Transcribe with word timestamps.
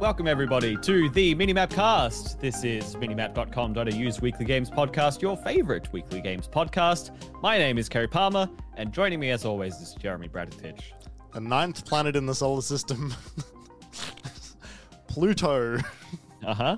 Welcome, 0.00 0.28
everybody, 0.28 0.76
to 0.76 1.10
the 1.10 1.34
Minimap 1.34 1.70
Cast. 1.70 2.40
This 2.40 2.62
is 2.62 2.94
minimap.com.au's 2.94 4.20
weekly 4.20 4.44
games 4.44 4.70
podcast, 4.70 5.20
your 5.20 5.36
favorite 5.38 5.92
weekly 5.92 6.20
games 6.20 6.46
podcast. 6.46 7.10
My 7.42 7.58
name 7.58 7.78
is 7.78 7.88
Kerry 7.88 8.06
Palmer, 8.06 8.48
and 8.76 8.92
joining 8.92 9.18
me, 9.18 9.30
as 9.30 9.44
always, 9.44 9.74
is 9.80 9.94
Jeremy 9.94 10.28
Bradfitch. 10.28 10.82
The 11.32 11.40
ninth 11.40 11.84
planet 11.84 12.14
in 12.14 12.26
the 12.26 12.34
solar 12.34 12.62
system, 12.62 13.12
Pluto. 15.08 15.78
Uh 16.46 16.54
huh. 16.54 16.76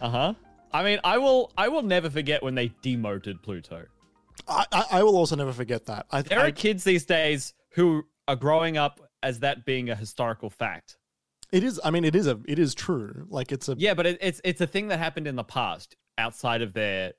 Uh 0.00 0.08
huh. 0.08 0.34
I 0.72 0.82
mean, 0.82 1.00
I 1.04 1.18
will. 1.18 1.52
I 1.58 1.68
will 1.68 1.82
never 1.82 2.08
forget 2.08 2.42
when 2.42 2.54
they 2.54 2.72
demoted 2.80 3.42
Pluto. 3.42 3.84
I, 4.48 4.64
I, 4.72 4.84
I 4.92 5.02
will 5.02 5.16
also 5.16 5.36
never 5.36 5.52
forget 5.52 5.84
that. 5.86 6.06
I, 6.10 6.22
There 6.22 6.40
I, 6.40 6.46
are 6.46 6.52
kids 6.52 6.82
these 6.82 7.04
days 7.04 7.52
who 7.72 8.04
are 8.26 8.36
growing 8.36 8.78
up 8.78 9.00
as 9.22 9.40
that 9.40 9.66
being 9.66 9.90
a 9.90 9.94
historical 9.94 10.48
fact. 10.48 10.96
It 11.52 11.64
is. 11.64 11.80
I 11.84 11.90
mean, 11.90 12.04
it 12.04 12.14
is 12.14 12.26
a. 12.26 12.38
It 12.46 12.58
is 12.58 12.74
true. 12.74 13.26
Like 13.28 13.52
it's 13.52 13.68
a. 13.68 13.74
Yeah, 13.78 13.94
but 13.94 14.06
it, 14.06 14.18
it's 14.20 14.40
it's 14.44 14.60
a 14.60 14.66
thing 14.66 14.88
that 14.88 14.98
happened 14.98 15.26
in 15.26 15.36
the 15.36 15.44
past 15.44 15.96
outside 16.18 16.62
of 16.62 16.72
their 16.72 17.12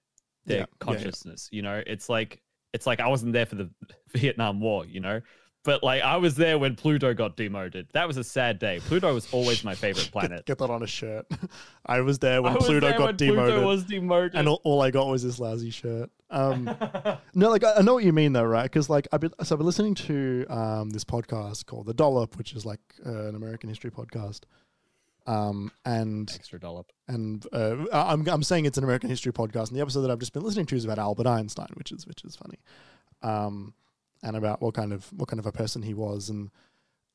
their 0.45 0.57
Yeah, 0.57 0.59
yeah, 0.59 0.59
yeah. 0.59 0.65
consciousness. 0.79 1.49
You 1.51 1.61
know, 1.61 1.81
it's 1.85 2.09
like 2.09 2.41
it's 2.73 2.85
like 2.87 2.99
I 2.99 3.07
wasn't 3.07 3.33
there 3.33 3.45
for 3.45 3.55
the 3.55 3.69
Vietnam 4.13 4.59
War. 4.59 4.85
You 4.85 4.99
know, 4.99 5.21
but 5.63 5.83
like 5.83 6.01
I 6.03 6.17
was 6.17 6.35
there 6.35 6.57
when 6.59 6.75
Pluto 6.75 7.13
got 7.13 7.35
demoted. 7.35 7.87
That 7.93 8.07
was 8.07 8.17
a 8.17 8.23
sad 8.23 8.59
day. 8.59 8.79
Pluto 8.81 9.13
was 9.13 9.31
always 9.33 9.63
my 9.63 9.75
favorite 9.75 10.09
planet. 10.11 10.45
Get 10.45 10.57
that 10.59 10.69
on 10.69 10.83
a 10.83 10.87
shirt. 10.87 11.25
I 11.85 12.01
was 12.01 12.19
there 12.19 12.41
when 12.41 12.53
I 12.53 12.55
Pluto 12.57 12.79
there 12.79 12.97
got 12.97 13.05
when 13.05 13.15
demoted, 13.17 13.53
Pluto 13.53 13.65
was 13.67 13.83
demoted. 13.85 14.35
and 14.35 14.47
all, 14.47 14.61
all 14.63 14.81
I 14.81 14.91
got 14.91 15.07
was 15.07 15.23
this 15.23 15.39
lousy 15.39 15.69
shirt. 15.71 16.09
Um, 16.29 16.65
no, 17.33 17.49
like 17.49 17.63
I, 17.63 17.75
I 17.75 17.81
know 17.81 17.93
what 17.93 18.03
you 18.03 18.13
mean 18.13 18.33
though, 18.33 18.43
right? 18.43 18.63
Because 18.63 18.89
like 18.89 19.07
I've 19.11 19.21
been 19.21 19.31
so 19.43 19.55
I've 19.55 19.59
been 19.59 19.65
listening 19.65 19.95
to 19.95 20.45
um, 20.49 20.89
this 20.91 21.03
podcast 21.03 21.65
called 21.65 21.85
The 21.87 21.93
Dollop, 21.93 22.37
which 22.37 22.53
is 22.53 22.65
like 22.65 22.79
uh, 23.05 23.27
an 23.27 23.35
American 23.35 23.69
history 23.69 23.91
podcast. 23.91 24.41
Um, 25.27 25.71
and 25.85 26.31
Extra 26.33 26.59
dollop. 26.59 26.87
and 27.07 27.45
uh, 27.53 27.85
I'm 27.91 28.27
I'm 28.27 28.41
saying 28.41 28.65
it's 28.65 28.79
an 28.79 28.83
American 28.83 29.09
history 29.09 29.31
podcast, 29.31 29.67
and 29.67 29.77
the 29.77 29.81
episode 29.81 30.01
that 30.01 30.11
I've 30.11 30.19
just 30.19 30.33
been 30.33 30.43
listening 30.43 30.65
to 30.67 30.75
is 30.75 30.85
about 30.85 30.97
Albert 30.97 31.27
Einstein, 31.27 31.67
which 31.75 31.91
is 31.91 32.07
which 32.07 32.23
is 32.23 32.35
funny, 32.35 32.57
um, 33.21 33.73
and 34.23 34.35
about 34.35 34.59
what 34.61 34.73
kind 34.73 34.91
of 34.91 35.05
what 35.13 35.29
kind 35.29 35.39
of 35.39 35.45
a 35.45 35.51
person 35.51 35.83
he 35.83 35.93
was, 35.93 36.29
and 36.29 36.49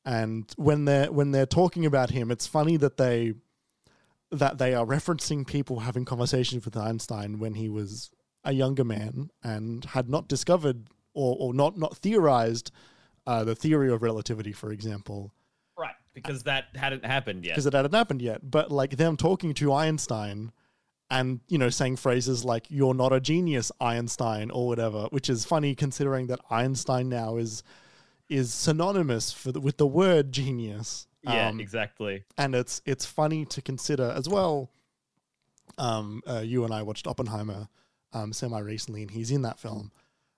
and 0.05 0.53
when 0.55 0.85
they're 0.85 1.11
when 1.11 1.31
they're 1.31 1.45
talking 1.45 1.85
about 1.85 2.11
him, 2.11 2.31
it's 2.31 2.47
funny 2.47 2.77
that 2.77 2.95
they 2.95 3.33
that 4.31 4.59
they 4.59 4.73
are 4.73 4.85
referencing 4.85 5.45
people 5.45 5.79
having 5.79 6.05
conversations 6.05 6.63
with 6.63 6.77
Einstein 6.77 7.39
when 7.39 7.55
he 7.55 7.67
was 7.67 8.11
a 8.45 8.53
younger 8.53 8.83
man 8.83 9.29
and 9.43 9.83
had 9.85 10.09
not 10.09 10.27
discovered 10.27 10.87
or 11.13 11.35
or 11.39 11.53
not 11.53 11.77
not 11.77 11.97
theorized 11.97 12.71
uh, 13.27 13.43
the 13.43 13.55
theory 13.55 13.91
of 13.91 14.01
relativity, 14.03 14.51
for 14.53 14.71
example 14.71 15.33
Right, 15.77 15.95
because 16.13 16.43
that 16.43 16.65
hadn't 16.75 17.03
happened 17.05 17.43
yet. 17.43 17.53
because 17.55 17.65
it 17.65 17.73
hadn't 17.73 17.93
happened 17.93 18.21
yet. 18.21 18.49
But 18.49 18.71
like 18.71 18.97
them 18.97 19.17
talking 19.17 19.53
to 19.55 19.73
Einstein 19.73 20.51
and, 21.11 21.39
you 21.47 21.57
know, 21.57 21.69
saying 21.69 21.97
phrases 21.97 22.43
like, 22.45 22.65
you're 22.69 22.93
not 22.95 23.13
a 23.13 23.19
genius, 23.19 23.71
Einstein, 23.79 24.49
or 24.51 24.67
whatever, 24.67 25.03
which 25.11 25.29
is 25.29 25.43
funny 25.45 25.75
considering 25.75 26.27
that 26.27 26.39
Einstein 26.49 27.09
now 27.09 27.37
is 27.37 27.61
is 28.29 28.51
synonymous 28.53 29.31
for 29.31 29.51
the, 29.51 29.59
with 29.59 29.77
the 29.77 29.85
word 29.87 30.31
genius. 30.31 31.07
Yeah, 31.23 31.49
Um, 31.49 31.59
exactly. 31.59 32.23
and 32.37 32.53
it's 32.55 32.81
it's 32.85 33.05
funny 33.05 33.45
to 33.45 33.61
consider 33.61 34.13
as 34.15 34.27
well. 34.29 34.69
Um, 35.77 36.21
uh, 36.27 36.39
you 36.39 36.63
and 36.63 36.73
I 36.73 36.83
watched 36.83 37.05
Oppenheimer 37.07 37.67
um, 38.15 38.33
semi 38.33 38.59
recently, 38.59 39.01
and 39.03 39.11
he's 39.11 39.29
in 39.29 39.43
that 39.43 39.59
film. 39.59 39.91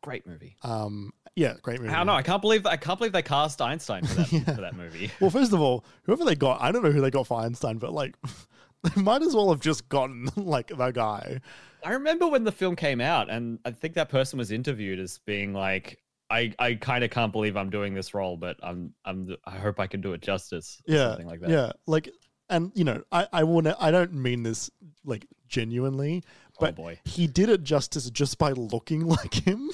Great 0.04 0.28
movie. 0.28 0.58
Um, 0.64 1.12
yeah, 1.36 1.54
great 1.62 1.80
movie. 1.80 1.94
I 1.94 1.98
don't 1.98 2.08
know. 2.08 2.14
I 2.14 2.22
can't 2.24 2.42
believe 2.42 2.66
I 2.66 2.78
can't 2.78 2.98
believe 3.00 3.14
they 3.14 3.22
cast 3.22 3.62
Einstein 3.62 4.06
for 4.06 4.16
that 4.16 4.32
Yeah. 4.32 4.56
for 4.56 4.62
that 4.62 4.76
movie. 4.76 5.12
Well, 5.22 5.30
first 5.30 5.54
of 5.54 5.62
all, 5.62 5.86
whoever 6.04 6.26
they 6.26 6.36
got, 6.36 6.62
I 6.62 6.72
don't 6.72 6.84
know 6.84 6.92
who 6.92 7.02
they 7.02 7.12
got 7.12 7.28
for 7.28 7.40
Einstein, 7.40 7.78
but 7.78 7.94
like, 7.94 8.16
they 8.84 9.02
might 9.02 9.22
as 9.22 9.34
well 9.36 9.50
have 9.50 9.60
just 9.60 9.88
gotten 9.90 10.30
like 10.36 10.68
the 10.68 10.92
guy. 10.92 11.40
I 11.84 11.92
remember 11.92 12.28
when 12.28 12.44
the 12.44 12.52
film 12.52 12.76
came 12.76 13.00
out, 13.02 13.30
and 13.30 13.60
I 13.66 13.72
think 13.72 13.94
that 13.96 14.10
person 14.10 14.38
was 14.40 14.52
interviewed 14.52 15.00
as 15.00 15.20
being 15.26 15.54
like, 15.54 16.00
"I, 16.30 16.54
I 16.60 16.74
kind 16.76 17.04
of 17.04 17.12
can't 17.12 17.32
believe 17.32 17.56
I'm 17.56 17.70
doing 17.70 17.94
this 17.94 18.14
role, 18.14 18.36
but 18.38 18.58
I'm, 18.64 18.94
I'm, 19.06 19.36
I 19.46 19.58
hope 19.58 19.80
I 19.80 19.88
can 19.88 20.02
do 20.02 20.14
it 20.14 20.22
justice." 20.22 20.82
or 20.88 20.94
Yeah, 20.94 21.10
something 21.10 21.28
like 21.28 21.40
that. 21.42 21.50
yeah, 21.50 21.72
like, 21.86 22.10
and 22.50 22.72
you 22.76 22.84
know, 22.84 23.04
I, 23.12 23.28
I 23.32 23.44
want 23.44 23.66
to, 23.68 23.76
I 23.80 23.92
don't 23.92 24.14
mean 24.14 24.44
this 24.44 24.70
like 25.06 25.28
genuinely, 25.48 26.24
but 26.60 26.72
oh 26.72 26.74
boy, 26.74 27.00
he 27.06 27.28
did 27.28 27.50
it 27.50 27.64
justice 27.64 28.10
just 28.10 28.38
by 28.38 28.52
looking 28.52 29.06
like 29.08 29.34
him. 29.34 29.70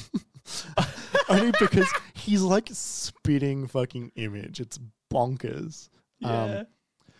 Only 1.30 1.54
because 1.60 1.88
he's 2.14 2.42
like 2.42 2.70
spitting 2.72 3.68
fucking 3.68 4.12
image. 4.16 4.60
It's 4.60 4.80
bonkers. 5.12 5.90
Um, 6.24 6.50
yeah, 6.50 6.64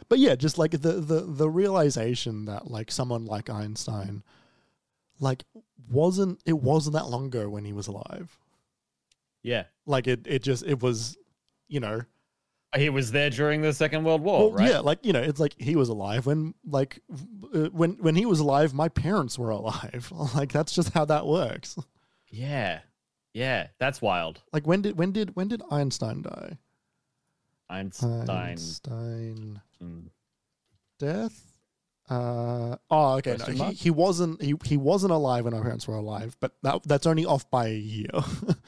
but 0.10 0.20
yeah, 0.20 0.36
just 0.36 0.58
like 0.58 0.72
the 0.72 0.94
the 0.94 1.22
the 1.22 1.50
realization 1.50 2.46
that 2.46 2.70
like 2.70 2.92
someone 2.92 3.26
like 3.26 3.50
Einstein, 3.50 4.24
like 5.20 5.44
wasn't 5.90 6.40
it 6.46 6.58
wasn't 6.58 6.96
that 6.96 7.08
long 7.08 7.28
ago 7.28 7.50
when 7.50 7.66
he 7.66 7.74
was 7.74 7.88
alive. 7.88 8.38
yeah. 9.42 9.64
Like 9.86 10.08
it 10.08 10.22
it 10.26 10.44
just 10.44 10.66
it 10.66 10.82
was, 10.82 11.18
you 11.68 11.80
know, 11.80 12.02
He 12.76 12.90
was 12.90 13.12
there 13.12 13.30
during 13.30 13.62
the 13.62 13.74
Second 13.74 14.04
World 14.04 14.22
War, 14.22 14.50
well, 14.50 14.52
right? 14.52 14.70
yeah, 14.70 14.80
like 14.80 15.06
you 15.06 15.14
know, 15.14 15.22
it's 15.22 15.40
like 15.40 15.54
he 15.60 15.76
was 15.76 15.90
alive 15.90 16.26
when 16.26 16.54
like 16.66 17.00
uh, 17.54 17.70
when 17.72 17.92
when 18.00 18.16
he 18.16 18.26
was 18.26 18.40
alive, 18.40 18.74
my 18.74 18.90
parents 18.90 19.38
were 19.38 19.50
alive. 19.50 20.12
like 20.36 20.52
that's 20.52 20.74
just 20.74 20.94
how 20.94 21.06
that 21.06 21.26
works. 21.26 21.78
yeah, 22.30 22.80
yeah. 23.34 23.68
That's 23.80 24.02
wild. 24.02 24.42
Like 24.52 24.66
when 24.66 24.82
did 24.82 24.98
when 24.98 25.12
did 25.12 25.36
when 25.36 25.48
did 25.48 25.62
Einstein 25.70 26.24
die? 26.24 26.58
Einstein. 27.70 28.30
Einstein 28.30 29.62
Mm. 29.82 30.10
death. 31.00 31.54
Uh, 32.10 32.76
oh, 32.90 33.16
okay. 33.18 33.38
No, 33.38 33.46
he, 33.46 33.74
he 33.74 33.90
wasn't. 33.90 34.42
He, 34.42 34.56
he 34.66 34.78
wasn't 34.78 35.12
alive 35.12 35.46
when 35.46 35.54
our 35.54 35.62
parents 35.62 35.88
were 35.88 35.96
alive, 35.96 36.36
but 36.40 36.54
that 36.64 36.84
that's 36.84 37.08
only 37.08 37.26
off 37.26 37.50
by 37.50 37.68
a 37.68 37.78
year. 37.78 38.10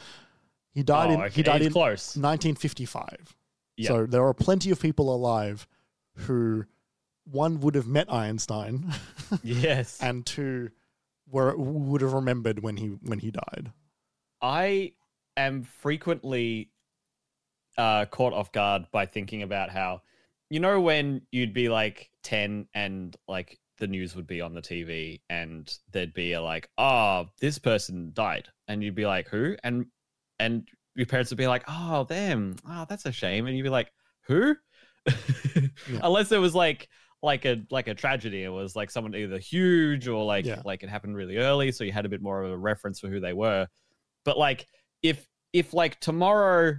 he 0.74 0.84
died 0.84 1.10
oh, 1.10 1.14
in 1.14 1.22
okay. 1.22 1.36
he 1.36 1.44
died 1.44 1.62
He's 1.62 1.68
in 1.68 1.74
close. 1.74 2.16
1955. 2.18 3.36
Yeah. 3.78 3.88
So 3.90 4.06
there 4.06 4.26
are 4.26 4.34
plenty 4.34 4.72
of 4.72 4.80
people 4.80 5.14
alive 5.14 5.68
who 6.16 6.66
one 7.26 7.60
would 7.62 7.76
have 7.76 7.88
met 7.88 8.12
Einstein, 8.12 8.94
yes. 9.44 10.00
and 10.02 10.26
two 10.26 10.70
were 11.30 11.56
would 11.58 12.02
have 12.02 12.14
remembered 12.14 12.62
when 12.62 12.78
he 12.78 12.88
when 13.04 13.20
he 13.20 13.32
died. 13.32 13.72
I 14.42 14.94
am 15.38 15.64
frequently 15.64 16.70
uh, 17.78 18.06
caught 18.06 18.34
off 18.34 18.52
guard 18.52 18.88
by 18.92 19.06
thinking 19.06 19.42
about 19.42 19.70
how, 19.70 20.02
you 20.50 20.60
know, 20.60 20.80
when 20.80 21.22
you'd 21.32 21.54
be 21.54 21.70
like 21.70 22.10
10 22.24 22.68
and 22.74 23.16
like 23.28 23.60
the 23.78 23.88
news 23.88 24.16
would 24.16 24.28
be 24.28 24.42
on 24.42 24.54
the 24.54 24.62
TV 24.62 25.22
and 25.30 25.78
there'd 25.92 26.14
be 26.14 26.34
a 26.34 26.42
like, 26.42 26.70
oh, 26.78 27.28
this 27.40 27.60
person 27.60 28.12
died. 28.14 28.48
And 28.68 28.84
you'd 28.84 28.96
be 28.96 29.06
like, 29.06 29.28
who? 29.28 29.56
And, 29.64 29.88
and 30.40 30.68
your 30.96 31.06
parents 31.06 31.32
would 31.32 31.38
be 31.38 31.48
like, 31.48 31.64
oh, 31.68 32.04
them. 32.06 32.56
Oh, 32.70 32.86
that's 32.88 33.06
a 33.06 33.12
shame. 33.12 33.48
And 33.48 33.56
you'd 33.58 33.64
be 33.64 33.70
like, 33.70 33.92
who? 34.28 34.56
Unless 36.02 36.32
it 36.32 36.38
was 36.40 36.56
like, 36.56 36.88
like 37.24 37.46
a 37.46 37.62
like 37.72 37.88
a 37.88 37.94
tragedy. 37.96 38.44
It 38.44 38.50
was 38.50 38.76
like 38.76 38.92
someone 38.92 39.16
either 39.16 39.40
huge 39.40 40.08
or 40.08 40.24
like 40.24 40.46
Yeah. 40.46 40.62
like 40.64 40.84
it 40.84 40.90
happened 40.90 41.16
really 41.16 41.38
early, 41.38 41.72
so 41.72 41.84
you 41.84 41.92
had 41.92 42.06
a 42.06 42.10
bit 42.10 42.22
more 42.22 42.44
of 42.44 42.52
a 42.52 42.58
reference 42.58 43.00
for 43.00 43.08
who 43.08 43.20
they 43.20 43.34
were. 43.34 43.68
But 44.26 44.38
like 44.38 44.68
if 45.02 45.26
if 45.54 45.74
like 45.74 46.00
tomorrow 46.00 46.76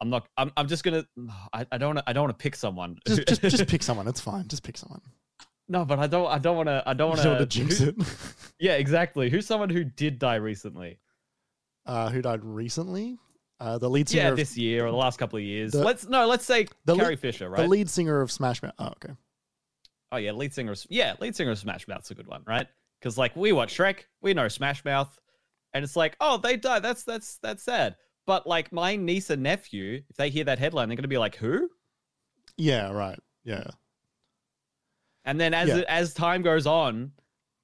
I'm 0.00 0.10
not 0.10 0.26
I'm 0.36 0.50
I'm 0.56 0.66
just 0.66 0.82
gonna 0.82 1.04
I, 1.52 1.66
I 1.70 1.78
don't 1.78 2.00
I 2.06 2.12
don't 2.12 2.24
want 2.24 2.36
to 2.38 2.42
pick 2.42 2.56
someone. 2.56 2.96
Just 3.06 3.28
just 3.28 3.42
just 3.42 3.66
pick 3.68 3.82
someone. 3.82 4.08
It's 4.08 4.20
fine. 4.20 4.48
Just 4.48 4.64
pick 4.64 4.76
someone. 4.76 5.02
no, 5.68 5.84
but 5.84 6.00
I 6.00 6.06
don't 6.08 6.26
I 6.26 6.38
don't 6.38 6.56
want 6.56 6.68
to 6.68 6.82
I 6.86 6.94
don't 6.94 7.10
want 7.10 7.22
don't 7.22 7.36
want 7.36 7.50
to 7.50 7.58
jinx 7.58 7.80
it. 7.80 7.94
Yeah, 8.58 8.72
exactly. 8.74 9.30
Who's 9.30 9.46
someone 9.46 9.70
who 9.70 9.84
did 9.84 10.18
die 10.18 10.34
recently? 10.36 10.98
Uh, 11.86 12.10
who 12.10 12.20
died 12.22 12.44
recently? 12.44 13.18
Uh, 13.60 13.76
the 13.76 13.90
lead 13.90 14.08
singer. 14.08 14.22
Yeah, 14.22 14.28
of, 14.30 14.36
this 14.36 14.56
year 14.56 14.86
or 14.86 14.90
the 14.90 14.96
last 14.96 15.18
couple 15.18 15.36
of 15.36 15.42
years. 15.44 15.72
The- 15.72 15.84
let's 15.84 16.08
no, 16.08 16.26
let's 16.26 16.46
say 16.46 16.66
the 16.86 16.96
Carrie 16.96 17.10
lead- 17.10 17.20
Fisher, 17.20 17.50
right? 17.50 17.60
the 17.62 17.68
lead 17.68 17.90
singer 17.90 18.20
of 18.22 18.32
Smash 18.32 18.62
Mouth. 18.62 18.72
Oh, 18.78 18.86
okay. 18.86 19.12
Oh 20.12 20.16
yeah, 20.16 20.32
lead 20.32 20.54
singer. 20.54 20.72
Of, 20.72 20.86
yeah, 20.88 21.14
lead 21.20 21.36
singer 21.36 21.50
of 21.50 21.58
Smash 21.58 21.86
Mouth's 21.86 22.10
a 22.10 22.14
good 22.14 22.26
one, 22.26 22.42
right? 22.46 22.66
Because 22.98 23.18
like 23.18 23.36
we 23.36 23.52
watch 23.52 23.76
Shrek, 23.76 24.04
we 24.22 24.32
know 24.34 24.48
Smash 24.48 24.84
Mouth, 24.84 25.14
and 25.74 25.84
it's 25.84 25.94
like, 25.94 26.16
oh, 26.20 26.38
they 26.38 26.56
die. 26.56 26.80
That's 26.80 27.04
that's 27.04 27.36
that's 27.42 27.62
sad. 27.62 27.96
But 28.26 28.46
like 28.46 28.72
my 28.72 28.96
niece 28.96 29.28
and 29.30 29.42
nephew, 29.42 30.02
if 30.08 30.16
they 30.16 30.30
hear 30.30 30.44
that 30.44 30.58
headline, 30.58 30.88
they're 30.88 30.96
gonna 30.96 31.08
be 31.08 31.18
like, 31.18 31.36
who? 31.36 31.68
Yeah. 32.56 32.90
Right. 32.92 33.18
Yeah. 33.44 33.64
And 35.24 35.38
then 35.40 35.52
as 35.54 35.68
Yeah. 35.68 35.82
as 35.86 36.14
time 36.14 36.42
goes 36.42 36.66
on, 36.66 37.12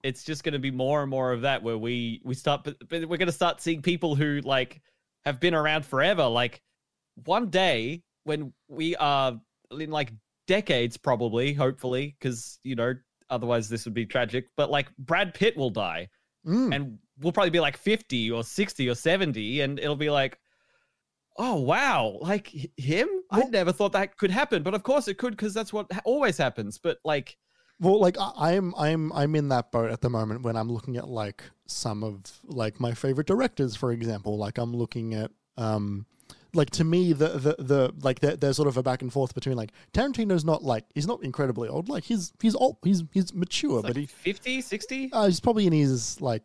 it's 0.03 0.25
just 0.25 0.45
gonna 0.45 0.59
be 0.59 0.71
more 0.71 1.01
and 1.03 1.11
more 1.11 1.33
of 1.33 1.43
that 1.43 1.63
where 1.63 1.79
we 1.79 2.21
we 2.25 2.35
start, 2.35 2.65
but, 2.65 2.77
but 2.89 3.09
we're 3.09 3.17
gonna 3.17 3.33
start 3.33 3.61
seeing 3.61 3.83
people 3.83 4.15
who 4.15 4.41
like 4.45 4.83
have 5.27 5.41
been 5.41 5.55
around 5.55 5.85
forever. 5.85 6.25
Like 6.27 6.63
one 7.25 7.51
day 7.51 8.03
when 8.25 8.53
we 8.69 8.97
are 8.97 9.39
in 9.79 9.91
like 9.91 10.13
decades, 10.47 10.97
probably, 10.97 11.53
hopefully, 11.53 12.17
because 12.19 12.59
you 12.63 12.75
know 12.75 12.95
otherwise 13.29 13.69
this 13.69 13.85
would 13.85 13.95
be 13.95 14.07
tragic. 14.07 14.47
But 14.57 14.71
like 14.71 14.89
Brad 14.97 15.35
Pitt 15.35 15.57
will 15.57 15.71
die. 15.71 16.09
Mm. 16.47 16.73
and 16.73 16.99
we'll 17.19 17.33
probably 17.33 17.51
be 17.51 17.59
like 17.59 17.77
50 17.77 18.31
or 18.31 18.45
60 18.45 18.89
or 18.89 18.95
70 18.95 19.63
and 19.63 19.81
it'll 19.81 19.97
be 19.97 20.11
like 20.11 20.39
oh 21.39 21.57
wow, 21.57 22.19
like 22.21 22.51
him? 22.77 23.09
I 23.31 23.43
never 23.45 23.73
thought 23.73 23.93
that 23.93 24.17
could 24.17 24.31
happen, 24.31 24.63
but 24.63 24.75
of 24.75 24.83
course 24.83 25.09
it 25.09 25.19
could 25.19 25.33
because 25.33 25.55
that's 25.55 25.73
what 25.73 25.87
always 26.05 26.37
happens. 26.37 26.79
But 26.79 26.99
like, 27.05 27.37
Well, 27.81 28.01
like 28.01 28.17
I, 28.19 28.55
I'm, 28.55 28.75
I'm, 28.77 29.13
I'm 29.13 29.35
in 29.35 29.49
that 29.49 29.71
boat 29.71 29.91
at 29.91 30.01
the 30.01 30.11
moment 30.11 30.43
when 30.43 30.57
I'm 30.57 30.71
looking 30.71 30.97
at 30.97 31.09
like 31.09 31.43
some 31.67 32.03
of 32.03 32.23
like 32.45 32.81
my 32.81 32.93
favorite 32.95 33.27
directors, 33.27 33.77
for 33.77 33.93
example. 33.93 34.39
Like 34.39 34.59
I'm 34.59 34.75
looking 34.75 35.15
at, 35.15 35.31
um, 35.57 36.07
like 36.55 36.71
to 36.71 36.85
me, 36.85 37.13
the 37.13 37.29
the 37.29 37.57
the 37.59 37.95
like 38.01 38.21
there, 38.21 38.37
there's 38.37 38.57
sort 38.57 38.69
of 38.69 38.77
a 38.77 38.83
back 38.83 39.03
and 39.03 39.13
forth 39.13 39.35
between 39.35 39.57
like 39.57 39.73
Tarantino's 39.93 40.45
not 40.45 40.65
like 40.65 40.85
he's 40.95 41.07
not 41.07 41.23
incredibly 41.23 41.69
old, 41.69 41.89
like 41.89 42.05
he's 42.05 42.33
he's 42.41 42.55
old, 42.55 42.79
he's 42.83 43.05
he's 43.13 43.35
mature, 43.35 43.83
like 43.83 43.93
but 43.93 43.97
he 43.97 44.07
50, 44.07 44.63
60? 44.63 45.11
uh, 45.13 45.27
he's 45.27 45.41
probably 45.41 45.67
in 45.67 45.73
his 45.73 46.21
like 46.21 46.43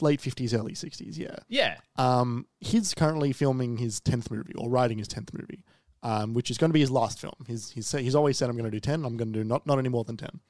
late 0.00 0.20
fifties, 0.20 0.52
early 0.52 0.74
sixties, 0.74 1.16
yeah. 1.16 1.36
yeah. 1.48 1.76
Um, 1.96 2.46
he's 2.60 2.94
currently 2.94 3.32
filming 3.32 3.76
his 3.76 4.00
tenth 4.00 4.30
movie 4.30 4.54
or 4.54 4.68
writing 4.68 4.98
his 4.98 5.08
tenth 5.08 5.32
movie, 5.32 5.62
um, 6.02 6.34
which 6.34 6.50
is 6.50 6.58
going 6.58 6.70
to 6.70 6.74
be 6.74 6.80
his 6.80 6.90
last 6.90 7.20
film. 7.20 7.34
He's 7.46 7.70
he's 7.70 7.90
he's 7.92 8.14
always 8.14 8.36
said 8.36 8.50
I'm 8.50 8.56
going 8.56 8.70
to 8.70 8.76
do 8.76 8.80
ten. 8.80 9.04
I'm 9.04 9.16
going 9.16 9.32
to 9.32 9.38
do 9.38 9.44
not 9.44 9.66
not 9.66 9.78
any 9.78 9.88
more 9.88 10.04
than 10.04 10.16
ten. 10.16 10.40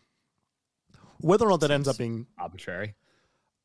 Whether 1.21 1.47
or 1.47 1.51
not 1.51 1.61
that 1.61 1.71
ends 1.71 1.89
up 1.89 1.99
being, 1.99 2.27
Arbitrary. 2.39 2.95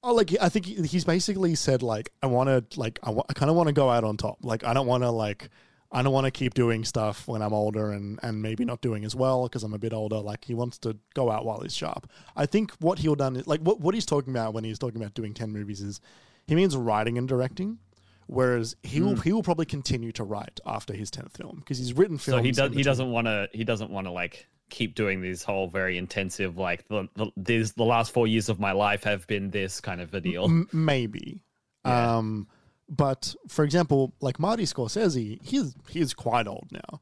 oh, 0.03 0.13
like 0.13 0.35
I 0.41 0.49
think 0.49 0.65
he's 0.65 1.05
basically 1.05 1.55
said 1.55 1.83
like 1.83 2.11
I 2.21 2.27
want 2.27 2.49
to 2.49 2.79
like 2.79 2.99
I, 3.03 3.13
kind 3.33 3.49
of 3.49 3.55
want 3.55 3.67
to 3.67 3.73
go 3.73 3.89
out 3.89 4.03
on 4.03 4.17
top. 4.17 4.37
Like 4.41 4.63
I 4.63 4.73
don't 4.73 4.87
want 4.87 5.03
to 5.03 5.09
like 5.09 5.49
I 5.91 6.01
don't 6.01 6.13
want 6.13 6.25
to 6.25 6.31
keep 6.31 6.53
doing 6.53 6.85
stuff 6.85 7.27
when 7.27 7.41
I'm 7.41 7.53
older 7.53 7.91
and 7.91 8.19
and 8.21 8.41
maybe 8.41 8.65
not 8.65 8.81
doing 8.81 9.05
as 9.05 9.15
well 9.15 9.43
because 9.43 9.63
I'm 9.63 9.73
a 9.73 9.79
bit 9.79 9.93
older. 9.93 10.17
Like 10.17 10.45
he 10.45 10.53
wants 10.53 10.77
to 10.79 10.97
go 11.15 11.31
out 11.31 11.45
while 11.45 11.61
he's 11.61 11.75
sharp. 11.75 12.09
I 12.35 12.45
think 12.45 12.71
what 12.79 12.99
he'll 12.99 13.15
done 13.15 13.35
is 13.35 13.47
like 13.47 13.61
what 13.61 13.79
what 13.79 13.95
he's 13.95 14.05
talking 14.05 14.33
about 14.33 14.53
when 14.53 14.63
he's 14.63 14.79
talking 14.79 15.01
about 15.01 15.13
doing 15.13 15.33
ten 15.33 15.51
movies 15.51 15.81
is 15.81 15.99
he 16.47 16.55
means 16.55 16.75
writing 16.75 17.17
and 17.17 17.27
directing. 17.27 17.79
Whereas 18.27 18.75
he 18.83 19.01
will 19.01 19.15
hmm. 19.15 19.21
he 19.21 19.33
will 19.33 19.41
probably 19.41 19.65
continue 19.65 20.11
to 20.11 20.23
write 20.23 20.59
after 20.63 20.93
his 20.93 21.09
tenth 21.09 21.35
film 21.35 21.57
because 21.59 21.79
he's 21.79 21.93
written 21.93 22.19
films. 22.19 22.39
So 22.39 22.43
he 22.43 22.51
does. 22.51 22.73
He 22.75 22.83
doesn't 22.83 23.09
want 23.09 23.25
to. 23.25 23.49
He 23.51 23.63
doesn't 23.63 23.89
want 23.89 24.05
to 24.05 24.11
like 24.11 24.47
keep 24.69 24.95
doing 24.95 25.21
these 25.21 25.43
whole 25.43 25.67
very 25.67 25.97
intensive 25.97 26.57
like 26.57 26.87
the, 26.87 27.07
the 27.15 27.31
these 27.35 27.73
the 27.73 27.83
last 27.83 28.11
four 28.11 28.27
years 28.27 28.49
of 28.49 28.59
my 28.59 28.71
life 28.71 29.03
have 29.03 29.25
been 29.27 29.49
this 29.49 29.81
kind 29.81 30.01
of 30.01 30.13
a 30.13 30.21
deal. 30.21 30.45
M- 30.45 30.67
maybe. 30.71 31.43
Yeah. 31.85 32.17
Um, 32.17 32.47
but 32.87 33.35
for 33.47 33.63
example, 33.63 34.13
like 34.19 34.39
Marty 34.39 34.63
Scorsese, 34.63 35.39
he's 35.43 35.75
he's 35.89 36.13
quite 36.13 36.47
old 36.47 36.69
now. 36.71 37.01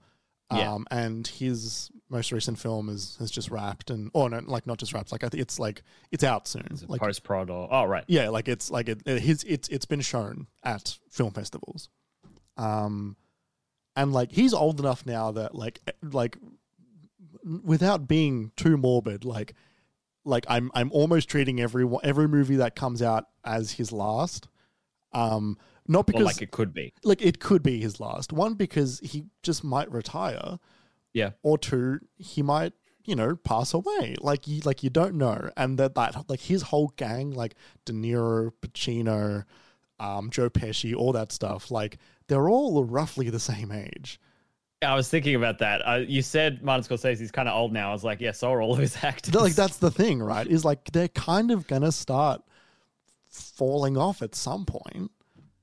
Yeah. 0.53 0.73
Um, 0.73 0.87
and 0.91 1.27
his 1.27 1.91
most 2.09 2.31
recent 2.31 2.57
film 2.57 2.87
is 2.87 3.17
has 3.19 3.29
just 3.29 3.51
wrapped 3.51 3.89
and 3.89 4.09
oh 4.13 4.27
no, 4.27 4.41
like 4.45 4.65
not 4.65 4.77
just 4.77 4.93
wrapped, 4.93 5.11
like 5.11 5.23
I 5.23 5.29
think 5.29 5.41
it's 5.41 5.59
like 5.59 5.83
it's 6.11 6.23
out 6.23 6.47
soon. 6.47 6.67
Is 6.71 6.83
it 6.83 6.89
Like 6.89 7.01
post 7.01 7.23
prod 7.23 7.49
or 7.49 7.67
oh 7.71 7.85
right. 7.85 8.05
yeah, 8.07 8.29
like 8.29 8.47
it's 8.47 8.71
like 8.71 8.87
it, 8.87 9.01
it 9.05 9.21
his 9.21 9.43
it's 9.43 9.67
it's 9.67 9.85
been 9.85 10.01
shown 10.01 10.47
at 10.63 10.97
film 11.11 11.33
festivals. 11.33 11.89
Um, 12.55 13.17
and 13.97 14.13
like 14.13 14.31
he's 14.31 14.53
old 14.53 14.79
enough 14.79 15.05
now 15.05 15.31
that 15.31 15.53
like 15.53 15.81
eh, 15.87 15.91
like 16.01 16.37
without 17.63 18.07
being 18.07 18.51
too 18.55 18.77
morbid, 18.77 19.25
like 19.25 19.53
like 20.25 20.45
I'm 20.49 20.71
I'm 20.73 20.91
almost 20.91 21.29
treating 21.29 21.59
every 21.61 21.87
every 22.03 22.27
movie 22.27 22.57
that 22.57 22.75
comes 22.75 23.01
out 23.01 23.25
as 23.45 23.71
his 23.73 23.91
last. 23.91 24.47
Um, 25.13 25.57
not 25.87 26.05
because 26.05 26.25
like 26.25 26.41
it 26.41 26.51
could 26.51 26.73
be. 26.73 26.93
like 27.03 27.21
it 27.21 27.39
could 27.39 27.63
be 27.63 27.79
his 27.79 27.99
last 27.99 28.33
one 28.33 28.55
because 28.55 28.99
he 28.99 29.23
just 29.41 29.63
might 29.63 29.89
retire 29.89 30.59
Yeah. 31.13 31.31
or 31.43 31.57
two 31.57 31.99
he 32.17 32.41
might 32.41 32.73
you 33.05 33.15
know 33.15 33.37
pass 33.37 33.73
away 33.73 34.15
like 34.19 34.49
you 34.49 34.59
like 34.65 34.83
you 34.83 34.89
don't 34.89 35.15
know 35.15 35.49
and 35.55 35.79
that 35.79 35.95
that 35.95 36.29
like 36.29 36.41
his 36.41 36.63
whole 36.63 36.89
gang 36.97 37.31
like 37.31 37.55
De 37.85 37.93
Niro 37.93 38.51
Pacino 38.61 39.45
um 39.97 40.29
Joe 40.29 40.49
Pesci 40.49 40.93
all 40.93 41.13
that 41.13 41.31
stuff 41.31 41.71
like 41.71 41.97
they're 42.27 42.49
all 42.49 42.83
roughly 42.83 43.29
the 43.29 43.39
same 43.39 43.71
age 43.71 44.19
I 44.83 44.93
was 44.95 45.09
thinking 45.09 45.35
about 45.35 45.57
that. 45.59 45.81
Uh, 45.87 46.03
you 46.07 46.21
said 46.21 46.61
Martin 46.63 46.83
Scorsese's 46.83 47.31
kind 47.31 47.49
of 47.49 47.55
old 47.55 47.73
now. 47.73 47.89
I 47.89 47.93
was 47.93 48.03
like, 48.03 48.21
yeah, 48.21 48.31
so 48.31 48.51
are 48.51 48.61
all 48.61 48.73
of 48.73 48.79
his 48.79 48.95
actors. 49.03 49.33
like 49.33 49.55
that's 49.55 49.77
the 49.77 49.89
thing 49.91 50.21
right 50.21 50.45
is 50.45 50.63
like 50.63 50.83
they're 50.91 51.07
kind 51.07 51.49
of 51.51 51.65
gonna 51.67 51.91
start 51.91 52.41
falling 53.29 53.97
off 53.97 54.21
at 54.21 54.33
some 54.35 54.65
point 54.65 55.11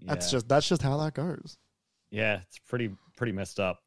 that's 0.02 0.30
just 0.30 0.46
that's 0.48 0.68
just 0.68 0.82
how 0.82 0.96
that 0.98 1.14
goes 1.14 1.56
yeah, 2.10 2.40
it's 2.42 2.58
pretty 2.58 2.90
pretty 3.16 3.32
messed 3.32 3.58
up. 3.58 3.82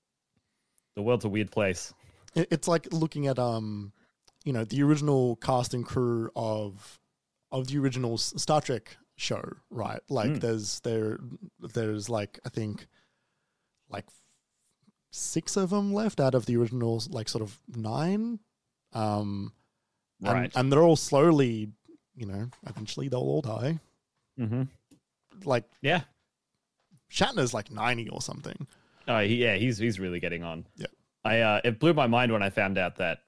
The 0.96 1.02
world's 1.02 1.24
a 1.24 1.30
weird 1.30 1.50
place. 1.52 1.94
It- 2.36 2.48
it's 2.52 2.68
like 2.68 2.88
looking 2.92 3.28
at 3.28 3.38
um 3.40 3.94
you 4.44 4.52
know 4.54 4.64
the 4.66 4.82
original 4.84 5.36
cast 5.38 5.74
and 5.74 5.86
crew 5.86 6.30
of 6.36 7.00
of 7.52 7.68
the 7.68 7.78
original 7.78 8.18
Star 8.18 8.60
Trek 8.62 8.98
show 9.16 9.42
right 9.70 10.00
like 10.10 10.32
Mm. 10.32 10.40
there's 10.42 10.80
there 10.82 11.20
there's 11.74 12.10
like 12.10 12.40
I 12.46 12.50
think 12.50 12.88
like 13.90 14.06
six 15.18 15.58
of 15.58 15.70
them 15.72 15.94
left 15.94 16.20
out 16.20 16.36
of 16.36 16.46
the 16.46 16.56
original 16.58 17.02
like 17.10 17.28
sort 17.30 17.42
of 17.44 17.60
nine 17.76 18.40
um 18.94 19.52
and, 20.24 20.34
Right. 20.34 20.52
and 20.56 20.72
they're 20.72 20.82
all 20.84 20.96
slowly 20.96 21.72
you 22.16 22.26
know 22.26 22.50
eventually 22.66 23.08
they'll 23.10 23.20
all 23.20 23.42
die 23.42 23.80
Mm-hmm. 24.40 24.64
like 25.44 25.64
Yeah. 25.82 26.02
Shatner's 27.12 27.54
like 27.54 27.72
90 27.72 28.10
or 28.10 28.22
something 28.22 28.68
Oh, 29.10 29.20
yeah, 29.20 29.56
he's 29.56 29.78
he's 29.78 30.02
really 30.02 30.20
getting 30.20 30.44
on. 30.44 30.66
Yeah. 30.76 30.88
I 31.24 31.40
uh, 31.40 31.62
it 31.64 31.80
blew 31.80 31.94
my 31.94 32.08
mind 32.08 32.32
when 32.34 32.44
I 32.44 32.50
found 32.50 32.78
out 32.78 32.98
that 32.98 33.20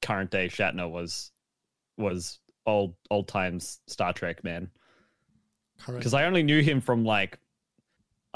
current 0.00 0.30
day 0.30 0.46
Shatner 0.48 0.88
was 0.88 1.32
was 1.98 2.38
old 2.64 2.94
old 3.10 3.26
times 3.26 3.80
Star 3.88 4.12
Trek 4.12 4.44
man. 4.44 4.70
Because 5.84 6.14
I 6.14 6.26
only 6.26 6.44
knew 6.44 6.62
him 6.62 6.80
from 6.80 7.04
like 7.04 7.38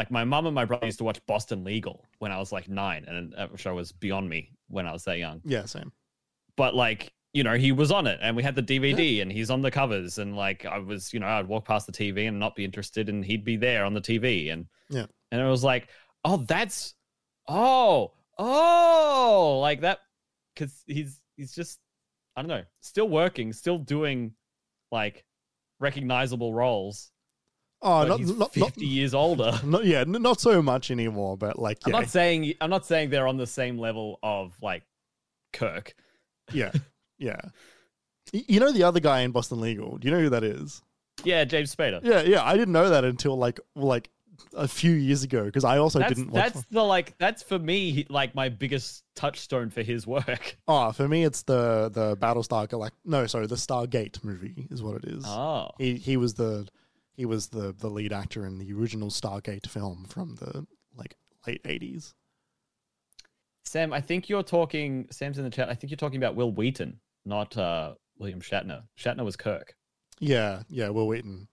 like 0.00 0.10
my 0.10 0.24
mum 0.24 0.46
and 0.46 0.54
my 0.54 0.64
brother 0.64 0.86
used 0.86 0.96
to 0.98 1.04
watch 1.04 1.20
Boston 1.26 1.62
Legal 1.62 2.06
when 2.20 2.32
I 2.32 2.38
was 2.38 2.52
like 2.52 2.70
nine, 2.70 3.04
and 3.06 3.34
that 3.36 3.60
show 3.60 3.72
uh, 3.72 3.74
was 3.74 3.92
beyond 3.92 4.30
me 4.30 4.52
when 4.68 4.86
I 4.86 4.92
was 4.92 5.04
that 5.04 5.18
young. 5.18 5.42
yeah 5.44 5.66
same 5.66 5.92
But 6.56 6.74
like 6.74 7.12
you 7.34 7.44
know, 7.44 7.56
he 7.56 7.70
was 7.70 7.92
on 7.92 8.06
it, 8.06 8.18
and 8.22 8.34
we 8.34 8.42
had 8.42 8.54
the 8.56 8.62
DVD, 8.62 9.20
and 9.22 9.30
he's 9.30 9.50
on 9.50 9.60
the 9.60 9.70
covers, 9.70 10.18
and 10.18 10.36
like 10.36 10.64
I 10.64 10.78
was, 10.78 11.12
you 11.12 11.20
know, 11.20 11.26
I'd 11.26 11.46
walk 11.46 11.64
past 11.66 11.86
the 11.86 11.92
TV 11.92 12.26
and 12.28 12.40
not 12.40 12.56
be 12.56 12.64
interested, 12.64 13.08
and 13.10 13.24
he'd 13.24 13.44
be 13.44 13.56
there 13.56 13.84
on 13.84 13.94
the 13.94 14.00
TV, 14.00 14.52
and 14.52 14.66
Yeah. 14.88 15.06
and 15.30 15.40
it 15.40 15.44
was 15.44 15.62
like, 15.62 15.88
oh, 16.24 16.38
that's, 16.38 16.94
oh, 17.46 18.12
oh, 18.38 19.58
like 19.62 19.82
that, 19.82 19.98
because 20.54 20.82
he's 20.86 21.20
he's 21.36 21.54
just, 21.54 21.78
I 22.36 22.42
don't 22.42 22.48
know, 22.48 22.64
still 22.80 23.08
working, 23.08 23.52
still 23.52 23.78
doing 23.78 24.32
like 24.90 25.24
recognizable 25.78 26.52
roles. 26.52 27.12
Oh 27.82 28.04
not, 28.06 28.18
he's 28.18 28.28
not, 28.30 28.38
not, 28.38 28.52
fifty 28.52 28.86
years 28.86 29.14
older. 29.14 29.58
not 29.64 29.84
yeah 29.84 30.04
not 30.06 30.40
so 30.40 30.60
much 30.62 30.90
anymore 30.90 31.36
but 31.36 31.58
like 31.58 31.78
I'm 31.84 31.92
not 31.92 32.08
saying 32.08 32.54
I'm 32.60 32.70
not 32.70 32.86
saying 32.86 33.10
they're 33.10 33.28
on 33.28 33.36
the 33.36 33.46
same 33.46 33.78
level 33.78 34.18
of 34.22 34.52
like 34.62 34.84
Kirk. 35.52 35.94
Yeah, 36.52 36.72
yeah. 37.18 37.40
You 38.32 38.60
know 38.60 38.72
the 38.72 38.84
other 38.84 39.00
guy 39.00 39.20
in 39.20 39.32
Boston 39.32 39.60
Legal. 39.60 39.98
Do 39.98 40.06
you 40.06 40.14
know 40.14 40.20
who 40.20 40.30
that 40.30 40.44
is? 40.44 40.82
Yeah, 41.24 41.44
James 41.44 41.74
Spader. 41.74 42.00
Yeah, 42.02 42.22
yeah. 42.22 42.44
I 42.44 42.56
didn't 42.56 42.72
know 42.72 42.90
that 42.90 43.04
until 43.04 43.36
like 43.36 43.60
like 43.74 44.10
a 44.54 44.68
few 44.68 44.92
years 44.92 45.22
ago 45.22 45.44
because 45.44 45.64
I 45.64 45.78
also 45.78 45.98
that's 45.98 46.14
didn't 46.14 46.32
watch. 46.32 46.52
that's 46.52 46.66
the 46.70 46.82
like 46.82 47.16
that's 47.18 47.42
for 47.42 47.58
me 47.58 48.06
like 48.08 48.34
my 48.34 48.48
biggest 48.48 49.04
touchstone 49.14 49.70
for 49.70 49.82
his 49.82 50.06
work. 50.06 50.56
Oh, 50.68 50.92
for 50.92 51.08
me, 51.08 51.24
it's 51.24 51.42
the 51.42 51.90
the 51.92 52.16
Battlestar 52.16 52.68
Galact. 52.68 52.92
No, 53.04 53.26
sorry, 53.26 53.46
the 53.46 53.56
Stargate 53.56 54.22
movie 54.22 54.68
is 54.70 54.82
what 54.82 54.96
it 54.96 55.04
is. 55.04 55.24
Oh, 55.26 55.70
He 55.78 55.96
he 55.96 56.16
was 56.16 56.34
the 56.34 56.68
he 57.14 57.24
was 57.26 57.48
the 57.48 57.72
the 57.76 57.88
lead 57.90 58.12
actor 58.12 58.46
in 58.46 58.58
the 58.58 58.72
original 58.72 59.10
Stargate 59.10 59.68
film 59.68 60.04
from 60.08 60.36
the 60.36 60.66
like 60.96 61.16
late 61.46 61.60
eighties. 61.64 62.14
Sam, 63.64 63.92
I 63.92 64.00
think 64.00 64.28
you're 64.28 64.42
talking. 64.42 65.06
Sam's 65.10 65.38
in 65.38 65.44
the 65.44 65.50
chat. 65.50 65.68
I 65.68 65.74
think 65.74 65.90
you're 65.90 65.96
talking 65.98 66.16
about 66.18 66.34
Wil 66.34 66.50
Wheaton, 66.52 66.98
not 67.24 67.56
uh, 67.56 67.94
William 68.18 68.40
Shatner. 68.40 68.82
Shatner 68.98 69.24
was 69.24 69.36
Kirk, 69.36 69.76
Yeah, 70.18 70.62
yeah. 70.68 70.88
Wil 70.88 71.06
Wheaton. 71.06 71.46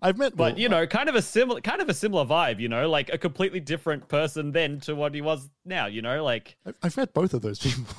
I've 0.00 0.16
met, 0.16 0.36
but 0.36 0.54
Will- 0.54 0.60
you 0.60 0.68
know, 0.68 0.86
kind 0.86 1.08
of 1.08 1.16
a 1.16 1.22
similar, 1.22 1.60
kind 1.60 1.82
of 1.82 1.88
a 1.88 1.94
similar 1.94 2.24
vibe. 2.24 2.60
You 2.60 2.68
know, 2.68 2.88
like 2.88 3.12
a 3.12 3.18
completely 3.18 3.60
different 3.60 4.08
person 4.08 4.52
then 4.52 4.78
to 4.80 4.94
what 4.94 5.14
he 5.14 5.20
was 5.20 5.50
now. 5.64 5.86
You 5.86 6.00
know, 6.00 6.22
like 6.24 6.56
I've, 6.64 6.74
I've 6.82 6.96
met 6.96 7.12
both 7.12 7.34
of 7.34 7.42
those 7.42 7.58
people. 7.58 7.94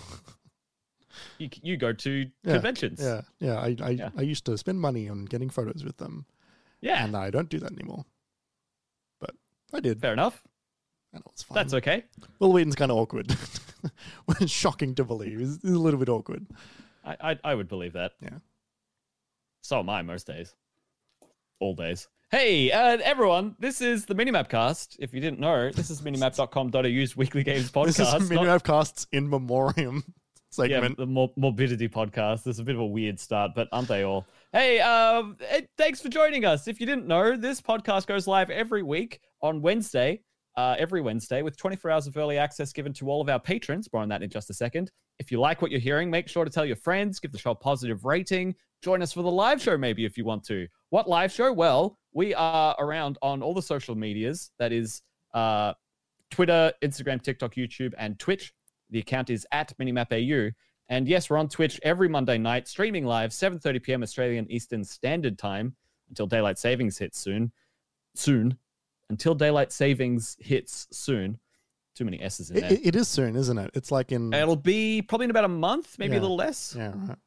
you 1.37 1.49
you 1.61 1.77
go 1.77 1.91
to 1.93 2.25
Yeah, 2.43 2.53
conventions. 2.53 3.01
yeah, 3.01 3.21
yeah. 3.39 3.57
I 3.59 3.75
I, 3.81 3.89
Yeah. 3.89 4.09
I 4.17 4.21
used 4.21 4.45
to 4.45 4.57
spend 4.57 4.79
money 4.79 5.09
on 5.09 5.25
getting 5.25 5.49
photos 5.49 5.83
with 5.83 5.97
them. 5.97 6.25
Yeah. 6.81 7.03
and 7.03 7.15
I 7.15 7.29
don't 7.29 7.49
do 7.49 7.59
that 7.59 7.71
anymore. 7.71 8.05
But 9.19 9.31
I 9.73 9.79
did, 9.79 9.99
Fair 10.01 10.13
enough. 10.13 10.41
and 11.13 11.21
it 11.21 11.31
was 11.31 11.43
fine. 11.43 11.55
That's 11.55 11.73
okay. 11.75 12.05
Wil 12.39 12.53
Wheaton's 12.53 12.75
kind 12.75 12.91
of 12.91 12.97
awkward. 12.97 13.35
Shocking 14.45 14.95
to 14.95 15.03
believe. 15.03 15.39
It's, 15.39 15.63
a 15.63 15.67
little 15.67 15.99
bit 15.99 16.09
awkward. 16.09 16.47
I, 17.05 17.31
I 17.31 17.39
I 17.43 17.55
would 17.55 17.67
believe 17.67 17.93
that. 17.93 18.13
Yeah. 18.21 18.39
So 19.61 19.79
am 19.79 19.89
I 19.89 20.01
most 20.01 20.27
days. 20.27 20.55
All 21.59 21.75
days. 21.75 22.07
Hey, 22.31 22.71
uh, 22.71 22.99
everyone, 23.03 23.55
this 23.57 23.81
is 23.81 24.05
the 24.05 24.13
Minimap 24.13 24.49
cast. 24.49 24.97
If 24.99 25.15
you 25.15 25.19
didn't 25.19 25.39
know, 25.39 25.71
this 25.71 25.89
is 25.89 26.01
minimap.com.au's 26.01 27.17
weekly 27.17 27.43
games 27.43 27.71
podcast. 27.71 27.85
This 27.97 27.99
is 27.99 28.29
Minimap 28.29 28.63
Casts 28.63 29.07
in 29.11 29.27
Memoriam 29.27 30.03
yeah, 30.05 30.11
segment. 30.51 30.97
the 30.97 31.07
mor- 31.07 31.33
morbidity 31.35 31.89
podcast. 31.89 32.43
This 32.43 32.57
is 32.57 32.59
a 32.59 32.63
bit 32.63 32.75
of 32.75 32.81
a 32.81 32.85
weird 32.85 33.19
start, 33.19 33.51
but 33.55 33.67
aren't 33.71 33.87
they 33.87 34.03
all? 34.03 34.27
Hey, 34.51 34.79
um, 34.79 35.37
hey, 35.39 35.67
thanks 35.77 36.01
for 36.01 36.09
joining 36.09 36.43
us. 36.43 36.67
If 36.67 36.79
you 36.79 36.85
didn't 36.85 37.05
know, 37.05 37.37
this 37.37 37.61
podcast 37.61 38.07
goes 38.07 38.25
live 38.25 38.49
every 38.49 38.83
week 38.83 39.19
on 39.41 39.61
Wednesday 39.61 40.21
uh, 40.59 40.75
every 40.77 40.99
Wednesday 40.99 41.41
with 41.41 41.55
24 41.55 41.89
hours 41.89 42.07
of 42.07 42.17
early 42.17 42.37
access 42.37 42.73
given 42.73 42.91
to 42.91 43.09
all 43.09 43.21
of 43.21 43.29
our 43.29 43.39
patrons. 43.39 43.87
More 43.93 44.01
on 44.01 44.09
that 44.09 44.21
in 44.23 44.29
just 44.29 44.49
a 44.49 44.53
second. 44.53 44.91
If 45.17 45.31
you 45.31 45.39
like 45.39 45.61
what 45.61 45.71
you're 45.71 45.79
hearing, 45.79 46.09
make 46.09 46.27
sure 46.27 46.43
to 46.43 46.51
tell 46.51 46.65
your 46.65 46.75
friends, 46.75 47.19
give 47.21 47.31
the 47.31 47.37
show 47.37 47.51
a 47.51 47.55
positive 47.55 48.03
rating, 48.03 48.55
join 48.83 49.01
us 49.01 49.13
for 49.13 49.21
the 49.21 49.31
live 49.31 49.61
show 49.61 49.77
maybe 49.77 50.03
if 50.03 50.17
you 50.17 50.25
want 50.25 50.43
to. 50.45 50.67
What 50.89 51.07
live 51.07 51.31
show? 51.31 51.53
Well, 51.53 51.97
we 52.11 52.33
are 52.33 52.75
around 52.77 53.17
on 53.21 53.41
all 53.41 53.53
the 53.53 53.61
social 53.61 53.95
medias. 53.95 54.51
That 54.59 54.73
is 54.73 55.01
uh, 55.33 55.73
Twitter, 56.29 56.73
Instagram, 56.83 57.21
TikTok, 57.21 57.55
YouTube, 57.55 57.93
and 57.97 58.19
Twitch. 58.19 58.51
The 58.89 58.99
account 58.99 59.29
is 59.29 59.47
at 59.53 59.71
MinimapAU. 59.77 60.51
And 60.89 61.07
yes, 61.07 61.29
we're 61.29 61.37
on 61.37 61.49
Twitch 61.49 61.79
every 61.83 62.09
Monday 62.09 62.37
night, 62.39 62.67
streaming 62.67 63.05
live, 63.05 63.29
7.30 63.31 63.83
p.m. 63.83 64.03
Australian 64.03 64.49
Eastern 64.51 64.83
Standard 64.83 65.37
Time 65.37 65.75
until 66.09 66.25
daylight 66.25 66.57
savings 66.57 66.97
hits 66.97 67.19
soon. 67.19 67.51
Soon. 68.15 68.57
Until 69.11 69.35
daylight 69.35 69.71
savings 69.71 70.35
hits 70.39 70.87
soon. 70.91 71.39
Too 71.95 72.05
many 72.05 72.19
S's 72.21 72.49
in 72.49 72.57
It, 72.57 72.61
there. 72.61 72.77
it- 72.83 72.95
is 72.95 73.07
soon, 73.07 73.35
isn't 73.35 73.57
it? 73.57 73.71
It's 73.75 73.91
like 73.91 74.11
in 74.11 74.33
It'll 74.33 74.55
be 74.55 75.01
probably 75.03 75.25
in 75.25 75.31
about 75.31 75.45
a 75.45 75.49
month, 75.49 75.97
maybe 75.99 76.13
Yeah. 76.13 76.19
a 76.19 76.21
little 76.21 76.37
less. 76.37 76.73
yeah, 76.77 76.93
right. 76.95 77.17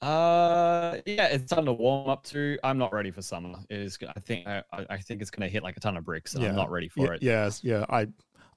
Uh, 0.00 1.00
yeah, 1.06 1.26
it's 1.28 1.50
time 1.50 1.64
to 1.64 1.72
warm 1.72 2.08
up 2.10 2.24
to. 2.24 2.58
I'm 2.62 2.76
not 2.76 2.92
ready 2.92 3.10
for 3.10 3.22
summer. 3.22 3.54
It 3.70 3.78
is. 3.80 3.98
I 4.14 4.20
think. 4.20 4.46
I, 4.46 4.62
I 4.72 4.98
think 4.98 5.22
it's 5.22 5.30
going 5.30 5.48
to 5.48 5.52
hit 5.52 5.62
like 5.62 5.76
a 5.78 5.80
ton 5.80 5.96
of 5.96 6.04
bricks, 6.04 6.34
and 6.34 6.42
Yeah. 6.42 6.50
I'm 6.50 6.56
not 6.56 6.70
ready 6.70 6.88
for 6.88 7.14
it. 7.14 7.22
Yes, 7.22 7.64
yeah. 7.64 7.86
I 7.88 8.08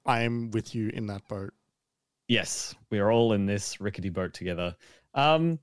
I 0.04 0.22
am 0.22 0.50
with 0.50 0.74
you 0.74 0.88
in 0.90 1.06
that 1.06 1.26
boat. 1.26 1.54
Yes, 2.28 2.74
we 2.90 2.98
are 2.98 3.10
all 3.10 3.32
in 3.32 3.46
this 3.46 3.80
rickety 3.80 4.10
boat 4.10 4.34
together. 4.34 4.76
Um, 5.14 5.58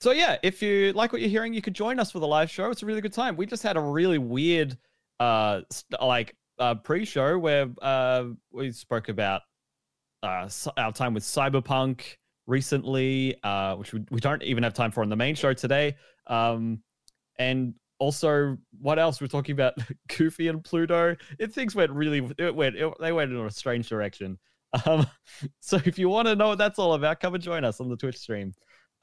so 0.00 0.12
yeah, 0.12 0.36
if 0.42 0.62
you 0.62 0.92
like 0.92 1.12
what 1.12 1.20
you're 1.20 1.30
hearing, 1.30 1.52
you 1.52 1.62
could 1.62 1.74
join 1.74 1.98
us 1.98 2.12
for 2.12 2.20
the 2.20 2.26
live 2.26 2.50
show. 2.50 2.70
It's 2.70 2.82
a 2.82 2.86
really 2.86 3.00
good 3.00 3.12
time. 3.12 3.36
We 3.36 3.46
just 3.46 3.62
had 3.62 3.76
a 3.76 3.80
really 3.80 4.18
weird, 4.18 4.78
uh, 5.18 5.62
st- 5.70 6.00
like 6.00 6.36
uh, 6.58 6.74
pre-show 6.74 7.38
where 7.38 7.68
uh 7.82 8.24
we 8.50 8.72
spoke 8.72 9.10
about 9.10 9.42
uh 10.22 10.48
our 10.78 10.92
time 10.92 11.12
with 11.12 11.22
Cyberpunk 11.22 12.16
recently, 12.46 13.36
uh, 13.42 13.74
which 13.76 13.92
we, 13.92 14.04
we 14.10 14.20
don't 14.20 14.42
even 14.42 14.62
have 14.62 14.72
time 14.72 14.90
for 14.90 15.02
on 15.02 15.08
the 15.08 15.16
main 15.16 15.34
show 15.34 15.52
today. 15.52 15.96
Um, 16.26 16.80
and 17.38 17.74
also 17.98 18.56
what 18.80 18.98
else 18.98 19.20
we're 19.20 19.26
talking 19.26 19.54
about 19.54 19.74
Goofy 20.16 20.48
and 20.48 20.62
Pluto. 20.62 21.16
It 21.38 21.52
things 21.52 21.74
went 21.74 21.90
really 21.90 22.28
it 22.38 22.54
went 22.54 22.76
it, 22.76 22.92
they 23.00 23.12
went 23.12 23.32
in 23.32 23.38
a 23.38 23.50
strange 23.50 23.88
direction. 23.88 24.38
Um, 24.84 25.06
so 25.60 25.78
if 25.84 25.98
you 25.98 26.08
want 26.08 26.28
to 26.28 26.36
know 26.36 26.48
what 26.48 26.58
that's 26.58 26.78
all 26.78 26.94
about, 26.94 27.20
come 27.20 27.34
and 27.34 27.42
join 27.42 27.64
us 27.64 27.80
on 27.80 27.88
the 27.88 27.96
Twitch 27.96 28.18
stream. 28.18 28.52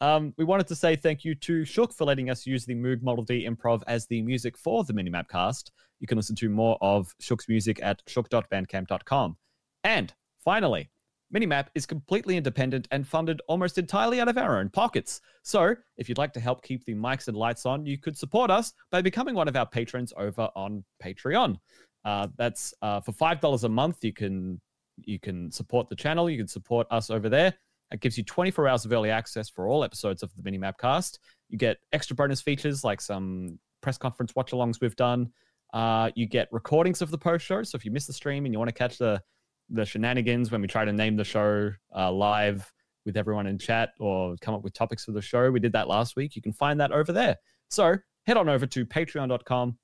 Um, 0.02 0.34
we 0.38 0.44
wanted 0.44 0.68
to 0.68 0.76
say 0.76 0.96
thank 0.96 1.24
you 1.24 1.34
to 1.36 1.64
Shook 1.64 1.94
for 1.94 2.04
letting 2.06 2.30
us 2.30 2.46
use 2.46 2.66
the 2.66 2.76
Moog 2.76 3.02
Model 3.02 3.24
D 3.24 3.48
Improv 3.48 3.84
as 3.88 4.06
the 4.08 4.22
music 4.22 4.58
for 4.58 4.84
the 4.84 4.94
Minimap 4.94 5.30
cast. 5.30 5.72
You 6.00 6.08
can 6.08 6.18
listen 6.18 6.36
to 6.38 6.50
more 6.50 6.78
of 6.82 7.14
Shook's 7.22 7.48
music 7.48 7.80
at 7.82 8.02
shook.bandcamp.com. 8.08 9.38
And 9.86 10.14
finally, 10.44 10.90
Minimap 11.34 11.68
is 11.74 11.86
completely 11.86 12.38
independent 12.38 12.88
and 12.92 13.08
funded 13.08 13.42
almost 13.48 13.78
entirely 13.78 14.20
out 14.20 14.28
of 14.28 14.38
our 14.38 14.60
own 14.60 14.70
pockets. 14.70 15.22
So, 15.42 15.76
if 15.98 16.08
you'd 16.08 16.18
like 16.18 16.34
to 16.34 16.40
help 16.40 16.64
keep 16.64 16.86
the 16.86 16.94
mics 16.94 17.28
and 17.28 17.38
lights 17.38 17.66
on, 17.66 17.86
you 17.86 17.98
could 17.98 18.18
support 18.18 18.52
us 18.52 18.74
by 18.92 19.02
becoming 19.02 19.36
one 19.36 19.48
of 19.48 19.56
our 19.56 19.66
patrons 19.66 20.14
over 20.18 20.50
on 20.56 20.84
Patreon. 21.02 21.58
Uh, 22.06 22.28
that's 22.38 22.74
uh, 22.82 23.00
for 23.00 23.14
five 23.14 23.40
dollars 23.40 23.64
a 23.64 23.70
month. 23.70 24.04
You 24.04 24.14
can 24.14 24.60
you 24.98 25.20
can 25.20 25.52
support 25.52 25.90
the 25.90 25.96
channel. 25.96 26.30
You 26.30 26.38
can 26.38 26.48
support 26.48 26.88
us 26.92 27.10
over 27.10 27.30
there. 27.30 27.54
It 27.92 28.00
gives 28.00 28.18
you 28.18 28.24
24 28.24 28.68
hours 28.68 28.86
of 28.86 28.92
early 28.92 29.12
access 29.12 29.50
for 29.50 29.68
all 29.68 29.84
episodes 29.84 30.24
of 30.24 30.32
the 30.36 30.42
Minimap 30.42 30.78
cast. 30.80 31.20
You 31.50 31.58
get 31.58 31.78
extra 31.92 32.16
bonus 32.16 32.42
features 32.42 32.84
like 32.84 33.02
some 33.02 33.60
press 33.82 33.98
conference 33.98 34.34
watch 34.36 34.52
alongs 34.52 34.82
we've 34.82 34.96
done. 34.96 35.30
Uh, 35.74 36.10
you 36.16 36.26
get 36.26 36.48
recordings 36.52 37.02
of 37.02 37.12
the 37.12 37.18
post 37.18 37.46
show. 37.46 37.62
So 37.64 37.76
if 37.76 37.86
you 37.86 37.92
miss 37.92 38.08
the 38.08 38.14
stream 38.14 38.46
and 38.46 38.54
you 38.54 38.60
want 38.60 38.70
to 38.70 38.74
catch 38.74 38.98
the 38.98 39.22
the 39.70 39.86
shenanigans 39.86 40.52
when 40.52 40.62
we 40.62 40.68
try 40.68 40.84
to 40.84 40.92
name 40.92 41.16
the 41.16 41.24
show 41.24 41.72
uh, 41.96 42.12
live 42.12 42.72
with 43.06 43.18
everyone 43.18 43.48
in 43.48 43.58
chat 43.58 43.92
or 44.00 44.36
come 44.42 44.54
up 44.54 44.64
with 44.64 44.74
topics 44.74 45.06
for 45.06 45.12
the 45.12 45.22
show, 45.22 45.50
we 45.50 45.60
did 45.60 45.72
that 45.74 45.88
last 45.88 46.16
week. 46.16 46.36
You 46.36 46.42
can 46.42 46.54
find 46.54 46.80
that 46.80 46.92
over 46.92 47.12
there. 47.12 47.38
So 47.70 47.96
head 48.26 48.38
on 48.38 48.50
over 48.50 48.66
to 48.66 48.86
patreon.com 48.86 49.78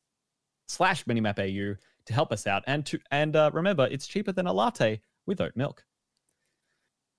slash 0.68 1.06
minimapau 1.06 1.78
to 2.10 2.14
help 2.14 2.32
us 2.34 2.46
out. 2.46 2.64
And 2.68 2.86
to 2.88 3.00
and 3.12 3.36
uh, 3.36 3.52
remember, 3.54 3.88
it's 3.90 4.06
cheaper 4.08 4.32
than 4.34 4.46
a 4.48 4.54
latte 4.54 5.00
with 5.26 5.40
oat 5.40 5.54
milk. 5.56 5.86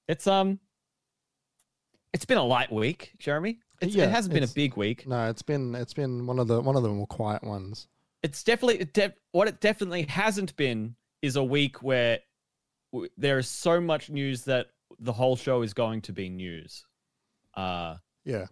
It's 0.09 0.26
um 0.26 0.59
it's 2.12 2.25
been 2.25 2.38
a 2.38 2.44
light 2.44 2.73
week, 2.73 3.12
Jeremy. 3.18 3.61
It's, 3.80 3.94
Yeah, 3.94 4.04
it 4.04 4.11
hasn't 4.11 4.35
been 4.35 4.42
a 4.42 4.49
big 4.49 4.76
week. 4.76 5.06
No, 5.06 5.30
it's 5.30 5.42
been 5.42 5.75
it's 5.75 5.94
been 5.94 6.26
one 6.26 6.38
of 6.38 6.49
the 6.49 6.61
one 6.61 6.76
of 6.76 6.82
the 6.82 6.88
more 6.90 7.06
quiet 7.06 7.42
ones. 7.42 7.87
it's 8.23 8.42
definitely 8.44 8.80
it 8.80 8.92
de- 8.92 9.14
what 9.32 9.49
it 9.49 9.61
definitely 9.61 10.02
hasn't 10.02 10.54
been 10.56 10.94
is 11.23 11.37
a 11.37 11.44
week 11.44 11.82
where 11.82 12.18
w- 12.92 13.09
there 13.16 13.38
is 13.38 13.49
so 13.49 13.80
much 13.80 14.11
news 14.11 14.42
that 14.44 14.66
the 14.99 15.12
whole 15.12 15.37
show 15.37 15.62
is 15.62 15.73
going 15.73 16.00
to 16.02 16.12
be 16.12 16.28
news. 16.28 16.85
Uh 17.54 17.97
Yeah. 18.25 18.47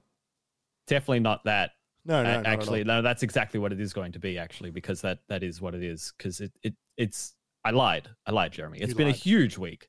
definitely 0.87 1.21
not 1.21 1.45
that. 1.45 1.73
No, 2.09 2.23
no, 2.25 2.31
A- 2.31 2.33
not 2.33 2.38
at 2.41 2.47
all. 2.47 2.53
actually, 2.53 2.85
no, 2.85 3.03
that's 3.03 3.23
exactly 3.23 3.61
what 3.61 3.71
it 3.73 3.81
is 3.81 3.93
going 3.93 4.12
to 4.12 4.19
be. 4.19 4.38
Actually, 4.38 4.71
because 4.71 5.03
that 5.03 5.19
that 5.29 5.43
is 5.45 5.61
what 5.61 5.75
it 5.75 5.83
is. 5.85 6.12
Because 6.19 6.41
it 6.41 6.50
it 6.65 6.75
it's 6.97 7.35
I 7.65 7.71
lied. 7.71 8.09
I 8.27 8.33
lied, 8.33 8.50
Jeremy. 8.53 8.79
It's 8.79 8.91
You 8.91 8.97
been 8.97 9.07
lied. 9.09 9.15
a 9.15 9.19
huge 9.19 9.59
week. 9.59 9.88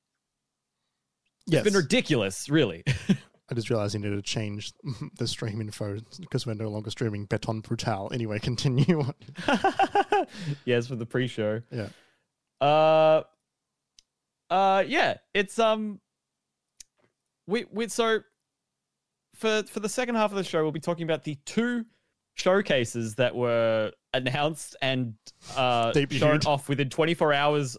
yes. 1.47 1.65
It's 1.65 1.71
been 1.73 1.81
ridiculous, 1.81 2.49
really. 2.49 2.83
I 3.51 3.55
just 3.55 3.71
realized 3.71 3.95
you 3.95 4.01
need 4.01 4.09
to 4.11 4.21
change 4.21 4.73
the 5.17 5.27
stream 5.27 5.59
info 5.61 5.97
because 6.19 6.45
we're 6.45 6.53
no 6.53 6.67
longer 6.69 6.91
streaming 6.91 7.25
Beton 7.25 7.61
Brutal. 7.61 8.11
Anyway, 8.13 8.37
continue. 8.49 9.03
yes, 10.65 10.87
for 10.87 10.95
the 10.95 11.05
pre-show. 11.05 11.61
Yeah. 11.71 11.87
Uh. 12.61 13.23
Uh. 14.49 14.83
Yeah. 14.87 15.15
It's 15.33 15.57
um. 15.57 15.99
We 17.47 17.65
we 17.71 17.87
so. 17.87 18.19
For 19.35 19.63
for 19.63 19.79
the 19.79 19.89
second 19.89 20.15
half 20.15 20.31
of 20.31 20.37
the 20.37 20.43
show, 20.43 20.61
we'll 20.63 20.71
be 20.73 20.79
talking 20.81 21.03
about 21.03 21.23
the 21.23 21.35
two 21.45 21.85
showcases 22.39 23.15
that 23.15 23.35
were 23.35 23.91
announced 24.13 24.75
and 24.81 25.13
uh 25.55 25.91
shown 26.09 26.39
off 26.45 26.67
within 26.67 26.89
24 26.89 27.33
hours 27.33 27.77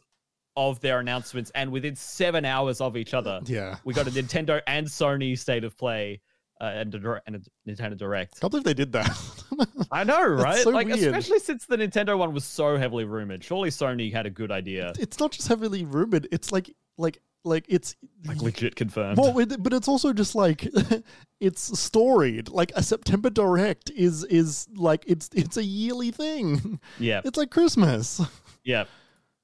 of 0.56 0.80
their 0.80 1.00
announcements 1.00 1.50
and 1.54 1.70
within 1.70 1.96
seven 1.96 2.44
hours 2.44 2.80
of 2.80 2.96
each 2.96 3.14
other. 3.14 3.40
yeah. 3.46 3.76
We 3.84 3.94
got 3.94 4.06
a 4.06 4.10
Nintendo 4.10 4.60
and 4.66 4.86
Sony 4.86 5.38
state 5.38 5.64
of 5.64 5.76
play 5.76 6.20
uh, 6.60 6.64
and, 6.64 6.94
a, 6.94 7.22
and 7.26 7.36
a 7.36 7.70
Nintendo 7.70 7.96
Direct. 7.96 8.34
I 8.36 8.40
can't 8.40 8.50
believe 8.50 8.64
they 8.64 8.74
did 8.74 8.92
that. 8.92 9.18
I 9.90 10.04
know, 10.04 10.22
right? 10.26 10.62
so 10.62 10.70
like, 10.70 10.86
weird. 10.86 10.98
especially 10.98 11.38
since 11.38 11.66
the 11.66 11.76
Nintendo 11.76 12.18
one 12.18 12.34
was 12.34 12.44
so 12.44 12.76
heavily 12.76 13.04
rumored. 13.04 13.42
Surely 13.42 13.70
Sony 13.70 14.12
had 14.12 14.26
a 14.26 14.30
good 14.30 14.50
idea, 14.50 14.92
it's 14.98 15.18
not 15.18 15.32
just 15.32 15.48
heavily 15.48 15.84
rumored. 15.84 16.28
It's 16.30 16.52
like 16.52 16.74
like 16.98 17.20
like 17.44 17.64
it's 17.68 17.96
like 18.26 18.40
legit 18.42 18.76
confirmed. 18.76 19.18
well, 19.18 19.38
it- 19.38 19.62
but 19.62 19.72
it's 19.72 19.88
also 19.88 20.12
just 20.12 20.34
like 20.34 20.68
it's 21.40 21.78
storied. 21.78 22.48
Like 22.48 22.72
a 22.76 22.82
September 22.82 23.30
Direct 23.30 23.90
is 23.90 24.24
is 24.24 24.68
like 24.76 25.04
it's 25.06 25.30
it's 25.34 25.56
a 25.56 25.64
yearly 25.64 26.10
thing. 26.10 26.80
yeah, 26.98 27.20
It's 27.24 27.38
like 27.38 27.50
Christmas. 27.50 28.20
yeah. 28.64 28.84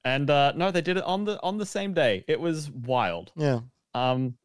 And 0.05 0.29
uh, 0.29 0.53
no, 0.55 0.71
they 0.71 0.81
did 0.81 0.97
it 0.97 1.03
on 1.03 1.25
the 1.25 1.41
on 1.41 1.57
the 1.57 1.65
same 1.65 1.93
day. 1.93 2.23
It 2.27 2.39
was 2.39 2.69
wild. 2.71 3.31
Yeah. 3.35 3.59
Um, 3.93 4.37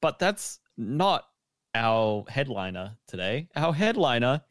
but 0.00 0.18
that's 0.18 0.60
not 0.78 1.26
our 1.74 2.24
headliner 2.28 2.96
today. 3.06 3.48
Our 3.54 3.74
headliner 3.74 4.42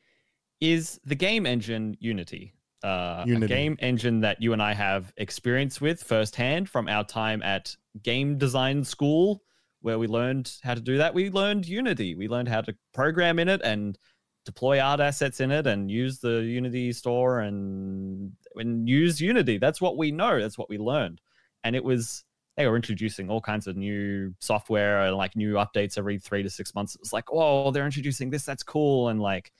is 0.61 0.99
the 1.05 1.15
game 1.15 1.45
engine 1.45 1.97
Unity. 1.99 2.53
Uh, 2.83 3.25
A 3.27 3.47
game 3.47 3.77
engine 3.79 4.21
that 4.21 4.41
you 4.41 4.53
and 4.53 4.61
I 4.61 4.73
have 4.73 5.13
experience 5.17 5.81
with 5.81 6.01
firsthand 6.01 6.69
from 6.69 6.87
our 6.87 7.03
time 7.03 7.41
at 7.43 7.75
game 8.03 8.37
design 8.37 8.83
school, 8.83 9.41
where 9.81 9.99
we 9.99 10.07
learned 10.07 10.51
how 10.63 10.75
to 10.75 10.81
do 10.81 10.97
that. 10.97 11.13
We 11.13 11.29
learned 11.29 11.67
Unity. 11.67 12.15
We 12.15 12.27
learned 12.27 12.47
how 12.47 12.61
to 12.61 12.75
program 12.93 13.39
in 13.39 13.49
it 13.49 13.61
and 13.63 13.97
deploy 14.45 14.79
art 14.79 14.99
assets 14.99 15.41
in 15.41 15.51
it 15.51 15.67
and 15.67 15.91
use 15.91 16.19
the 16.19 16.41
Unity 16.41 16.93
store 16.93 17.41
and, 17.41 18.31
and 18.55 18.87
use 18.87 19.19
Unity. 19.19 19.57
That's 19.57 19.81
what 19.81 19.97
we 19.97 20.11
know. 20.11 20.39
That's 20.39 20.57
what 20.57 20.69
we 20.69 20.77
learned. 20.77 21.19
And 21.63 21.75
it 21.75 21.83
was 21.83 22.23
they 22.55 22.67
were 22.67 22.75
introducing 22.75 23.29
all 23.29 23.39
kinds 23.39 23.67
of 23.67 23.77
new 23.77 24.33
software 24.39 25.03
and 25.03 25.15
like 25.15 25.35
new 25.35 25.53
updates 25.53 25.97
every 25.97 26.19
three 26.19 26.43
to 26.43 26.49
six 26.49 26.75
months. 26.75 26.93
It 26.93 27.01
was 27.01 27.13
like, 27.13 27.25
oh, 27.31 27.71
they're 27.71 27.85
introducing 27.85 28.29
this. 28.29 28.43
That's 28.43 28.63
cool. 28.63 29.07
And 29.09 29.21
like 29.21 29.51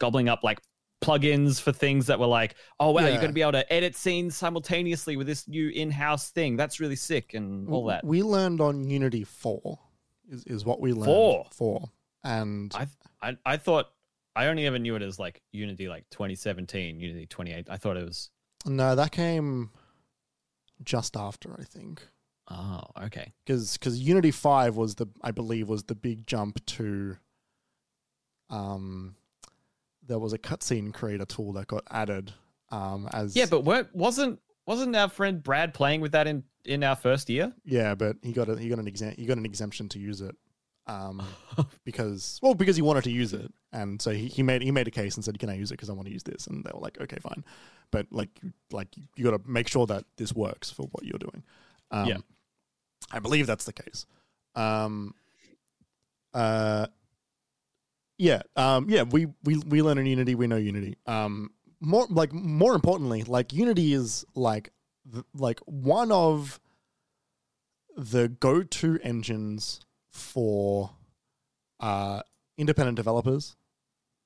gobbling 0.00 0.28
up 0.28 0.42
like 0.42 0.60
plugins 1.00 1.60
for 1.60 1.72
things 1.72 2.06
that 2.06 2.18
were 2.18 2.26
like, 2.26 2.54
oh 2.80 2.90
wow, 2.90 3.02
you're 3.02 3.16
going 3.16 3.28
to 3.28 3.32
be 3.32 3.42
able 3.42 3.52
to 3.52 3.72
edit 3.72 3.94
scenes 3.94 4.36
simultaneously 4.36 5.16
with 5.16 5.26
this 5.26 5.46
new 5.46 5.68
in-house 5.68 6.30
thing. 6.30 6.56
That's 6.56 6.80
really 6.80 6.96
sick 6.96 7.34
and 7.34 7.68
all 7.68 7.86
that. 7.86 8.04
We 8.04 8.22
learned 8.22 8.60
on 8.60 8.88
Unity 8.88 9.24
4 9.24 9.78
is, 10.30 10.44
is 10.44 10.64
what 10.64 10.80
we 10.80 10.92
learned. 10.92 11.04
Four? 11.06 11.46
4. 11.52 11.90
And 12.24 12.72
I 12.74 12.86
I 13.22 13.36
I 13.46 13.56
thought 13.56 13.86
I 14.34 14.46
only 14.46 14.66
ever 14.66 14.78
knew 14.78 14.96
it 14.96 15.02
as 15.02 15.18
like 15.18 15.40
Unity 15.52 15.88
like 15.88 16.04
2017, 16.10 17.00
Unity 17.00 17.26
28. 17.26 17.68
I 17.70 17.76
thought 17.76 17.96
it 17.96 18.04
was 18.04 18.30
no, 18.66 18.94
that 18.96 19.12
came 19.12 19.70
just 20.82 21.16
after, 21.16 21.52
I 21.58 21.64
think. 21.64 22.06
oh 22.50 22.82
okay. 23.04 23.32
Because 23.46 23.74
because 23.74 24.00
Unity 24.00 24.32
Five 24.32 24.76
was 24.76 24.96
the 24.96 25.06
I 25.22 25.30
believe 25.30 25.68
was 25.68 25.84
the 25.84 25.94
big 25.94 26.26
jump 26.26 26.64
to. 26.66 27.16
Um, 28.50 29.14
there 30.08 30.18
was 30.18 30.32
a 30.32 30.38
cutscene 30.38 30.92
creator 30.92 31.24
tool 31.24 31.52
that 31.52 31.68
got 31.68 31.84
added. 31.90 32.32
Um, 32.70 33.08
as 33.12 33.36
Yeah, 33.36 33.46
but 33.46 33.64
weren't 33.64 33.94
wasn't 33.94 34.40
wasn't 34.66 34.96
our 34.96 35.08
friend 35.08 35.42
Brad 35.42 35.72
playing 35.72 36.00
with 36.00 36.12
that 36.12 36.26
in 36.26 36.42
in 36.64 36.82
our 36.82 36.96
first 36.96 37.30
year? 37.30 37.54
Yeah, 37.64 37.94
but 37.94 38.16
he 38.22 38.32
got 38.32 38.48
a 38.48 38.58
he 38.58 38.68
got 38.68 38.78
an 38.78 38.88
exam 38.88 39.14
he 39.16 39.26
got 39.26 39.38
an 39.38 39.46
exemption 39.46 39.88
to 39.90 39.98
use 39.98 40.20
it. 40.20 40.34
Um, 40.86 41.22
because 41.84 42.38
well, 42.42 42.54
because 42.54 42.76
he 42.76 42.82
wanted 42.82 43.04
to 43.04 43.10
use 43.10 43.32
it, 43.34 43.52
and 43.72 44.00
so 44.00 44.10
he, 44.10 44.26
he 44.26 44.42
made 44.42 44.62
he 44.62 44.70
made 44.70 44.88
a 44.88 44.90
case 44.90 45.14
and 45.16 45.24
said, 45.24 45.38
"Can 45.38 45.50
I 45.50 45.54
use 45.54 45.70
it? 45.70 45.74
Because 45.74 45.90
I 45.90 45.92
want 45.92 46.06
to 46.06 46.12
use 46.12 46.22
this." 46.22 46.46
And 46.46 46.64
they 46.64 46.70
were 46.72 46.80
like, 46.80 46.98
"Okay, 47.00 47.18
fine," 47.20 47.44
but 47.90 48.06
like 48.10 48.30
like 48.72 48.88
you 49.16 49.24
got 49.24 49.42
to 49.42 49.48
make 49.48 49.68
sure 49.68 49.86
that 49.86 50.04
this 50.16 50.34
works 50.34 50.70
for 50.70 50.88
what 50.92 51.04
you're 51.04 51.18
doing. 51.18 51.42
Um, 51.90 52.08
Yeah. 52.08 52.16
I 53.10 53.20
believe 53.20 53.46
that's 53.46 53.64
the 53.64 53.72
case. 53.72 54.06
Um, 54.54 55.14
uh, 56.34 56.88
yeah, 58.18 58.42
um, 58.56 58.88
yeah. 58.90 59.02
We 59.04 59.26
we 59.44 59.56
we 59.58 59.82
learn 59.82 59.98
in 59.98 60.06
Unity. 60.06 60.34
We 60.34 60.46
know 60.46 60.56
Unity. 60.56 60.96
Um, 61.06 61.50
more 61.80 62.06
like 62.10 62.32
more 62.32 62.74
importantly, 62.74 63.22
like 63.24 63.52
Unity 63.52 63.92
is 63.94 64.24
like 64.34 64.70
th- 65.12 65.24
like 65.34 65.60
one 65.66 66.10
of 66.12 66.60
the 67.96 68.28
go-to 68.28 68.98
engines 69.02 69.80
for 70.10 70.90
uh, 71.80 72.20
independent 72.56 72.96
developers. 72.96 73.56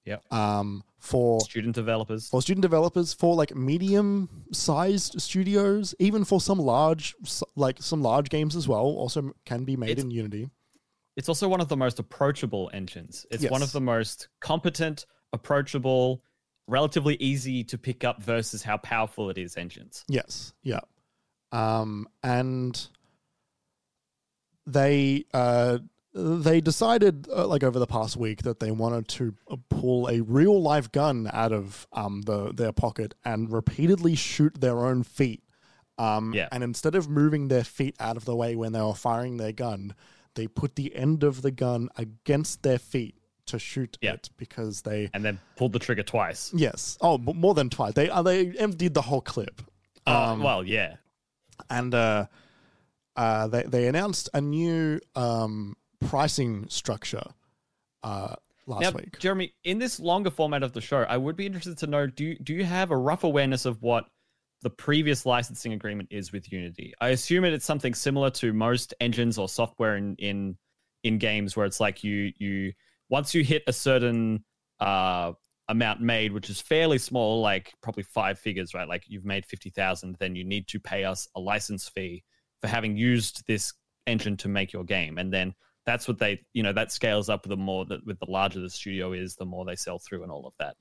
Yep. 0.04 0.32
Um, 0.32 0.82
for 0.98 1.40
Student 1.42 1.74
developers. 1.74 2.28
for 2.28 2.42
student 2.42 2.62
developers, 2.62 3.12
for 3.14 3.34
like 3.36 3.54
medium-sized 3.54 5.20
studios, 5.20 5.94
even 5.98 6.24
for 6.24 6.40
some 6.40 6.58
large, 6.58 7.14
like 7.56 7.80
some 7.80 8.02
large 8.02 8.28
games 8.28 8.56
as 8.56 8.66
well, 8.68 8.80
also 8.84 9.32
can 9.44 9.64
be 9.64 9.76
made 9.76 9.90
It's- 9.90 10.04
in 10.04 10.10
Unity. 10.10 10.50
It's 11.16 11.28
also 11.28 11.48
one 11.48 11.60
of 11.60 11.68
the 11.68 11.76
most 11.76 11.98
approachable 11.98 12.70
engines. 12.72 13.26
It's 13.30 13.44
one 13.46 13.62
of 13.62 13.72
the 13.72 13.80
most 13.80 14.28
competent, 14.40 15.06
approachable, 15.32 16.22
relatively 16.66 17.16
easy 17.16 17.64
to 17.64 17.76
pick 17.78 18.02
up 18.04 18.22
versus 18.22 18.62
how 18.62 18.78
powerful 18.78 19.28
it 19.28 19.36
is 19.36 19.56
engines. 19.56 20.04
Yes, 20.08 20.54
yeah, 20.62 20.80
um, 21.52 22.08
and 22.22 22.88
they 24.66 25.24
uh, 25.34 25.78
they 26.14 26.60
decided 26.60 27.28
uh, 27.34 27.46
like 27.46 27.62
over 27.62 27.78
the 27.78 27.86
past 27.86 28.16
week 28.16 28.42
that 28.42 28.60
they 28.60 28.70
wanted 28.70 29.08
to 29.08 29.34
uh, 29.50 29.56
pull 29.68 30.08
a 30.08 30.20
real 30.20 30.60
life 30.60 30.90
gun 30.92 31.28
out 31.32 31.52
of 31.52 31.86
um, 31.92 32.22
the 32.22 32.52
their 32.52 32.72
pocket 32.72 33.14
and 33.24 33.52
repeatedly 33.52 34.14
shoot 34.14 34.60
their 34.60 34.84
own 34.86 35.02
feet. 35.02 35.42
Um, 35.98 36.32
Yeah. 36.34 36.48
And 36.50 36.64
instead 36.64 36.94
of 36.94 37.08
moving 37.08 37.48
their 37.48 37.64
feet 37.64 37.96
out 38.00 38.16
of 38.16 38.24
the 38.24 38.34
way 38.34 38.56
when 38.56 38.72
they 38.72 38.80
were 38.80 38.94
firing 38.94 39.36
their 39.36 39.52
gun, 39.52 39.94
they 40.34 40.46
put 40.46 40.76
the 40.76 40.94
end 40.94 41.22
of 41.22 41.42
the 41.42 41.50
gun 41.50 41.88
against 41.96 42.62
their 42.62 42.78
feet 42.78 43.16
to 43.46 43.58
shoot 43.58 43.98
Yeah. 44.00 44.14
it 44.14 44.30
because 44.36 44.82
they 44.82 45.10
And 45.12 45.24
then 45.24 45.40
pulled 45.56 45.72
the 45.72 45.78
trigger 45.78 46.02
twice. 46.02 46.52
yes 46.54 46.96
oh 47.00 47.18
more 47.18 47.54
than 47.54 47.70
twice 47.70 47.94
they 47.94 48.08
uh, 48.08 48.22
they 48.22 48.50
emptied 48.52 48.94
the 48.94 49.02
whole 49.02 49.20
clip. 49.20 49.62
Oh, 50.06 50.12
Um, 50.32 50.42
well, 50.42 50.64
yeah. 50.64 50.96
and 51.70 51.94
uh, 51.94 52.26
uh, 53.16 53.46
they 53.48 53.62
they 53.64 53.86
announced 53.88 54.28
a 54.34 54.40
new 54.40 55.00
um, 55.14 55.76
pricing 56.00 56.68
structure 56.68 57.22
uh, 58.02 58.34
last 58.66 58.82
Now, 58.82 58.90
week. 58.92 59.18
Jeremy, 59.18 59.52
in 59.64 59.78
this 59.78 60.00
longer 60.00 60.30
format 60.30 60.62
of 60.62 60.72
the 60.72 60.80
show, 60.80 61.02
I 61.08 61.16
would 61.16 61.36
be 61.36 61.46
interested 61.46 61.78
to 61.78 61.86
know 61.86 62.06
do 62.06 62.24
you, 62.24 62.38
do 62.38 62.54
you 62.54 62.64
have 62.64 62.90
a 62.90 62.96
rough 62.96 63.22
awareness 63.24 63.64
of 63.64 63.82
what 63.82 64.06
the 64.62 64.70
previous 64.70 65.26
licensing 65.26 65.72
agreement 65.72 66.08
is 66.10 66.32
with 66.32 66.50
Unity? 66.52 66.92
I 67.00 67.08
assume 67.10 67.44
it- 67.44 67.52
it's 67.52 67.64
something 67.66 67.94
similar 67.94 68.30
to 68.30 68.52
most 68.52 68.94
engines 69.00 69.38
or 69.38 69.48
software 69.48 69.96
in 69.96 70.14
in 70.16 70.56
in 71.02 71.18
games 71.18 71.56
where 71.56 71.66
it's 71.66 71.80
like 71.80 72.04
you 72.04 72.32
you 72.38 72.72
once 73.08 73.34
you 73.34 73.42
hit 73.44 73.62
a 73.66 73.72
certain 73.72 74.44
uh 74.80 75.32
amount 75.68 76.00
made, 76.00 76.32
which 76.32 76.50
is 76.50 76.60
fairly 76.60 76.98
small, 76.98 77.40
like 77.40 77.72
probably 77.82 78.02
five 78.02 78.38
figures, 78.38 78.74
right? 78.74 78.88
Like 78.88 79.04
you've 79.06 79.24
made 79.24 79.46
fifty 79.46 79.70
thousand, 79.70 80.16
then 80.18 80.34
you 80.36 80.44
need 80.44 80.68
to 80.68 80.78
pay 80.80 81.04
us 81.04 81.28
a 81.34 81.40
license 81.40 81.88
fee 81.88 82.22
for 82.60 82.68
having 82.68 82.96
used 82.96 83.44
this 83.46 83.72
engine 84.06 84.36
to 84.36 84.48
make 84.48 84.72
your 84.72 84.84
game, 84.84 85.18
and 85.18 85.32
then 85.32 85.54
that's 85.86 86.06
what 86.06 86.18
they 86.18 86.40
you 86.52 86.62
know 86.62 86.72
that 86.72 86.92
scales 86.92 87.28
up 87.28 87.42
the 87.44 87.56
more 87.56 87.84
that 87.86 88.04
with 88.06 88.18
the 88.20 88.30
larger 88.30 88.60
the 88.60 88.70
studio 88.70 89.12
is 89.12 89.34
the 89.34 89.44
more 89.44 89.64
they 89.64 89.74
sell 89.74 89.98
through 89.98 90.22
and 90.22 90.30
all 90.30 90.46
of 90.46 90.52
that 90.60 90.76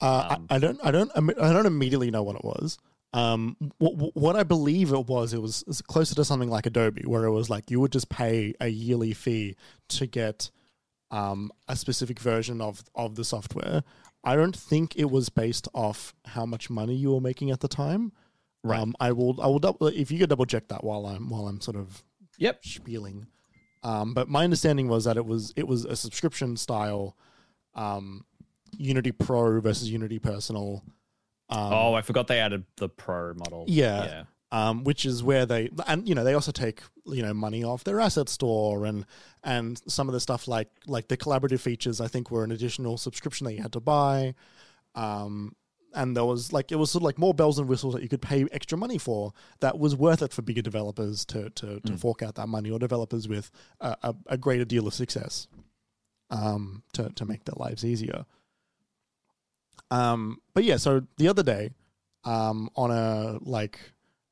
Uh, 0.00 0.28
um, 0.30 0.46
I, 0.48 0.56
I 0.56 0.58
don't 0.58 0.80
I 0.82 0.90
don't 0.90 1.10
I 1.16 1.52
don't 1.52 1.66
immediately 1.66 2.10
know 2.10 2.22
what 2.22 2.36
it 2.36 2.44
was. 2.44 2.78
Um, 3.14 3.56
what, 3.78 4.16
what 4.16 4.36
I 4.36 4.42
believe 4.42 4.92
it 4.92 5.06
was, 5.06 5.34
it 5.34 5.42
was, 5.42 5.62
it 5.62 5.68
was 5.68 5.82
closer 5.82 6.14
to 6.14 6.24
something 6.24 6.48
like 6.48 6.64
Adobe, 6.64 7.02
where 7.04 7.24
it 7.24 7.30
was 7.30 7.50
like 7.50 7.70
you 7.70 7.78
would 7.80 7.92
just 7.92 8.08
pay 8.08 8.54
a 8.60 8.68
yearly 8.68 9.12
fee 9.12 9.56
to 9.90 10.06
get 10.06 10.50
um, 11.10 11.52
a 11.68 11.76
specific 11.76 12.18
version 12.18 12.60
of 12.60 12.82
of 12.94 13.14
the 13.14 13.24
software. 13.24 13.84
I 14.24 14.34
don't 14.34 14.56
think 14.56 14.96
it 14.96 15.10
was 15.10 15.28
based 15.28 15.68
off 15.74 16.14
how 16.24 16.46
much 16.46 16.70
money 16.70 16.94
you 16.94 17.12
were 17.12 17.20
making 17.20 17.50
at 17.50 17.60
the 17.60 17.68
time. 17.68 18.12
Right. 18.64 18.80
Um, 18.80 18.94
I 18.98 19.12
will 19.12 19.40
I 19.40 19.46
will 19.46 19.58
double 19.58 19.88
if 19.88 20.10
you 20.10 20.18
could 20.18 20.30
double 20.30 20.46
check 20.46 20.68
that 20.68 20.82
while 20.82 21.06
I'm 21.06 21.28
while 21.28 21.48
I'm 21.48 21.60
sort 21.60 21.76
of 21.76 22.02
yep 22.38 22.64
spieling. 22.64 23.26
Um, 23.82 24.14
but 24.14 24.28
my 24.28 24.44
understanding 24.44 24.88
was 24.88 25.04
that 25.04 25.16
it 25.16 25.26
was 25.26 25.52
it 25.56 25.66
was 25.66 25.84
a 25.84 25.96
subscription 25.96 26.56
style 26.56 27.16
um, 27.74 28.24
Unity 28.78 29.12
Pro 29.12 29.60
versus 29.60 29.90
Unity 29.90 30.18
Personal. 30.18 30.82
Um, 31.52 31.72
oh 31.72 31.94
i 31.94 32.02
forgot 32.02 32.26
they 32.28 32.38
added 32.40 32.64
the 32.76 32.88
pro 32.88 33.34
model 33.34 33.64
Yeah. 33.68 34.04
yeah 34.04 34.24
um, 34.54 34.84
which 34.84 35.06
is 35.06 35.22
where 35.22 35.46
they 35.46 35.70
and 35.86 36.06
you 36.08 36.14
know 36.14 36.24
they 36.24 36.34
also 36.34 36.52
take 36.52 36.82
you 37.06 37.22
know 37.22 37.32
money 37.32 37.64
off 37.64 37.84
their 37.84 38.00
asset 38.00 38.28
store 38.28 38.84
and 38.84 39.06
and 39.42 39.80
some 39.86 40.08
of 40.08 40.12
the 40.12 40.20
stuff 40.20 40.46
like 40.46 40.68
like 40.86 41.08
the 41.08 41.16
collaborative 41.16 41.60
features 41.60 42.00
I 42.00 42.06
think 42.08 42.30
were 42.30 42.44
an 42.44 42.52
additional 42.52 42.98
subscription 42.98 43.46
that 43.46 43.54
you 43.54 43.62
had 43.62 43.72
to 43.72 43.80
buy. 43.80 44.34
Um, 44.94 45.56
and 45.94 46.14
there 46.16 46.24
was 46.26 46.52
like 46.52 46.70
it 46.70 46.76
was 46.76 46.90
sort 46.90 47.00
of 47.02 47.06
like 47.06 47.18
more 47.18 47.32
bells 47.34 47.58
and 47.58 47.66
whistles 47.66 47.94
that 47.94 48.02
you 48.02 48.08
could 48.10 48.20
pay 48.22 48.44
extra 48.52 48.76
money 48.76 48.98
for 48.98 49.32
that 49.60 49.78
was 49.78 49.96
worth 49.96 50.20
it 50.22 50.32
for 50.34 50.42
bigger 50.42 50.62
developers 50.62 51.24
to 51.26 51.48
to, 51.50 51.80
to 51.80 51.92
Mm. 51.92 51.98
fork 51.98 52.22
out 52.22 52.34
that 52.34 52.46
money 52.48 52.70
or 52.70 52.78
developers 52.78 53.26
with 53.28 53.50
a, 53.80 53.96
a, 54.02 54.14
a 54.26 54.36
greater 54.38 54.66
deal 54.66 54.86
of 54.86 54.92
success 54.94 55.48
um, 56.30 56.82
to 56.92 57.10
to 57.10 57.24
make 57.24 57.44
their 57.44 57.54
lives 57.56 57.84
easier. 57.84 58.24
Um, 59.92 60.38
but 60.54 60.64
yeah, 60.64 60.76
so 60.78 61.02
the 61.18 61.28
other 61.28 61.42
day, 61.42 61.70
um, 62.24 62.70
on 62.76 62.90
a 62.90 63.38
like 63.42 63.78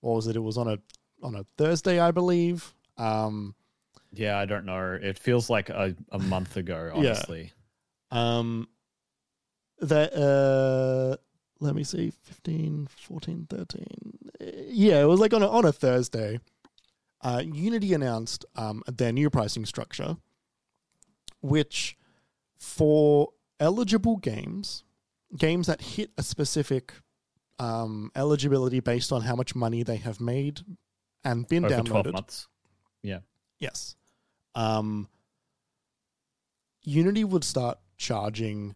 what 0.01 0.14
was 0.14 0.27
it? 0.27 0.37
It 0.37 0.40
was 0.40 0.57
on 0.57 0.68
a 0.68 0.79
on 1.23 1.35
a 1.35 1.44
Thursday, 1.59 2.01
I 2.01 2.11
believe. 2.11 2.73
Um, 2.96 3.55
yeah 4.12 4.37
i 4.40 4.44
don't 4.44 4.66
know 4.66 4.99
it 5.01 5.16
feels 5.16 5.49
like 5.49 5.68
a, 5.70 5.94
a 6.11 6.18
month 6.18 6.57
ago 6.57 6.90
honestly. 6.94 7.53
Yeah. 8.11 8.38
um, 8.38 8.68
that 9.81 10.12
uh, 10.14 11.16
let 11.61 11.75
me 11.75 11.85
see, 11.85 12.11
15, 12.25 12.88
14, 13.07 13.46
13. 13.49 13.87
Uh, 14.40 14.44
Yeah, 14.66 15.01
it 15.01 15.05
was 15.05 15.20
like 15.20 15.33
on 15.35 15.42
a, 15.42 15.49
on 15.49 15.64
a 15.64 15.73
Thursday. 15.73 16.40
Uh, 17.23 17.42
Unity 17.44 17.92
announced 17.94 18.44
um, 18.57 18.83
their 18.87 19.12
new 19.12 19.29
pricing 19.31 19.66
structure, 19.66 20.16
which 21.42 21.96
for 22.59 23.33
eligible 23.59 24.16
games, 24.16 24.85
games 25.37 25.66
that 25.66 25.81
hit 25.81 26.11
a 26.19 26.23
specific 26.23 26.93
um, 27.59 28.11
eligibility 28.16 28.81
based 28.81 29.12
on 29.12 29.23
how 29.23 29.37
much 29.37 29.55
money 29.55 29.83
they 29.83 29.97
have 29.97 30.21
made 30.21 30.61
and 31.25 31.47
been 31.47 31.64
over 31.64 31.83
12 31.83 32.07
downloaded. 32.07 32.47
Yeah. 33.03 33.21
Yes. 33.59 33.97
Um, 34.55 35.09
Unity 36.83 37.25
would 37.25 37.45
start 37.45 37.79
charging 37.97 38.75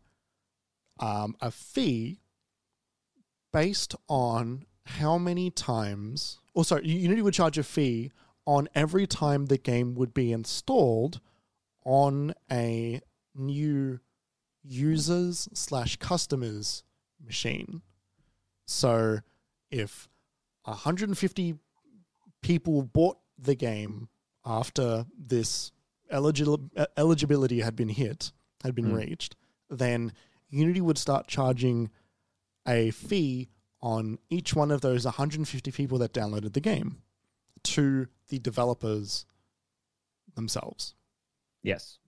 um, 1.01 1.35
a 1.41 1.51
fee 1.51 2.21
based 3.53 3.95
on 4.09 4.67
how 4.87 5.17
many 5.17 5.51
times, 5.51 6.39
or 6.53 6.65
sorry, 6.65 6.87
Unity 6.87 7.23
would 7.23 7.35
charge 7.35 7.57
a 7.57 7.63
fee 7.63 8.13
on 8.47 8.69
every 8.75 9.07
time 9.07 9.47
the 9.47 9.57
game 9.57 9.95
would 9.95 10.13
be 10.13 10.33
installed 10.33 11.21
on 11.85 12.35
a 12.53 13.01
new 13.35 14.01
users 14.65 15.49
slash 15.53 15.97
customers 15.97 16.83
machine. 17.25 17.83
So 18.67 19.21
if 19.71 20.09
150 20.65 21.57
people 22.41 22.83
bought 22.83 23.19
the 23.39 23.55
game 23.55 24.09
after 24.45 25.07
this 25.17 25.73
eligibility 26.11 27.61
had 27.61 27.77
been 27.77 27.89
hit, 27.91 28.33
had 28.63 28.75
been 28.75 28.93
Mm. 28.93 28.97
reached, 28.97 29.37
then 29.69 30.13
Unity 30.49 30.81
would 30.81 30.99
start 30.99 31.27
charging 31.27 31.91
a 32.67 32.91
fee 32.93 33.49
on 33.83 34.19
each 34.31 34.55
one 34.55 34.71
of 34.71 34.81
those 34.81 35.05
150 35.05 35.71
people 35.73 35.99
that 35.99 36.13
downloaded 36.13 36.53
the 36.55 36.61
game 36.61 37.03
to 37.65 38.07
the 38.29 38.39
developers 38.39 39.27
themselves, 40.35 40.95
yes 41.63 41.99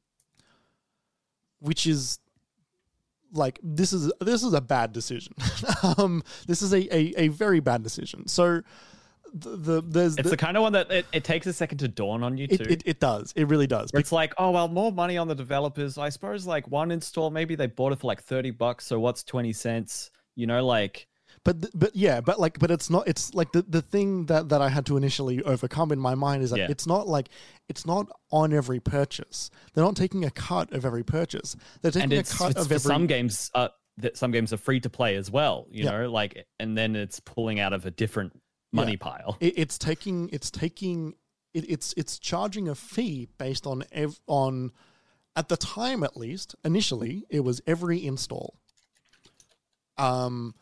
which 1.59 1.87
is 1.87 2.19
like 3.33 3.59
this 3.63 3.93
is 3.93 4.13
this 4.21 4.43
is 4.43 4.53
a 4.53 4.61
bad 4.61 4.93
decision. 4.93 5.35
um, 5.99 6.23
this 6.47 6.63
is 6.63 6.73
a, 6.73 6.95
a, 6.95 7.15
a 7.17 7.29
very 7.29 7.61
bad 7.61 7.83
decision. 7.83 8.27
So 8.27 8.63
the, 9.33 9.57
the 9.57 9.83
there's 9.83 10.15
it's 10.17 10.25
the, 10.25 10.31
the 10.31 10.37
kind 10.37 10.57
of 10.57 10.63
one 10.63 10.73
that 10.73 10.91
it, 10.91 11.07
it 11.13 11.25
takes 11.25 11.47
a 11.47 11.53
second 11.53 11.79
to 11.79 11.89
dawn 11.89 12.23
on 12.23 12.39
you 12.39 12.47
too 12.47 12.63
it, 12.63 12.71
it, 12.71 12.83
it 12.87 13.01
does 13.01 13.33
it 13.37 13.49
really 13.49 13.67
does 13.67 13.91
it's 13.93 14.13
like, 14.13 14.33
oh 14.39 14.51
well, 14.51 14.69
more 14.69 14.93
money 14.93 15.19
on 15.19 15.29
the 15.29 15.35
developers. 15.35 15.99
I 15.99 16.09
suppose 16.09 16.47
like 16.47 16.69
one 16.69 16.91
install, 16.91 17.31
maybe 17.31 17.55
they 17.55 17.67
bought 17.67 17.93
it 17.93 18.01
for 18.01 18.07
like 18.07 18.23
thirty 18.23 18.51
bucks. 18.51 18.87
So 18.87 18.99
what's 18.99 19.23
twenty 19.23 19.53
cents? 19.53 20.11
You 20.35 20.47
know, 20.47 20.65
like 20.65 21.07
but 21.47 21.71
but 21.79 21.95
yeah, 21.97 22.21
but 22.21 22.39
like, 22.41 22.59
but 22.59 22.71
it's 22.71 22.91
not. 22.91 23.07
It's 23.09 23.33
like 23.33 23.53
the 23.53 23.63
the 23.63 23.81
thing 23.81 24.27
that 24.27 24.49
that 24.51 24.61
I 24.61 24.69
had 24.69 24.85
to 24.87 24.97
initially 24.97 25.43
overcome 25.45 25.93
in 25.93 25.99
my 25.99 26.15
mind 26.15 26.43
is 26.43 26.51
that 26.51 26.59
Yeah. 26.59 26.67
it's 26.69 26.87
not 26.87 27.07
like 27.09 27.29
it's 27.69 27.87
not 27.87 28.09
on 28.31 28.53
every 28.53 28.81
purchase. 28.81 29.49
They're 29.73 29.85
not 29.85 29.97
taking 29.97 30.25
a 30.25 30.31
cut 30.31 30.73
of 30.73 30.85
every 30.85 31.05
purchase. 31.05 31.55
They're 31.81 31.93
taking 31.93 32.13
and 32.13 32.27
a 32.27 32.31
cut 32.31 32.51
it's 32.51 32.61
of 32.61 32.67
every. 32.73 32.79
some 32.81 33.07
games. 33.07 33.51
Uh, 33.55 33.69
that 33.99 34.17
some 34.19 34.31
games 34.31 34.53
are 34.53 34.59
free 34.59 34.81
to 34.81 34.91
play 34.91 35.17
as 35.17 35.31
well. 35.31 35.67
You 35.71 35.85
Yeah. 35.85 35.91
know, 35.93 36.11
like, 36.11 36.47
and 36.61 36.77
then 36.77 36.95
it's 36.97 37.19
pulling 37.21 37.61
out 37.61 37.73
of 37.73 37.87
a 37.87 37.91
different 37.91 38.39
money 38.73 38.93
Yeah. 38.93 38.97
pile. 39.01 39.37
it, 39.41 39.55
it's 39.57 39.79
taking 39.79 40.29
it's 40.33 40.51
taking 40.51 41.15
it, 41.55 41.65
it's 41.71 41.95
it's 41.97 42.19
charging 42.19 42.69
a 42.69 42.75
fee 42.75 43.29
based 43.39 43.67
on 43.67 43.85
ev- 43.93 44.21
on 44.27 44.73
at 45.37 45.49
the 45.49 45.57
time 45.57 46.03
at 46.03 46.17
least 46.17 46.57
initially 46.65 47.25
it 47.31 47.41
was 47.41 47.63
every 47.67 48.05
install 48.05 48.59
um 49.97 50.55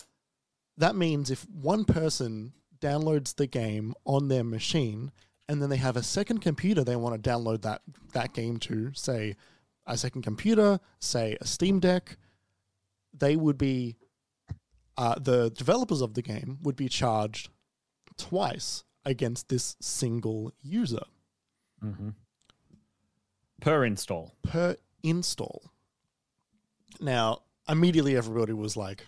that 0.77 0.97
means 0.97 1.31
if 1.31 1.47
one 1.51 1.85
person 1.85 2.53
downloads 2.81 3.35
the 3.37 3.47
game 3.47 3.95
on 4.05 4.29
their 4.29 4.45
machine 4.45 5.11
and 5.49 5.61
then 5.63 5.71
they 5.71 5.77
have 5.77 5.97
a 5.97 6.03
second 6.03 6.39
computer 6.41 6.83
they 6.85 6.97
want 6.97 7.21
to 7.23 7.31
download 7.31 7.63
that 7.63 7.83
that 8.13 8.33
game 8.35 8.59
to 8.59 8.93
say 8.95 9.35
a 9.87 9.97
second 9.97 10.23
computer 10.23 10.81
say 10.99 11.37
a 11.41 11.47
steam 11.47 11.81
deck 11.81 12.17
they 13.17 13.37
would 13.37 13.57
be 13.59 13.97
uh, 14.97 15.17
the 15.19 15.51
developers 15.51 16.01
of 16.01 16.15
the 16.15 16.23
game 16.23 16.59
would 16.63 16.77
be 16.77 16.89
charged 16.89 17.49
twice 18.17 18.85
against 19.05 19.49
this 19.49 19.77
single 19.81 20.53
user 20.63 21.05
hmm 21.81 22.11
Per 23.61 23.85
install. 23.85 24.35
per 24.43 24.77
install. 25.03 25.71
Now, 27.01 27.43
immediately 27.67 28.15
everybody 28.15 28.53
was 28.53 28.77
like, 28.77 29.07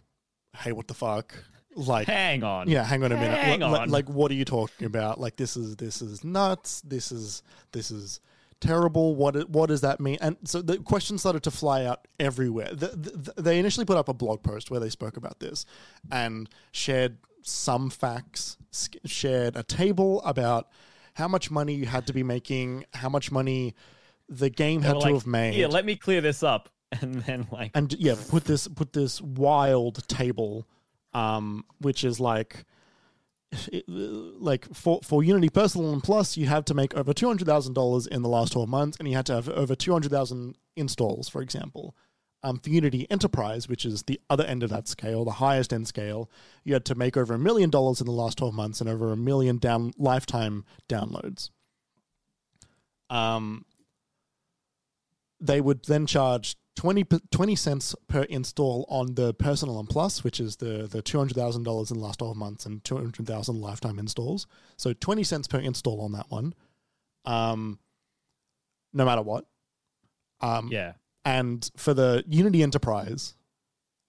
"Hey, 0.57 0.73
what 0.73 0.89
the 0.89 0.95
fuck?" 0.95 1.35
Like, 1.77 2.07
Hang 2.09 2.43
on. 2.43 2.69
yeah, 2.69 2.83
hang 2.85 3.05
on 3.05 3.13
a 3.13 3.17
minute. 3.17 3.39
Hang 3.39 3.61
Li- 3.61 3.67
li- 3.67 3.79
on. 3.81 3.91
Like, 3.91 4.09
what 4.09 4.31
are 4.31 4.35
you 4.35 4.45
talking 4.47 4.87
about? 4.87 5.21
Like, 5.21 5.37
this 5.37 5.57
is 5.57 5.77
this 5.77 6.01
is 6.03 6.25
nuts. 6.25 6.81
This 6.81 7.13
is 7.13 7.43
this 7.73 7.91
is 7.91 8.21
terrible. 8.61 9.15
What 9.15 9.49
what 9.51 9.69
does 9.69 9.83
that 9.83 10.01
mean? 10.01 10.17
And 10.21 10.37
so 10.45 10.63
the 10.63 10.79
questions 10.79 11.21
started 11.21 11.43
to 11.43 11.51
fly 11.51 11.85
out 11.85 12.09
everywhere. 12.19 12.71
The, 12.73 12.89
the, 13.37 13.43
they 13.43 13.59
initially 13.59 13.85
put 13.85 13.97
up 13.99 14.09
a 14.09 14.15
blog 14.15 14.43
post 14.43 14.71
where 14.71 14.81
they 14.81 14.89
spoke 14.89 15.17
about 15.19 15.39
this 15.41 15.67
and 16.11 16.49
shared 16.73 17.19
some 17.43 17.91
facts, 17.91 18.57
shared 19.05 19.55
a 19.57 19.63
table 19.63 20.23
about 20.23 20.69
how 21.15 21.29
much 21.29 21.51
money 21.51 21.75
you 21.75 21.87
had 21.87 22.07
to 22.07 22.13
be 22.13 22.23
making, 22.23 22.85
how 22.95 23.09
much 23.09 23.31
money 23.31 23.75
the 24.29 24.51
game 24.51 24.83
had 24.83 24.93
to 24.95 24.99
like, 24.99 25.15
have 25.15 25.27
made 25.27 25.55
Yeah, 25.55 25.67
let 25.69 25.85
me 25.85 25.95
clear 25.97 26.21
this 26.21 26.43
up. 26.43 26.71
And 27.03 27.17
then 27.23 27.49
like 27.51 27.73
and 27.75 27.93
yeah, 27.99 28.15
put 28.31 28.45
this 28.45 28.69
put 28.69 28.93
this 28.93 29.21
wild 29.21 30.07
table, 30.09 30.67
um, 31.17 31.65
which 31.81 32.05
is 32.05 32.21
like, 32.21 32.67
like 33.97 34.67
for 34.75 35.01
for 35.03 35.25
Unity 35.25 35.49
Personal 35.49 35.95
and 35.95 36.03
Plus, 36.03 36.37
you 36.37 36.47
have 36.47 36.67
to 36.67 36.75
make 36.75 36.95
over 36.95 37.15
two 37.15 37.27
hundred 37.27 37.47
thousand 37.47 37.73
dollars 37.73 38.07
in 38.07 38.21
the 38.21 38.29
last 38.29 38.53
twelve 38.53 38.69
months, 38.69 38.99
and 38.99 39.09
you 39.09 39.17
had 39.17 39.25
to 39.27 39.35
have 39.35 39.49
over 39.49 39.75
two 39.75 39.93
hundred 39.93 40.11
thousand 40.11 40.57
installs, 40.77 41.29
for 41.31 41.41
example. 41.41 41.97
Um, 42.43 42.59
for 42.59 42.69
Unity 42.69 43.11
Enterprise, 43.11 43.67
which 43.67 43.87
is 43.87 44.03
the 44.03 44.21
other 44.29 44.45
end 44.45 44.63
of 44.63 44.69
that 44.69 44.89
scale, 44.89 45.25
the 45.25 45.31
highest 45.31 45.73
end 45.73 45.89
scale, 45.89 46.31
you 46.65 46.75
had 46.75 46.85
to 46.85 46.95
make 46.95 47.17
over 47.17 47.33
a 47.35 47.39
million 47.39 47.71
dollars 47.71 48.01
in 48.01 48.07
the 48.07 48.13
last 48.13 48.37
twelve 48.37 48.55
months 48.55 48.83
and 48.83 48.91
over 48.91 49.11
a 49.11 49.17
million 49.17 49.57
down 49.57 49.93
lifetime 49.97 50.65
downloads. 50.87 51.49
Um, 53.09 53.65
they 55.41 55.63
would 55.63 55.87
then 55.87 56.07
charge 56.07 56.57
20, 56.77 57.05
20 57.31 57.57
cents 57.57 57.95
per 58.07 58.23
install 58.25 58.87
on 58.89 59.15
the 59.15 59.33
personal 59.35 59.81
and 59.81 59.89
plus 59.89 60.23
which 60.23 60.39
is 60.41 60.57
the, 60.57 60.87
the 60.87 61.03
$200000 61.03 61.91
in 61.91 61.97
the 61.97 62.03
last 62.05 62.19
12 62.19 62.37
months 62.37 62.67
and 62.67 62.85
200000 62.85 63.61
lifetime 63.61 63.99
installs 63.99 64.47
so 64.77 64.93
20 64.93 65.25
cents 65.25 65.49
per 65.49 65.59
install 65.59 66.01
on 66.03 66.13
that 66.13 66.27
one 66.31 66.55
um, 67.25 67.79
no 68.93 69.05
matter 69.05 69.23
what 69.23 69.47
um, 70.41 70.69
yeah. 70.71 70.93
and 71.25 71.71
for 71.77 71.95
the 71.95 72.23
unity 72.29 72.63
enterprise 72.63 73.35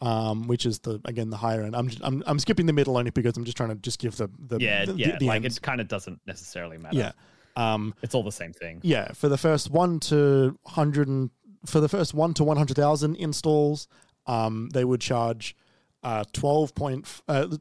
um, 0.01 0.47
which 0.47 0.65
is 0.65 0.79
the 0.79 0.99
again 1.05 1.29
the 1.29 1.37
higher 1.37 1.63
end 1.63 1.75
I'm, 1.75 1.87
just, 1.87 2.01
I'm 2.03 2.21
i'm 2.27 2.37
skipping 2.37 2.67
the 2.67 2.73
middle 2.73 2.97
only 2.97 3.09
because 3.11 3.35
i'm 3.35 3.45
just 3.45 3.57
trying 3.57 3.69
to 3.69 3.75
just 3.75 3.97
give 3.97 4.15
the, 4.17 4.29
the 4.37 4.59
Yeah, 4.59 4.85
the, 4.85 4.93
yeah. 4.93 5.17
the 5.17 5.25
like 5.25 5.43
ends. 5.43 5.57
it 5.57 5.63
kind 5.63 5.81
of 5.81 5.87
doesn't 5.87 6.19
necessarily 6.27 6.77
matter. 6.77 6.97
yeah 6.97 7.11
um, 7.55 7.95
It's 8.03 8.13
all 8.13 8.21
the 8.21 8.31
same 8.31 8.53
thing. 8.53 8.81
yeah, 8.83 9.11
for 9.13 9.29
the 9.29 9.37
first 9.37 9.71
one 9.71 9.99
to 10.01 10.59
hundred 10.67 11.07
and 11.07 11.31
for 11.67 11.79
the 11.79 11.89
first 11.89 12.13
one 12.13 12.33
to 12.35 12.43
one 12.43 12.57
hundred 12.57 12.75
thousand 12.77 13.15
installs, 13.17 13.87
um, 14.25 14.69
they 14.73 14.83
would 14.85 15.01
charge 15.01 15.55
uh, 16.03 16.23
twelve 16.33 16.73
point. 16.75 17.05
f- 17.05 17.21
Uh, 17.27 17.57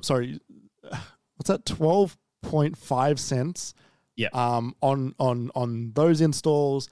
sorry, 0.00 0.40
what's 1.36 1.48
that? 1.48 1.64
Twelve 1.66 2.16
point 2.42 2.76
five 2.78 3.18
cents. 3.20 3.74
Yeah. 4.16 4.28
Um, 4.32 4.74
on 4.82 5.14
on 5.18 5.50
on 5.54 5.92
those 5.94 6.20
installs, 6.20 6.88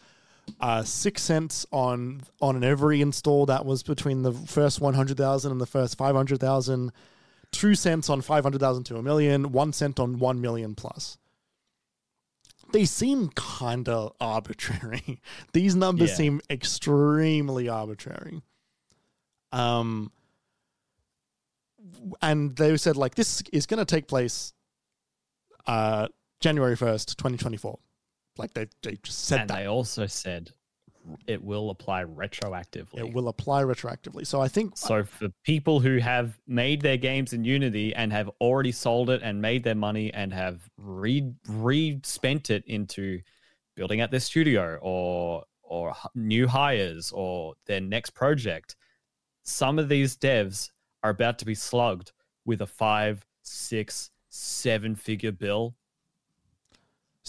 uh, 0.60 0.82
six 0.82 1.22
cents 1.22 1.66
on 1.70 2.22
on 2.40 2.64
every 2.64 3.00
install 3.00 3.46
that 3.46 3.64
was 3.66 3.82
between 3.82 4.22
the 4.22 4.32
first 4.32 4.80
one 4.80 4.94
hundred 4.94 5.16
thousand 5.18 5.52
and 5.52 5.60
the 5.60 5.66
first 5.66 5.96
five 5.98 6.14
hundred 6.14 6.40
thousand. 6.40 6.92
Two 7.52 7.74
cents 7.74 8.08
on 8.08 8.20
five 8.20 8.44
hundred 8.44 8.60
thousand 8.60 8.84
to 8.84 8.96
a 8.96 9.02
million. 9.02 9.52
One 9.52 9.72
cent 9.72 9.98
on 10.00 10.18
one 10.18 10.40
million 10.40 10.74
plus 10.74 11.18
they 12.72 12.84
seem 12.84 13.28
kind 13.30 13.88
of 13.88 14.12
arbitrary. 14.20 15.20
These 15.52 15.74
numbers 15.76 16.10
Yeah. 16.10 16.16
seem 16.16 16.40
extremely 16.50 17.68
arbitrary. 17.68 18.42
Um, 19.52 20.12
and 22.22 22.56
they 22.56 22.76
said 22.76 22.96
like 22.96 23.14
this 23.14 23.42
is 23.52 23.66
going 23.66 23.78
to 23.78 23.84
take 23.84 24.06
place 24.06 24.52
uh 25.66 26.08
January 26.40 26.76
first, 26.76 27.18
twenty 27.18 27.36
twenty 27.36 27.56
four. 27.56 27.78
Like 28.38 28.54
they 28.54 28.66
they 28.82 28.96
just 29.02 29.24
said 29.26 29.40
and 29.42 29.50
that 29.50 29.58
they 29.58 29.66
also 29.66 30.06
said 30.06 30.52
it 31.26 31.42
will 31.42 31.70
apply 31.70 32.04
retroactively. 32.04 32.98
it 32.98 33.12
will 33.12 33.28
apply 33.28 33.62
retroactively. 33.62 34.26
So 34.26 34.40
I 34.40 34.48
think 34.48 34.76
So 34.76 35.04
for 35.04 35.28
people 35.44 35.80
who 35.80 35.98
have 35.98 36.38
made 36.46 36.80
their 36.80 36.96
games 36.96 37.32
in 37.32 37.44
Unity 37.44 37.94
and 37.94 38.12
have 38.12 38.30
already 38.40 38.72
sold 38.72 39.10
it 39.10 39.22
and 39.22 39.40
made 39.40 39.64
their 39.64 39.74
money 39.74 40.12
and 40.12 40.32
have 40.32 40.68
re 40.76 41.32
re 41.48 42.00
spent 42.04 42.50
it 42.50 42.64
into 42.66 43.20
building 43.76 44.00
out 44.00 44.10
their 44.10 44.20
studio 44.20 44.78
or 44.82 45.44
or 45.62 45.94
new 46.14 46.48
hires 46.48 47.12
or 47.12 47.54
their 47.66 47.80
next 47.80 48.10
project, 48.10 48.76
some 49.44 49.78
of 49.78 49.88
these 49.88 50.16
devs 50.16 50.70
are 51.02 51.10
about 51.10 51.38
to 51.38 51.44
be 51.44 51.54
slugged 51.54 52.12
with 52.44 52.60
a 52.60 52.66
five, 52.66 53.24
six, 53.42 54.10
seven 54.28 54.94
figure 54.96 55.32
bill. 55.32 55.76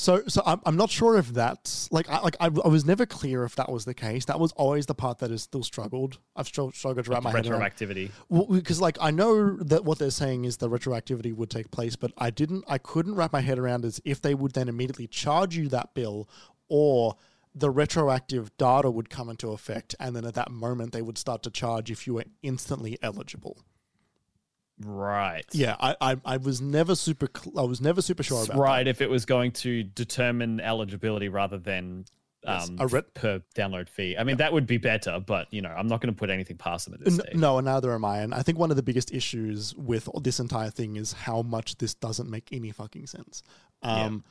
So, 0.01 0.23
so 0.27 0.41
I'm, 0.47 0.59
I'm 0.65 0.75
not 0.75 0.89
sure 0.89 1.15
if 1.15 1.27
that's 1.27 1.87
like 1.91 2.09
I 2.09 2.21
like 2.21 2.35
I, 2.39 2.45
I 2.45 2.67
was 2.67 2.85
never 2.85 3.05
clear 3.05 3.43
if 3.43 3.55
that 3.57 3.71
was 3.71 3.85
the 3.85 3.93
case. 3.93 4.25
That 4.25 4.39
was 4.39 4.51
always 4.53 4.87
the 4.87 4.95
part 4.95 5.19
that 5.19 5.29
has 5.29 5.43
still 5.43 5.61
struggled. 5.61 6.17
I've 6.35 6.47
struggled, 6.47 6.73
struggled 6.73 7.05
to 7.05 7.11
wrap 7.11 7.21
my 7.21 7.29
head 7.29 7.45
around. 7.45 7.61
Retroactivity. 7.61 8.09
Well, 8.27 8.47
because 8.49 8.81
like 8.81 8.97
I 8.99 9.11
know 9.11 9.57
that 9.57 9.85
what 9.85 9.99
they're 9.99 10.09
saying 10.09 10.45
is 10.45 10.57
the 10.57 10.71
retroactivity 10.71 11.35
would 11.35 11.51
take 11.51 11.69
place, 11.69 11.95
but 11.95 12.13
I 12.17 12.31
didn't, 12.31 12.65
I 12.67 12.79
couldn't 12.79 13.13
wrap 13.13 13.31
my 13.31 13.41
head 13.41 13.59
around 13.59 13.85
as 13.85 14.01
if 14.03 14.19
they 14.23 14.33
would 14.33 14.53
then 14.53 14.67
immediately 14.67 15.05
charge 15.05 15.55
you 15.55 15.67
that 15.67 15.93
bill, 15.93 16.27
or 16.67 17.15
the 17.53 17.69
retroactive 17.69 18.57
data 18.57 18.89
would 18.89 19.11
come 19.11 19.29
into 19.29 19.51
effect, 19.51 19.93
and 19.99 20.15
then 20.15 20.25
at 20.25 20.33
that 20.33 20.49
moment 20.49 20.93
they 20.93 21.03
would 21.03 21.19
start 21.19 21.43
to 21.43 21.51
charge 21.51 21.91
if 21.91 22.07
you 22.07 22.15
were 22.15 22.25
instantly 22.41 22.97
eligible. 23.03 23.55
Right. 24.85 25.45
Yeah, 25.51 25.75
I, 25.79 25.95
I, 26.01 26.15
I 26.25 26.37
was 26.37 26.61
never 26.61 26.95
super, 26.95 27.27
cl- 27.35 27.59
I 27.59 27.63
was 27.63 27.81
never 27.81 28.01
super 28.01 28.23
sure 28.23 28.43
about 28.43 28.57
right 28.57 28.87
if 28.87 29.01
it 29.01 29.09
was 29.09 29.25
going 29.25 29.51
to 29.53 29.83
determine 29.83 30.59
eligibility 30.59 31.29
rather 31.29 31.57
than 31.57 32.05
Yes, 32.43 32.69
um, 32.69 32.77
a 32.79 32.87
ret- 32.87 33.13
per 33.13 33.41
download 33.55 33.87
fee. 33.87 34.15
I 34.17 34.23
mean, 34.23 34.37
that 34.37 34.51
would 34.51 34.65
be 34.65 34.77
better, 34.77 35.19
but 35.19 35.47
you 35.53 35.61
know, 35.61 35.69
I'm 35.69 35.87
not 35.87 36.01
going 36.01 36.11
to 36.11 36.17
put 36.17 36.31
anything 36.31 36.57
past 36.57 36.85
them 36.85 36.95
at 36.95 37.01
this 37.01 37.13
N- 37.13 37.19
stage. 37.19 37.35
No, 37.35 37.59
and 37.59 37.65
neither 37.65 37.93
am 37.93 38.03
I. 38.03 38.21
And 38.21 38.33
I 38.33 38.41
think 38.41 38.57
one 38.57 38.71
of 38.71 38.77
the 38.77 38.83
biggest 38.83 39.13
issues 39.13 39.75
with 39.75 40.09
this 40.23 40.39
entire 40.39 40.71
thing 40.71 40.95
is 40.95 41.13
how 41.13 41.43
much 41.43 41.77
this 41.77 41.93
doesn't 41.93 42.29
make 42.29 42.49
any 42.51 42.71
fucking 42.71 43.05
sense. 43.05 43.43
Um, 43.83 44.23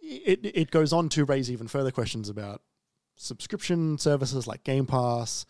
it, 0.00 0.40
it 0.42 0.70
goes 0.70 0.94
on 0.94 1.10
to 1.10 1.26
raise 1.26 1.50
even 1.50 1.68
further 1.68 1.90
questions 1.90 2.30
about 2.30 2.62
subscription 3.16 3.98
services 3.98 4.46
like 4.46 4.64
Game 4.64 4.86
Pass. 4.86 5.44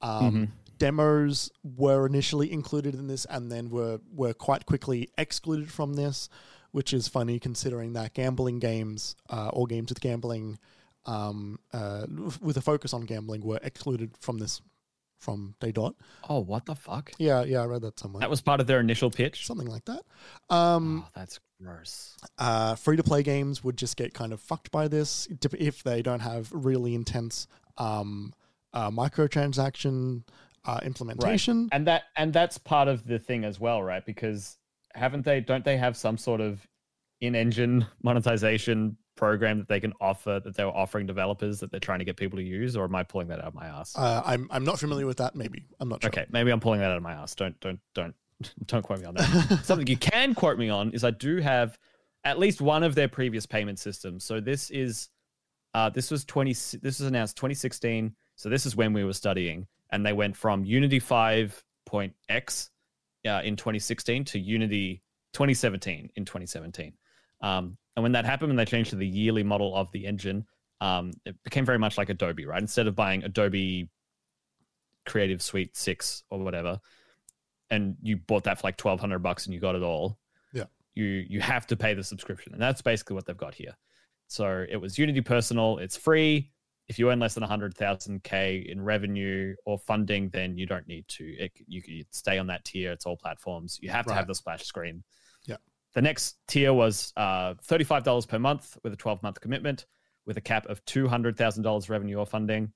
Um, 0.00 0.52
Demos 0.78 1.50
were 1.62 2.06
initially 2.06 2.52
included 2.52 2.94
in 2.94 3.06
this 3.06 3.24
and 3.26 3.50
then 3.50 3.70
were, 3.70 4.00
were 4.12 4.34
quite 4.34 4.66
quickly 4.66 5.08
excluded 5.18 5.70
from 5.70 5.94
this, 5.94 6.28
which 6.72 6.92
is 6.92 7.08
funny 7.08 7.38
considering 7.38 7.92
that 7.94 8.14
gambling 8.14 8.58
games 8.58 9.16
uh, 9.30 9.48
or 9.52 9.66
games 9.66 9.90
with 9.90 10.00
gambling, 10.00 10.58
um, 11.06 11.58
uh, 11.72 12.06
with 12.40 12.56
a 12.56 12.60
focus 12.60 12.92
on 12.92 13.02
gambling, 13.02 13.42
were 13.42 13.60
excluded 13.62 14.16
from 14.20 14.38
this 14.38 14.60
from 15.20 15.54
day 15.58 15.72
dot. 15.72 15.94
Oh, 16.28 16.40
what 16.40 16.66
the 16.66 16.74
fuck? 16.74 17.12
Yeah, 17.16 17.44
yeah, 17.44 17.62
I 17.62 17.64
read 17.66 17.80
that 17.82 17.98
somewhere. 17.98 18.20
That 18.20 18.28
was 18.28 18.42
part 18.42 18.60
of 18.60 18.66
their 18.66 18.80
initial 18.80 19.10
pitch. 19.10 19.46
something 19.46 19.66
like 19.68 19.86
that. 19.86 20.02
Um, 20.54 21.04
Oh, 21.06 21.10
that's 21.14 21.40
gross. 21.62 22.16
uh, 22.36 22.74
free 22.74 22.96
to 22.98 23.02
play 23.02 23.22
games 23.22 23.64
would 23.64 23.78
just 23.78 23.96
get 23.96 24.12
kind 24.12 24.34
of 24.34 24.40
fucked 24.40 24.70
by 24.70 24.86
this 24.86 25.26
if 25.58 25.82
they 25.82 26.02
don't 26.02 26.20
have 26.20 26.50
really 26.52 26.94
intense 26.94 27.46
um, 27.78 28.34
uh, 28.74 28.90
microtransaction 28.90 30.24
uh, 30.64 30.80
implementation. 30.82 31.68
and 31.72 31.86
that 31.86 32.04
and 32.16 32.32
that's 32.32 32.58
part 32.58 32.88
of 32.88 33.06
the 33.06 33.18
thing 33.18 33.44
as 33.44 33.60
well, 33.60 33.82
right? 33.82 34.04
Because 34.04 34.58
haven't 34.94 35.24
they? 35.24 35.40
Don't 35.40 35.64
they 35.64 35.76
have 35.76 35.96
some 35.96 36.16
sort 36.16 36.40
of 36.40 36.66
in-engine 37.20 37.86
monetization 38.02 38.96
program 39.16 39.58
that 39.58 39.68
they 39.68 39.80
can 39.80 39.92
offer 40.00 40.40
that 40.42 40.56
they 40.56 40.64
were 40.64 40.76
offering 40.76 41.06
developers 41.06 41.60
that 41.60 41.70
they're 41.70 41.80
trying 41.80 42.00
to 42.00 42.04
get 42.04 42.16
people 42.16 42.38
to 42.38 42.44
use? 42.44 42.76
Or 42.76 42.84
am 42.84 42.94
I 42.94 43.02
pulling 43.02 43.28
that 43.28 43.38
out 43.38 43.46
of 43.46 43.54
my 43.54 43.66
ass? 43.66 43.96
Uh, 43.96 44.22
I'm 44.24 44.48
I'm 44.50 44.64
not 44.64 44.78
familiar 44.78 45.06
with 45.06 45.18
that. 45.18 45.34
Maybe 45.34 45.64
I'm 45.80 45.88
not 45.88 46.02
sure. 46.02 46.08
Okay, 46.08 46.26
maybe 46.30 46.50
I'm 46.50 46.60
pulling 46.60 46.80
that 46.80 46.90
out 46.90 46.96
of 46.96 47.02
my 47.02 47.12
ass. 47.12 47.34
Don't 47.34 47.58
don't 47.60 47.80
don't 47.94 48.14
don't 48.66 48.82
quote 48.82 49.00
me 49.00 49.06
on 49.06 49.14
that. 49.14 49.60
Something 49.64 49.86
you 49.86 49.96
can 49.96 50.34
quote 50.34 50.58
me 50.58 50.68
on 50.68 50.90
is 50.92 51.04
I 51.04 51.10
do 51.10 51.38
have 51.38 51.78
at 52.24 52.38
least 52.38 52.60
one 52.60 52.82
of 52.82 52.94
their 52.94 53.08
previous 53.08 53.46
payment 53.46 53.78
systems. 53.78 54.24
So 54.24 54.40
this 54.40 54.70
is 54.70 55.08
uh 55.74 55.90
this 55.90 56.10
was 56.10 56.24
20 56.24 56.52
this 56.52 56.82
was 56.82 57.02
announced 57.02 57.36
2016. 57.36 58.14
So 58.36 58.48
this 58.48 58.66
is 58.66 58.74
when 58.74 58.92
we 58.92 59.04
were 59.04 59.12
studying 59.12 59.66
and 59.90 60.04
they 60.04 60.12
went 60.12 60.36
from 60.36 60.64
Unity 60.64 61.00
5.x 61.00 62.70
uh, 63.26 63.40
in 63.44 63.56
2016 63.56 64.24
to 64.24 64.38
Unity 64.38 65.02
2017 65.32 66.10
in 66.14 66.24
2017. 66.24 66.92
Um, 67.40 67.76
and 67.96 68.02
when 68.02 68.12
that 68.12 68.24
happened, 68.24 68.48
when 68.48 68.56
they 68.56 68.64
changed 68.64 68.90
to 68.90 68.96
the 68.96 69.06
yearly 69.06 69.42
model 69.42 69.74
of 69.76 69.90
the 69.92 70.06
engine, 70.06 70.46
um, 70.80 71.12
it 71.24 71.36
became 71.44 71.64
very 71.64 71.78
much 71.78 71.98
like 71.98 72.08
Adobe, 72.08 72.46
right? 72.46 72.60
Instead 72.60 72.86
of 72.86 72.94
buying 72.94 73.22
Adobe 73.24 73.88
Creative 75.06 75.40
Suite 75.40 75.76
6 75.76 76.24
or 76.30 76.40
whatever, 76.40 76.80
and 77.70 77.96
you 78.02 78.16
bought 78.16 78.44
that 78.44 78.60
for 78.60 78.66
like 78.66 78.80
1200 78.80 79.18
bucks 79.20 79.46
and 79.46 79.54
you 79.54 79.60
got 79.60 79.74
it 79.74 79.82
all. 79.82 80.18
Yeah. 80.52 80.64
You 80.94 81.04
you 81.04 81.40
have 81.40 81.66
to 81.68 81.76
pay 81.76 81.94
the 81.94 82.04
subscription. 82.04 82.52
And 82.52 82.62
that's 82.62 82.82
basically 82.82 83.14
what 83.14 83.26
they've 83.26 83.36
got 83.36 83.54
here. 83.54 83.76
So 84.28 84.64
it 84.68 84.76
was 84.76 84.98
Unity 84.98 85.20
Personal, 85.20 85.78
it's 85.78 85.96
free. 85.96 86.50
If 86.88 86.98
you 86.98 87.10
earn 87.10 87.18
less 87.18 87.34
than 87.34 87.40
100,000 87.42 88.22
K 88.24 88.66
in 88.68 88.82
revenue 88.82 89.54
or 89.64 89.78
funding, 89.78 90.28
then 90.28 90.58
you 90.58 90.66
don't 90.66 90.86
need 90.86 91.08
to. 91.08 91.24
It, 91.24 91.52
you 91.66 91.80
can 91.82 92.02
stay 92.10 92.38
on 92.38 92.46
that 92.48 92.64
tier. 92.64 92.92
It's 92.92 93.06
all 93.06 93.16
platforms. 93.16 93.78
You 93.80 93.88
have 93.90 94.04
to 94.06 94.10
Right. 94.10 94.16
have 94.18 94.26
the 94.26 94.34
splash 94.34 94.64
screen. 94.64 95.02
Yeah. 95.46 95.56
The 95.94 96.02
next 96.02 96.36
tier 96.46 96.74
was 96.74 97.12
uh, 97.16 97.54
$35 97.54 98.28
per 98.28 98.38
month 98.38 98.76
with 98.82 98.92
a 98.92 98.96
12 98.96 99.22
month 99.22 99.40
commitment 99.40 99.86
with 100.26 100.36
a 100.36 100.42
cap 100.42 100.66
of 100.66 100.84
$200,000 100.84 101.88
revenue 101.88 102.16
or 102.18 102.26
funding. 102.26 102.72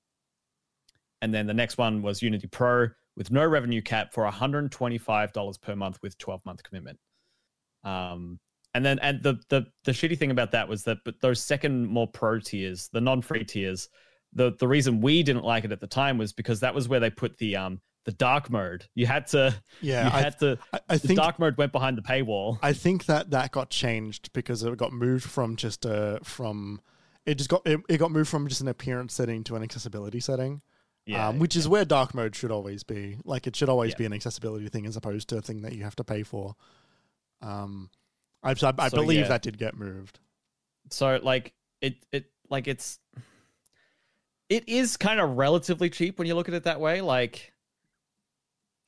And 1.21 1.33
then 1.33 1.45
the 1.47 1.53
next 1.53 1.77
one 1.77 2.01
was 2.01 2.21
Unity 2.21 2.47
Pro 2.47 2.87
with 3.15 3.29
no 3.31 3.45
revenue 3.45 3.81
cap 3.81 4.13
for 4.13 4.25
$125 4.29 5.61
per 5.61 5.75
month 5.75 5.99
with 6.01 6.17
12 6.17 6.45
month 6.45 6.63
commitment. 6.63 6.97
Um, 7.83 8.39
and 8.73 8.85
then 8.85 8.99
and 8.99 9.21
the 9.23 9.39
the 9.49 9.65
the 9.83 9.91
shitty 9.91 10.17
thing 10.17 10.31
about 10.31 10.51
that 10.51 10.67
was 10.67 10.83
that 10.83 10.99
but 11.05 11.19
those 11.21 11.41
second 11.43 11.87
more 11.87 12.07
pro 12.07 12.39
tiers, 12.39 12.89
the 12.93 13.01
non-free 13.01 13.45
tiers, 13.45 13.89
the 14.33 14.53
the 14.59 14.67
reason 14.67 15.01
we 15.01 15.23
didn't 15.23 15.43
like 15.45 15.63
it 15.65 15.71
at 15.71 15.79
the 15.79 15.87
time 15.87 16.17
was 16.17 16.33
because 16.33 16.59
that 16.59 16.73
was 16.75 16.87
where 16.87 16.99
they 16.99 17.09
put 17.09 17.37
the 17.37 17.55
um 17.55 17.81
the 18.05 18.11
dark 18.13 18.49
mode. 18.49 18.85
You 18.95 19.05
had 19.07 19.27
to 19.27 19.53
Yeah, 19.81 20.05
you 20.05 20.11
I, 20.13 20.21
had 20.21 20.39
to 20.39 20.57
I, 20.73 20.79
I 20.89 20.97
the 20.97 21.07
think 21.07 21.19
dark 21.19 21.37
mode 21.39 21.57
went 21.57 21.71
behind 21.71 21.97
the 21.97 22.01
paywall. 22.01 22.57
I 22.61 22.73
think 22.73 23.05
that 23.05 23.31
that 23.31 23.51
got 23.51 23.69
changed 23.69 24.31
because 24.33 24.63
it 24.63 24.77
got 24.77 24.93
moved 24.93 25.25
from 25.25 25.55
just 25.55 25.85
a 25.85 26.19
from 26.23 26.79
it 27.25 27.35
just 27.35 27.49
got 27.49 27.61
it, 27.65 27.81
it 27.89 27.97
got 27.97 28.11
moved 28.11 28.29
from 28.29 28.47
just 28.47 28.61
an 28.61 28.67
appearance 28.67 29.13
setting 29.13 29.43
to 29.45 29.55
an 29.55 29.63
accessibility 29.63 30.19
setting. 30.19 30.61
Yeah, 31.05 31.29
um, 31.29 31.39
which 31.39 31.55
is 31.55 31.67
where 31.67 31.85
dark 31.85 32.13
mode 32.13 32.35
should 32.35 32.51
always 32.51 32.83
be. 32.83 33.17
Like 33.25 33.47
it 33.47 33.55
should 33.55 33.67
always 33.69 33.91
Yeah. 33.93 33.97
be 33.97 34.05
an 34.05 34.13
accessibility 34.13 34.67
thing 34.69 34.85
as 34.85 34.95
opposed 34.95 35.27
to 35.29 35.37
a 35.37 35.41
thing 35.41 35.61
that 35.63 35.73
you 35.73 35.83
have 35.83 35.95
to 35.95 36.03
pay 36.03 36.21
for. 36.23 36.55
Um, 37.41 37.89
I, 38.43 38.51
I, 38.51 38.53
I 38.79 38.89
So, 38.89 38.97
believe 38.97 39.19
yeah. 39.21 39.27
that 39.29 39.41
did 39.41 39.57
get 39.57 39.75
moved. 39.77 40.19
so 40.91 41.19
like 41.23 41.53
it 41.81 41.95
it 42.11 42.25
like 42.49 42.67
it's 42.67 42.99
it 44.49 44.67
is 44.67 44.97
kind 44.97 45.19
of 45.19 45.37
relatively 45.37 45.89
cheap 45.89 46.17
when 46.17 46.27
you 46.27 46.35
look 46.35 46.47
at 46.47 46.53
it 46.55 46.63
that 46.63 46.79
way 46.79 47.01
like 47.01 47.53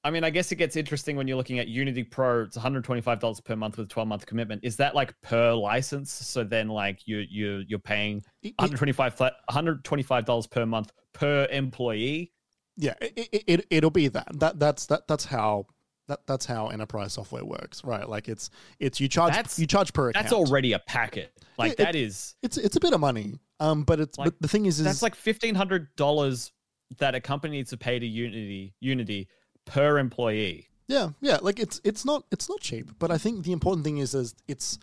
i 0.03 0.09
mean 0.09 0.23
i 0.23 0.29
guess 0.29 0.51
it 0.51 0.55
gets 0.55 0.75
interesting 0.75 1.15
when 1.15 1.27
you're 1.27 1.37
looking 1.37 1.59
at 1.59 1.67
unity 1.67 2.03
pro 2.03 2.43
it's 2.43 2.57
$125 2.57 3.43
per 3.45 3.55
month 3.55 3.77
with 3.77 3.87
12 3.89 4.07
month 4.07 4.25
commitment 4.25 4.63
is 4.63 4.75
that 4.77 4.95
like 4.95 5.13
per 5.21 5.53
license 5.53 6.11
so 6.11 6.43
then 6.43 6.67
like 6.67 7.07
you 7.07 7.19
you 7.29 7.63
you're 7.67 7.77
paying 7.79 8.17
It- 8.41 8.49
it- 8.49 8.53
125 8.57 9.13
flat 9.15 9.33
$125 9.49 10.49
per 10.49 10.65
month 10.65 10.91
per 11.13 11.47
employee 11.51 12.31
yeah, 12.77 12.93
it, 13.01 13.29
it, 13.33 13.43
it 13.47 13.65
it'll 13.69 13.91
be 13.91 14.07
that. 14.07 14.27
That 14.39 14.57
that's 14.57 14.85
that 14.87 15.05
that's 15.07 15.25
how 15.25 15.67
that 16.11 16.27
that's 16.27 16.45
how 16.45 16.67
enterprise 16.67 17.13
software 17.13 17.43
works, 17.45 17.83
right? 17.83 18.07
Like 18.07 18.27
it's 18.29 18.49
it's 18.79 18.99
you 18.99 19.07
charge 19.07 19.33
That's- 19.33 19.57
you 19.57 19.65
charge 19.65 19.93
per 19.93 20.09
account. 20.09 20.23
that's 20.25 20.33
already 20.33 20.73
a 20.73 20.79
packet 20.79 21.31
like 21.57 21.71
it- 21.73 21.77
that 21.79 21.95
is 21.95 22.35
It's 22.41 22.57
it's 22.57 22.75
a 22.75 22.79
bit 22.79 22.93
of 22.93 22.99
money. 22.99 23.39
Um, 23.59 23.83
but 23.83 23.99
it's 23.99 24.17
Like, 24.17 24.25
but 24.25 24.41
the 24.41 24.47
thing 24.47 24.65
is, 24.65 24.79
is 24.79 24.85
that's 24.85 25.03
like 25.03 25.15
$1500 25.15 26.51
that 26.97 27.15
a 27.15 27.21
company 27.21 27.57
needs 27.57 27.69
to 27.69 27.77
pay 27.77 27.99
to 27.99 28.05
unity 28.05 28.73
unity 28.79 29.27
per 29.65 29.97
employee 29.99 30.67
Yeah, 30.87 31.09
yeah, 31.21 31.37
like 31.41 31.59
it's 31.59 31.79
it's 31.83 32.03
not 32.05 32.25
it's 32.31 32.49
not 32.49 32.59
cheap, 32.59 32.91
but 32.99 33.11
I 33.11 33.17
think 33.17 33.43
the 33.45 33.51
important 33.53 33.83
thing 33.85 33.99
is 33.99 34.13
is 34.13 34.35
it's 34.47 34.77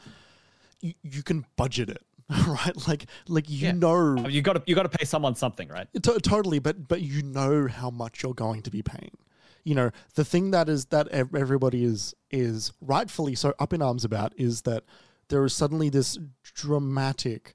you, 0.80 0.94
you 1.02 1.22
can 1.22 1.44
budget 1.56 1.90
it, 1.90 2.02
right? 2.46 2.88
Like 2.88 3.06
like 3.28 3.50
you 3.50 3.58
Yeah. 3.58 3.72
know 3.72 4.26
you 4.28 4.40
got 4.42 4.54
to 4.54 4.62
you 4.66 4.74
got 4.74 4.84
to 4.90 4.96
pay 4.98 5.04
someone 5.04 5.34
something 5.34 5.68
right 5.68 5.88
to- 6.02 6.20
totally, 6.20 6.58
but 6.60 6.88
but 6.88 7.02
you 7.02 7.22
know 7.22 7.66
how 7.68 7.90
much 7.90 8.22
you're 8.22 8.34
going 8.46 8.62
to 8.62 8.70
be 8.70 8.82
paying. 8.82 9.16
You 9.64 9.74
know 9.74 9.90
the 10.14 10.24
thing 10.24 10.50
that 10.52 10.68
is 10.68 10.86
that 10.86 11.08
everybody 11.08 11.84
is 11.84 12.14
is 12.30 12.72
rightfully 12.80 13.34
so 13.34 13.54
up 13.58 13.72
in 13.72 13.82
arms 13.82 14.04
about 14.04 14.32
is 14.36 14.62
that 14.62 14.84
there 15.28 15.44
is 15.44 15.52
suddenly 15.52 15.88
this 15.88 16.18
dramatic, 16.42 17.54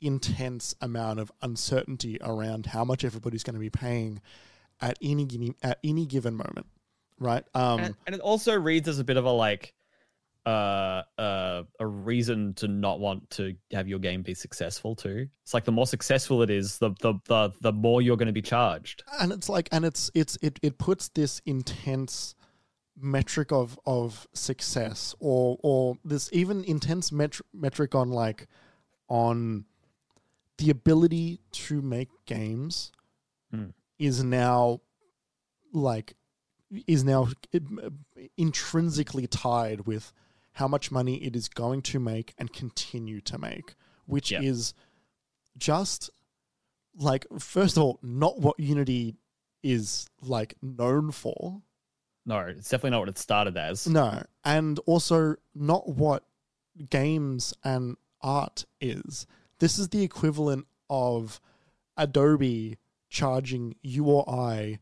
intense 0.00 0.74
amount 0.80 1.20
of 1.20 1.32
uncertainty 1.42 2.18
around 2.22 2.66
how 2.66 2.84
much 2.84 3.04
everybody's 3.04 3.42
going 3.42 3.54
to 3.54 3.60
be 3.60 3.70
paying 3.70 4.20
at 4.80 4.98
any 5.02 5.54
at 5.62 5.78
any 5.84 6.06
given 6.06 6.34
moment, 6.34 6.66
right? 7.18 7.44
Um, 7.54 7.80
and, 7.80 7.94
and 8.06 8.14
it 8.14 8.20
also 8.20 8.58
reads 8.58 8.88
as 8.88 8.98
a 8.98 9.04
bit 9.04 9.16
of 9.16 9.24
a 9.24 9.30
like 9.30 9.73
uh 10.46 11.02
uh 11.18 11.62
a 11.80 11.86
reason 11.86 12.52
to 12.54 12.68
not 12.68 13.00
want 13.00 13.28
to 13.30 13.54
have 13.72 13.88
your 13.88 13.98
game 13.98 14.22
be 14.22 14.34
successful 14.34 14.94
too 14.94 15.26
it's 15.42 15.54
like 15.54 15.64
the 15.64 15.72
more 15.72 15.86
successful 15.86 16.42
it 16.42 16.50
is 16.50 16.78
the 16.78 16.90
the 17.00 17.14
the, 17.26 17.52
the 17.62 17.72
more 17.72 18.02
you're 18.02 18.16
going 18.16 18.26
to 18.26 18.32
be 18.32 18.42
charged 18.42 19.02
and 19.20 19.32
it's 19.32 19.48
like 19.48 19.68
and 19.72 19.84
it's 19.86 20.10
it's 20.14 20.36
it, 20.42 20.58
it 20.62 20.76
puts 20.76 21.08
this 21.08 21.40
intense 21.46 22.34
metric 23.00 23.52
of 23.52 23.78
of 23.86 24.28
success 24.34 25.14
or 25.18 25.58
or 25.62 25.96
this 26.04 26.28
even 26.32 26.62
intense 26.64 27.10
metr- 27.10 27.40
metric 27.54 27.94
on 27.94 28.10
like 28.10 28.46
on 29.08 29.64
the 30.58 30.70
ability 30.70 31.40
to 31.52 31.80
make 31.80 32.08
games 32.26 32.92
Hmm. 33.50 33.70
is 33.98 34.22
now 34.22 34.80
like 35.72 36.14
is 36.86 37.04
now 37.04 37.28
intrinsically 38.36 39.26
tied 39.26 39.86
with 39.86 40.12
how 40.54 40.66
much 40.68 40.90
money 40.90 41.16
it 41.24 41.34
is 41.36 41.48
going 41.48 41.82
to 41.82 41.98
make 42.00 42.34
and 42.38 42.52
continue 42.52 43.20
to 43.20 43.38
make 43.38 43.74
which 44.06 44.30
Yeah. 44.30 44.40
is 44.42 44.74
just 45.56 46.10
like 46.96 47.26
first 47.38 47.76
of 47.76 47.82
all 47.82 47.98
not 48.02 48.38
what 48.40 48.58
unity 48.58 49.16
is 49.62 50.08
like 50.20 50.54
known 50.62 51.10
for. 51.10 51.62
No 52.26 52.38
it's 52.40 52.68
definitely 52.68 52.90
not 52.90 53.00
what 53.00 53.08
it 53.08 53.18
started 53.18 53.56
as. 53.56 53.86
No 53.86 54.22
and 54.44 54.78
also 54.86 55.36
not 55.54 55.88
what 55.88 56.24
games 56.90 57.54
and 57.64 57.96
art 58.20 58.64
is. 58.80 59.26
This 59.58 59.78
is 59.78 59.88
the 59.88 60.02
equivalent 60.02 60.66
of 60.90 61.40
adobe 61.96 62.76
charging 63.08 63.76
you 63.82 64.04
or 64.06 64.28
i 64.28 64.78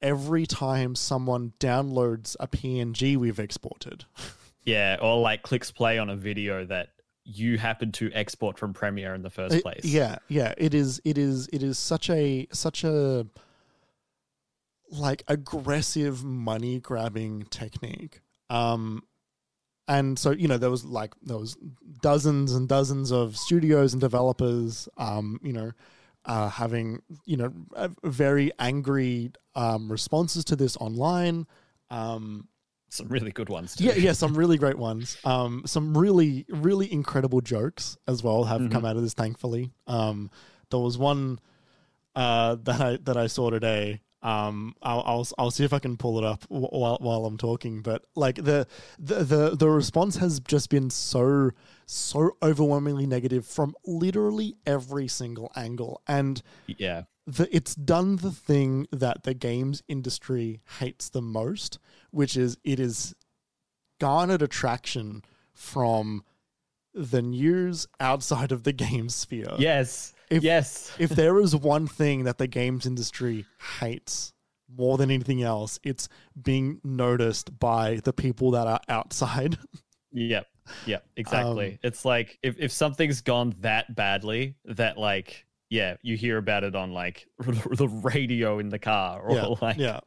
every 0.00 0.46
time 0.46 0.94
someone 0.94 1.52
downloads 1.60 2.34
a 2.40 2.48
png 2.48 3.16
we've 3.18 3.38
exported 3.38 4.04
yeah 4.64 4.96
or 5.00 5.20
like 5.20 5.42
clicks 5.42 5.70
play 5.70 5.98
on 5.98 6.10
a 6.10 6.16
video 6.16 6.64
that 6.64 6.88
you 7.24 7.56
happen 7.56 7.92
to 7.92 8.10
export 8.12 8.58
from 8.58 8.72
premiere 8.72 9.14
in 9.14 9.22
the 9.22 9.30
first 9.30 9.54
It- 9.54 9.62
place 9.62 9.84
yeah, 9.84 10.16
yeah. 10.28 10.54
It 10.58 10.74
is. 10.74 11.00
It 11.04 11.18
is. 11.18 11.48
It 11.52 11.62
is 11.62 11.78
such 11.78 12.10
a 12.10 12.48
such 12.52 12.82
a 12.84 13.26
like 14.90 15.22
aggressive 15.28 16.24
money 16.24 16.80
grabbing 16.80 17.44
technique. 17.44 18.20
Um, 18.50 19.04
and 19.88 20.18
so 20.18 20.30
you 20.32 20.48
know 20.48 20.58
there 20.58 20.70
was 20.70 20.84
like 20.84 21.14
there 21.22 21.38
was 21.38 21.56
dozens 22.02 22.54
and 22.54 22.68
dozens 22.68 23.12
of 23.12 23.36
studios 23.36 23.92
and 23.92 24.00
developers. 24.00 24.88
Um, 24.96 25.38
you 25.42 25.52
know. 25.52 25.72
Uh, 26.24 26.48
having 26.48 27.02
you 27.24 27.36
know 27.36 27.52
very 28.04 28.52
angry 28.60 29.32
um, 29.56 29.90
responses 29.90 30.44
to 30.44 30.54
this 30.54 30.76
online, 30.76 31.48
um, 31.90 32.46
some 32.92 33.08
really 33.08 33.32
good 33.32 33.48
ones 33.48 33.74
too. 33.76 33.84
yeah, 33.84 33.94
yeah, 33.94 34.12
some 34.12 34.34
really 34.34 34.58
great 34.58 34.78
ones. 34.78 35.16
Um, 35.24 35.62
some 35.66 35.96
really, 35.96 36.44
really 36.48 36.92
incredible 36.92 37.40
jokes 37.40 37.96
as 38.06 38.22
well 38.22 38.44
have 38.44 38.70
come 38.70 38.84
out 38.84 38.96
of 38.96 39.02
this. 39.02 39.14
Thankfully, 39.14 39.72
um, 39.86 40.30
there 40.70 40.80
was 40.80 40.98
one 40.98 41.38
uh, 42.14 42.56
that 42.62 42.80
I 42.80 42.98
that 43.02 43.16
I 43.16 43.26
saw 43.28 43.50
today 43.50 44.00
Um, 44.22 44.74
I'll, 44.82 45.02
I'll 45.04 45.26
I'll 45.38 45.50
see 45.50 45.64
if 45.64 45.72
I 45.72 45.80
can 45.80 45.96
pull 45.96 46.18
it 46.18 46.24
up 46.24 46.44
wh- 46.44 46.72
while 46.72 46.98
while 47.00 47.24
I'm 47.26 47.38
talking. 47.38 47.82
But 47.82 48.04
like 48.14 48.36
the 48.36 48.66
the 48.98 49.24
the 49.24 49.56
the 49.56 49.68
response 49.68 50.16
has 50.18 50.38
just 50.40 50.68
been 50.70 50.90
so 50.90 51.50
so 51.86 52.36
overwhelmingly 52.42 53.06
negative 53.06 53.44
from 53.46 53.74
literally 53.84 54.54
every 54.66 55.08
single 55.08 55.50
angle, 55.56 56.02
and 56.06 56.40
Yeah. 56.78 57.02
The, 57.26 57.48
it's 57.54 57.74
done 57.74 58.16
the 58.16 58.32
thing 58.32 58.86
that 58.90 59.22
the 59.22 59.34
games 59.34 59.82
industry 59.88 60.60
hates 60.78 61.08
the 61.08 61.22
most, 61.22 61.78
which 62.10 62.36
is 62.36 62.56
it 62.64 62.80
is 62.80 63.14
garnered 64.00 64.42
attraction 64.42 65.22
from 65.54 66.24
the 66.94 67.22
news 67.22 67.86
outside 68.00 68.52
of 68.52 68.64
the 68.64 68.72
game 68.72 69.08
sphere. 69.08 69.54
Yes. 69.58 70.12
If- 70.30 70.42
yes. 70.42 70.92
If 70.98 71.10
there 71.10 71.38
is 71.40 71.54
one 71.54 71.86
thing 71.86 72.24
that 72.24 72.38
the 72.38 72.46
games 72.46 72.86
industry 72.86 73.46
hates 73.78 74.32
more 74.74 74.96
than 74.96 75.10
anything 75.10 75.42
else, 75.42 75.78
it's 75.82 76.08
being 76.40 76.80
noticed 76.82 77.58
by 77.58 77.96
the 78.04 78.12
people 78.12 78.50
that 78.52 78.66
are 78.66 78.80
outside. 78.88 79.58
Yep. 80.12 80.46
Yep. 80.86 81.06
Exactly. 81.16 81.72
Um, 81.72 81.78
it's 81.82 82.04
like 82.04 82.38
if, 82.42 82.56
if 82.58 82.70
something's 82.72 83.22
gone 83.22 83.54
that 83.60 83.94
badly 83.94 84.56
that 84.66 84.98
like 84.98 85.46
yeah, 85.72 85.96
you 86.02 86.18
hear 86.18 86.36
about 86.36 86.64
it 86.64 86.76
on 86.76 86.92
like 86.92 87.26
the 87.38 87.88
radio 87.88 88.58
in 88.58 88.68
the 88.68 88.78
car 88.78 89.22
or 89.22 89.34
yeah, 89.34 89.54
like 89.62 89.78
yeah, 89.78 90.00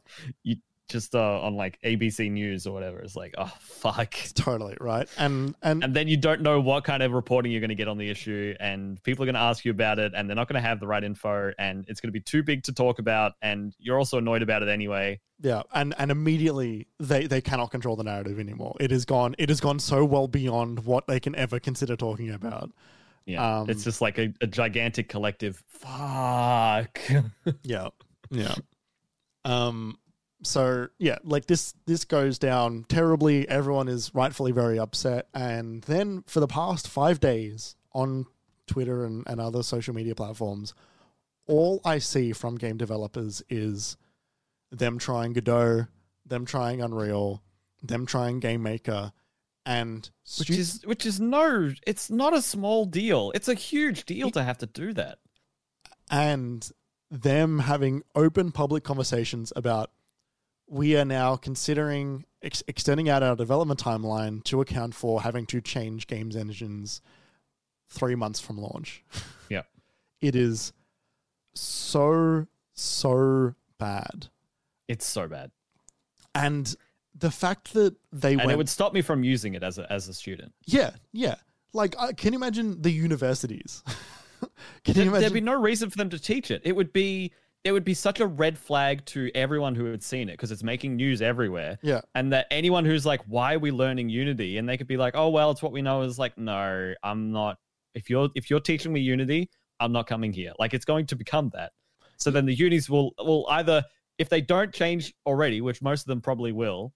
you 0.44 0.56
just 0.88 1.16
uh, 1.16 1.40
on 1.40 1.56
like 1.56 1.80
ABC 1.82 2.30
News 2.30 2.68
or 2.68 2.72
whatever. 2.72 3.00
It's 3.00 3.16
like, 3.16 3.34
oh 3.36 3.52
fuck. 3.58 4.14
totally 4.34 4.76
right. 4.80 5.08
And 5.18 5.56
and 5.64 5.82
And 5.82 5.92
then 5.92 6.06
you 6.06 6.16
don't 6.16 6.42
know 6.42 6.60
what 6.60 6.84
kind 6.84 7.02
of 7.02 7.10
reporting 7.10 7.50
you're 7.50 7.60
going 7.60 7.70
to 7.70 7.74
get 7.74 7.88
on 7.88 7.98
the 7.98 8.08
issue, 8.08 8.54
and 8.60 9.02
people 9.02 9.24
are 9.24 9.26
going 9.26 9.34
to 9.34 9.40
ask 9.40 9.64
you 9.64 9.72
about 9.72 9.98
it, 9.98 10.12
and 10.14 10.28
they're 10.28 10.36
not 10.36 10.46
going 10.46 10.62
to 10.62 10.66
have 10.66 10.78
the 10.78 10.86
right 10.86 11.02
info, 11.02 11.52
and 11.58 11.84
it's 11.88 12.00
going 12.00 12.10
to 12.10 12.12
be 12.12 12.20
too 12.20 12.44
big 12.44 12.62
to 12.62 12.72
talk 12.72 13.00
about, 13.00 13.32
and 13.42 13.74
you're 13.80 13.98
also 13.98 14.18
annoyed 14.18 14.42
about 14.42 14.62
it 14.62 14.68
anyway. 14.68 15.20
Yeah, 15.40 15.62
and 15.74 15.96
and 15.98 16.12
immediately 16.12 16.86
they 17.00 17.26
they 17.26 17.40
cannot 17.40 17.72
control 17.72 17.96
the 17.96 18.04
narrative 18.04 18.38
anymore. 18.38 18.76
It 18.78 18.92
has 18.92 19.04
gone 19.04 19.34
it 19.36 19.48
has 19.48 19.60
gone 19.60 19.80
so 19.80 20.04
well 20.04 20.28
beyond 20.28 20.84
what 20.84 21.08
they 21.08 21.18
can 21.18 21.34
ever 21.34 21.58
consider 21.58 21.96
talking 21.96 22.30
about. 22.30 22.70
Yeah, 23.26 23.58
Um, 23.58 23.68
it's 23.70 23.82
just 23.84 24.00
like 24.00 24.18
a, 24.18 24.32
a 24.40 24.46
gigantic 24.46 25.08
collective. 25.08 25.62
Fuck. 25.66 26.98
Yeah, 27.62 27.88
yeah. 28.30 28.54
Um. 29.44 29.98
So 30.42 30.88
yeah, 30.98 31.18
like 31.24 31.46
this 31.46 31.74
this 31.86 32.04
goes 32.04 32.38
down 32.38 32.84
terribly. 32.88 33.48
Everyone 33.48 33.88
is 33.88 34.14
rightfully 34.14 34.52
very 34.52 34.78
upset, 34.78 35.28
and 35.34 35.82
then 35.82 36.22
for 36.26 36.40
the 36.40 36.46
past 36.46 36.88
five 36.88 37.18
days 37.20 37.74
on 37.92 38.26
Twitter 38.66 39.04
and, 39.04 39.24
and 39.26 39.40
other 39.40 39.62
social 39.62 39.94
media 39.94 40.14
platforms, 40.14 40.74
all 41.46 41.80
I 41.84 41.98
see 41.98 42.32
from 42.32 42.56
game 42.56 42.76
developers 42.76 43.42
is 43.48 43.96
them 44.70 44.98
trying 44.98 45.32
Godot, 45.32 45.86
them 46.26 46.44
trying 46.44 46.82
Unreal, 46.82 47.42
them 47.82 48.06
trying 48.06 48.40
Game 48.40 48.62
Maker, 48.62 49.12
and 49.66 50.08
which 50.38 50.48
stu- 50.48 50.54
is 50.54 50.80
which 50.86 51.04
is 51.04 51.20
no, 51.20 51.72
it's 51.86 52.08
not 52.08 52.32
a 52.32 52.40
small 52.40 52.86
deal. 52.86 53.32
It's 53.34 53.48
a 53.48 53.54
huge 53.54 54.04
deal 54.06 54.30
to 54.30 54.42
have 54.42 54.56
to 54.58 54.66
do 54.66 54.92
that. 54.94 55.18
and 56.10 56.70
them 57.10 57.58
having 57.60 58.02
open 58.14 58.50
public 58.52 58.82
conversations 58.84 59.52
about 59.54 59.90
we 60.68 60.96
are 60.96 61.04
now 61.04 61.36
considering 61.36 62.24
ex- 62.42 62.62
extending 62.66 63.08
out 63.08 63.22
our 63.22 63.36
development 63.36 63.78
timeline 63.82 64.42
to 64.44 64.60
account 64.60 64.92
for 64.94 65.22
having 65.22 65.46
to 65.46 65.60
change 65.60 66.06
games 66.08 66.34
engines 66.34 67.00
three 67.88 68.14
months 68.16 68.40
from 68.40 68.58
launch. 68.58 69.04
Yeah. 69.48 69.62
it 70.20 70.34
is 70.34 70.72
so 71.54 72.46
so 72.74 73.54
bad, 73.78 74.28
It's 74.88 75.06
so 75.06 75.28
bad, 75.28 75.50
and 76.34 76.74
the 77.18 77.30
fact 77.30 77.72
that 77.74 77.94
they 78.12 78.32
and 78.32 78.38
went 78.38 78.52
it 78.52 78.56
would 78.56 78.68
stop 78.68 78.92
me 78.92 79.02
from 79.02 79.24
using 79.24 79.54
it 79.54 79.62
as 79.62 79.78
a 79.78 79.90
as 79.92 80.08
a 80.08 80.14
student. 80.14 80.52
yeah 80.66 80.90
yeah 81.12 81.36
like 81.72 81.94
uh, 81.98 82.12
can 82.16 82.32
you 82.32 82.38
imagine 82.38 82.80
the 82.80 82.90
universities? 82.90 83.82
can 84.84 84.94
you 84.96 85.02
imagine? 85.02 85.20
there'd 85.20 85.32
be 85.32 85.40
no 85.40 85.58
reason 85.58 85.90
for 85.90 85.96
them 85.96 86.10
to 86.10 86.18
teach 86.18 86.50
it. 86.50 86.62
It 86.64 86.74
would 86.74 86.92
be 86.92 87.32
it 87.64 87.72
would 87.72 87.84
be 87.84 87.94
such 87.94 88.20
a 88.20 88.26
red 88.26 88.56
flag 88.56 89.04
to 89.06 89.30
everyone 89.34 89.74
who 89.74 89.86
had 89.86 90.02
seen 90.02 90.28
it 90.28 90.34
because 90.34 90.52
it's 90.52 90.62
making 90.62 90.96
news 90.96 91.20
everywhere. 91.20 91.78
yeah, 91.82 92.00
And 92.14 92.32
that 92.32 92.46
anyone 92.50 92.84
who's 92.84 93.04
like, 93.04 93.20
"Why 93.26 93.54
are 93.54 93.58
we 93.58 93.70
learning 93.70 94.08
Unity?" 94.08 94.58
and 94.58 94.68
they 94.68 94.76
could 94.76 94.86
be 94.86 94.96
like, 94.96 95.14
"Oh 95.16 95.30
well, 95.30 95.50
it's 95.50 95.62
what 95.62 95.72
we 95.72 95.82
know." 95.82 96.02
Is 96.02 96.18
like, 96.18 96.38
no, 96.38 96.94
I'm 97.02 97.32
not. 97.32 97.58
If 97.94 98.08
you're 98.08 98.28
if 98.34 98.50
you're 98.50 98.60
teaching 98.60 98.92
me 98.92 99.00
Unity, 99.00 99.50
I'm 99.80 99.92
not 99.92 100.06
coming 100.06 100.32
here. 100.32 100.52
Like 100.58 100.74
it's 100.74 100.84
going 100.84 101.06
to 101.06 101.16
become 101.16 101.50
that. 101.54 101.72
So 102.18 102.30
then 102.30 102.46
the 102.46 102.54
unis 102.54 102.88
will 102.88 103.12
will 103.18 103.46
either 103.50 103.84
if 104.18 104.28
they 104.28 104.40
don't 104.40 104.72
change 104.72 105.12
already, 105.26 105.60
which 105.60 105.82
most 105.82 106.02
of 106.02 106.06
them 106.06 106.20
probably 106.20 106.52
will, 106.52 106.94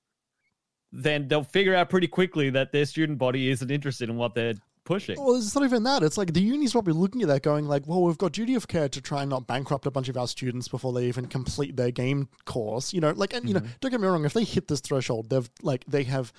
then 0.92 1.28
they'll 1.28 1.44
figure 1.44 1.74
out 1.74 1.88
pretty 1.90 2.08
quickly 2.08 2.50
that 2.50 2.72
their 2.72 2.84
student 2.84 3.18
body 3.18 3.50
isn't 3.50 3.70
interested 3.70 4.08
in 4.08 4.16
what 4.16 4.34
they're 4.34 4.54
pushing. 4.84 5.16
Well, 5.22 5.36
it's 5.36 5.54
not 5.54 5.64
even 5.64 5.84
that. 5.84 6.02
It's 6.02 6.18
like 6.18 6.32
the 6.32 6.40
uni's 6.40 6.72
probably 6.72 6.94
looking 6.94 7.22
at 7.22 7.28
that, 7.28 7.42
going 7.42 7.66
like, 7.66 7.86
"Well, 7.86 8.02
we've 8.02 8.18
got 8.18 8.32
duty 8.32 8.54
of 8.54 8.66
care 8.66 8.88
to 8.88 9.00
try 9.00 9.20
and 9.22 9.30
not 9.30 9.46
bankrupt 9.46 9.86
a 9.86 9.90
bunch 9.90 10.08
of 10.08 10.16
our 10.16 10.26
students 10.26 10.66
before 10.68 10.92
they 10.92 11.06
even 11.06 11.26
complete 11.26 11.76
their 11.76 11.90
game 11.90 12.28
course." 12.44 12.92
You 12.92 13.00
know, 13.00 13.12
like, 13.12 13.32
and 13.32 13.46
you 13.46 13.54
know, 13.54 13.62
don't 13.80 13.90
get 13.90 14.00
me 14.00 14.08
wrong. 14.08 14.24
If 14.24 14.32
they 14.32 14.44
hit 14.44 14.68
this 14.68 14.80
threshold, 14.80 15.30
they've 15.30 15.48
like 15.62 15.84
they 15.86 16.02
have 16.04 16.32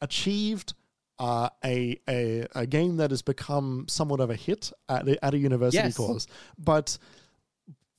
achieved 0.00 0.74
uh, 1.18 1.48
a, 1.64 2.00
a 2.08 2.46
a 2.54 2.66
game 2.66 2.96
that 2.96 3.10
has 3.10 3.22
become 3.22 3.84
somewhat 3.88 4.20
of 4.20 4.30
a 4.30 4.36
hit 4.36 4.72
at 4.88 5.06
a, 5.06 5.24
at 5.24 5.34
a 5.34 5.38
university 5.38 5.82
Yes. 5.82 5.96
course. 5.96 6.26
But 6.58 6.96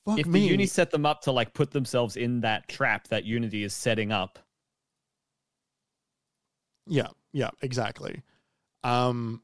fuck 0.06 0.20
if 0.20 0.26
me, 0.26 0.42
the 0.42 0.48
uni 0.48 0.66
set 0.66 0.92
them 0.92 1.06
up 1.06 1.22
to 1.22 1.32
like 1.32 1.54
put 1.54 1.72
themselves 1.72 2.16
in 2.18 2.42
that 2.42 2.68
trap 2.68 3.08
that 3.10 3.26
Unity 3.26 3.64
is 3.64 3.74
setting 3.74 4.12
up, 4.12 4.40
Yeah, 6.88 7.08
yeah, 7.32 7.50
exactly. 7.62 8.22
Um, 8.84 9.42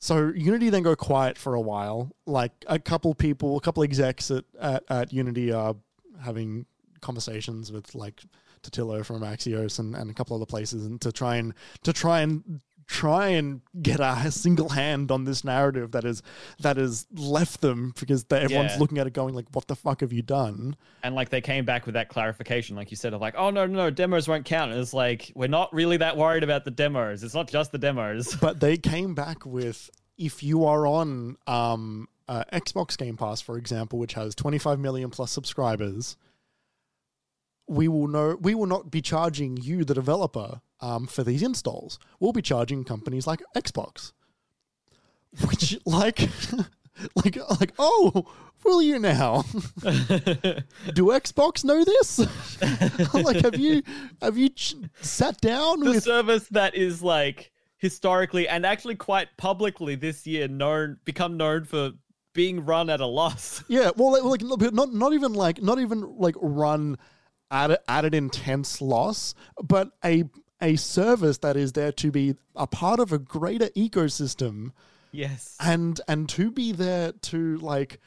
so 0.00 0.32
Unity 0.34 0.70
then 0.70 0.82
go 0.82 0.96
quiet 0.96 1.36
for 1.36 1.54
a 1.54 1.60
while. 1.60 2.10
Like 2.26 2.52
a 2.66 2.78
couple 2.78 3.14
people, 3.14 3.56
a 3.56 3.60
couple 3.60 3.82
execs 3.82 4.30
at, 4.30 4.44
at, 4.60 4.84
at 4.88 5.12
Unity 5.12 5.52
are 5.52 5.76
having 6.22 6.66
conversations 7.00 7.70
with 7.70 7.94
like 7.94 8.22
Totilo 8.62 9.04
from 9.04 9.22
Axios 9.22 9.78
and, 9.78 9.94
and 9.94 10.10
a 10.10 10.14
couple 10.14 10.36
other 10.36 10.46
places 10.46 10.84
and 10.84 11.00
to 11.00 11.12
try 11.12 11.36
and 11.36 11.54
to 11.82 11.92
try 11.92 12.20
and 12.20 12.60
try 12.90 13.28
and 13.28 13.60
get 13.80 14.00
a 14.00 14.32
single 14.32 14.68
hand 14.70 15.12
on 15.12 15.22
this 15.22 15.44
narrative 15.44 15.92
that 15.92 16.04
is 16.04 16.24
that 16.58 16.76
has 16.76 17.06
left 17.14 17.60
them 17.60 17.92
because 18.00 18.24
they, 18.24 18.40
everyone's 18.40 18.72
Yeah. 18.72 18.78
looking 18.80 18.98
at 18.98 19.06
it 19.06 19.12
going 19.12 19.32
like 19.32 19.46
what 19.52 19.68
the 19.68 19.76
fuck 19.76 20.00
have 20.00 20.12
you 20.12 20.22
done 20.22 20.74
and 21.04 21.14
like 21.14 21.28
they 21.28 21.40
came 21.40 21.64
back 21.64 21.86
with 21.86 21.94
that 21.94 22.08
clarification, 22.08 22.74
like 22.74 22.90
you 22.90 22.96
said, 22.96 23.14
of 23.14 23.20
like, 23.20 23.34
oh 23.38 23.50
no, 23.50 23.64
no, 23.64 23.74
no, 23.84 23.90
demos 23.90 24.26
won't 24.26 24.44
count. 24.44 24.72
And 24.72 24.80
it's 24.80 24.92
like 24.92 25.30
we're 25.36 25.46
not 25.46 25.72
really 25.72 25.98
that 25.98 26.16
worried 26.16 26.42
about 26.42 26.64
the 26.64 26.72
demos. 26.72 27.22
It's 27.22 27.32
not 27.34 27.48
just 27.48 27.70
the 27.70 27.78
demos. 27.78 28.34
but 28.40 28.58
they 28.58 28.76
came 28.76 29.14
back 29.14 29.46
with 29.46 29.88
if 30.18 30.42
you 30.42 30.64
are 30.64 30.84
on 30.84 31.36
um, 31.46 32.08
uh, 32.28 32.42
Xbox 32.52 32.98
Game 32.98 33.16
Pass, 33.16 33.40
for 33.40 33.56
example, 33.56 34.00
which 34.00 34.14
has 34.14 34.34
25 34.34 34.80
million 34.80 35.10
plus 35.10 35.30
subscribers, 35.30 36.16
we 37.70 37.86
will 37.86 38.08
know 38.08 38.36
we 38.40 38.54
will 38.54 38.66
not 38.66 38.90
be 38.90 39.00
charging 39.00 39.56
you, 39.56 39.84
the 39.84 39.94
developer, 39.94 40.60
um, 40.80 41.06
for 41.06 41.22
these 41.22 41.42
installs. 41.42 41.98
We'll 42.18 42.32
be 42.32 42.42
charging 42.42 42.84
companies 42.84 43.26
like 43.26 43.40
Xbox, 43.56 44.12
which 45.48 45.78
like. 45.86 46.28
Like, 47.14 47.38
like, 47.58 47.72
oh, 47.78 48.30
will 48.62 48.82
you 48.82 48.98
now? 48.98 49.42
Do 49.80 51.06
Xbox 51.06 51.64
know 51.64 51.82
this? 51.82 52.18
like, 53.14 53.42
have 53.42 53.58
you 53.58 53.82
have 54.20 54.36
you 54.36 54.50
ch- 54.50 54.74
sat 55.00 55.40
down 55.40 55.80
the 55.80 55.92
with 55.92 56.04
service 56.04 56.46
that 56.48 56.74
is 56.74 57.00
like 57.00 57.52
historically 57.78 58.46
and 58.48 58.66
actually 58.66 58.96
quite 58.96 59.28
publicly 59.38 59.94
this 59.94 60.26
year 60.26 60.46
known 60.46 60.98
become 61.06 61.38
known 61.38 61.64
for 61.64 61.92
being 62.34 62.64
run 62.64 62.90
at 62.90 63.00
a 63.00 63.06
loss. 63.06 63.64
Yeah, 63.68 63.90
well, 63.96 64.12
like, 64.22 64.42
like 64.42 64.72
not 64.72 64.92
not 64.92 65.12
even 65.12 65.32
like 65.32 65.62
not 65.62 65.78
even 65.78 66.16
like 66.18 66.34
run 66.40 66.98
at 67.50 68.04
an 68.04 68.14
intense 68.14 68.80
loss, 68.80 69.34
but 69.62 69.92
a 70.04 70.24
a 70.62 70.76
service 70.76 71.38
that 71.38 71.56
is 71.56 71.72
there 71.72 71.90
to 71.92 72.10
be 72.10 72.36
a 72.54 72.66
part 72.66 73.00
of 73.00 73.12
a 73.12 73.18
greater 73.18 73.68
ecosystem 73.70 74.72
Yes. 75.10 75.56
and 75.58 76.00
and 76.06 76.28
to 76.30 76.50
be 76.50 76.72
there 76.72 77.12
to 77.12 77.56
like 77.58 77.98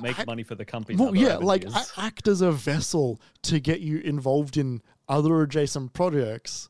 Make 0.00 0.18
act- 0.18 0.26
money 0.26 0.42
for 0.44 0.54
the 0.54 0.64
company. 0.64 0.96
well, 0.98 1.14
yeah, 1.14 1.36
like 1.36 1.64
act 1.96 2.26
as 2.28 2.40
a 2.40 2.52
vessel 2.52 3.20
to 3.42 3.60
get 3.60 3.80
you 3.80 3.98
involved 3.98 4.56
in 4.56 4.82
other 5.08 5.42
adjacent 5.42 5.92
projects. 5.92 6.68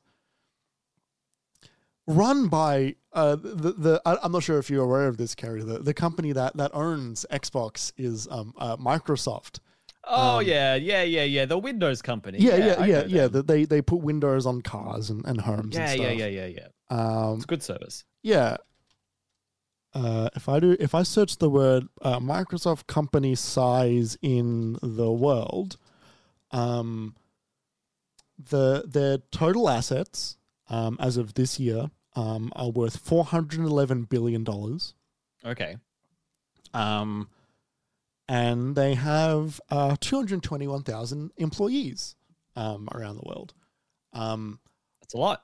Run 2.07 2.49
by 2.49 2.97
uh, 3.13 3.37
the 3.37 3.73
the 3.73 4.03
I'm 4.05 4.33
not 4.33 4.43
sure 4.43 4.59
if 4.59 4.69
you're 4.71 4.85
aware 4.85 5.07
of 5.07 5.17
this, 5.17 5.35
Kerry. 5.35 5.63
The 5.63 5.79
the 5.79 5.95
company 5.95 6.33
that 6.33 6.57
that 6.57 6.75
owns 6.75 7.25
Xbox 7.31 7.93
is 7.97 8.27
um, 8.31 8.53
uh, 8.59 8.77
Microsoft. 8.79 9.61
Oh 10.05 10.39
um, 10.39 10.47
yeah, 10.47 10.75
yeah, 10.75 11.03
yeah, 11.03 11.25
yeah. 11.25 11.45
The 11.45 11.59
Windows 11.59 12.03
company. 12.03 12.39
Yeah, 12.39 12.57
yeah, 12.57 12.85
yeah, 12.85 13.05
yeah. 13.07 13.29
That 13.29 13.47
they 13.47 13.65
they 13.65 13.83
put 13.83 14.01
windows 14.01 14.47
on 14.47 14.63
cars 14.63 15.11
and, 15.11 15.25
and 15.27 15.41
homes. 15.41 15.75
Yeah, 15.75 15.83
and 15.83 15.91
stuff. 15.91 16.17
yeah, 16.17 16.27
yeah, 16.27 16.47
yeah, 16.47 16.47
yeah. 16.47 16.69
Um, 16.91 17.37
It's 17.37 17.47
good 17.47 17.63
service. 17.63 18.05
yeah. 18.23 18.57
Uh, 19.93 20.29
if 20.37 20.49
I 20.49 20.61
do, 20.61 20.77
if 20.79 20.95
I 20.95 21.03
search 21.03 21.39
the 21.39 21.51
word 21.51 21.89
uh, 22.01 22.21
Microsoft 22.21 22.87
company 22.87 23.35
size 23.35 24.17
in 24.23 24.79
the 24.83 25.11
world, 25.11 25.77
Um, 26.53 27.17
the 28.39 28.85
their 28.87 29.19
total 29.31 29.69
assets 29.69 30.37
um, 30.69 30.97
as 31.01 31.17
of 31.17 31.35
this 31.35 31.59
year 31.61 31.91
um, 32.15 32.53
are 32.57 32.71
worth 32.71 32.97
four 32.99 33.25
hundred 33.25 33.61
eleven 33.61 34.05
billion 34.05 34.45
dollars. 34.45 34.95
Okay. 35.45 35.77
Um, 36.73 37.29
and 38.31 38.77
they 38.77 38.95
have 38.95 39.61
uh, 39.71 39.97
221,000 40.01 41.33
employees 41.37 42.15
um, 42.55 42.89
around 42.95 43.17
the 43.17 43.25
world. 43.27 43.55
Um, 44.13 44.61
That's 45.01 45.15
a 45.15 45.19
lot. 45.19 45.43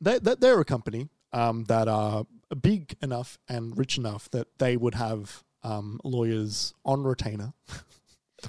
they, 0.00 0.18
they, 0.18 0.34
they're 0.34 0.58
a 0.60 0.64
company 0.64 1.08
um, 1.32 1.62
that 1.64 1.86
are 1.86 2.26
big 2.60 2.96
enough 3.02 3.38
and 3.48 3.78
rich 3.78 3.98
enough 3.98 4.28
that 4.32 4.48
they 4.58 4.76
would 4.76 4.94
have 4.96 5.44
um, 5.62 6.00
lawyers 6.02 6.74
on 6.84 7.04
retainer, 7.04 7.52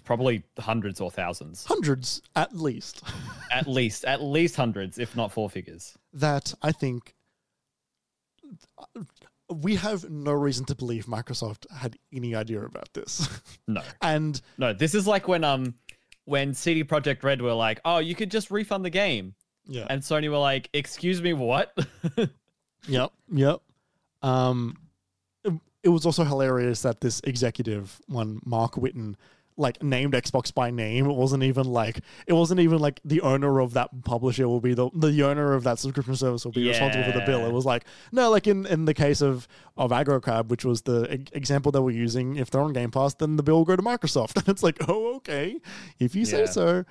Probably 0.03 0.41
hundreds 0.57 0.99
or 0.99 1.11
thousands. 1.11 1.65
hundreds 1.65 2.23
at 2.35 2.55
least, 2.57 3.03
At 3.51 3.67
least, 3.67 4.03
at 4.05 4.23
least 4.23 4.55
hundreds, 4.55 4.97
if 4.97 5.15
not 5.15 5.31
four 5.31 5.47
figures. 5.51 5.95
that 6.11 6.55
I 6.63 6.71
think 6.71 7.13
we 9.49 9.75
have 9.75 10.09
no 10.09 10.31
reason 10.31 10.65
to 10.65 10.75
believe 10.75 11.05
Microsoft 11.05 11.65
had 11.71 11.97
any 12.13 12.35
idea 12.35 12.61
about 12.63 12.91
this. 12.93 13.27
No. 13.67 13.81
and 14.01 14.41
No, 14.57 14.73
this 14.73 14.93
is 14.93 15.07
like 15.07 15.27
when 15.27 15.43
um 15.43 15.75
when 16.25 16.53
CD 16.53 16.83
Projekt 16.83 17.23
Red 17.23 17.41
were 17.41 17.53
like, 17.53 17.79
"Oh, 17.85 17.99
you 17.99 18.15
could 18.15 18.29
just 18.31 18.51
refund 18.51 18.83
the 18.85 18.89
game," 18.89 19.35
yeah, 19.65 19.87
and 19.89 20.01
Sony 20.01 20.29
were 20.29 20.37
like, 20.37 20.69
"Excuse 20.73 21.21
me, 21.21 21.33
what?" 21.33 21.77
Yep. 22.87 23.13
Yep. 23.31 23.61
Um, 24.21 24.77
it, 25.45 25.53
it 25.83 25.89
was 25.89 26.05
also 26.05 26.23
hilarious 26.25 26.81
that 26.81 26.99
this 27.01 27.21
executive 27.23 28.01
one, 28.07 28.41
Marc 28.45 28.73
Whitten, 28.73 29.15
like 29.57 29.81
named 29.83 30.13
Xbox 30.13 30.53
by 30.53 30.71
name. 30.71 31.05
It 31.09 31.13
wasn't 31.15 31.43
even 31.43 31.65
like 31.65 31.99
it 32.27 32.33
wasn't 32.33 32.59
even 32.59 32.79
like 32.79 32.99
the 33.05 33.21
owner 33.21 33.59
of 33.59 33.73
that 33.73 33.89
publisher 34.03 34.47
will 34.47 34.59
be 34.61 34.73
the 34.73 34.89
the 34.93 35.23
owner 35.23 35.53
of 35.53 35.63
that 35.63 35.79
subscription 35.79 36.15
service 36.15 36.45
will 36.45 36.51
be 36.51 36.67
responsible 36.67 37.03
for 37.05 37.11
the 37.17 37.25
bill. 37.25 37.45
It 37.45 37.51
was 37.53 37.65
like 37.65 37.85
no, 38.11 38.29
like 38.29 38.47
in 38.47 38.65
in 38.65 38.85
the 38.85 38.93
case 38.93 39.21
of 39.21 39.47
of 39.77 39.91
Aggro 39.91 40.21
Crab, 40.21 40.49
which 40.51 40.65
was 40.65 40.81
the 40.83 41.13
e- 41.13 41.25
example 41.33 41.71
that 41.71 41.81
we're 41.81 41.91
using. 41.91 42.35
If 42.35 42.49
they're 42.51 42.61
on 42.61 42.73
Game 42.73 42.91
Pass, 42.91 43.13
then 43.15 43.35
the 43.35 43.43
bill 43.43 43.57
will 43.57 43.65
go 43.65 43.75
to 43.75 43.81
Microsoft. 43.83 44.37
And 44.37 44.47
it's 44.49 44.63
like, 44.63 44.77
oh, 44.87 45.15
okay, 45.17 45.59
if 45.99 46.15
you 46.15 46.25
say 46.25 46.41
Yeah. 46.41 46.45
so. 46.45 46.85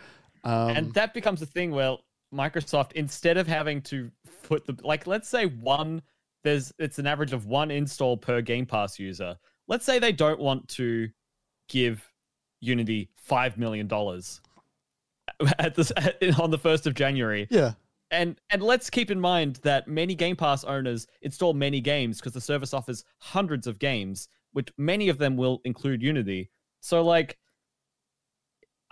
Um, 0.45 0.71
and 0.71 0.95
that 0.95 1.15
becomes 1.15 1.41
a 1.43 1.47
thing 1.47 1.71
where 1.71 1.97
Microsoft, 2.35 2.93
instead 2.93 3.37
of 3.37 3.47
having 3.47 3.83
to 3.83 4.11
put 4.43 4.67
the 4.67 4.77
like, 4.83 5.07
let's 5.07 5.29
say 5.29 5.47
one, 5.47 6.03
there's 6.45 6.73
it's 6.79 6.99
an 6.99 7.07
average 7.07 7.33
of 7.33 7.47
one 7.47 7.71
install 7.71 8.17
per 8.17 8.41
Game 8.41 8.67
Pass 8.67 8.99
user. 8.99 9.37
Let's 9.69 9.85
say 9.85 9.99
they 9.99 10.13
don't 10.13 10.41
want 10.41 10.69
to 10.71 11.09
give 11.69 12.12
Unity 12.63 13.11
five 13.17 13.59
million 13.59 13.87
dollars 13.87 14.41
at 15.59 15.75
this 15.75 15.93
at, 15.97 16.17
on 16.41 16.51
the 16.51 16.59
first 16.59 16.87
of 16.87 16.95
January, 16.95 17.47
yeah, 17.51 17.73
and 18.11 18.41
and 18.51 18.63
let's 18.63 18.89
keep 18.89 19.11
in 19.11 19.21
mind 19.21 19.57
that 19.57 19.89
many 19.89 20.15
Game 20.15 20.37
Pass 20.37 20.65
owners 20.65 21.07
install 21.21 21.53
many 21.53 21.81
games 21.81 22.19
because 22.19 22.33
the 22.33 22.41
service 22.41 22.73
offers 22.73 23.05
hundreds 23.19 23.67
of 23.67 23.79
games, 23.79 24.29
which 24.53 24.69
many 24.79 25.09
of 25.09 25.19
them 25.19 25.37
will 25.37 25.61
include 25.65 26.01
Unity. 26.01 26.51
So 26.81 27.03
like 27.03 27.37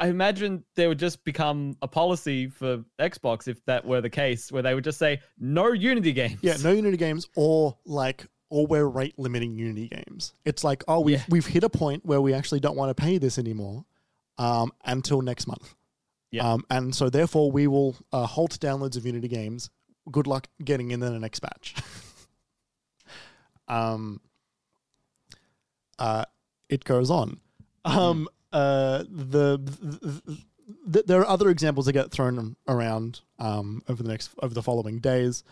I 0.01 0.09
imagine 0.09 0.65
there 0.77 0.89
would 0.89 0.99
just 0.99 1.23
become 1.25 1.77
a 1.83 1.89
policy 1.89 2.49
for 2.49 2.83
Xbox 2.99 3.47
if 3.47 3.63
that 3.67 3.85
were 3.85 4.01
the 4.01 4.11
case, 4.11 4.51
where 4.51 4.63
they 4.63 4.75
would 4.75 4.83
just 4.83 4.99
say 4.99 5.21
no 5.39 5.73
Unity 5.73 6.13
games. 6.13 6.39
Yeah, 6.43 6.57
no 6.63 6.73
Unity 6.73 6.97
games 6.97 7.29
or 7.37 7.77
like 7.85 8.27
or 8.51 8.67
we're 8.67 8.87
rate 8.87 9.15
limiting 9.19 9.55
Unity 9.57 9.89
games. 9.89 10.35
It's 10.45 10.63
like, 10.63 10.85
oh, 10.89 11.01
we've 11.01 11.19
Yeah. 11.19 11.25
we've 11.29 11.47
hit 11.47 11.65
a 11.65 11.71
point 11.71 12.05
where 12.05 12.21
we 12.21 12.35
actually 12.35 12.61
don't 12.61 12.77
want 12.77 12.95
to 12.95 13.01
pay 13.01 13.17
this 13.17 13.39
anymore 13.39 13.85
um, 14.39 14.73
until 14.85 15.23
next 15.23 15.47
month. 15.47 15.75
Yeah. 16.31 16.53
Um, 16.53 16.65
and 16.69 16.95
so 16.95 17.09
therefore 17.09 17.51
we 17.51 17.67
will 17.67 17.97
uh, 18.13 18.27
halt 18.27 18.59
downloads 18.61 18.97
of 18.97 19.07
Unity 19.07 19.29
games. 19.29 19.71
Good 20.11 20.27
luck 20.27 20.49
getting 20.65 20.91
in 20.91 21.01
the 21.01 21.11
next 21.19 21.41
batch. 21.41 21.75
um, 23.69 24.21
uh, 25.99 26.25
it 26.69 26.85
goes 26.85 27.11
on. 27.11 27.41
Um, 27.85 28.29
uh, 28.53 29.05
the, 29.09 29.59
the, 29.59 30.37
the 30.87 31.03
there 31.07 31.21
are 31.21 31.27
other 31.27 31.49
examples 31.51 31.87
that 31.87 31.93
get 31.93 32.11
thrown 32.11 32.57
around 32.69 33.21
um, 33.39 33.83
over 33.89 34.03
the 34.03 34.09
next 34.09 34.31
over 34.43 34.55
the 34.55 34.63
following 34.63 34.99
days. 34.99 35.43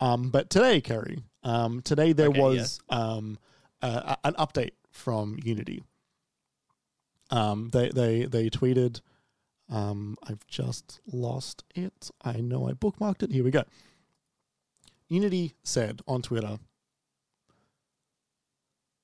Um, 0.00 0.30
but 0.30 0.48
today, 0.50 0.80
Kerry, 0.80 1.18
um, 1.42 1.82
today 1.82 2.12
there 2.12 2.28
Okay, 2.28 2.40
was 2.40 2.80
um, 2.88 3.38
uh, 3.82 4.16
an 4.24 4.34
update 4.34 4.72
from 4.90 5.38
Unity. 5.42 5.82
Um, 7.30 7.68
they 7.72 7.90
they 7.90 8.24
they 8.24 8.48
tweeted. 8.50 9.00
Um, 9.70 10.16
I've 10.26 10.46
just 10.46 11.00
lost 11.12 11.62
it. 11.74 12.10
I 12.24 12.40
know 12.40 12.68
I 12.68 12.72
bookmarked 12.72 13.22
it. 13.22 13.32
Here 13.32 13.44
we 13.44 13.50
go. 13.50 13.64
Unity 15.08 15.56
said 15.62 16.00
on 16.06 16.22
Twitter, 16.22 16.58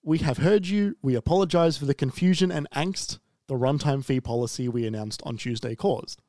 "We 0.03 0.19
have 0.19 0.39
heard 0.39 0.67
you. 0.67 0.97
We 1.03 1.15
apologize 1.17 1.77
for 1.77 1.85
the 1.85 1.95
confusion 1.95 2.51
and 2.51 2.67
angst 2.71 3.19
the 3.47 3.57
runtime 3.57 4.03
fee 4.03 4.21
policy 4.23 4.69
we 4.69 4.87
announced 4.87 5.23
on 5.27 5.37
Tuesday 5.37 5.75
caused." 5.75 6.23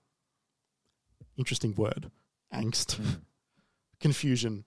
Interesting 1.38 1.76
word, 1.76 2.12
angst, 2.54 3.00
confusion. 4.06 4.66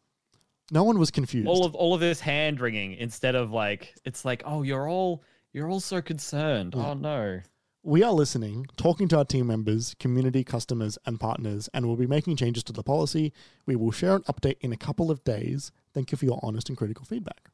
No 0.71 0.83
one 0.83 0.99
was 0.99 1.11
confused. 1.11 1.49
all 1.49 1.65
of 1.65 1.75
all 1.75 1.95
of 1.95 2.01
this 2.01 2.21
hand 2.21 2.61
wringing 2.61 2.95
instead 2.95 3.35
of 3.35 3.51
like 3.53 3.95
it's 4.05 4.25
like 4.25 4.43
oh 4.45 4.63
you're 4.63 4.89
all 4.89 5.23
you're 5.53 5.71
all 5.71 5.81
so 5.81 6.03
concerned. 6.03 6.75
Oh 6.77 6.95
no. 6.95 7.41
We 7.85 8.03
are 8.03 8.13
listening, 8.13 8.67
talking 8.77 9.07
to 9.09 9.19
our 9.19 9.25
team 9.25 9.47
members, 9.47 9.95
community, 9.99 10.43
customers, 10.45 10.99
and 11.07 11.19
partners, 11.19 11.71
and 11.73 11.87
we'll 11.87 11.97
be 11.97 12.09
making 12.09 12.37
changes 12.37 12.65
to 12.65 12.73
the 12.73 12.83
policy. 12.83 13.33
We 13.67 13.77
will 13.77 13.93
share 13.93 14.17
an 14.17 14.23
update 14.25 14.57
in 14.61 14.73
a 14.73 14.77
couple 14.77 15.11
of 15.11 15.23
days. 15.25 15.71
Thank 15.95 16.11
you 16.11 16.19
for 16.19 16.27
your 16.27 16.41
honest 16.43 16.69
and 16.69 16.77
critical 16.77 17.07
feedback. 17.07 17.51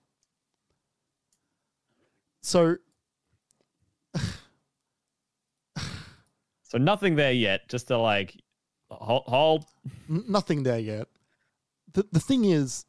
So, 2.40 2.78
So 6.74 6.78
nothing 6.78 7.14
there 7.14 7.30
yet. 7.30 7.68
Just 7.68 7.86
to 7.86 7.98
like 7.98 8.36
hold, 8.90 9.22
hold 9.26 9.64
nothing 10.08 10.64
there 10.64 10.80
yet. 10.80 11.06
The, 11.94 12.06
the 12.12 12.20
thing 12.20 12.44
is, 12.44 12.84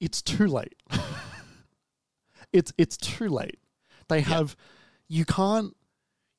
it's 0.00 0.22
too 0.22 0.46
late. 0.46 0.76
it's 2.52 2.72
it's 2.78 2.96
too 2.96 3.28
late. 3.28 3.58
They 4.08 4.20
have 4.20 4.56
you 5.08 5.24
can't 5.24 5.76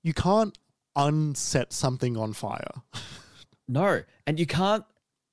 you 0.04 0.14
can't 0.14 0.58
unset 0.96 1.74
something 1.74 2.18
on 2.18 2.34
fire. 2.34 2.72
No, 3.68 4.04
and 4.28 4.40
you 4.40 4.46
can't 4.46 4.86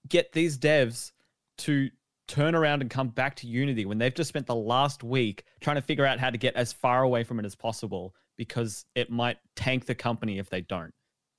get 0.08 0.32
these 0.32 0.58
devs 0.58 1.12
to 1.58 1.90
turn 2.26 2.54
around 2.54 2.80
and 2.80 2.90
come 2.90 3.08
back 3.08 3.36
to 3.36 3.46
Unity 3.46 3.84
when 3.84 3.98
they've 3.98 4.14
just 4.14 4.28
spent 4.28 4.46
the 4.46 4.54
last 4.54 5.04
week 5.04 5.44
trying 5.60 5.76
to 5.76 5.82
figure 5.82 6.06
out 6.06 6.18
how 6.18 6.30
to 6.30 6.38
get 6.38 6.54
as 6.56 6.72
far 6.72 7.02
away 7.02 7.24
from 7.24 7.38
it 7.38 7.44
as 7.44 7.54
possible 7.54 8.14
because 8.38 8.86
it 8.94 9.10
might 9.10 9.36
tank 9.54 9.84
the 9.84 9.94
company 9.94 10.38
if 10.38 10.48
they 10.48 10.62
don't. 10.62 10.94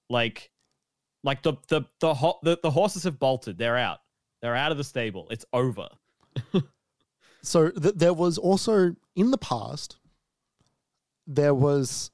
Like, 0.09 0.51
like 1.23 1.41
the 1.41 1.53
the 1.67 1.81
the 1.99 2.13
ho- 2.13 2.39
the, 2.43 2.59
the 2.61 2.69
horses 2.69 3.05
have 3.05 3.17
bolted. 3.17 3.57
They're 3.57 3.77
out. 3.77 3.99
They're 4.43 4.55
out 4.55 4.71
of 4.71 4.77
the 4.77 4.83
stable. 4.83 5.27
It's 5.31 5.45
over. 5.51 5.87
So 7.43 7.69
th- 7.69 7.95
there 7.95 8.13
was 8.13 8.37
also 8.37 8.95
in 9.15 9.31
the 9.31 9.37
past 9.37 9.97
there 11.27 11.53
was 11.53 12.09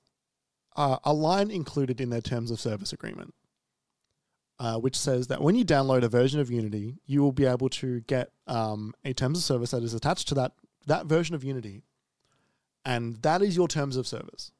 uh, 0.75 0.97
a 1.03 1.13
line 1.13 1.51
included 1.51 2.01
in 2.01 2.09
their 2.09 2.21
terms 2.21 2.51
of 2.51 2.59
service 2.59 2.93
agreement, 2.93 3.33
uh, 4.59 4.77
which 4.77 4.95
says 4.95 5.27
that 5.27 5.41
when 5.41 5.55
you 5.55 5.63
download 5.63 6.03
a 6.03 6.09
version 6.09 6.39
of 6.39 6.49
Unity, 6.51 6.97
you 7.05 7.21
will 7.21 7.31
be 7.31 7.45
able 7.45 7.69
to 7.69 8.01
get 8.01 8.31
um, 8.47 8.93
a 9.05 9.13
terms 9.13 9.37
of 9.37 9.43
service 9.43 9.71
that 9.71 9.83
is 9.83 9.93
attached 9.93 10.27
to 10.29 10.35
that 10.35 10.53
that 10.87 11.05
version 11.05 11.35
of 11.35 11.43
Unity, 11.43 11.83
and 12.83 13.17
that 13.17 13.41
is 13.43 13.55
your 13.55 13.67
terms 13.67 13.95
of 13.95 14.07
service. 14.07 14.51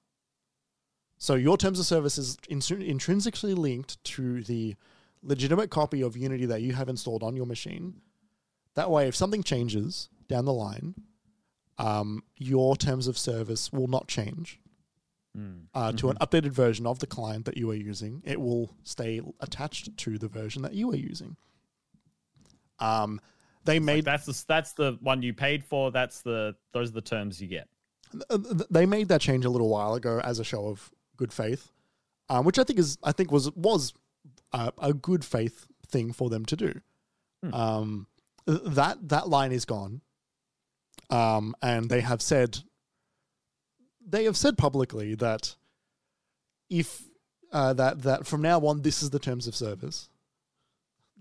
So 1.17 1.33
your 1.33 1.57
terms 1.57 1.79
of 1.79 1.85
service 1.85 2.17
is 2.17 2.37
intrin- 2.49 2.87
intrinsically 2.87 3.53
linked 3.53 4.01
to 4.05 4.43
the 4.43 4.75
legitimate 5.23 5.69
copy 5.69 6.01
of 6.01 6.15
Unity 6.17 6.45
that 6.45 6.61
you 6.61 6.73
have 6.73 6.89
installed 6.89 7.23
on 7.23 7.35
your 7.35 7.45
machine. 7.45 7.95
That 8.75 8.89
way, 8.91 9.07
if 9.07 9.15
something 9.15 9.43
changes 9.43 10.09
down 10.27 10.45
the 10.45 10.53
line, 10.53 10.95
um, 11.77 12.23
your 12.37 12.75
terms 12.75 13.07
of 13.07 13.17
service 13.17 13.71
will 13.71 13.87
not 13.87 14.07
change 14.07 14.59
uh, 15.73 15.91
to 15.93 16.09
an 16.09 16.17
updated 16.17 16.51
version 16.51 16.85
of 16.85 16.99
the 16.99 17.07
client 17.07 17.45
that 17.45 17.55
you 17.55 17.69
are 17.71 17.75
using. 17.75 18.21
It 18.25 18.41
will 18.41 18.71
stay 18.83 19.21
attached 19.39 19.95
to 19.97 20.17
the 20.17 20.27
version 20.27 20.63
that 20.63 20.73
you 20.73 20.91
are 20.91 20.95
using. 20.97 21.37
Um, 22.79 23.21
they 23.65 23.75
Like, 23.79 23.83
made 23.85 24.05
that's 24.05 24.25
the 24.25 24.43
that's 24.47 24.73
the 24.73 24.97
one 25.01 25.21
you 25.21 25.33
paid 25.33 25.63
for. 25.63 25.91
That's 25.91 26.21
the 26.21 26.55
those 26.73 26.89
are 26.89 26.93
the 26.93 27.01
terms 27.01 27.41
you 27.41 27.47
get. 27.47 27.67
they 28.69 28.85
made 28.85 29.07
that 29.09 29.21
change 29.21 29.45
a 29.45 29.49
little 29.49 29.69
while 29.69 29.93
ago 29.93 30.19
as 30.23 30.39
a 30.39 30.43
show 30.43 30.67
of 30.67 30.89
good 31.15 31.31
faith, 31.31 31.71
um, 32.29 32.43
which 32.45 32.57
I 32.59 32.63
think 32.63 32.79
is 32.79 32.97
I 33.03 33.11
think 33.11 33.31
was 33.31 33.51
was 33.55 33.93
uh, 34.53 34.71
a 34.81 34.93
good 34.93 35.23
faith 35.23 35.67
thing 35.87 36.13
for 36.13 36.29
them 36.29 36.45
to 36.45 36.55
do. 36.55 36.81
Hmm. 37.43 37.53
Um, 37.53 38.07
that 38.45 39.09
that 39.09 39.29
line 39.29 39.51
is 39.51 39.65
gone, 39.65 40.01
um, 41.09 41.55
and 41.61 41.89
they 41.89 42.01
have 42.01 42.21
said 42.21 42.59
they 44.05 44.23
have 44.23 44.37
said 44.37 44.57
publicly 44.57 45.15
that 45.15 45.55
if 46.69 47.03
uh, 47.51 47.73
that 47.73 48.01
that 48.03 48.25
from 48.25 48.41
now 48.41 48.59
on 48.59 48.81
this 48.81 49.03
is 49.03 49.09
the 49.09 49.19
terms 49.19 49.47
of 49.47 49.55
service. 49.55 50.09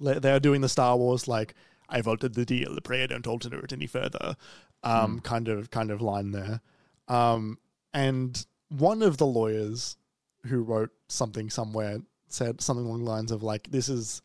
They 0.01 0.31
are 0.31 0.39
doing 0.39 0.61
the 0.61 0.69
Star 0.69 0.97
Wars 0.97 1.27
like 1.27 1.55
I've 1.89 2.07
altered 2.07 2.35
the 2.35 2.45
deal. 2.45 2.73
The 2.73 2.81
prayer 2.81 3.09
don't 3.09 3.27
alter 3.27 3.53
it 3.65 3.73
any 3.73 3.89
further. 3.89 4.37
Um, 4.85 5.19
kind 5.21 5.49
of 5.49 5.71
kind 5.71 5.91
of 5.91 6.01
line 6.01 6.31
there. 6.31 6.61
Um, 7.09 7.59
and 7.93 8.47
one 8.69 9.03
of 9.03 9.17
the 9.17 9.27
lawyers 9.27 9.97
who 10.47 10.63
wrote 10.63 10.91
something 11.09 11.51
somewhere 11.51 11.99
said 12.29 12.61
something 12.61 12.87
along 12.87 13.05
the 13.05 13.11
lines 13.11 13.33
of 13.33 13.43
like 13.43 13.71
this 13.71 13.89
is 13.89 14.23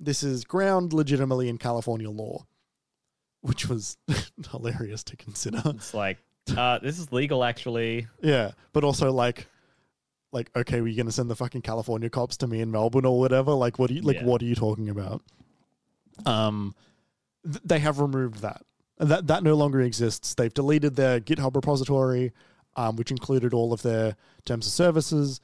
this 0.00 0.22
is 0.22 0.44
ground 0.44 0.92
legitimately 0.92 1.48
in 1.48 1.58
California 1.58 2.10
law, 2.10 2.46
which 3.42 3.68
was 3.68 3.98
hilarious 4.50 5.02
to 5.04 5.16
consider. 5.16 5.62
It's 5.66 5.94
like 5.94 6.18
uh, 6.56 6.78
this 6.78 6.98
is 6.98 7.12
legal 7.12 7.44
actually. 7.44 8.06
Yeah, 8.22 8.52
but 8.72 8.84
also 8.84 9.12
like, 9.12 9.46
like 10.32 10.50
okay, 10.56 10.80
we're 10.80 10.96
gonna 10.96 11.12
send 11.12 11.30
the 11.30 11.36
fucking 11.36 11.62
California 11.62 12.10
cops 12.10 12.38
to 12.38 12.46
me 12.46 12.60
in 12.60 12.70
Melbourne 12.70 13.04
or 13.04 13.18
whatever. 13.18 13.52
Like, 13.52 13.78
what 13.78 13.90
are 13.90 13.94
you 13.94 14.02
like? 14.02 14.16
Yeah. 14.16 14.24
What 14.24 14.42
are 14.42 14.46
you 14.46 14.54
talking 14.54 14.88
about? 14.88 15.22
Um, 16.26 16.74
th- 17.44 17.62
they 17.64 17.78
have 17.78 18.00
removed 18.00 18.42
that. 18.42 18.62
That 18.98 19.26
that 19.28 19.42
no 19.42 19.54
longer 19.54 19.80
exists. 19.80 20.34
They've 20.34 20.52
deleted 20.52 20.96
their 20.96 21.20
GitHub 21.20 21.54
repository, 21.54 22.32
um, 22.76 22.96
which 22.96 23.10
included 23.10 23.54
all 23.54 23.72
of 23.72 23.82
their 23.82 24.16
terms 24.44 24.66
of 24.66 24.72
services. 24.72 25.40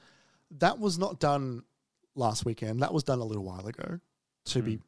That 0.51 0.79
was 0.79 0.97
not 0.97 1.19
done 1.19 1.63
last 2.17 2.45
weekend. 2.45 2.81
That 2.81 2.93
was 2.93 3.03
done 3.03 3.19
a 3.19 3.25
little 3.25 3.43
while 3.43 3.67
ago. 3.67 3.99
To 4.45 4.61
be 4.61 4.79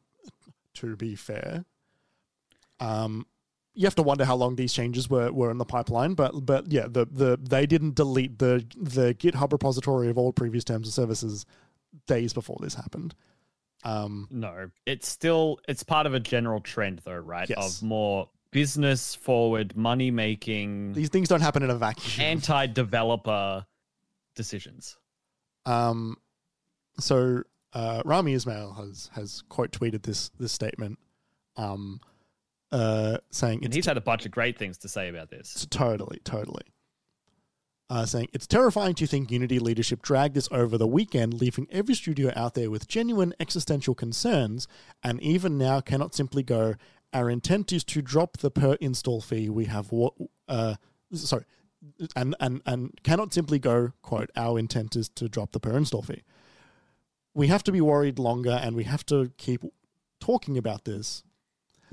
to 0.74 0.96
be 0.96 1.14
fair, 1.14 1.64
um, 2.78 3.26
you 3.74 3.86
have 3.86 3.94
to 3.96 4.02
wonder 4.02 4.24
how 4.24 4.36
long 4.36 4.56
these 4.56 4.72
changes 4.72 5.08
were, 5.08 5.30
were 5.32 5.50
in 5.50 5.58
the 5.58 5.64
pipeline, 5.64 6.14
but 6.14 6.44
but 6.44 6.70
yeah, 6.70 6.86
the, 6.88 7.06
the 7.10 7.38
they 7.40 7.66
didn't 7.66 7.94
delete 7.94 8.38
the 8.38 8.64
the 8.76 9.14
GitHub 9.14 9.52
repository 9.52 10.08
of 10.08 10.18
all 10.18 10.32
previous 10.32 10.64
terms 10.64 10.88
of 10.88 10.94
services 10.94 11.46
days 12.06 12.32
before 12.32 12.58
this 12.60 12.74
happened. 12.74 13.14
Um, 13.84 14.28
No, 14.30 14.70
it's 14.86 15.08
still 15.08 15.58
it's 15.68 15.82
part 15.82 16.06
of 16.06 16.14
a 16.14 16.20
general 16.20 16.60
trend 16.60 17.00
though, 17.04 17.16
right? 17.16 17.48
Yes. 17.48 17.80
Of 17.80 17.86
more 17.86 18.28
business 18.50 19.14
forward, 19.14 19.76
money 19.76 20.10
making, 20.10 20.92
these 20.92 21.08
things 21.08 21.28
don't 21.28 21.40
happen 21.40 21.62
in 21.62 21.70
a 21.70 21.76
vacuum. 21.76 22.26
anti 22.26 22.66
developer 22.66 23.64
decisions. 24.34 24.96
Um, 25.66 26.16
so 27.02 27.42
uh, 27.72 28.02
Rami 28.04 28.34
Ismail 28.34 28.72
has 28.72 29.10
has 29.14 29.42
quote 29.48 29.72
tweeted 29.72 30.02
this 30.02 30.30
this 30.38 30.52
statement, 30.52 30.98
um, 31.56 32.00
uh, 32.72 33.18
saying 33.30 33.64
And 33.64 33.72
he's 33.72 33.86
had 33.86 33.96
a 33.96 34.02
bunch 34.02 34.26
of 34.26 34.32
great 34.32 34.58
things 34.58 34.78
to 34.78 34.88
say 34.88 35.08
about 35.08 35.30
this. 35.30 35.66
Totally, 35.70 36.20
totally. 36.24 36.64
Uh, 37.88 38.06
saying 38.06 38.28
it's 38.32 38.46
terrifying 38.46 38.94
to 38.94 39.06
think 39.06 39.32
Unity 39.32 39.58
leadership 39.58 40.00
dragged 40.00 40.34
this 40.34 40.48
over 40.52 40.78
the 40.78 40.86
weekend, 40.86 41.34
leaving 41.34 41.66
every 41.72 41.94
studio 41.94 42.32
out 42.36 42.54
there 42.54 42.70
with 42.70 42.86
genuine 42.86 43.34
existential 43.40 43.94
concerns, 43.94 44.68
and 45.02 45.20
even 45.20 45.58
now 45.58 45.80
cannot 45.80 46.14
simply 46.14 46.42
go. 46.42 46.74
Our 47.12 47.28
intent 47.28 47.72
is 47.72 47.82
to 47.84 48.00
drop 48.00 48.38
the 48.38 48.50
per 48.52 48.74
install 48.74 49.20
fee 49.20 49.48
we 49.48 49.64
have. 49.64 49.90
What? 49.90 50.14
Uh, 50.46 50.76
sorry, 51.12 51.44
and 52.14 52.36
and 52.38 52.62
and 52.64 52.98
cannot 53.02 53.34
simply 53.34 53.58
go. 53.58 53.92
Quote: 54.02 54.30
Our 54.36 54.60
intent 54.60 54.94
is 54.94 55.08
to 55.10 55.28
drop 55.28 55.50
the 55.50 55.58
per 55.58 55.76
install 55.76 56.02
fee. 56.02 56.22
We 57.34 57.46
have 57.46 57.62
to 57.64 57.72
be 57.72 57.80
worried 57.80 58.18
longer, 58.18 58.58
and 58.62 58.74
we 58.74 58.84
have 58.84 59.06
to 59.06 59.30
keep 59.38 59.62
talking 60.20 60.58
about 60.58 60.84
this. 60.84 61.22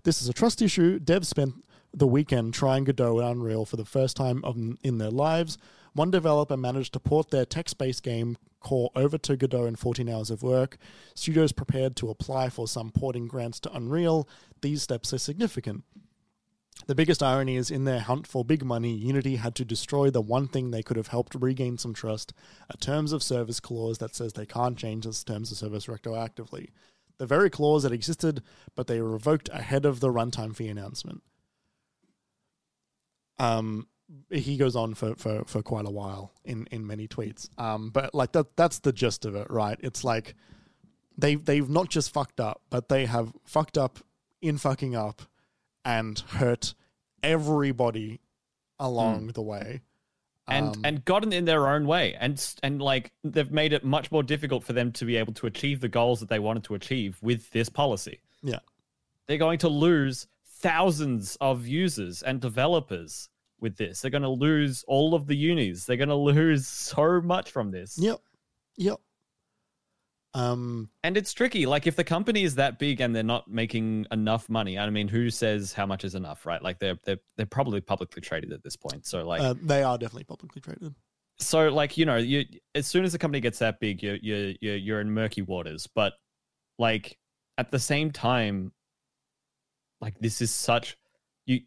This 0.03 0.21
is 0.21 0.29
a 0.29 0.33
trust 0.33 0.61
issue. 0.61 0.99
Devs 0.99 1.25
spent 1.25 1.53
the 1.93 2.07
weekend 2.07 2.53
trying 2.53 2.83
Godot 2.83 3.19
and 3.19 3.29
Unreal 3.29 3.65
for 3.65 3.77
the 3.77 3.85
first 3.85 4.17
time 4.17 4.43
in 4.83 4.97
their 4.97 5.09
lives. 5.11 5.57
One 5.93 6.11
developer 6.11 6.57
managed 6.57 6.93
to 6.93 6.99
port 6.99 7.31
their 7.31 7.45
text 7.45 7.77
based 7.77 8.03
game 8.03 8.37
core 8.59 8.91
over 8.95 9.17
to 9.17 9.37
Godot 9.37 9.65
in 9.65 9.75
14 9.75 10.09
hours 10.09 10.29
of 10.29 10.43
work. 10.43 10.77
Studios 11.15 11.51
prepared 11.51 11.95
to 11.97 12.09
apply 12.09 12.49
for 12.49 12.67
some 12.67 12.91
porting 12.91 13.27
grants 13.27 13.59
to 13.61 13.75
Unreal. 13.75 14.27
These 14.61 14.81
steps 14.81 15.13
are 15.13 15.17
significant. 15.17 15.83
The 16.85 16.95
biggest 16.95 17.23
irony 17.23 17.57
is 17.57 17.71
in 17.71 17.83
their 17.83 17.99
hunt 17.99 18.27
for 18.27 18.45
big 18.45 18.63
money, 18.63 18.93
Unity 18.93 19.37
had 19.37 19.55
to 19.55 19.65
destroy 19.65 20.09
the 20.09 20.21
one 20.21 20.47
thing 20.47 20.71
they 20.71 20.83
could 20.83 20.95
have 20.95 21.07
helped 21.07 21.35
regain 21.35 21.77
some 21.77 21.93
trust 21.93 22.33
a 22.69 22.77
terms 22.77 23.11
of 23.11 23.23
service 23.23 23.59
clause 23.59 23.97
that 23.97 24.15
says 24.15 24.33
they 24.33 24.45
can't 24.45 24.77
change 24.77 25.05
this 25.05 25.23
terms 25.23 25.51
of 25.51 25.57
service 25.57 25.87
retroactively. 25.87 26.69
The 27.17 27.25
very 27.25 27.49
clause 27.49 27.83
that 27.83 27.91
existed, 27.91 28.43
but 28.75 28.87
they 28.87 29.01
revoked 29.01 29.49
ahead 29.51 29.85
of 29.85 29.99
the 29.99 30.09
runtime 30.09 30.55
fee 30.55 30.67
announcement. 30.67 31.23
Um, 33.39 33.87
he 34.29 34.55
goes 34.55 34.75
on 34.75 34.93
for, 34.93 35.15
for, 35.15 35.43
for 35.45 35.61
quite 35.61 35.85
a 35.85 35.91
while 35.91 36.31
in, 36.45 36.67
in 36.71 36.87
many 36.87 37.07
tweets. 37.07 37.49
Um, 37.59 37.89
but 37.89 38.13
like 38.13 38.31
that 38.33 38.55
that's 38.55 38.79
the 38.79 38.93
gist 38.93 39.25
of 39.25 39.35
it, 39.35 39.49
right? 39.49 39.77
It's 39.81 40.03
like 40.03 40.35
they 41.17 41.35
they've 41.35 41.69
not 41.69 41.89
just 41.89 42.13
fucked 42.13 42.39
up, 42.39 42.61
but 42.69 42.87
they 42.87 43.05
have 43.05 43.33
fucked 43.43 43.77
up 43.77 43.99
in 44.41 44.57
fucking 44.57 44.95
up 44.95 45.23
and 45.87 46.19
hurt 46.19 46.75
everybody 47.23 48.19
along 48.77 49.27
the 49.27 49.41
way. 49.41 49.81
and 50.47 50.75
Um, 50.75 50.81
and 50.85 51.05
gotten 51.05 51.33
in 51.33 51.45
their 51.45 51.67
own 51.67 51.87
way. 51.87 52.13
And 52.19 52.37
and 52.61 52.81
like 52.81 53.11
they've 53.23 53.51
made 53.51 53.73
it 53.73 53.83
much 53.83 54.11
more 54.11 54.23
difficult 54.23 54.63
for 54.63 54.73
them 54.73 54.91
to 54.93 55.05
be 55.05 55.15
able 55.17 55.33
to 55.33 55.47
achieve 55.47 55.79
the 55.81 55.89
goals 55.89 56.19
that 56.19 56.29
they 56.29 56.39
wanted 56.39 56.63
to 56.65 56.75
achieve 56.75 57.17
with 57.21 57.49
this 57.51 57.69
policy. 57.69 58.19
Yeah, 58.43 58.59
they're 59.25 59.37
going 59.37 59.59
to 59.59 59.69
lose 59.69 60.27
thousands 60.59 61.37
of 61.41 61.67
users 61.67 62.21
and 62.23 62.39
developers 62.39 63.29
with 63.59 63.77
this. 63.77 64.01
They're 64.01 64.11
going 64.11 64.21
to 64.23 64.29
lose 64.29 64.83
all 64.87 65.15
of 65.15 65.27
the 65.27 65.35
unis. 65.35 65.85
They're 65.85 65.97
going 65.97 66.09
to 66.15 66.15
lose 66.15 66.67
so 66.67 67.21
much 67.21 67.51
from 67.51 67.71
this. 67.71 67.97
Yep, 67.97 68.19
yep. 68.77 68.99
Um, 70.33 70.89
and 71.03 71.17
it's 71.17 71.33
tricky 71.33 71.65
like 71.65 71.87
if 71.87 71.95
the 71.95 72.03
company 72.03 72.43
is 72.43 72.55
that 72.55 72.77
big 72.79 73.01
and 73.01 73.15
they're 73.15 73.23
not 73.23 73.47
making 73.47 74.05
enough 74.11 74.49
money 74.49 74.77
i 74.77 74.87
mean 74.89 75.07
who 75.07 75.29
says 75.29 75.73
how 75.73 75.85
much 75.85 76.03
is 76.03 76.15
enough 76.15 76.45
right? 76.45 76.61
Like 76.61 76.79
they're 76.79 76.99
they're, 77.05 77.17
they're 77.37 77.45
probably 77.45 77.81
publicly 77.81 78.21
traded 78.21 78.51
at 78.51 78.61
this 78.61 78.75
point 78.75 79.05
so 79.05 79.25
like 79.25 79.41
uh, 79.41 79.55
they 79.61 79.83
are 79.83 79.97
definitely 79.97 80.25
publicly 80.25 80.61
traded. 80.61 80.93
so 81.39 81.69
like 81.69 81.97
you 81.97 82.05
know 82.05 82.17
you 82.17 82.45
as 82.75 82.85
soon 82.85 83.05
as 83.05 83.13
a 83.13 83.17
company 83.17 83.39
gets 83.39 83.59
that 83.59 83.79
big 83.79 84.03
you're 84.03 84.17
you're 84.17 84.53
you're, 84.61 84.75
you're 84.75 85.01
in 85.01 85.11
murky 85.11 85.41
waters. 85.41 85.87
But 85.87 86.13
like 86.77 87.17
at 87.57 87.71
the 87.71 87.79
same 87.79 88.11
time 88.11 88.71
like 90.01 90.19
this 90.19 90.41
is 90.41 90.51
such 90.51 90.97
you 91.45 91.61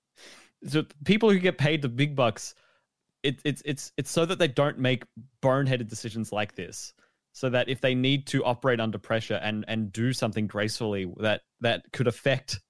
so 0.66 0.84
people 1.04 1.30
who 1.30 1.38
get 1.38 1.58
paid 1.58 1.82
the 1.82 1.88
big 1.88 2.16
bucks 2.16 2.54
it, 3.22 3.40
it's 3.44 3.62
it's 3.64 3.92
it's 3.96 4.10
so 4.10 4.24
that 4.24 4.38
they 4.38 4.48
don't 4.48 4.78
make 4.78 5.04
boneheaded 5.42 5.88
decisions 5.88 6.32
like 6.32 6.54
this 6.54 6.94
so 7.36 7.50
that 7.50 7.68
if 7.68 7.82
they 7.82 7.94
need 7.94 8.26
to 8.26 8.42
operate 8.44 8.80
under 8.80 8.98
pressure 8.98 9.38
and 9.42 9.64
and 9.68 9.92
do 9.92 10.12
something 10.12 10.46
gracefully 10.46 11.12
that 11.18 11.42
that 11.60 11.84
could 11.92 12.06
affect 12.06 12.60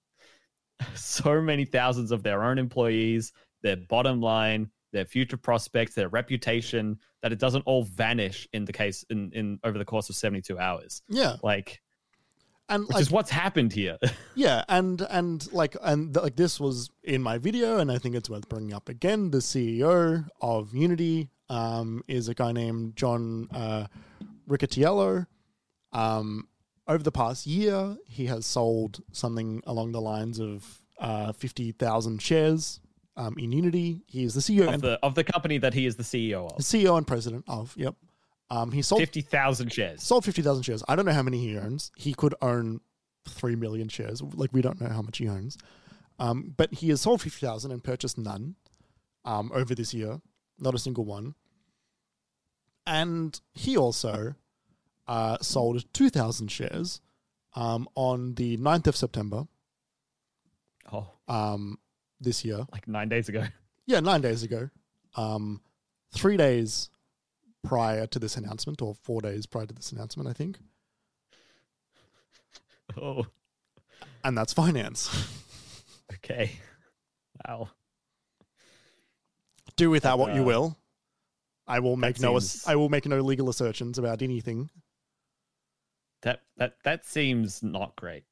so 0.94 1.40
many 1.40 1.64
thousands 1.64 2.10
of 2.10 2.22
their 2.24 2.42
own 2.42 2.58
employees 2.58 3.32
their 3.62 3.76
bottom 3.76 4.20
line 4.20 4.68
their 4.92 5.04
future 5.04 5.36
prospects 5.36 5.94
their 5.94 6.08
reputation 6.08 6.98
that 7.22 7.32
it 7.32 7.38
doesn't 7.38 7.62
all 7.62 7.84
vanish 7.84 8.48
in 8.52 8.64
the 8.64 8.72
case 8.72 9.04
in 9.10 9.30
in 9.32 9.58
over 9.62 9.78
the 9.78 9.84
course 9.84 10.08
of 10.08 10.16
72 10.16 10.58
hours. 10.58 11.02
Yeah, 11.08 11.36
like 11.42 11.80
and 12.68 12.82
which 12.82 12.94
like, 12.94 13.02
is 13.02 13.10
what's 13.10 13.30
happened 13.30 13.72
here. 13.72 13.98
Yeah, 14.34 14.64
and 14.68 15.00
and 15.08 15.50
like 15.50 15.76
and 15.82 16.12
th- 16.12 16.22
like 16.22 16.36
this 16.36 16.60
was 16.60 16.90
in 17.02 17.22
my 17.22 17.38
video, 17.38 17.78
and 17.78 17.90
I 17.90 17.96
think 17.96 18.14
it's 18.14 18.28
worth 18.28 18.48
bringing 18.50 18.74
up 18.74 18.90
again. 18.90 19.30
The 19.30 19.38
CEO 19.38 20.26
of 20.42 20.74
Unity 20.74 21.30
um, 21.48 22.02
is 22.06 22.28
a 22.28 22.34
guy 22.34 22.52
named 22.52 22.96
John 22.96 23.48
uh, 23.54 23.86
Riccitiello. 24.48 25.26
Um, 25.92 26.48
over 26.88 27.02
the 27.02 27.12
past 27.12 27.46
year, 27.46 27.96
he 28.06 28.26
has 28.26 28.46
sold 28.46 29.02
something 29.12 29.62
along 29.66 29.92
the 29.92 30.00
lines 30.00 30.38
of 30.38 30.82
uh, 30.98 31.32
fifty 31.32 31.72
thousand 31.72 32.22
shares 32.22 32.80
um, 33.16 33.34
in 33.38 33.52
Unity. 33.52 34.02
He 34.06 34.24
is 34.24 34.34
the 34.34 34.40
CEO 34.40 34.72
of 34.72 34.80
the 34.80 34.98
of 35.02 35.14
the 35.14 35.24
company 35.24 35.58
that 35.58 35.74
he 35.74 35.86
is 35.86 35.96
the 35.96 36.02
CEO 36.02 36.50
of 36.50 36.58
CEO 36.58 36.96
and 36.96 37.06
president 37.06 37.44
of. 37.48 37.74
Yep. 37.76 37.94
Um, 38.48 38.70
he 38.70 38.80
sold 38.80 39.00
50,000 39.00 39.72
shares 39.72 40.04
sold 40.04 40.24
50,000 40.24 40.62
shares. 40.62 40.80
I 40.86 40.94
don't 40.94 41.04
know 41.04 41.12
how 41.12 41.24
many 41.24 41.38
he 41.38 41.58
owns. 41.58 41.90
He 41.96 42.14
could 42.14 42.32
own 42.40 42.80
3 43.28 43.56
million 43.56 43.88
shares. 43.88 44.22
Like, 44.22 44.52
we 44.52 44.62
don't 44.62 44.80
know 44.80 44.88
how 44.88 45.02
much 45.02 45.18
he 45.18 45.28
owns. 45.28 45.58
Um, 46.18 46.54
but 46.56 46.72
he 46.72 46.88
has 46.90 47.00
sold 47.00 47.20
50,000 47.22 47.70
and 47.72 47.82
purchased 47.82 48.18
none 48.18 48.54
um, 49.24 49.50
over 49.52 49.74
this 49.74 49.92
year. 49.92 50.20
Not 50.58 50.74
a 50.74 50.78
single 50.78 51.04
one. 51.04 51.34
And 52.86 53.38
he 53.52 53.76
also 53.76 54.34
uh, 55.08 55.38
sold 55.40 55.92
2,000 55.92 56.48
shares 56.50 57.00
um, 57.54 57.88
on 57.94 58.34
the 58.34 58.56
9th 58.58 58.86
of 58.86 58.96
September 58.96 59.46
oh 60.92 61.06
um, 61.28 61.78
this 62.20 62.44
year. 62.44 62.64
like 62.72 62.86
9 62.86 63.08
days 63.08 63.28
ago 63.28 63.44
Yeah, 63.86 64.00
nine 64.00 64.20
days 64.20 64.42
ago. 64.42 64.68
Um, 65.16 65.60
three 66.12 66.36
days 66.36 66.90
prior 67.64 68.06
to 68.08 68.18
this 68.18 68.36
announcement, 68.36 68.82
or 68.82 68.94
four 68.94 69.20
days 69.20 69.46
prior 69.46 69.66
to 69.66 69.74
this 69.74 69.92
announcement, 69.92 70.28
I 70.28 70.32
think. 70.32 70.58
oh 73.00 73.26
And 74.24 74.36
that's 74.36 74.52
finance. 74.52 75.10
okay 76.14 76.52
wow 77.48 77.68
Do 79.76 79.90
with 79.90 80.02
that 80.04 80.18
what 80.18 80.34
you 80.34 80.42
Uh, 80.42 80.44
will. 80.46 80.76
I 81.66 81.80
will 81.80 81.96
make 81.96 82.20
no 82.20 82.38
seems- 82.38 82.66
I 82.66 82.76
will 82.76 82.88
make 82.88 83.06
no 83.06 83.20
legal 83.20 83.48
assertions 83.48 83.98
about 83.98 84.22
anything. 84.22 84.70
That 86.22 86.42
that 86.56 86.82
that 86.84 87.04
seems 87.04 87.62
not 87.62 87.96
great. 87.96 88.24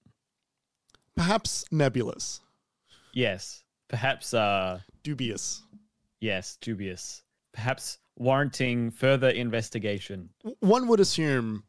Perhaps 1.16 1.64
nebulous, 1.70 2.40
Yes, 3.12 3.62
perhaps. 3.88 4.34
Uh, 4.34 4.80
dubious. 5.04 5.62
yes, 6.20 6.56
dubious. 6.60 7.22
Perhaps 7.52 7.98
warranting 8.16 8.90
further 8.90 9.28
investigation. 9.28 10.30
One 10.60 10.88
would 10.88 10.98
assume 10.98 11.64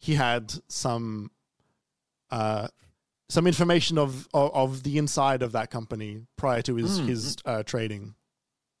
he 0.00 0.14
had 0.16 0.52
some 0.68 1.30
uh, 2.30 2.68
some 3.30 3.46
information 3.46 3.96
of, 3.96 4.28
of 4.34 4.50
of 4.54 4.82
the 4.82 4.98
inside 4.98 5.42
of 5.42 5.52
that 5.52 5.70
company 5.70 6.26
prior 6.36 6.60
to 6.62 6.76
his 6.76 7.00
Mm, 7.00 7.06
his 7.06 7.36
uh, 7.46 7.62
trading. 7.62 8.14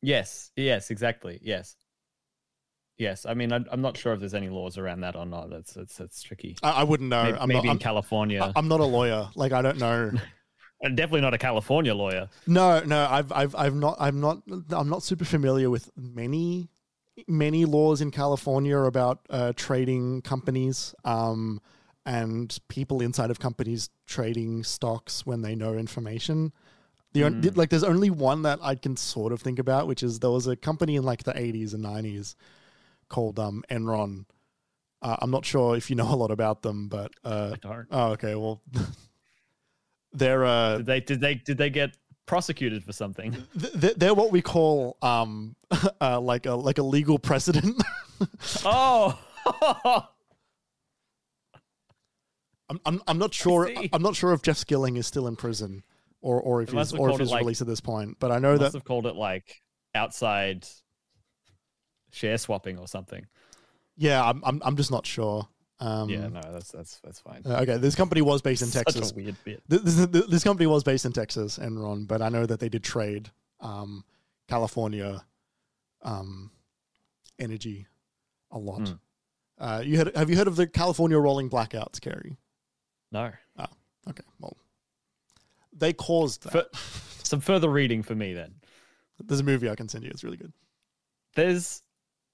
Yes, 0.02 0.50
yes, 0.56 0.90
exactly. 0.90 1.38
Yes, 1.42 1.76
yes. 2.98 3.26
I 3.26 3.34
mean, 3.34 3.52
I, 3.52 3.60
I'm 3.70 3.80
not 3.80 3.96
sure 3.96 4.12
if 4.12 4.20
there's 4.20 4.34
any 4.34 4.48
laws 4.48 4.78
around 4.78 5.00
that 5.00 5.16
or 5.16 5.26
not. 5.26 5.50
That's 5.50 5.74
that's 5.74 5.96
that's 5.96 6.22
tricky. 6.22 6.56
I, 6.62 6.70
I 6.70 6.82
wouldn't 6.84 7.10
know. 7.10 7.24
Maybe, 7.24 7.38
I'm 7.38 7.48
maybe 7.48 7.56
not. 7.58 7.64
in 7.64 7.70
I'm, 7.70 7.78
California. 7.78 8.52
I'm 8.56 8.68
not 8.68 8.80
a 8.80 8.84
lawyer. 8.84 9.28
Like 9.34 9.52
I 9.52 9.62
don't 9.62 9.78
know. 9.78 10.12
I'm 10.84 10.96
definitely 10.96 11.20
not 11.20 11.32
a 11.32 11.38
California 11.38 11.94
lawyer. 11.94 12.28
No, 12.48 12.80
no, 12.80 13.06
I've, 13.08 13.30
I've, 13.30 13.54
I've 13.54 13.74
not, 13.76 13.96
I'm 14.00 14.20
not, 14.20 14.42
I'm 14.70 14.88
not 14.88 15.04
super 15.04 15.24
familiar 15.24 15.70
with 15.70 15.88
many, 15.96 16.70
many 17.28 17.64
laws 17.66 18.00
in 18.00 18.10
California 18.10 18.76
about 18.78 19.20
uh, 19.30 19.52
trading 19.54 20.22
companies, 20.22 20.92
um, 21.04 21.60
and 22.04 22.58
people 22.66 23.00
inside 23.00 23.30
of 23.30 23.38
companies 23.38 23.90
trading 24.08 24.64
stocks 24.64 25.24
when 25.24 25.42
they 25.42 25.54
know 25.54 25.74
information. 25.74 26.52
The 27.12 27.22
on- 27.24 27.42
Mm. 27.42 27.56
like, 27.56 27.70
there's 27.70 27.84
only 27.84 28.10
one 28.10 28.42
that 28.42 28.58
I 28.60 28.74
can 28.74 28.96
sort 28.96 29.32
of 29.32 29.40
think 29.40 29.60
about, 29.60 29.86
which 29.86 30.02
is 30.02 30.18
there 30.18 30.30
was 30.30 30.48
a 30.48 30.56
company 30.56 30.96
in 30.96 31.04
like 31.04 31.22
the 31.22 31.32
80s 31.32 31.74
and 31.74 31.84
90s 31.84 32.34
called 33.12 33.38
um, 33.38 33.62
Enron. 33.70 34.24
Uh, 35.00 35.16
I'm 35.20 35.30
not 35.30 35.44
sure 35.44 35.76
if 35.76 35.90
you 35.90 35.96
know 35.96 36.12
a 36.12 36.16
lot 36.16 36.30
about 36.32 36.62
them, 36.62 36.88
but 36.88 37.12
uh, 37.24 37.52
I 37.54 37.56
don't. 37.56 37.86
oh, 37.90 38.10
okay, 38.12 38.34
well, 38.34 38.60
they're 40.12 40.44
uh, 40.44 40.78
Did 40.78 40.86
they 40.86 41.00
did 41.00 41.20
they 41.20 41.34
did 41.36 41.58
they 41.58 41.70
get 41.70 41.96
prosecuted 42.26 42.82
for 42.84 42.92
something? 42.92 43.32
th- 43.60 43.80
th- 43.80 43.94
they're 43.96 44.14
what 44.14 44.32
we 44.32 44.42
call 44.42 44.96
um 45.02 45.54
uh, 46.00 46.20
like 46.20 46.46
a 46.46 46.54
like 46.54 46.78
a 46.78 46.82
legal 46.82 47.18
precedent. 47.18 47.80
oh. 48.64 49.18
I'm, 52.68 52.80
I'm 52.86 53.02
I'm 53.06 53.18
not 53.18 53.34
sure. 53.34 53.70
I'm 53.92 54.02
not 54.02 54.16
sure 54.16 54.32
if 54.32 54.42
Jeff 54.42 54.56
Skilling 54.56 54.96
is 54.96 55.06
still 55.06 55.26
in 55.26 55.36
prison 55.36 55.82
or 56.20 56.40
or 56.40 56.62
if 56.62 56.70
he's 56.70 56.92
or 56.94 57.10
if 57.10 57.18
he's 57.18 57.30
like- 57.30 57.40
released 57.40 57.60
at 57.60 57.66
this 57.66 57.80
point. 57.80 58.16
But 58.18 58.30
I 58.30 58.38
know 58.38 58.52
must 58.52 58.62
that 58.62 58.72
have 58.74 58.84
called 58.84 59.06
it 59.06 59.14
like 59.16 59.62
outside 59.94 60.66
share 62.12 62.38
swapping 62.38 62.78
or 62.78 62.86
something. 62.86 63.26
yeah, 63.96 64.22
I'm 64.24 64.40
I'm 64.44 64.62
I'm 64.64 64.76
just 64.76 64.90
not 64.92 65.06
sure. 65.06 65.48
Um, 65.80 66.08
yeah, 66.08 66.28
no, 66.28 66.40
that's 66.52 66.70
that's 66.70 67.00
that's 67.02 67.18
fine. 67.18 67.42
uh, 67.44 67.58
okay, 67.62 67.76
this 67.76 67.96
company 67.96 68.22
was 68.22 68.40
based 68.40 68.62
in 68.62 68.68
Such 68.68 68.84
Texas. 68.86 69.10
a 69.10 69.14
weird 69.14 69.36
bit. 69.44 69.62
This, 69.66 69.82
this, 70.06 70.26
this 70.28 70.44
company 70.44 70.66
was 70.68 70.84
based 70.84 71.04
in 71.04 71.12
Texas, 71.12 71.58
Enron, 71.58 72.06
but 72.06 72.22
I 72.22 72.28
know 72.28 72.46
that 72.46 72.60
they 72.60 72.68
did 72.68 72.84
trade 72.84 73.30
um, 73.58 74.04
California 74.48 75.24
um, 76.02 76.52
energy 77.40 77.88
a 78.52 78.58
lot. 78.58 78.82
Mm. 78.82 78.98
Uh, 79.58 79.82
you 79.84 79.96
had, 79.98 80.14
have 80.16 80.30
you 80.30 80.36
heard 80.36 80.46
of 80.48 80.54
the 80.56 80.66
California 80.68 81.18
rolling 81.18 81.48
blackouts, 81.50 82.00
Kerry? 82.00 82.36
No. 83.10 83.30
Oh, 83.58 83.66
Okay, 84.08 84.24
well, 84.40 84.56
they 85.72 85.92
caused 85.92 86.44
that. 86.44 86.52
Fur- 86.52 86.78
Some 87.24 87.40
further 87.40 87.68
reading 87.68 88.02
for 88.02 88.14
me 88.14 88.34
then. 88.34 88.54
There's 89.24 89.40
a 89.40 89.44
movie 89.44 89.68
I 89.70 89.74
can 89.74 89.88
send 89.88 90.04
you. 90.04 90.10
It's 90.10 90.22
really 90.24 90.36
good. 90.36 90.52
There's 91.34 91.82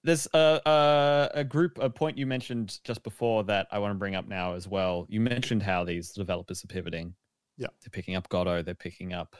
there's 0.03 0.27
a, 0.33 0.61
a 0.65 1.29
a 1.39 1.43
group 1.43 1.77
a 1.79 1.89
point 1.89 2.17
you 2.17 2.25
mentioned 2.25 2.79
just 2.83 3.03
before 3.03 3.43
that 3.45 3.67
I 3.71 3.79
want 3.79 3.91
to 3.91 3.97
bring 3.97 4.15
up 4.15 4.27
now 4.27 4.53
as 4.53 4.67
well. 4.67 5.05
You 5.09 5.19
mentioned 5.19 5.63
how 5.63 5.83
these 5.83 6.11
developers 6.11 6.63
are 6.63 6.67
pivoting. 6.67 7.13
Yeah. 7.57 7.67
They're 7.81 7.89
picking 7.91 8.15
up 8.15 8.29
Godot, 8.29 8.61
they're 8.61 8.75
picking 8.75 9.13
up 9.13 9.35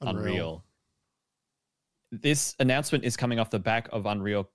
Unreal. 0.00 0.64
This 2.10 2.54
announcement 2.58 3.04
is 3.04 3.16
coming 3.16 3.38
off 3.38 3.50
the 3.50 3.58
back 3.58 3.88
of 3.92 4.06
Unreal 4.06 4.48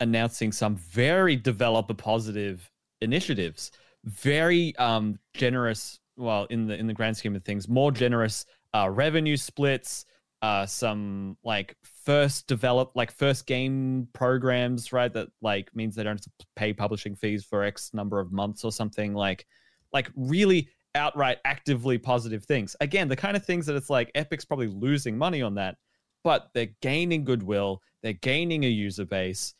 announcing 0.00 0.52
some 0.52 0.76
very 0.76 1.36
developer 1.36 1.94
positive 1.94 2.70
initiatives, 3.00 3.70
very 4.04 4.74
um, 4.76 5.18
generous. 5.34 6.00
Well, 6.16 6.46
in 6.46 6.66
the 6.66 6.74
in 6.74 6.86
the 6.86 6.94
grand 6.94 7.16
scheme 7.16 7.36
of 7.36 7.44
things, 7.44 7.68
more 7.68 7.92
generous 7.92 8.46
uh, 8.74 8.88
revenue 8.90 9.36
splits, 9.36 10.06
uh, 10.42 10.66
some 10.66 11.36
like 11.44 11.76
first 12.04 12.46
develop 12.46 12.92
like 12.94 13.10
first 13.10 13.46
game 13.46 14.08
programs, 14.12 14.92
right? 14.92 15.12
That 15.12 15.28
like 15.40 15.74
means 15.74 15.94
they 15.94 16.02
don't 16.02 16.16
have 16.16 16.20
to 16.20 16.46
pay 16.56 16.72
publishing 16.72 17.16
fees 17.16 17.44
for 17.44 17.62
X 17.64 17.90
number 17.94 18.20
of 18.20 18.32
months 18.32 18.64
or 18.64 18.72
something. 18.72 19.14
Like, 19.14 19.46
like 19.92 20.10
really 20.14 20.68
outright 20.94 21.38
actively 21.44 21.98
positive 21.98 22.44
things. 22.44 22.76
Again, 22.80 23.08
the 23.08 23.16
kind 23.16 23.36
of 23.36 23.44
things 23.44 23.66
that 23.66 23.76
it's 23.76 23.90
like 23.90 24.10
Epic's 24.14 24.44
probably 24.44 24.68
losing 24.68 25.16
money 25.16 25.42
on 25.42 25.54
that, 25.54 25.76
but 26.22 26.48
they're 26.54 26.74
gaining 26.82 27.24
goodwill, 27.24 27.80
they're 28.02 28.12
gaining 28.14 28.64
a 28.64 28.68
user 28.68 29.04
base, 29.04 29.54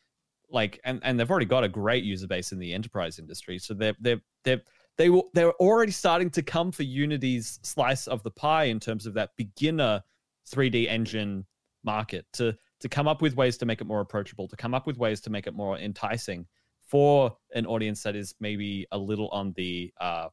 like 0.51 0.81
and, 0.85 1.01
and 1.03 1.19
they've 1.19 1.31
already 1.31 1.47
got 1.47 1.65
a 1.65 1.69
great 1.69 2.05
user 2.05 2.27
base 2.27 2.53
in 2.53 2.59
the 2.59 2.73
enterprise 2.73 3.19
industry. 3.19 3.59
So 3.59 3.75
they're 3.75 3.97
they're 4.01 4.21
they're 4.45 4.63
they 4.99 5.11
will 5.11 5.31
they're 5.35 5.53
already 5.55 5.93
starting 5.93 6.31
to 6.31 6.43
come 6.43 6.73
for 6.73 6.83
Unity's 6.83 7.61
slice 7.63 8.07
of 8.07 8.23
the 8.23 8.31
pie 8.31 8.65
in 8.65 8.81
terms 8.81 9.07
of 9.07 9.15
that 9.15 9.31
beginner 9.37 10.03
3D 10.51 10.89
engine 10.89 11.47
market 11.85 12.27
to 12.35 12.57
to 12.81 12.89
come 12.89 13.09
up 13.09 13.23
with 13.23 13.37
ways 13.37 13.57
to 13.57 13.67
make 13.67 13.81
it 13.81 13.87
more 13.87 14.01
approachable, 14.01 14.47
to 14.49 14.57
come 14.57 14.75
up 14.75 14.87
with 14.87 14.99
ways 14.99 15.21
to 15.23 15.31
make 15.31 15.47
it 15.47 15.55
more 15.55 15.79
enticing 15.79 16.47
for 16.81 17.37
an 17.55 17.67
audience 17.67 18.03
that 18.03 18.15
is 18.15 18.35
maybe 18.39 18.87
a 18.93 18.99
little 18.99 19.29
on 19.29 19.53
the 19.57 19.93
uh, 20.01 20.29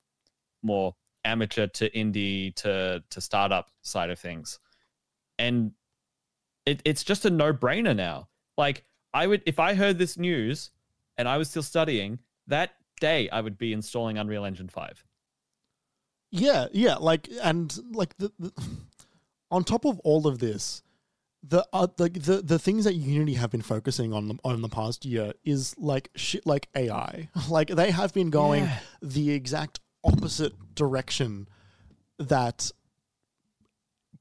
more 0.62 0.94
amateur 1.24 1.68
to 1.68 1.90
indie 1.92 2.54
to 2.56 3.02
to 3.10 3.22
startup 3.22 3.70
side 3.82 4.10
of 4.10 4.20
things. 4.20 4.60
And 5.40 5.72
it, 6.66 6.82
it's 6.86 7.04
just 7.04 7.26
a 7.26 7.30
no-brainer 7.30 7.96
now. 7.96 8.28
Like 8.58 8.84
i 9.14 9.28
would 9.28 9.42
if 9.46 9.60
i 9.60 9.74
heard 9.74 9.98
this 9.98 10.18
news 10.18 10.72
and 11.18 11.28
i 11.28 11.38
was 11.38 11.50
still 11.50 11.64
studying 11.64 12.20
that 12.48 12.72
day 13.00 13.30
i 13.30 13.40
would 13.40 13.58
be 13.58 13.74
installing 13.74 14.18
unreal 14.18 14.46
engine 14.46 14.68
5 14.68 15.06
Yeah, 16.32 16.66
yeah, 16.72 16.96
like 16.96 17.30
and 17.44 17.78
like 17.92 18.18
the, 18.18 18.32
the 18.40 18.52
on 19.54 19.64
top 19.64 19.86
of 19.86 20.00
all 20.00 20.26
of 20.28 20.40
this, 20.40 20.82
the 21.44 21.66
uh, 21.74 21.88
the, 21.98 22.10
the 22.10 22.42
the 22.42 22.60
things 22.60 22.86
that 22.86 22.94
Unity 22.96 23.36
have 23.36 23.52
been 23.52 23.62
focusing 23.62 24.12
on 24.14 24.28
the, 24.30 24.36
on 24.44 24.62
the 24.62 24.70
past 24.70 25.06
year 25.06 25.34
is 25.44 25.76
like 25.78 26.10
shit 26.16 26.46
like 26.46 26.68
AI. 26.76 27.30
Like 27.50 27.70
they 27.70 27.92
have 27.92 28.14
been 28.14 28.30
going 28.30 28.64
Yeah. 28.64 28.80
the 29.02 29.32
exact 29.32 29.80
opposite 30.04 30.54
direction 30.76 31.48
that 32.18 32.72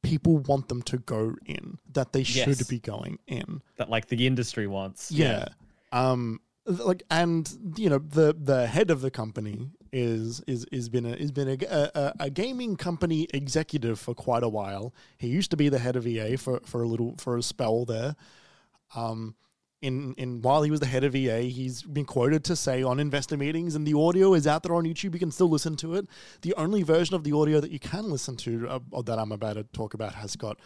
people 0.03 0.39
want 0.39 0.69
them 0.69 0.83
to 0.83 0.99
go 0.99 1.37
in, 1.47 1.79
that 1.93 2.13
they 2.13 2.25
should 2.25 2.59
Yes. 2.59 2.69
be 2.69 2.81
going 2.81 3.19
in. 3.27 3.63
that 3.77 3.89
like 3.89 4.07
the 4.09 4.27
industry 4.27 4.67
wants 4.67 5.11
Yeah. 5.11 5.49
Um 5.93 6.41
like 6.67 7.03
and 7.11 7.51
you 7.77 7.89
know 7.91 7.99
the 7.99 8.35
the 8.39 8.67
head 8.67 8.91
of 8.91 9.01
the 9.01 9.11
company 9.11 9.71
is 9.93 10.41
is 10.47 10.65
is 10.73 10.89
been 10.89 11.05
a 11.05 11.11
is 11.11 11.31
been 11.33 11.49
a, 11.49 11.91
a, 11.95 12.13
a 12.21 12.31
gaming 12.31 12.77
company 12.77 13.29
executive 13.35 13.99
for 13.99 14.15
quite 14.15 14.43
a 14.43 14.49
while. 14.49 14.95
He 15.19 15.29
used 15.29 15.51
to 15.51 15.57
be 15.57 15.69
the 15.69 15.79
head 15.79 15.97
of 15.97 16.07
EA 16.07 16.37
for 16.37 16.61
for 16.65 16.83
a 16.83 16.89
little 16.89 17.15
for 17.19 17.37
a 17.37 17.43
spell 17.43 17.85
there. 17.85 18.17
Um 18.95 19.35
in, 19.83 20.15
in 20.15 20.41
while 20.43 20.63
he 20.63 20.71
was 20.71 20.79
the 20.79 20.87
head 20.87 21.03
of 21.03 21.15
EA, 21.15 21.51
he's 21.51 21.83
been 21.83 22.05
quoted 22.05 22.45
to 22.45 22.55
say 22.55 22.85
on 22.85 23.01
investor 23.01 23.37
meetings, 23.37 23.75
and 23.75 23.85
the 23.85 23.99
audio 23.99 24.33
is 24.33 24.47
out 24.47 24.63
there 24.63 24.75
on 24.75 24.85
YouTube. 24.85 25.13
You 25.13 25.19
can 25.19 25.33
still 25.33 25.51
listen 25.51 25.75
to 25.77 25.95
it. 25.95 26.07
The 26.43 26.55
only 26.55 26.85
version 26.85 27.17
of 27.17 27.25
the 27.25 27.33
audio 27.33 27.59
that 27.61 27.73
you 27.73 27.81
can 27.81 28.09
listen 28.09 28.37
to, 28.37 28.69
uh, 28.69 28.79
or 28.93 29.03
that 29.03 29.19
I'm 29.19 29.33
about 29.33 29.55
to 29.55 29.65
talk 29.65 29.95
about, 29.95 30.15
has 30.15 30.37
got 30.37 30.59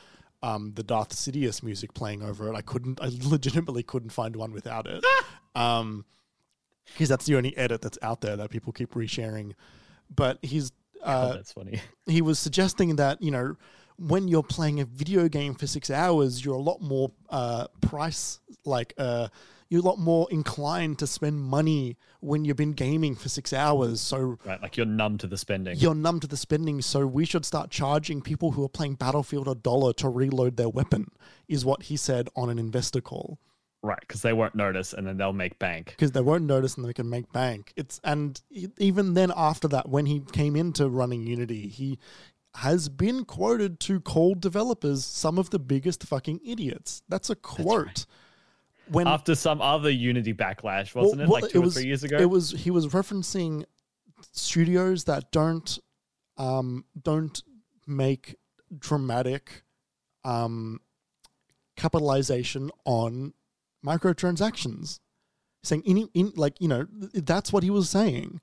um, 0.43 0.72
the 0.74 0.83
Darth 0.83 1.14
Sidious 1.14 1.62
music 1.62 1.95
playing 1.95 2.22
over 2.22 2.47
it. 2.53 2.55
I 2.55 2.61
couldn't, 2.61 3.01
I 3.01 3.11
legitimately 3.24 3.83
couldn't 3.83 4.11
find 4.11 4.37
one 4.37 4.53
without 4.53 4.87
it. 4.87 5.03
um, 5.55 6.05
because 6.93 7.09
that's 7.09 7.26
the 7.26 7.37
only 7.37 7.57
edit 7.57 7.82
that's 7.82 7.99
out 8.03 8.20
there 8.20 8.37
that 8.37 8.51
people 8.51 8.72
keep 8.72 8.95
resharing. 8.95 9.53
But 10.14 10.39
he's 10.43 10.72
Oh, 11.03 11.12
uh, 11.12 11.34
that's 11.34 11.53
funny 11.53 11.80
he 12.07 12.22
was 12.22 12.39
suggesting 12.39 12.97
that 12.97 13.22
you 13.22 13.30
know 13.30 13.57
when 13.99 14.28
you're 14.28 14.43
playing 14.43 14.80
a 14.80 14.84
video 14.84 15.28
game 15.28 15.55
for 15.55 15.66
six 15.66 15.91
hours, 15.91 16.45
you're 16.45 16.55
a 16.55 16.61
lot 16.61 16.82
more 16.82 17.12
uh, 17.30 17.66
price 17.80 18.41
like 18.64 18.93
uh, 18.99 19.28
you're 19.68 19.80
a 19.80 19.84
lot 19.84 19.99
more 19.99 20.28
inclined 20.30 20.99
to 20.99 21.07
spend 21.07 21.41
money 21.41 21.97
when 22.20 22.45
you've 22.45 22.57
been 22.57 22.72
gaming 22.72 23.14
for 23.14 23.28
six 23.28 23.53
hours. 23.53 24.01
So 24.01 24.39
right 24.45 24.61
like 24.61 24.76
you're 24.76 24.87
numb 24.87 25.18
to 25.18 25.26
the 25.26 25.39
spending 25.39 25.78
you're 25.78 25.95
numb 25.95 26.20
to 26.20 26.26
the 26.26 26.37
spending. 26.37 26.82
So 26.82 27.07
we 27.07 27.24
should 27.24 27.45
start 27.45 27.70
charging 27.70 28.20
people 28.20 28.53
who 28.53 28.64
are 28.64 28.68
playing 28.68 28.95
Battlefield 28.97 29.49
a 29.49 29.55
dollar 29.55 29.93
to 29.95 30.09
reload 30.09 30.57
their 30.57 30.68
weapon. 30.68 31.11
Is 31.49 31.64
what 31.64 31.84
he 31.84 31.97
said 31.97 32.28
on 32.37 32.51
an 32.51 32.59
investor 32.59 33.01
call 33.01 33.39
right 33.87 34.01
because 34.01 34.22
they 34.22 34.32
won't 34.32 34.55
notice 34.55 34.93
and 34.93 35.07
then 35.07 35.16
they'll 35.16 35.32
make 35.32 35.59
bank 35.59 35.87
because 35.97 36.12
they 36.12 36.20
won't 36.20 36.45
notice 36.45 36.76
and 36.76 36.84
they 36.87 36.93
can 36.93 37.09
make 37.09 37.32
bank. 37.32 37.72
It's 37.76 38.01
and 38.05 38.41
e- 38.51 38.68
even 38.78 39.14
then 39.14 39.32
after 39.37 39.68
that, 39.68 39.89
when 39.89 40.07
he 40.07 40.20
came 40.32 40.57
into 40.57 40.89
running 40.89 41.26
Unity, 41.26 41.68
he 41.68 41.99
has 42.57 42.89
been 42.89 43.24
quoted 43.24 43.78
to 43.80 44.01
call 44.01 44.34
developers 44.34 45.05
some 45.05 45.39
of 45.39 45.51
the 45.51 45.59
biggest 45.59 46.03
fucking 46.05 46.41
idiots. 46.45 47.03
That's 47.09 47.30
a 47.30 47.37
quote. 47.37 48.07
when 48.89 49.07
after 49.07 49.34
some 49.34 49.61
other 49.62 49.91
Unity 49.91 50.32
backlash, 50.34 50.95
wasn't 50.95 50.97
Well, 50.97 51.11
it? 51.12 51.28
well, 51.30 51.43
Like 51.43 51.51
two 51.53 51.61
it 51.61 51.64
was- 51.64 51.76
or 51.76 51.80
three 51.80 51.89
years 51.89 52.05
ago. 52.05 52.18
it 52.18 52.30
was 52.30 52.51
he 52.53 52.70
was 52.70 52.89
referencing 52.89 53.64
studios 54.32 55.05
that 55.05 55.30
don't 55.30 55.78
um 56.39 56.84
don't 57.01 57.43
make 57.87 58.37
dramatic 58.78 59.62
um 60.24 60.80
capitalization 61.76 62.70
on 62.84 63.34
microtransactions 63.87 64.99
saying 65.62 65.82
in, 65.84 66.09
in 66.14 66.32
like 66.37 66.61
you 66.61 66.68
know 66.68 66.87
that's 67.14 67.53
what 67.53 67.62
he 67.62 67.70
was 67.70 67.89
saying 67.89 68.41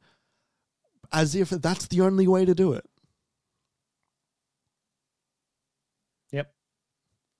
as 1.11 1.35
if 1.35 1.49
that's 1.49 1.87
the 1.87 2.01
only 2.01 2.27
way 2.27 2.45
to 2.45 2.55
do 2.55 2.73
it 2.73 2.85
Yep. 6.31 6.53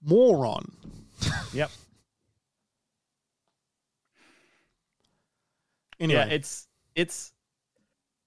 moron 0.04 0.66
Yep. 1.54 1.72
anyway 6.00 6.28
Yeah, 6.28 6.34
it's 6.36 6.68
it's 6.96 7.34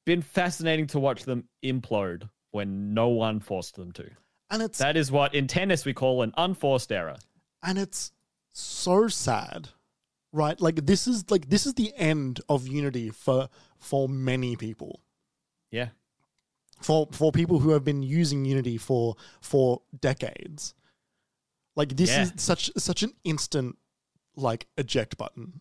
been 0.05 0.23
fascinating 0.23 0.87
to 0.89 0.99
watch 0.99 1.25
them 1.25 1.45
implode 1.65 2.29
when 2.53 2.95
no 2.95 3.09
one 3.09 3.41
forced 3.41 3.75
them 3.77 3.93
to. 3.93 4.09
and 4.51 4.63
it's 4.63 4.79
That 4.79 4.97
is 4.97 5.11
what 5.13 5.35
in 5.35 5.47
tennis 5.47 5.85
we 5.85 5.93
call 5.93 6.23
an 6.23 6.33
unforced 6.37 6.91
error. 6.93 7.17
and 7.63 7.79
it's 7.79 8.13
so 8.59 9.07
sad 9.07 9.69
right 10.33 10.61
like 10.61 10.87
this 10.87 11.07
is 11.07 11.31
like 11.31 11.49
this 11.51 11.67
is 11.67 11.75
the 11.75 11.93
end 11.97 12.41
of 12.49 12.67
unity 12.67 13.11
for 13.11 13.49
for 13.79 14.09
many 14.09 14.57
people 14.57 15.01
Yeah. 15.71 15.89
for 16.81 17.09
for 17.13 17.33
people 17.33 17.59
who 17.59 17.71
have 17.71 17.85
been 17.85 18.03
using 18.03 18.45
unity 18.45 18.79
for 18.79 19.17
for 19.41 19.83
decades 20.01 20.75
like 21.75 21.97
this 21.97 22.11
Yeah. 22.17 22.23
is 22.23 22.33
such 22.37 22.71
such 22.79 23.03
an 23.03 23.13
instant 23.25 23.77
like 24.37 24.67
eject 24.79 25.17
button 25.19 25.61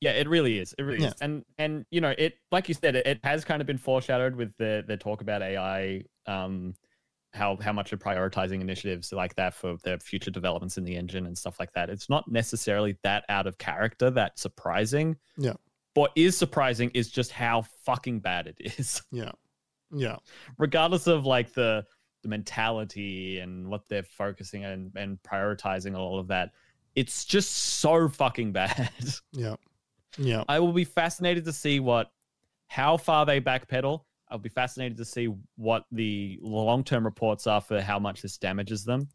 Yeah, 0.00 0.12
it 0.12 0.28
really 0.28 0.58
is. 0.58 0.74
It 0.78 0.82
really 0.82 1.02
Yeah. 1.02 1.08
is. 1.08 1.14
And 1.20 1.44
and 1.58 1.86
you 1.90 2.00
know, 2.00 2.14
it 2.18 2.38
like 2.52 2.68
you 2.68 2.74
said, 2.74 2.96
it, 2.96 3.06
it 3.06 3.18
has 3.24 3.44
kind 3.44 3.60
of 3.60 3.66
been 3.66 3.78
foreshadowed 3.78 4.36
with 4.36 4.54
the 4.58 4.84
the 4.86 4.96
talk 4.96 5.20
about 5.22 5.42
AI, 5.42 6.04
um, 6.26 6.74
how 7.36 7.56
how 7.60 7.72
much 7.72 7.92
are 7.92 7.96
prioritizing 7.96 8.60
initiatives 8.60 9.12
like 9.12 9.34
that 9.36 9.54
for 9.54 9.76
their 9.84 9.98
future 9.98 10.30
developments 10.30 10.78
in 10.78 10.84
the 10.84 10.96
engine 10.96 11.26
and 11.26 11.36
stuff 11.36 11.60
like 11.60 11.72
that. 11.74 11.90
It's 11.90 12.08
not 12.08 12.30
necessarily 12.30 12.96
that 13.02 13.24
out 13.28 13.46
of 13.46 13.58
character, 13.58 14.10
that 14.10 14.38
surprising. 14.38 15.16
Yeah. 15.36 15.54
What 15.94 16.12
is 16.16 16.36
surprising 16.36 16.90
is 16.94 17.10
just 17.10 17.30
how 17.30 17.62
fucking 17.84 18.20
bad 18.20 18.46
it 18.46 18.56
is. 18.78 19.02
yeah 19.12 19.32
yeah 19.92 20.16
Regardless 20.58 21.06
of 21.06 21.24
like 21.24 21.52
the 21.52 21.84
the 22.22 22.28
mentality 22.28 23.38
and 23.38 23.68
what 23.68 23.88
they're 23.88 24.02
focusing 24.02 24.64
and, 24.64 24.90
and 24.96 25.22
prioritizing 25.22 25.86
and 25.86 25.96
all 25.96 26.18
of 26.18 26.28
that. 26.28 26.50
It's 26.96 27.24
just 27.24 27.50
so 27.52 28.08
fucking 28.08 28.52
bad. 28.52 28.90
yeah 29.32 29.56
yeah 30.18 30.44
I 30.48 30.58
will 30.60 30.72
be 30.72 30.84
fascinated 30.84 31.44
to 31.44 31.52
see 31.52 31.78
what 31.78 32.10
how 32.68 32.96
far 32.96 33.26
they 33.26 33.40
backpedal. 33.40 34.02
I'll 34.28 34.38
be 34.38 34.48
fascinated 34.48 34.96
to 34.98 35.04
see 35.04 35.32
what 35.56 35.84
the 35.92 36.38
long 36.42 36.84
term 36.84 37.04
reports 37.04 37.46
are 37.46 37.60
for 37.60 37.80
how 37.80 37.98
much 37.98 38.22
this 38.22 38.38
damages 38.38 38.84
them. 38.84 39.08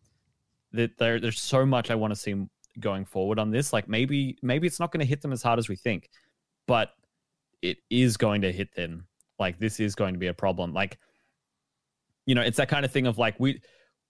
That 0.72 0.98
there, 0.98 1.20
there's 1.20 1.42
so 1.42 1.66
much 1.66 1.92
I 1.92 1.96
want 1.96 2.12
to 2.12 2.20
see 2.20 2.46
going 2.80 3.06
forward 3.06 3.40
on 3.40 3.52
this. 3.52 3.74
Like 3.74 3.90
maybe 3.90 4.38
maybe 4.42 4.68
it's 4.68 4.80
not 4.80 4.92
going 4.92 5.02
to 5.02 5.06
hit 5.06 5.22
them 5.22 5.34
as 5.34 5.44
hard 5.44 5.60
as 5.60 5.68
we 5.68 5.76
think, 5.76 6.10
but 6.68 6.92
it 7.62 7.78
is 7.90 8.18
going 8.18 8.42
to 8.42 8.52
hit 8.52 8.74
them. 8.76 9.08
Like 9.38 9.60
this 9.60 9.80
is 9.80 9.96
going 9.96 10.14
to 10.14 10.20
be 10.20 10.28
a 10.28 10.34
problem. 10.34 10.74
Like 10.74 10.98
you 12.26 12.36
know, 12.36 12.42
it's 12.42 12.58
that 12.58 12.70
kind 12.70 12.86
of 12.86 12.92
thing 12.92 13.08
of 13.08 13.18
like 13.18 13.40
we 13.40 13.62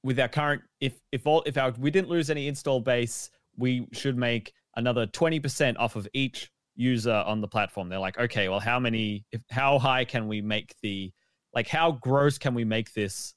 with 0.04 0.20
our 0.20 0.28
current 0.28 0.62
if 0.80 1.00
if 1.12 1.26
all 1.26 1.44
if 1.46 1.58
our 1.58 1.72
we 1.72 1.92
didn't 1.92 2.10
lose 2.10 2.30
any 2.30 2.48
install 2.48 2.80
base, 2.80 3.30
we 3.58 3.88
should 3.94 4.18
make 4.18 4.54
another 4.76 5.06
20% 5.08 5.76
off 5.78 5.96
of 5.96 6.08
each 6.14 6.50
user 6.76 7.14
on 7.14 7.42
the 7.42 7.48
platform. 7.48 7.90
They're 7.90 8.00
like, 8.00 8.18
okay, 8.18 8.50
well, 8.50 8.60
how 8.60 8.80
many, 8.80 9.26
if, 9.32 9.42
how 9.50 9.80
high 9.80 10.06
can 10.06 10.28
we 10.28 10.42
make 10.42 10.76
the, 10.82 11.12
like, 11.54 11.68
how 11.68 11.94
gross 11.94 12.38
can 12.38 12.54
we 12.54 12.64
make 12.64 12.94
this 12.94 13.34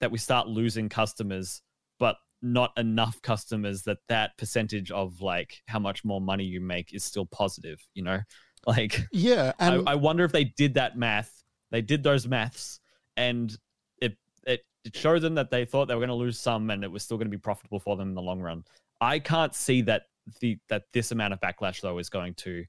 that 0.00 0.10
we 0.10 0.18
start 0.18 0.48
losing 0.48 0.88
customers, 0.88 1.62
but 1.98 2.16
not 2.42 2.72
enough 2.76 3.22
customers 3.22 3.82
that 3.82 3.98
that 4.08 4.36
percentage 4.36 4.90
of 4.90 5.20
like 5.20 5.62
how 5.68 5.78
much 5.78 6.04
more 6.04 6.20
money 6.20 6.44
you 6.44 6.60
make 6.60 6.92
is 6.92 7.04
still 7.04 7.26
positive, 7.26 7.80
you 7.94 8.02
know? 8.02 8.20
Like, 8.64 9.08
yeah 9.10 9.54
and 9.58 9.88
I, 9.88 9.92
I 9.92 9.94
wonder 9.96 10.22
if 10.22 10.30
they 10.30 10.44
did 10.44 10.74
that 10.74 10.96
math, 10.96 11.42
they 11.72 11.82
did 11.82 12.04
those 12.04 12.28
maths, 12.28 12.78
and 13.16 13.52
it, 14.00 14.16
it, 14.46 14.60
it 14.84 14.94
showed 14.94 15.22
them 15.22 15.34
that 15.34 15.50
they 15.50 15.64
thought 15.64 15.88
they 15.88 15.96
were 15.96 16.00
going 16.00 16.10
to 16.10 16.14
lose 16.14 16.38
some 16.38 16.70
and 16.70 16.84
it 16.84 16.90
was 16.92 17.02
still 17.02 17.16
going 17.16 17.26
to 17.26 17.36
be 17.36 17.40
profitable 17.40 17.80
for 17.80 17.96
them 17.96 18.10
in 18.10 18.14
the 18.14 18.22
long 18.22 18.40
run. 18.40 18.62
I 19.00 19.18
can't 19.18 19.52
see 19.52 19.82
that 19.82 20.04
the 20.40 20.58
that 20.68 20.84
this 20.92 21.10
amount 21.12 21.32
of 21.32 21.40
backlash 21.40 21.80
though 21.80 21.98
is 21.98 22.08
going 22.08 22.34
to 22.34 22.64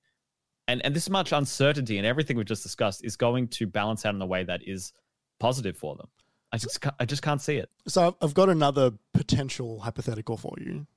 and 0.67 0.83
and 0.85 0.95
this 0.95 1.09
much 1.09 1.31
uncertainty 1.31 1.97
and 1.97 2.07
everything 2.07 2.37
we've 2.37 2.45
just 2.45 2.63
discussed 2.63 3.03
is 3.03 3.15
going 3.15 3.47
to 3.49 3.67
balance 3.67 4.05
out 4.05 4.15
in 4.15 4.21
a 4.21 4.25
way 4.25 4.43
that 4.43 4.61
is 4.67 4.93
positive 5.39 5.77
for 5.77 5.95
them. 5.95 6.07
I 6.51 6.57
just 6.57 6.79
I 6.99 7.05
just 7.05 7.21
can't 7.21 7.41
see 7.41 7.57
it. 7.57 7.69
So 7.87 8.07
I've- 8.07 8.17
I've 8.21 8.33
got 8.33 8.49
another 8.49 8.91
potential 9.13 9.79
hypothetical 9.81 10.37
for 10.37 10.55
you. 10.59 10.87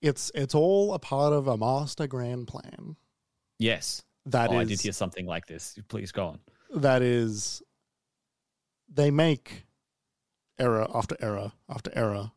It's 0.00 0.30
it's 0.34 0.54
all 0.54 0.94
a 0.94 0.98
part 0.98 1.32
of 1.32 1.46
a 1.48 1.56
master 1.56 2.06
grand 2.06 2.46
plan. 2.46 2.96
Yes. 3.58 4.02
That 4.26 4.50
is 4.50 4.56
oh, 4.56 4.60
I 4.60 4.64
did 4.64 4.80
hear 4.80 4.92
something 4.92 5.26
like 5.26 5.46
this. 5.46 5.78
Please 5.88 6.12
go 6.12 6.26
on. 6.28 6.38
that 6.76 7.02
is 7.02 7.62
they 8.88 9.10
make 9.10 9.66
error 10.58 10.86
after 10.94 11.16
error 11.20 11.52
after 11.68 11.90
error. 11.94 12.32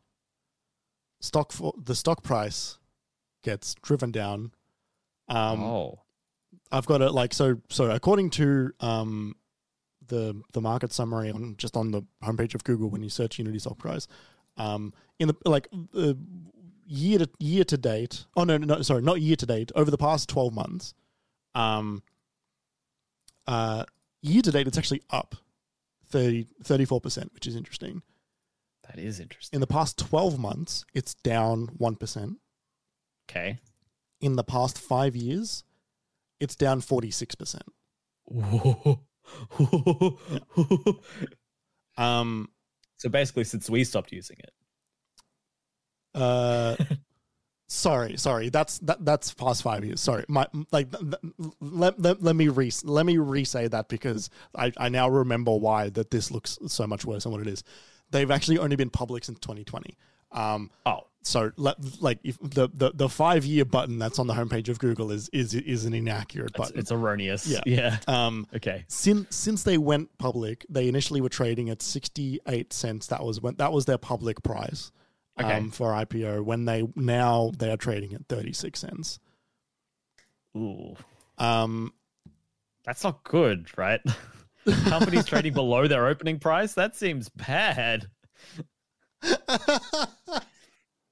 Stock 1.20 1.52
for 1.52 1.74
the 1.76 1.94
stock 1.94 2.22
price 2.22 2.78
gets 3.42 3.74
driven 3.82 4.10
down. 4.10 4.52
Um, 5.28 5.62
oh. 5.62 6.00
I've 6.70 6.86
got 6.86 7.02
it 7.02 7.12
like 7.12 7.32
so. 7.32 7.60
So 7.70 7.90
according 7.90 8.30
to 8.30 8.72
um, 8.80 9.34
the 10.06 10.40
the 10.52 10.60
market 10.60 10.92
summary 10.92 11.30
on 11.30 11.54
just 11.56 11.76
on 11.76 11.90
the 11.90 12.02
homepage 12.22 12.54
of 12.54 12.64
Google 12.64 12.90
when 12.90 13.02
you 13.02 13.08
search 13.08 13.38
Unity 13.38 13.58
stock 13.58 13.78
price, 13.78 14.06
um, 14.56 14.92
in 15.18 15.28
the 15.28 15.36
like 15.44 15.68
uh, 15.96 16.14
year 16.86 17.18
to 17.20 17.28
year 17.38 17.64
to 17.64 17.76
date. 17.76 18.24
Oh 18.36 18.44
no, 18.44 18.58
no, 18.58 18.82
sorry, 18.82 19.02
not 19.02 19.20
year 19.20 19.36
to 19.36 19.46
date. 19.46 19.72
Over 19.74 19.90
the 19.90 19.98
past 19.98 20.28
twelve 20.28 20.52
months, 20.52 20.94
um, 21.54 22.02
uh, 23.46 23.84
year 24.20 24.42
to 24.42 24.50
date, 24.50 24.66
it's 24.66 24.78
actually 24.78 25.02
up 25.10 25.34
34 26.10 27.00
percent, 27.00 27.32
which 27.34 27.46
is 27.46 27.56
interesting. 27.56 28.02
That 28.88 28.98
is 28.98 29.20
interesting. 29.20 29.58
In 29.58 29.60
the 29.60 29.66
past 29.66 29.98
twelve 29.98 30.38
months, 30.38 30.84
it's 30.94 31.14
down 31.14 31.68
one 31.76 31.96
percent. 31.96 32.38
Okay. 33.30 33.58
In 34.20 34.36
the 34.36 34.44
past 34.44 34.78
five 34.78 35.14
years, 35.14 35.64
it's 36.40 36.56
down 36.56 36.80
forty 36.80 37.10
six 37.10 37.34
percent. 37.34 37.64
Um, 41.98 42.48
so 42.96 43.08
basically 43.08 43.44
since 43.44 43.68
we 43.68 43.84
stopped 43.84 44.12
using 44.12 44.36
it. 44.38 44.52
Uh, 46.14 46.76
sorry, 47.68 48.16
sorry. 48.16 48.48
That's 48.48 48.78
that. 48.78 49.04
That's 49.04 49.34
past 49.34 49.62
five 49.62 49.84
years. 49.84 50.00
Sorry, 50.00 50.24
my 50.28 50.46
like. 50.70 50.90
th- 50.90 51.02
th- 51.02 51.50
let, 51.60 52.00
let, 52.00 52.22
let 52.22 52.36
me 52.36 52.48
re 52.48 52.70
let 52.84 53.04
me 53.04 53.18
re-say 53.18 53.68
that 53.68 53.88
because 53.88 54.30
I, 54.56 54.72
I 54.78 54.88
now 54.88 55.08
remember 55.08 55.54
why 55.54 55.90
that 55.90 56.10
this 56.10 56.30
looks 56.30 56.58
so 56.68 56.86
much 56.86 57.04
worse 57.04 57.24
than 57.24 57.32
what 57.32 57.42
it 57.42 57.48
is. 57.48 57.62
They've 58.10 58.30
actually 58.30 58.58
only 58.58 58.76
been 58.76 58.90
public 58.90 59.24
since 59.24 59.38
2020. 59.40 59.96
Um, 60.32 60.70
Oh. 60.86 61.00
so 61.22 61.50
let, 61.56 61.76
like 62.02 62.18
if 62.22 62.38
the, 62.40 62.68
the 62.72 62.90
the 62.94 63.08
five 63.08 63.44
year 63.46 63.64
button 63.64 63.98
that's 63.98 64.18
on 64.18 64.26
the 64.26 64.34
homepage 64.34 64.68
of 64.68 64.78
Google 64.78 65.10
is 65.10 65.28
is 65.32 65.54
is 65.54 65.84
an 65.86 65.94
inaccurate 65.94 66.50
It's, 66.50 66.58
button. 66.58 66.78
it's 66.78 66.92
erroneous. 66.92 67.46
Yeah. 67.46 67.60
Yeah. 67.66 67.96
um, 68.06 68.46
Okay. 68.54 68.84
since 68.88 69.34
since 69.34 69.62
they 69.62 69.78
went 69.78 70.16
public, 70.18 70.66
they 70.68 70.86
initially 70.88 71.20
were 71.20 71.28
trading 71.30 71.70
at 71.70 71.80
68 71.82 72.72
cents. 72.72 73.06
That 73.08 73.24
was 73.24 73.40
when 73.40 73.54
that 73.56 73.72
was 73.72 73.86
their 73.86 73.98
public 73.98 74.42
price 74.42 74.92
Okay. 75.40 75.52
um, 75.54 75.70
for 75.70 75.92
IPO. 75.92 76.44
When 76.44 76.64
they 76.66 76.82
now 76.94 77.52
they 77.56 77.70
are 77.70 77.76
trading 77.78 78.12
at 78.14 78.26
36 78.28 78.78
cents. 78.78 79.18
Ooh. 80.56 80.94
Um, 81.38 81.92
That's 82.84 83.04
not 83.04 83.22
good, 83.24 83.68
right? 83.78 84.00
Companies 84.84 85.24
trading 85.24 85.52
below 85.52 85.86
their 85.86 86.06
opening 86.06 86.38
price? 86.38 86.74
That 86.74 86.96
seems 86.96 87.28
bad. 87.28 88.06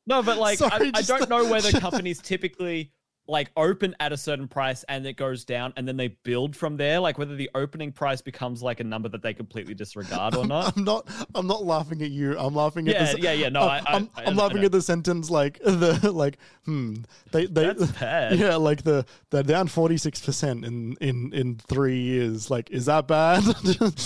No, 0.07 0.23
but 0.23 0.39
like 0.39 0.59
Sorry, 0.59 0.93
I, 0.95 0.99
I 0.99 1.03
don't 1.03 1.29
know 1.29 1.51
whether 1.51 1.73
companies 1.81 2.21
typically 2.21 2.93
like 3.29 3.51
open 3.57 3.95
at 4.01 4.13
a 4.13 4.17
certain 4.17 4.47
price 4.47 4.85
and 4.89 5.05
it 5.07 5.15
goes 5.17 5.45
down 5.45 5.73
and 5.77 5.87
then 5.89 5.97
they 5.97 6.09
build 6.09 6.55
from 6.55 6.77
there 6.77 7.01
like 7.01 7.19
whether 7.19 7.35
the 7.35 7.51
opening 7.57 7.91
price 7.91 8.21
becomes 8.21 8.63
like 8.63 8.79
a 8.81 8.85
number 8.85 9.09
that 9.09 9.21
they 9.23 9.35
completely 9.35 9.75
disregard 9.75 10.35
or 10.37 10.47
not 10.49 10.77
I'm 10.77 10.85
not. 10.85 11.09
I'm 11.35 11.47
not 11.47 11.65
laughing 11.65 12.03
at 12.03 12.11
you. 12.11 12.39
I'm 12.39 12.55
laughing 12.55 12.89
at 12.89 12.95
yeah 12.95 13.13
the. 13.13 13.21
yeah 13.21 13.33
yeah 13.33 13.49
no 13.49 13.63
I, 13.63 13.83
I'm, 13.87 14.09
I- 14.17 14.25
I'm 14.27 14.39
I 14.39 14.43
laughing 14.43 14.61
know. 14.61 14.67
at 14.67 14.73
the 14.73 14.83
sentence 14.83 15.29
like 15.31 15.59
the 15.65 16.13
like 16.13 16.39
hmm 16.67 16.95
they 17.33 17.47
they 17.47 17.65
that's 17.73 17.91
bad 18.01 18.39
yeah 18.39 18.57
like 18.57 18.83
the 18.85 19.05
they're 19.31 19.43
down 19.43 19.67
46 19.69 20.21
percent 20.25 20.65
in 20.65 20.97
in 21.01 21.33
in 21.33 21.57
three 21.57 21.99
years 22.01 22.51
like 22.51 22.71
is 22.71 22.87
that 22.87 23.09
bad 23.09 23.43
just, 23.65 23.99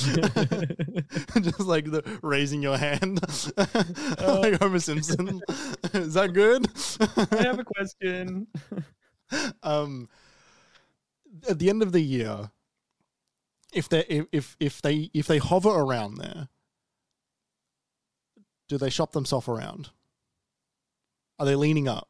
just 1.43 1.61
like 1.61 1.85
the 1.91 2.03
raising 2.23 2.63
your 2.63 2.77
hand 2.79 3.21
like 4.21 4.59
Homer 4.61 4.79
Simpson 4.79 5.41
is 5.95 6.15
that 6.15 6.33
good 6.33 6.67
I 7.33 7.43
have 7.43 7.59
a 7.59 7.65
question 7.65 8.47
um 9.63 10.09
at 11.49 11.59
the 11.59 11.71
end 11.71 11.83
of 11.83 11.93
the 11.93 12.01
year 12.01 12.51
if 13.73 13.89
they 13.89 14.27
if, 14.33 14.57
if 14.59 14.83
they 14.83 15.11
if 15.15 15.27
they 15.27 15.39
hover 15.39 15.71
around 15.71 16.17
there 16.17 16.49
do 18.71 18.79
they 18.79 18.89
shop 18.89 19.11
themselves 19.11 19.49
around? 19.49 19.91
Are 21.41 21.45
they 21.45 21.57
leaning 21.57 21.89
up 21.89 22.09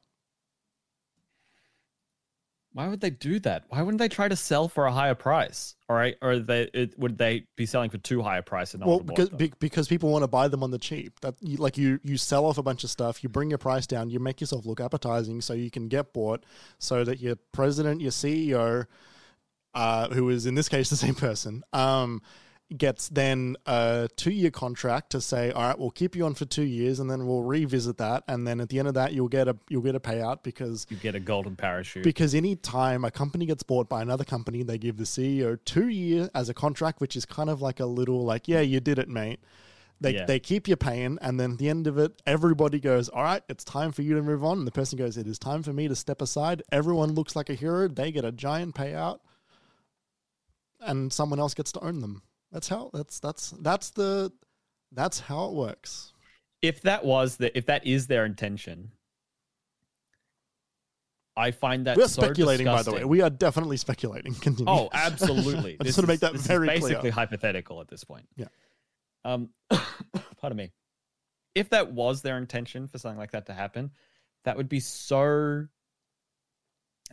why 2.72 2.86
would 2.86 3.00
they 3.00 3.10
do 3.10 3.40
that? 3.40 3.64
Why 3.68 3.82
wouldn't 3.82 3.98
they 3.98 4.08
try 4.08 4.28
to 4.28 4.36
sell 4.36 4.68
for 4.68 4.86
a 4.86 4.92
higher 4.92 5.14
price? 5.14 5.74
All 5.88 5.96
right 5.96 6.16
or 6.22 6.38
they 6.38 6.70
it, 6.72 6.98
would 6.98 7.18
they 7.18 7.44
be 7.56 7.66
selling 7.66 7.90
for 7.90 7.98
too 7.98 8.22
high 8.22 8.38
a 8.38 8.42
price 8.42 8.74
and 8.74 8.84
well 8.84 9.00
because 9.00 9.28
be- 9.30 9.52
because 9.58 9.88
people 9.88 10.10
want 10.10 10.22
to 10.22 10.28
buy 10.28 10.46
them 10.48 10.62
on 10.62 10.70
the 10.70 10.78
cheap. 10.78 11.18
That 11.20 11.34
you, 11.40 11.56
like 11.56 11.76
you 11.76 11.98
you 12.04 12.16
sell 12.16 12.46
off 12.46 12.58
a 12.58 12.62
bunch 12.62 12.84
of 12.84 12.90
stuff 12.90 13.22
you 13.22 13.28
bring 13.28 13.50
your 13.50 13.58
price 13.58 13.86
down 13.86 14.08
you 14.10 14.20
make 14.20 14.40
yourself 14.40 14.66
look 14.66 14.80
appetizing 14.80 15.40
so 15.40 15.52
you 15.52 15.70
can 15.70 15.88
get 15.88 16.12
bought 16.12 16.44
so 16.78 17.02
that 17.04 17.20
your 17.20 17.36
president 17.52 18.00
your 18.00 18.12
ceo 18.12 18.86
uh, 19.74 20.08
who 20.08 20.28
is 20.28 20.46
in 20.46 20.54
this 20.54 20.68
case 20.68 20.90
the 20.90 20.96
same 20.96 21.14
person 21.14 21.62
um, 21.72 22.22
gets 22.76 23.08
then 23.08 23.56
a 23.66 24.08
two 24.16 24.30
year 24.30 24.50
contract 24.50 25.10
to 25.10 25.20
say 25.20 25.50
all 25.50 25.62
right 25.62 25.78
we'll 25.78 25.90
keep 25.90 26.14
you 26.14 26.24
on 26.24 26.34
for 26.34 26.44
two 26.44 26.62
years 26.62 27.00
and 27.00 27.10
then 27.10 27.26
we'll 27.26 27.42
revisit 27.42 27.98
that 27.98 28.22
and 28.28 28.46
then 28.46 28.60
at 28.60 28.68
the 28.68 28.78
end 28.78 28.86
of 28.86 28.94
that 28.94 29.12
you'll 29.12 29.28
get 29.28 29.48
a 29.48 29.56
you'll 29.68 29.82
get 29.82 29.96
a 29.96 30.00
payout 30.00 30.44
because 30.44 30.86
you 30.88 30.96
get 30.96 31.16
a 31.16 31.20
golden 31.20 31.56
parachute 31.56 32.04
because 32.04 32.32
any 32.32 32.54
time 32.54 33.04
a 33.04 33.10
company 33.10 33.44
gets 33.44 33.64
bought 33.64 33.88
by 33.88 34.00
another 34.02 34.24
company, 34.24 34.62
they 34.62 34.78
give 34.78 34.96
the 34.98 35.04
CEO 35.04 35.58
two 35.64 35.88
year 35.88 36.30
as 36.34 36.48
a 36.48 36.54
contract, 36.54 37.00
which 37.00 37.16
is 37.16 37.26
kind 37.26 37.50
of 37.50 37.60
like 37.60 37.80
a 37.80 37.86
little 37.86 38.24
like, 38.24 38.46
yeah, 38.46 38.60
you 38.60 38.78
did 38.80 38.98
it, 38.98 39.08
mate. 39.08 39.40
They, 40.00 40.14
Yeah. 40.14 40.24
they 40.24 40.38
keep 40.38 40.66
you 40.68 40.76
paying, 40.76 41.18
and 41.20 41.38
then 41.38 41.52
at 41.52 41.58
the 41.58 41.68
end 41.68 41.86
of 41.86 41.98
it, 41.98 42.22
everybody 42.24 42.80
goes, 42.80 43.08
All 43.10 43.22
right, 43.22 43.42
it's 43.50 43.64
time 43.64 43.92
for 43.92 44.00
you 44.02 44.14
to 44.14 44.22
move 44.22 44.42
on. 44.42 44.58
And 44.58 44.66
the 44.66 44.70
person 44.70 44.96
goes, 44.96 45.18
It 45.18 45.26
is 45.26 45.38
time 45.38 45.62
for 45.62 45.72
me 45.74 45.88
to 45.88 45.94
step 45.96 46.22
aside. 46.22 46.62
Everyone 46.72 47.12
looks 47.12 47.36
like 47.36 47.50
a 47.50 47.54
hero. 47.54 47.86
They 47.86 48.10
get 48.10 48.24
a 48.24 48.32
giant 48.32 48.74
payout, 48.74 49.18
and 50.80 51.12
someone 51.12 51.38
else 51.38 51.52
gets 51.54 51.72
to 51.72 51.80
own 51.80 52.00
them. 52.00 52.22
That's 52.52 52.68
how 52.68 52.90
that's 52.92 53.20
that's 53.20 53.50
that's 53.60 53.90
the 53.90 54.32
that's 54.92 55.20
how 55.20 55.46
it 55.46 55.52
works. 55.52 56.12
if 56.62 56.82
that 56.82 57.04
was 57.04 57.36
the 57.36 57.56
if 57.56 57.66
that 57.66 57.86
is 57.86 58.06
their 58.08 58.24
intention 58.24 58.90
i 61.36 61.50
find 61.50 61.86
that 61.86 61.96
We're 61.96 62.08
so 62.08 62.22
speculating, 62.22 62.66
by 62.66 62.82
the 62.82 62.92
way. 62.92 63.04
We 63.04 63.22
are 63.22 63.30
definitely 63.30 63.76
speculating. 63.78 64.34
Continue. 64.40 64.70
Oh, 64.70 64.90
absolutely. 64.92 65.76
I 65.80 65.84
just 65.84 65.96
want 65.96 66.04
to 66.04 66.12
make 66.12 66.20
that 66.20 66.34
very 66.34 66.66
basically 66.66 66.96
clear. 66.96 67.12
hypothetical 67.12 67.80
at 67.80 67.88
this 67.88 68.04
point. 68.04 68.26
Yeah. 68.36 68.48
Um, 69.24 69.50
pardon 70.40 70.56
me. 70.56 70.72
If 71.54 71.70
that 71.70 71.92
was 71.92 72.20
their 72.22 72.36
intention 72.36 72.88
for 72.88 72.98
something 72.98 73.18
like 73.18 73.30
that 73.32 73.46
to 73.46 73.54
happen, 73.54 73.90
that 74.44 74.56
would 74.56 74.68
be 74.68 74.80
so. 74.80 75.66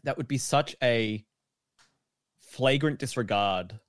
That 0.04 0.18
would 0.18 0.28
be 0.28 0.38
such 0.38 0.76
a 0.84 1.24
flagrant 2.40 3.00
disregard. 3.00 3.80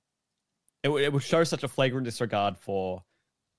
It 0.83 0.89
would, 0.89 1.03
it 1.03 1.11
would 1.11 1.23
show 1.23 1.43
such 1.43 1.63
a 1.63 1.67
flagrant 1.67 2.05
disregard 2.05 2.57
for 2.57 3.03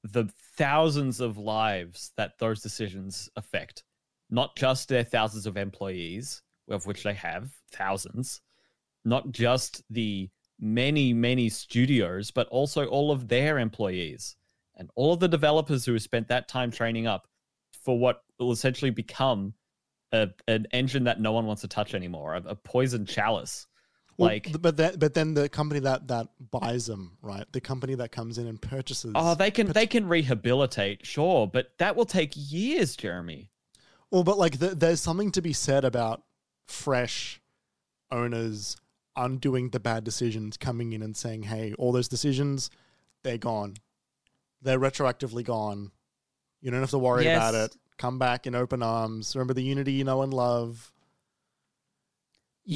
the 0.02 0.30
thousands 0.56 1.20
of 1.20 1.36
lives 1.36 2.12
that 2.16 2.38
those 2.38 2.62
decisions 2.62 3.28
affect, 3.36 3.84
not 4.30 4.56
just 4.56 4.88
their 4.88 5.04
thousands 5.04 5.46
of 5.46 5.56
employees, 5.56 6.42
of 6.70 6.86
which 6.86 7.02
they 7.02 7.14
have 7.14 7.50
thousands, 7.72 8.40
not 9.04 9.30
just 9.32 9.82
the 9.90 10.30
many, 10.58 11.12
many 11.12 11.48
studios, 11.48 12.30
but 12.30 12.46
also 12.48 12.86
all 12.86 13.10
of 13.10 13.28
their 13.28 13.58
employees 13.58 14.36
and 14.76 14.90
all 14.94 15.12
of 15.12 15.20
the 15.20 15.28
developers 15.28 15.84
who 15.84 15.92
have 15.92 16.02
spent 16.02 16.28
that 16.28 16.48
time 16.48 16.70
training 16.70 17.06
up 17.06 17.26
for 17.84 17.98
what 17.98 18.22
will 18.38 18.52
essentially 18.52 18.90
become 18.90 19.54
a, 20.12 20.28
an 20.48 20.66
engine 20.72 21.04
that 21.04 21.20
no 21.20 21.32
one 21.32 21.46
wants 21.46 21.62
to 21.62 21.68
touch 21.68 21.94
anymore, 21.94 22.34
a, 22.34 22.42
a 22.46 22.54
poison 22.54 23.04
chalice. 23.06 23.66
Well, 24.20 24.28
Like, 24.28 24.44
th- 24.44 24.60
but 24.62 24.76
that, 24.76 24.98
but 24.98 25.14
then 25.14 25.34
the 25.34 25.48
company 25.48 25.80
that 25.80 26.08
that 26.08 26.28
buys 26.50 26.86
them, 26.86 27.16
right? 27.22 27.46
The 27.52 27.60
company 27.60 27.94
that 27.96 28.12
comes 28.12 28.36
in 28.38 28.46
and 28.46 28.60
purchases. 28.60 29.12
oh, 29.14 29.34
they 29.34 29.50
can 29.50 29.68
they 29.68 29.86
can 29.86 30.06
rehabilitate, 30.08 31.06
sure, 31.06 31.46
but 31.46 31.72
that 31.78 31.96
will 31.96 32.04
take 32.06 32.32
years, 32.36 32.96
Jeremy. 32.96 33.50
well, 34.10 34.22
but 34.24 34.36
like 34.38 34.58
the, 34.58 34.74
there's 34.74 35.00
something 35.00 35.32
to 35.32 35.40
be 35.42 35.52
said 35.52 35.84
about 35.84 36.22
fresh 36.68 37.40
owners 38.10 38.76
undoing 39.16 39.70
the 39.70 39.80
bad 39.80 40.04
decisions, 40.04 40.56
coming 40.56 40.92
in 40.92 41.02
and 41.02 41.16
saying, 41.16 41.44
"Hey, 41.44 41.72
all 41.78 41.90
those 41.92 42.08
decisions, 42.08 42.70
they're 43.22 43.38
gone. 43.38 43.74
They're 44.62 44.78
retroactively 44.78 45.44
gone. 45.44 45.90
You 46.60 46.70
don't 46.70 46.80
have 46.80 46.90
to 46.90 46.98
worry 46.98 47.24
about 47.26 47.54
it. 47.54 47.76
Come 47.96 48.18
back 48.18 48.46
in 48.46 48.54
open 48.54 48.82
arms. 48.82 49.34
Remember 49.34 49.54
the 49.54 49.62
unity 49.62 49.92
you 49.92 50.04
know 50.04 50.22
and 50.22 50.32
love." 50.34 50.92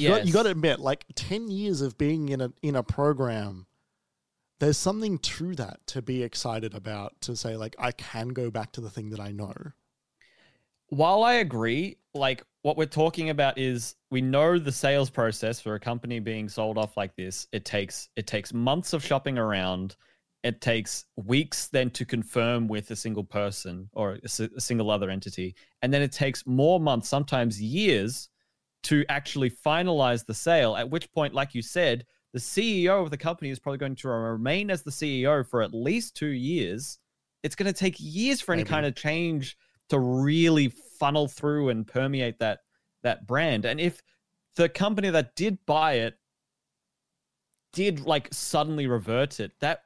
You 0.01 0.09
got, 0.09 0.27
you 0.27 0.33
got 0.33 0.43
to 0.43 0.49
admit, 0.49 0.79
like 0.79 1.05
ten 1.15 1.49
years 1.49 1.81
of 1.81 1.97
being 1.97 2.29
in 2.29 2.41
a 2.41 2.51
in 2.61 2.75
a 2.75 2.83
program, 2.83 3.67
there's 4.59 4.77
something 4.77 5.17
to 5.19 5.55
that 5.55 5.85
to 5.87 6.01
be 6.01 6.21
excited 6.23 6.73
about. 6.73 7.19
To 7.21 7.35
say 7.35 7.55
like, 7.55 7.75
I 7.79 7.91
can 7.91 8.29
go 8.29 8.51
back 8.51 8.73
to 8.73 8.81
the 8.81 8.89
thing 8.89 9.09
that 9.11 9.19
I 9.19 9.31
know. 9.31 9.53
while 10.89 11.23
I 11.23 11.35
agree, 11.35 11.97
like 12.13 12.43
what 12.61 12.77
we're 12.77 12.85
talking 12.85 13.29
about 13.29 13.57
is 13.57 13.95
we 14.11 14.21
know 14.21 14.57
the 14.57 14.71
sales 14.71 15.09
process 15.09 15.59
for 15.59 15.75
a 15.75 15.79
company 15.79 16.19
being 16.19 16.49
sold 16.49 16.77
off 16.77 16.97
like 16.97 17.15
this. 17.15 17.47
It 17.51 17.65
takes 17.65 18.09
it 18.15 18.27
takes 18.27 18.53
months 18.53 18.93
of 18.93 19.03
shopping 19.03 19.37
around. 19.37 19.95
It 20.43 20.61
takes 20.61 21.05
weeks 21.15 21.67
then 21.67 21.89
to 21.91 22.05
confirm 22.05 22.67
with 22.67 22.91
a 22.91 22.95
single 22.95 23.23
person 23.23 23.89
or 23.93 24.19
a 24.23 24.29
single 24.29 24.91
other 24.91 25.09
entity, 25.09 25.55
and 25.81 25.91
then 25.91 26.03
it 26.03 26.11
takes 26.11 26.45
more 26.45 26.79
months, 26.79 27.09
sometimes 27.09 27.59
years, 27.59 28.29
to 28.85 29.05
actually 29.09 29.49
finalize 29.49 30.25
the 30.25 30.33
sale. 30.33 30.75
At 30.75 30.89
which 30.89 31.11
point, 31.11 31.33
like 31.33 31.53
you 31.55 31.61
said, 31.61 32.05
the 32.33 32.39
CEO 32.39 33.01
of 33.01 33.09
the 33.11 33.17
company 33.17 33.49
is 33.49 33.59
probably 33.59 33.77
going 33.79 33.95
to 33.95 34.07
remain 34.09 34.69
as 34.69 34.83
the 34.83 34.91
CEO 34.91 35.47
for 35.47 35.61
at 35.61 35.73
least 35.73 36.15
two 36.15 36.27
years. 36.27 36.99
It's 37.43 37.55
going 37.55 37.71
to 37.71 37.79
take 37.79 37.95
years 37.99 38.41
for 38.41 38.53
any 38.53 38.61
Maybe. 38.63 38.69
kind 38.69 38.85
of 38.85 38.95
change 38.95 39.57
to 39.89 39.99
really 39.99 40.73
funnel 40.99 41.27
through 41.27 41.69
and 41.69 41.85
permeate 41.87 42.39
that 42.39 42.59
that 43.03 43.27
brand. 43.27 43.65
And 43.65 43.79
if 43.79 44.01
the 44.55 44.67
company 44.67 45.09
that 45.11 45.35
did 45.35 45.57
buy 45.67 45.93
it 45.93 46.15
did 47.73 48.01
like 48.01 48.27
suddenly 48.31 48.87
revert 48.87 49.39
it, 49.39 49.51
that 49.59 49.81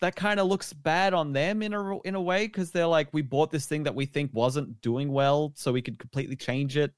that 0.00 0.14
kind 0.16 0.38
of 0.40 0.46
looks 0.46 0.72
bad 0.72 1.14
on 1.14 1.32
them 1.32 1.62
in 1.62 1.74
a 1.74 1.98
in 2.00 2.14
a 2.14 2.20
way 2.20 2.46
because 2.46 2.70
they're 2.70 2.86
like, 2.86 3.08
we 3.12 3.22
bought 3.22 3.50
this 3.50 3.66
thing 3.66 3.82
that 3.84 3.94
we 3.94 4.06
think 4.06 4.30
wasn't 4.32 4.80
doing 4.82 5.12
well, 5.12 5.52
so 5.56 5.72
we 5.72 5.82
could 5.82 5.98
completely 5.98 6.36
change 6.36 6.76
it. 6.76 6.92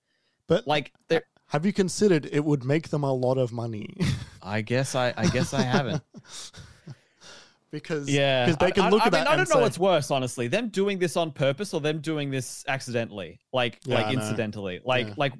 But 0.48 0.66
Like, 0.66 0.92
they're- 1.08 1.26
have 1.48 1.64
you 1.66 1.72
considered 1.72 2.28
it 2.30 2.44
would 2.44 2.64
make 2.64 2.88
them 2.88 3.04
a 3.04 3.12
lot 3.12 3.38
of 3.38 3.52
money? 3.52 3.96
I 4.42 4.60
guess 4.62 4.94
I 4.94 5.12
I 5.16 5.26
guess 5.28 5.54
I 5.54 5.62
haven't. 5.62 6.02
because 7.70 8.08
Yeah, 8.08 8.46
because 8.46 8.58
they 8.58 8.70
can 8.72 8.84
I, 8.84 8.90
look 8.90 9.02
I 9.02 9.06
at 9.06 9.12
mean, 9.12 9.24
that 9.24 9.28
I 9.30 9.36
don't 9.36 9.48
know 9.48 9.56
say, 9.56 9.60
what's 9.60 9.78
worse, 9.78 10.10
honestly. 10.10 10.48
Them 10.48 10.68
doing 10.68 10.98
this 10.98 11.16
on 11.16 11.32
purpose 11.32 11.74
or 11.74 11.80
them 11.80 12.00
doing 12.00 12.30
this 12.30 12.64
accidentally, 12.68 13.40
like 13.52 13.78
Yeah, 13.84 14.02
like 14.02 14.14
incidentally, 14.14 14.80
like 14.84 15.08
Yeah. 15.08 15.14
like 15.16 15.32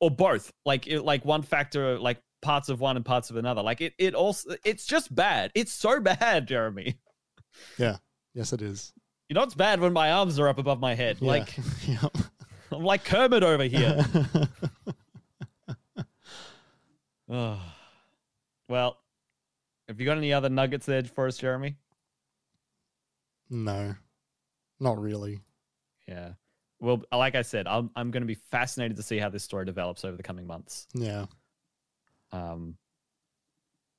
or 0.00 0.10
both, 0.10 0.52
like 0.64 0.86
it, 0.86 1.02
like 1.02 1.24
one 1.24 1.42
factor, 1.42 1.98
like 1.98 2.18
parts 2.42 2.68
of 2.70 2.80
one 2.80 2.96
and 2.96 3.04
parts 3.04 3.28
of 3.30 3.36
another. 3.36 3.62
Like 3.62 3.80
it 3.80 3.94
it 3.98 4.14
also 4.14 4.56
it's 4.64 4.86
just 4.86 5.14
bad. 5.14 5.50
It's 5.54 5.72
so 5.72 6.00
bad, 6.10 6.46
Jeremy. 6.48 6.96
Yeah. 7.78 7.96
Yes, 8.34 8.52
it 8.52 8.62
is. 8.62 8.92
You 9.28 9.34
know 9.34 9.42
it's 9.42 9.54
bad 9.54 9.80
when 9.80 9.92
my 9.92 10.10
arms 10.12 10.38
are 10.38 10.48
up 10.48 10.58
above 10.58 10.80
my 10.80 10.94
head. 10.94 11.18
Yeah. 11.20 11.28
Like 11.28 11.56
yeah. 11.86 12.08
I'm 12.72 12.84
like 12.84 13.04
Kermit 13.04 13.42
over 13.42 13.64
here. 13.64 14.04
Ugh. 17.30 17.58
well, 18.68 18.98
have 19.88 20.00
you 20.00 20.06
got 20.06 20.16
any 20.18 20.32
other 20.32 20.48
nuggets 20.48 20.86
there 20.86 21.04
for 21.04 21.26
us, 21.26 21.38
Jeremy? 21.38 21.76
no, 23.48 23.94
not 24.78 25.00
really. 25.00 25.40
Yeah. 26.06 26.32
Well, 26.80 27.02
like 27.12 27.34
I 27.34 27.42
said, 27.42 27.66
I'm 27.66 27.90
I'm 27.94 28.10
going 28.10 28.22
to 28.22 28.26
be 28.26 28.38
fascinated 28.50 28.96
to 28.96 29.02
see 29.02 29.18
how 29.18 29.28
this 29.28 29.44
story 29.44 29.64
develops 29.66 30.04
over 30.04 30.16
the 30.16 30.22
coming 30.22 30.46
months. 30.46 30.86
Yeah, 30.94 31.26
Um, 32.32 32.76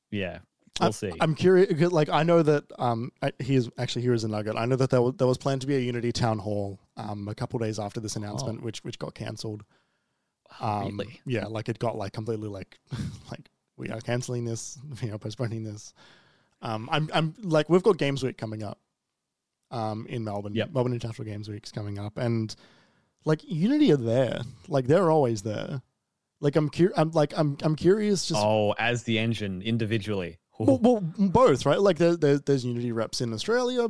yeah, 0.09 0.39
we'll 0.79 0.91
see. 0.91 1.11
I'm 1.21 1.36
curious. 1.36 1.91
Like 1.91 2.09
I 2.09 2.23
know 2.23 2.41
that 2.41 2.63
um, 2.79 3.11
I, 3.21 3.32
here's 3.39 3.69
actually 3.77 4.01
here 4.01 4.13
is 4.13 4.23
a 4.23 4.27
nugget. 4.27 4.55
I 4.55 4.65
know 4.65 4.75
that 4.77 4.89
there 4.89 5.01
was, 5.01 5.13
there 5.17 5.27
was 5.27 5.38
planned 5.38 5.61
to 5.61 5.67
be 5.67 5.75
a 5.75 5.79
Unity 5.79 6.11
town 6.11 6.39
hall 6.39 6.79
um 6.97 7.27
a 7.27 7.36
couple 7.36 7.59
days 7.59 7.77
after 7.79 7.99
this 7.99 8.15
announcement, 8.15 8.59
Oh. 8.61 8.65
which 8.65 8.84
which 8.84 8.97
got 8.97 9.13
cancelled. 9.13 9.63
Um, 10.60 10.97
really? 10.97 11.22
Yeah, 11.26 11.45
like 11.47 11.70
it 11.70 11.80
got 11.80 11.97
like 11.97 12.14
completely 12.14 12.49
like 12.49 12.80
like 13.32 13.49
we 13.78 13.89
are 13.89 14.02
canceling 14.02 14.45
this, 14.45 14.78
you 15.02 15.12
know, 15.12 15.18
postponing 15.18 15.64
this. 15.64 15.93
Um, 16.62 16.89
I'm 16.91 17.10
I'm 17.14 17.34
like 17.41 17.70
we've 17.70 17.84
got 17.84 17.97
Games 17.97 18.24
Week 18.24 18.38
coming 18.38 18.64
up, 18.64 18.80
um, 19.72 20.06
in 20.08 20.24
Melbourne. 20.24 20.54
Yep. 20.54 20.74
Melbourne 20.74 20.93
International 20.93 21.26
Games 21.26 21.49
Week's 21.49 21.72
coming 21.72 21.97
up, 21.97 22.18
and 22.18 22.56
like 23.26 23.41
Unity 23.43 23.91
are 23.91 23.97
there, 23.97 24.41
like 24.68 24.88
they're 24.88 25.10
always 25.10 25.41
there. 25.41 25.82
Like 26.39 26.56
I'm 26.56 26.70
cur- 26.70 26.93
I'm 26.97 27.12
like 27.12 27.34
I'm 27.38 27.58
I'm 27.62 27.76
curious 27.76 28.28
just 28.28 28.41
oh, 28.43 28.74
as 28.78 29.04
the 29.04 29.18
engine 29.20 29.62
individually. 29.62 30.38
well, 30.60 30.78
well, 30.78 30.99
both, 31.18 31.66
right? 31.66 31.80
Like 31.80 31.97
there, 31.97 32.16
there, 32.16 32.38
there's 32.38 32.66
Unity 32.66 32.91
reps 32.91 33.22
in 33.22 33.34
Australia. 33.34 33.88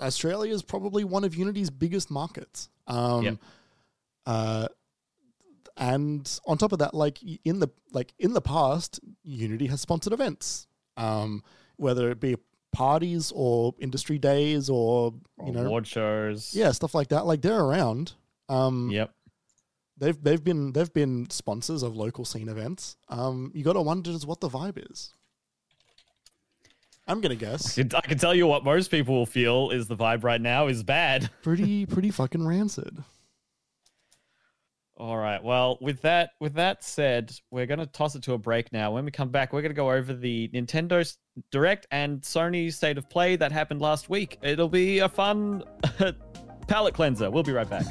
Australia 0.00 0.54
is 0.54 0.62
probably 0.62 1.04
one 1.04 1.24
of 1.24 1.34
Unity's 1.34 1.70
biggest 1.70 2.10
markets. 2.10 2.70
Um, 2.86 3.24
Yep. 3.24 3.36
uh, 4.26 4.68
and 5.76 6.40
on 6.46 6.56
top 6.58 6.72
of 6.72 6.78
that, 6.80 6.94
like 6.94 7.18
in 7.44 7.58
the 7.60 7.68
like 7.92 8.12
in 8.18 8.32
the 8.32 8.40
past, 8.40 9.00
Unity 9.22 9.66
has 9.66 9.80
sponsored 9.80 10.12
events, 10.12 10.66
um, 10.96 11.42
whether 11.76 12.10
it 12.10 12.20
be 12.20 12.36
parties 12.72 13.32
or 13.34 13.72
industry 13.78 14.18
days 14.18 14.68
or 14.68 15.14
you 15.46 15.52
know, 15.52 15.66
award 15.66 15.86
shows. 15.86 16.54
yeah, 16.54 16.70
stuff 16.72 16.94
like 16.94 17.08
that. 17.08 17.24
Like 17.26 17.40
they're 17.42 17.60
around. 17.60 18.12
Um, 18.48 18.90
Yep. 18.90 19.14
they've 19.96 20.22
they've 20.22 20.42
been 20.44 20.72
they've 20.72 20.92
been 20.92 21.28
sponsors 21.30 21.82
of 21.82 21.96
local 21.96 22.24
scene 22.24 22.48
events. 22.48 22.96
Um, 23.08 23.50
you 23.54 23.64
got 23.64 23.72
to 23.74 23.80
wonder 23.82 24.10
just 24.12 24.26
what 24.26 24.40
the 24.40 24.48
vibe 24.48 24.90
is. 24.90 25.12
I'm 27.06 27.20
gonna 27.20 27.34
guess. 27.36 27.78
I 27.78 28.00
can 28.00 28.16
tell 28.18 28.34
you 28.34 28.46
what 28.46 28.64
most 28.64 28.90
people 28.90 29.14
will 29.14 29.26
feel 29.26 29.70
is 29.70 29.86
the 29.88 29.96
vibe 29.96 30.24
right 30.24 30.40
now 30.40 30.68
is 30.68 30.82
bad. 30.82 31.30
pretty 31.42 31.84
pretty 31.94 32.10
fucking 32.10 32.46
rancid. 32.46 33.02
All 34.96 35.16
right. 35.16 35.42
Well, 35.42 35.76
with 35.80 36.02
that 36.02 36.30
with 36.40 36.54
that 36.54 36.84
said, 36.84 37.32
we're 37.50 37.66
going 37.66 37.80
to 37.80 37.86
toss 37.86 38.14
it 38.14 38.22
to 38.22 38.34
a 38.34 38.38
break 38.38 38.72
now. 38.72 38.92
When 38.92 39.04
we 39.04 39.10
come 39.10 39.28
back, 39.28 39.52
we're 39.52 39.60
going 39.60 39.70
to 39.70 39.76
go 39.76 39.90
over 39.90 40.14
the 40.14 40.48
Nintendo 40.54 41.16
Direct 41.50 41.88
and 41.90 42.20
Sony 42.20 42.72
State 42.72 42.96
of 42.96 43.10
Play 43.10 43.34
that 43.34 43.50
happened 43.50 43.80
last 43.80 44.08
week. 44.08 44.38
It'll 44.40 44.68
be 44.68 45.00
a 45.00 45.08
fun 45.08 45.64
palate 46.68 46.94
cleanser. 46.94 47.28
We'll 47.28 47.42
be 47.42 47.50
right 47.50 47.68
back. 47.68 47.86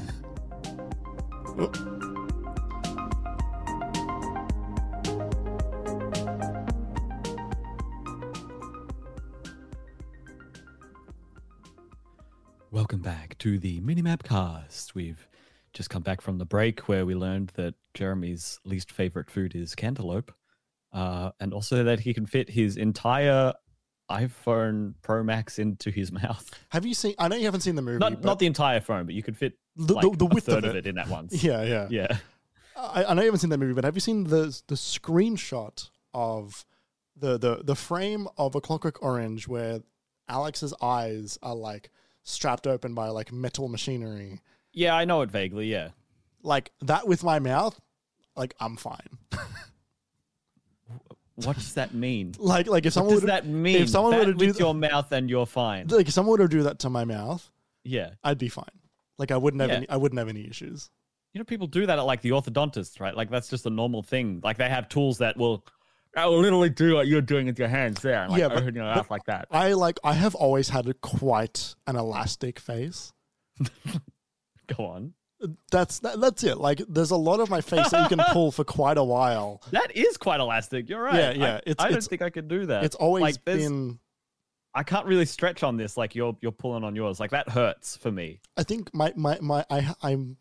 Welcome 12.72 13.02
back 13.02 13.38
to 13.40 13.60
the 13.60 13.82
Minimap 13.82 14.24
Cast. 14.24 14.96
We've 14.96 15.28
just 15.74 15.90
come 15.90 16.04
back 16.04 16.22
from 16.22 16.38
the 16.38 16.46
break 16.46 16.88
where 16.88 17.06
we 17.06 17.16
learned 17.16 17.52
that 17.56 17.76
Jeremy's 17.94 18.60
least 18.64 18.92
favorite 18.92 19.30
food 19.30 19.56
is 19.56 19.76
cantaloupe, 19.76 20.32
uh, 20.92 21.32
and 21.40 21.54
also 21.54 21.84
that 21.84 22.00
he 22.00 22.14
can 22.14 22.26
fit 22.26 22.50
his 22.50 22.78
entire 22.78 23.54
iPhone 24.10 24.94
Pro 25.02 25.24
Max 25.24 25.60
into 25.60 25.90
his 25.90 26.12
mouth. 26.12 26.50
Have 26.70 26.86
you 26.86 26.94
seen? 26.94 27.16
I 27.18 27.28
know 27.28 27.36
you 27.36 27.46
haven't 27.46 27.62
seen 27.62 27.76
the 27.76 27.82
movie. 27.82 28.00
Not 28.00 28.14
but 28.14 28.24
not 28.24 28.40
the 28.40 28.46
entire 28.46 28.82
phone, 28.82 29.06
but 29.06 29.16
you 29.16 29.24
could 29.24 29.38
fit 29.38 29.54
the, 29.76 29.94
like 29.96 30.12
the, 30.12 30.18
the 30.18 30.26
width 30.26 30.46
third 30.46 30.66
of 30.66 30.76
it. 30.76 30.86
in 30.86 30.96
that 30.96 31.08
one. 31.08 31.30
Yeah, 31.32 31.64
yeah. 31.64 31.88
Yeah. 31.90 32.18
I, 32.76 33.06
I 33.06 33.14
know 33.14 33.22
you 33.22 33.28
haven't 33.28 33.40
seen 33.40 33.50
that 33.52 33.58
movie, 33.58 33.74
but 33.74 33.84
have 33.86 33.96
you 33.96 34.02
seen 34.02 34.26
the 34.26 34.62
the 34.68 34.76
screenshot 34.76 35.90
of 36.14 36.66
the 37.16 37.38
the 37.38 37.62
the 37.64 37.76
frame 37.76 38.28
of 38.38 38.56
a 38.56 38.62
Clockwork 38.62 39.02
Orange 39.02 39.48
where 39.48 39.80
Alex's 40.28 40.74
eyes 40.82 41.38
are 41.42 41.56
like 41.56 41.90
strapped 42.24 42.68
open 42.68 42.94
by 42.94 43.08
like 43.10 43.32
metal 43.32 43.68
machinery? 43.68 44.42
Yeah, 44.74 44.96
I 44.96 45.06
know 45.06 45.22
it 45.22 45.32
vaguely. 45.32 45.68
Yeah. 45.72 45.90
Like 46.42 46.72
that 46.82 47.08
with 47.08 47.24
my 47.24 47.40
mouth, 47.40 47.80
like 48.36 48.54
I'm 48.60 48.76
fine. 48.76 49.18
What 51.36 51.56
does 51.56 51.74
that 51.74 51.96
mean? 51.96 52.36
Like 52.38 52.68
like 52.68 52.86
if 52.86 52.90
What 52.92 52.94
someone 52.94 53.14
does 53.16 53.22
would 53.24 53.30
that 53.32 53.48
mean? 53.48 53.78
if 53.82 53.90
someone 53.90 54.14
were 54.14 54.20
That 54.20 54.26
to 54.26 54.34
do 54.34 54.46
with 54.46 54.56
th- 54.56 54.60
your 54.60 54.76
mouth 54.76 55.12
and 55.12 55.30
you're 55.30 55.48
fine. 55.48 55.88
like 55.88 56.08
if 56.08 56.14
someone 56.14 56.34
were 56.40 56.48
to 56.48 56.48
do 56.48 56.64
that 56.64 56.80
to 56.80 56.92
my 56.92 57.06
mouth, 57.06 57.50
Yeah. 57.84 58.12
I'd 58.24 58.38
be 58.38 58.50
fine. 58.50 58.66
Like 59.18 59.32
I 59.32 59.38
wouldn't 59.38 59.60
have 59.62 59.72
Yeah. 59.72 59.78
any 59.78 59.90
I 59.90 59.98
wouldn't 59.98 60.20
have 60.20 60.30
any 60.30 60.48
issues. 60.48 60.92
You 61.34 61.40
know, 61.40 61.46
people 61.46 61.66
do 61.66 61.88
that 61.88 61.98
at 61.98 62.04
like 62.04 62.22
the 62.22 62.30
orthodontist, 62.30 63.00
right? 63.00 63.18
Like 63.18 63.32
that's 63.32 63.50
just 63.50 63.66
a 63.66 63.72
normal 63.72 64.04
thing. 64.04 64.42
Like 64.44 64.58
they 64.60 64.70
have 64.70 64.88
tools 64.90 65.18
that 65.18 65.36
will, 65.36 65.66
that 66.14 66.26
will 66.26 66.40
literally 66.40 66.70
do 66.70 66.94
what 66.94 67.08
you're 67.08 67.22
doing 67.22 67.48
with 67.48 67.58
your 67.58 67.68
hands 67.68 68.00
there, 68.04 68.22
and 68.22 68.32
like 68.32 68.40
Yeah, 68.40 68.50
but- 68.50 68.60
open 68.62 68.76
your 68.76 68.84
but- 68.86 68.96
mouth 68.98 69.10
like 69.10 69.24
that. 69.26 69.48
I 69.50 69.74
like 69.74 70.00
I 70.04 70.14
have 70.14 70.36
always 70.36 70.70
had 70.70 70.88
a 70.88 70.94
quite 70.94 71.74
an 71.88 71.96
elastic 71.96 72.60
face. 72.60 73.12
Go 74.68 74.86
on. 74.86 75.14
That's 75.72 76.00
that, 76.00 76.22
that's 76.22 76.44
it. 76.44 76.58
Like 76.58 76.82
there's 76.88 77.12
a 77.12 77.18
lot 77.18 77.40
of 77.42 77.50
my 77.50 77.60
face 77.60 77.90
that 77.90 78.04
you 78.10 78.16
can 78.18 78.24
pull 78.32 78.52
for 78.52 78.64
quite 78.64 78.98
a 78.98 79.04
while. 79.04 79.62
That 79.72 79.96
is 79.96 80.16
quite 80.18 80.40
elastic. 80.40 80.88
You're 80.90 81.02
right. 81.04 81.16
Yeah, 81.16 81.30
I- 81.30 81.34
yeah, 81.34 81.58
it's- 81.66 81.76
I, 81.80 81.84
don't 81.86 81.92
it's- 81.94 82.08
think 82.08 82.22
I 82.22 82.30
could 82.30 82.48
do 82.48 82.66
that. 82.68 82.86
It's 82.86 82.96
always 82.96 83.22
like, 83.22 83.44
been 83.44 84.00
I 84.74 84.84
can't 84.84 85.06
really 85.06 85.26
stretch 85.26 85.62
on 85.62 85.76
this. 85.78 85.98
Like 85.98 86.16
you're 86.16 86.38
you're 86.42 86.52
pulling 86.54 86.84
on 86.86 86.96
yours. 86.96 87.20
Like 87.20 87.32
that 87.32 87.50
hurts 87.50 87.98
for 87.98 88.10
me. 88.12 88.40
I 88.56 88.64
think 88.64 88.94
my 88.94 89.12
my 89.18 89.38
my 89.42 89.66
I 89.70 89.94
I'm 90.02 90.38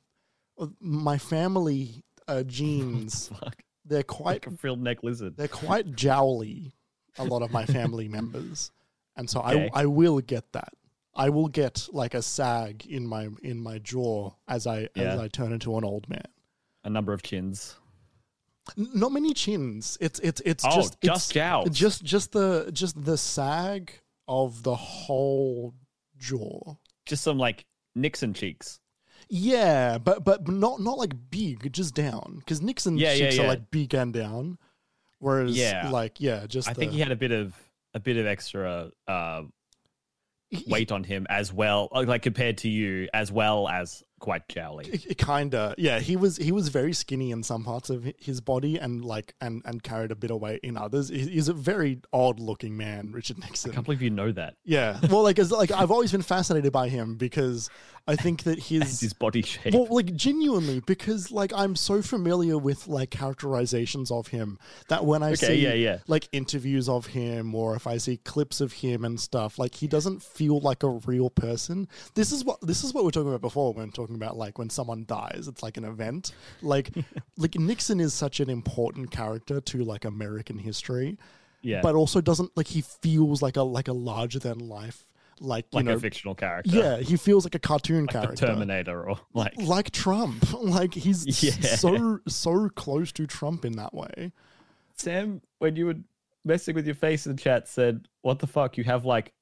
my 0.81 1.18
family 1.18 2.05
uh, 2.29 2.43
genes 2.45 3.31
they're 3.85 4.05
quite 4.05 4.35
Like 4.35 4.47
a 4.47 4.51
frilled 4.53 4.81
neck 4.81 5.03
lizard. 5.03 5.37
they're 5.37 5.49
quite 5.49 5.97
jowly 5.97 6.73
a 7.18 7.25
lot 7.25 7.43
of 7.43 7.51
my 7.51 7.66
family 7.66 8.07
members. 8.18 8.70
And 9.16 9.29
so 9.29 9.41
Okay. 9.41 9.68
I 9.75 9.83
I 9.83 9.87
will 9.87 10.20
get 10.20 10.53
that. 10.53 10.73
I 11.14 11.28
will 11.28 11.48
get 11.48 11.88
like 11.92 12.14
a 12.14 12.22
sag 12.22 12.86
in 12.86 13.06
my 13.06 13.28
in 13.42 13.60
my 13.62 13.78
jaw 13.78 14.32
as 14.48 14.66
I 14.66 14.88
as 14.96 15.18
I 15.20 15.28
turn 15.28 15.52
into 15.52 15.76
an 15.76 15.84
old 15.84 16.08
man. 16.08 16.24
A 16.84 16.90
number 16.90 17.12
of 17.12 17.22
chins. 17.22 17.76
N- 18.78 18.90
Not 18.94 19.12
many 19.12 19.34
chins. 19.34 19.98
It's 20.00 20.18
it's 20.20 20.40
it's 20.44 20.64
Oh, 20.64 20.74
just 20.74 21.00
just 21.00 21.36
it's. 21.36 21.78
Just 21.78 22.04
just 22.04 22.32
the 22.32 22.70
just 22.72 23.04
the 23.04 23.16
sag 23.18 23.92
of 24.26 24.62
the 24.62 24.74
whole 24.74 25.74
jaw. 26.16 26.76
Just 27.06 27.24
some 27.24 27.38
like 27.38 27.66
Nixon 27.94 28.32
cheeks. 28.32 28.78
Yeah, 29.28 29.98
but 29.98 30.24
but 30.24 30.48
not 30.48 30.80
not 30.80 30.98
like 30.98 31.12
big, 31.30 31.72
just 31.72 31.94
down. 31.94 32.36
Because 32.38 32.62
Nixon 32.62 32.96
Yeah, 32.96 33.12
yeah, 33.12 33.30
cheeks 33.30 33.38
are 33.38 33.46
like 33.48 33.70
big 33.70 33.94
and 33.94 34.12
down, 34.12 34.58
whereas 35.18 35.56
Yeah. 35.56 35.90
like 35.90 36.20
yeah, 36.20 36.46
just 36.46 36.68
I 36.68 36.72
the, 36.72 36.80
think 36.80 36.92
he 36.92 37.00
had 37.00 37.12
a 37.12 37.16
bit 37.16 37.32
of 37.32 37.54
a 37.94 38.00
bit 38.00 38.16
of 38.16 38.26
extra 38.26 38.90
uh, 39.08 39.42
weight 40.66 40.92
on 40.92 41.05
him 41.05 41.26
as 41.30 41.53
well, 41.53 41.88
uh, 41.92 42.05
like 42.07 42.22
compared 42.22 42.59
to 42.59 42.68
you, 42.68 43.09
as 43.12 43.30
well 43.32 43.68
as 43.68 44.03
quite 44.22 44.46
jowly. 44.48 44.84
Kinda 45.18 45.74
yeah 45.78 45.98
he 45.98 46.14
was 46.14 46.36
he 46.36 46.53
was 46.53 46.68
very 46.68 46.92
skinny 46.92 47.32
in 47.32 47.42
some 47.42 47.64
parts 47.64 47.90
of 47.90 48.07
his 48.20 48.40
body 48.40 48.78
and 48.78 49.05
like 49.05 49.34
and 49.40 49.62
and 49.64 49.82
carried 49.82 50.12
a 50.12 50.14
bit 50.14 50.30
of 50.30 50.40
weight 50.40 50.61
in 50.62 50.76
others 50.76 51.09
he's 51.09 51.48
a 51.48 51.53
very 51.53 51.98
odd 52.12 52.38
looking 52.38 52.76
man 52.76 53.11
richard 53.11 53.38
Nixon. 53.40 53.72
I 53.72 53.74
can't 53.74 53.84
believe 53.84 54.00
you 54.00 54.11
know 54.11 54.30
that. 54.30 54.55
yeah 54.64 55.00
well 55.11 55.24
like 55.24 55.40
as 55.40 55.50
like 55.50 55.72
i've 55.72 55.90
always 55.90 56.12
been 56.12 56.22
fascinated 56.22 56.72
by 56.72 56.88
him 56.88 57.16
because 57.16 57.68
i 58.07 58.16
think 58.16 58.42
that 58.44 58.59
his 58.70 59.00
his 59.00 59.12
body 59.12 59.42
shape. 59.42 59.74
well 59.74 59.86
like 59.90 60.14
genuinely 60.14 60.80
because 60.86 61.30
like 61.30 61.53
i'm 61.55 61.76
so 61.76 62.03
familiar 62.03 62.59
with 62.59 62.86
like 62.88 63.11
characterizations 63.11 64.11
of 64.11 64.28
him 64.28 64.59
that 64.88 65.05
when 65.05 65.22
i 65.22 65.28
Okay, 65.32 65.46
see 65.46 65.55
yeah, 65.55 65.74
yeah. 65.74 65.98
like 66.07 66.28
interviews 66.32 66.88
of 66.88 67.07
him 67.07 67.55
or 67.55 67.76
if 67.76 67.86
i 67.86 67.96
see 67.96 68.16
clips 68.18 68.61
of 68.61 68.72
him 68.72 69.05
and 69.05 69.18
stuff 69.20 69.59
like 69.59 69.74
he 69.74 69.86
doesn't 69.86 70.22
feel 70.22 70.61
like 70.61 70.82
a 70.82 70.88
real 70.88 71.30
person 71.30 71.88
this 72.14 72.32
is 72.32 72.44
what 72.44 72.61
this 72.61 72.84
is 72.84 72.92
what 72.92 73.03
we 73.03 73.07
we're 73.07 73.11
talking 73.12 73.28
about 73.28 73.40
before 73.40 73.72
when 73.72 73.90
talking 73.90 74.16
about 74.16 74.36
like 74.36 74.59
when 74.59 74.70
someone 74.70 75.05
dies 75.07 75.46
it's 75.48 75.62
like 75.62 75.76
an 75.76 75.84
event 75.84 76.32
like 76.61 76.90
like 77.36 77.55
nixon 77.57 78.00
is 78.00 78.14
such 78.14 78.40
an 78.40 78.50
important 78.50 79.11
character 79.11 79.61
to 79.61 79.84
like 79.84 80.05
american 80.05 80.59
history 80.59 81.16
yeah, 81.64 81.80
but 81.80 81.94
also 81.94 82.20
doesn't 82.20 82.50
like 82.57 82.66
he 82.66 82.80
feels 82.80 83.40
like 83.40 83.57
a 83.57 83.62
like 83.62 83.86
a 83.86 83.92
larger 83.92 84.40
than 84.40 84.59
life 84.59 85.07
like 85.43 85.66
you 85.72 85.76
like 85.78 85.84
know 85.86 85.95
a 85.95 85.99
fictional 85.99 86.34
character. 86.34 86.70
yeah 86.76 86.97
he 86.99 87.16
feels 87.16 87.45
like 87.45 87.55
a 87.55 87.59
cartoon 87.59 88.07
like 88.07 88.12
the 88.12 88.20
character 88.20 88.47
Terminator 88.47 89.09
or 89.09 89.18
like 89.34 89.55
like 89.61 89.90
Trump. 89.90 90.45
Like 90.62 90.95
he's 90.95 91.26
Yeah. 91.43 91.53
so 91.76 92.20
so 92.28 92.68
close 92.70 93.11
to 93.12 93.26
Trump 93.26 93.64
in 93.64 93.72
that 93.76 93.93
way. 93.93 94.32
Sam. 94.97 95.43
When 95.59 95.76
you 95.76 95.86
were 95.86 95.95
messing 96.45 96.74
with 96.74 96.86
your 96.86 96.95
face 96.95 97.26
in 97.26 97.34
the 97.36 97.43
chat, 97.43 97.66
said, 97.68 98.07
"What 98.22 98.38
the 98.38 98.47
fuck? 98.47 98.76
You 98.78 98.84
have 98.84 99.05
like 99.05 99.32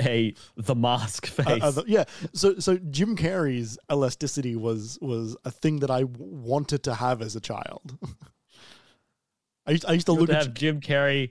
a 0.00 0.34
the 0.56 0.74
mask 0.74 1.28
Uh, 1.38 1.42
face." 1.44 1.62
uh, 1.62 1.70
the- 1.70 1.84
yeah. 1.86 2.04
So 2.34 2.58
so 2.58 2.76
Jim 2.90 3.16
Carrey's 3.16 3.78
elasticity 3.90 4.56
was 4.56 4.98
was 5.00 5.36
a 5.44 5.50
thing 5.50 5.78
that 5.80 5.90
I 5.90 6.00
w- 6.02 6.30
wanted 6.52 6.82
to 6.84 6.94
have 6.94 7.22
as 7.22 7.36
a 7.36 7.40
child. 7.40 7.96
I 9.66 9.70
used, 9.72 9.84
I 9.86 9.92
used 9.92 10.06
to 10.06 10.12
You 10.12 10.18
look 10.20 10.30
to 10.30 10.36
at. 10.36 10.42
have 10.46 10.54
Jim 10.54 10.80
Carrey 10.80 11.30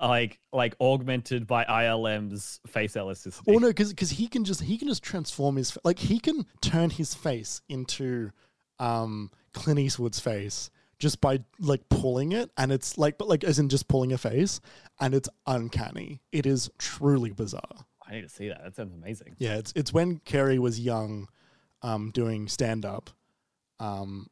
like 0.00 0.38
like 0.52 0.74
augmented 0.80 1.46
by 1.46 1.64
ILM's 1.64 2.60
face 2.66 2.96
elasticity. 2.96 3.50
Well, 3.50 3.60
no, 3.60 3.68
because 3.68 3.90
because 3.90 4.10
he 4.10 4.28
can 4.28 4.44
just 4.44 4.62
he 4.62 4.78
can 4.78 4.88
just 4.88 5.02
transform 5.02 5.56
his 5.56 5.76
like 5.84 5.98
he 5.98 6.18
can 6.18 6.46
turn 6.60 6.90
his 6.90 7.14
face 7.14 7.60
into 7.68 8.30
um 8.78 9.30
Clint 9.52 9.80
Eastwood's 9.80 10.20
face 10.20 10.70
just 10.98 11.20
by 11.20 11.40
like 11.58 11.88
pulling 11.88 12.32
it, 12.32 12.50
and 12.56 12.72
it's 12.72 12.96
like 12.98 13.18
but 13.18 13.28
like 13.28 13.44
as 13.44 13.58
in 13.58 13.68
just 13.68 13.88
pulling 13.88 14.12
a 14.12 14.18
face, 14.18 14.60
and 15.00 15.14
it's 15.14 15.28
uncanny. 15.46 16.20
It 16.32 16.46
is 16.46 16.70
truly 16.78 17.32
bizarre. 17.32 17.86
I 18.08 18.12
need 18.12 18.22
to 18.22 18.28
see 18.28 18.48
that. 18.48 18.62
That 18.62 18.76
sounds 18.76 18.94
amazing. 18.94 19.34
Yeah, 19.38 19.56
it's 19.56 19.72
it's 19.76 19.92
when 19.92 20.18
Kerry 20.18 20.58
was 20.58 20.78
young, 20.80 21.28
um, 21.82 22.10
doing 22.12 22.48
stand 22.48 22.84
up, 22.84 23.10
um, 23.80 24.28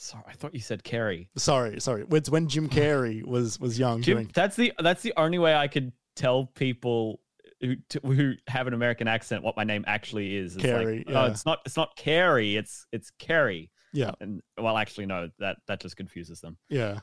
Sorry, 0.00 0.22
I 0.28 0.32
thought 0.34 0.54
you 0.54 0.60
said 0.60 0.84
Carey. 0.84 1.28
Sorry, 1.36 1.80
sorry. 1.80 2.04
It's 2.12 2.30
when 2.30 2.46
Jim 2.46 2.68
Carrey 2.70 3.24
was 3.26 3.58
was 3.58 3.78
young. 3.78 4.00
Jim, 4.00 4.16
doing, 4.18 4.30
that's 4.32 4.54
the 4.54 4.72
that's 4.78 5.02
the 5.02 5.12
only 5.16 5.38
way 5.38 5.54
I 5.56 5.66
could 5.66 5.92
tell 6.14 6.46
people 6.46 7.20
who 7.60 7.74
t- 7.88 7.98
who 8.04 8.34
have 8.46 8.68
an 8.68 8.74
American 8.74 9.08
accent 9.08 9.42
what 9.42 9.56
my 9.56 9.64
name 9.64 9.84
actually 9.88 10.36
is. 10.36 10.54
It's 10.54 10.62
Carey, 10.64 10.98
like, 10.98 11.08
yeah. 11.08 11.22
oh, 11.24 11.26
it's 11.26 11.44
not 11.44 11.58
it's 11.66 11.76
not 11.76 11.96
Carey. 11.96 12.56
It's 12.56 12.86
it's 12.92 13.10
Carey. 13.18 13.72
yeah, 13.92 14.12
And 14.20 14.40
well, 14.56 14.76
actually, 14.78 15.06
no, 15.06 15.30
that 15.40 15.56
that 15.66 15.80
just 15.80 15.96
confuses 15.96 16.40
them. 16.40 16.56
yeah. 16.68 17.00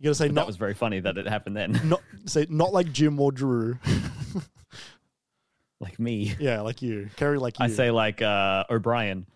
You 0.00 0.04
gotta 0.06 0.14
say 0.14 0.26
But 0.28 0.34
not 0.34 0.40
that 0.42 0.46
was 0.48 0.56
very 0.56 0.74
funny 0.74 0.98
that 1.00 1.16
it 1.18 1.28
happened 1.28 1.56
then. 1.56 1.78
not 1.84 2.02
say 2.24 2.46
not 2.48 2.72
like 2.72 2.90
Jim 2.90 3.20
or 3.20 3.30
Drew. 3.30 3.78
like 5.80 5.98
me, 6.00 6.34
yeah, 6.40 6.62
like 6.62 6.82
you, 6.82 7.08
Carrie, 7.16 7.38
like 7.38 7.58
you. 7.58 7.66
I 7.66 7.68
say 7.68 7.90
like 7.90 8.20
uh, 8.22 8.64
O'Brien. 8.70 9.26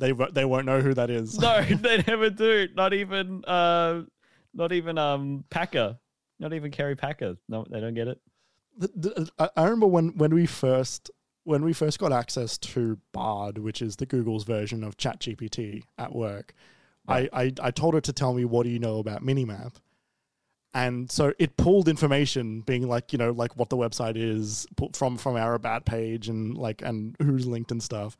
They 0.00 0.12
they 0.32 0.44
won't 0.44 0.66
know 0.66 0.80
who 0.80 0.94
that 0.94 1.10
is. 1.10 1.38
No, 1.38 1.62
they 1.70 2.02
never 2.06 2.30
do. 2.30 2.68
Not 2.74 2.92
even 2.94 3.44
uh, 3.44 4.02
not 4.54 4.72
even 4.72 4.98
um 4.98 5.44
Packer. 5.50 5.98
Not 6.40 6.54
even 6.54 6.70
Kerry 6.70 6.96
Packer. 6.96 7.36
No, 7.48 7.64
they 7.70 7.80
don't 7.80 7.94
get 7.94 8.08
it. 8.08 8.20
The- 8.76 8.88
the- 8.94 9.30
I 9.38 9.50
I 9.56 9.64
remember 9.64 9.86
when 9.86 10.16
when 10.16 10.34
we 10.34 10.46
first 10.46 11.10
when 11.44 11.64
we 11.64 11.72
first 11.72 11.98
got 11.98 12.12
access 12.12 12.58
to 12.58 12.98
Bard, 13.12 13.58
which 13.58 13.80
is 13.82 13.96
the 13.96 14.06
Google's 14.06 14.44
version 14.44 14.82
of 14.82 14.96
ChatGPT 14.96 15.82
at 15.98 16.14
work. 16.14 16.54
Right. 17.08 17.28
I, 17.32 17.42
I 17.44 17.52
I 17.62 17.70
told 17.70 17.94
her 17.94 18.00
to 18.00 18.12
tell 18.12 18.32
me 18.34 18.44
what 18.44 18.64
do 18.64 18.70
you 18.70 18.78
know 18.78 18.98
about 18.98 19.22
Minimap, 19.22 19.74
and 20.72 21.10
so 21.10 21.32
it 21.38 21.56
pulled 21.56 21.88
information, 21.88 22.60
being 22.62 22.88
like 22.88 23.12
you 23.12 23.18
know 23.18 23.32
like 23.32 23.56
what 23.56 23.68
the 23.68 23.76
website 23.76 24.16
is 24.16 24.66
from 24.94 25.16
from 25.18 25.36
our 25.36 25.54
about 25.54 25.84
page 25.84 26.28
and 26.28 26.56
like 26.56 26.80
and 26.82 27.16
who's 27.20 27.46
linked 27.46 27.70
and 27.70 27.82
stuff, 27.82 28.16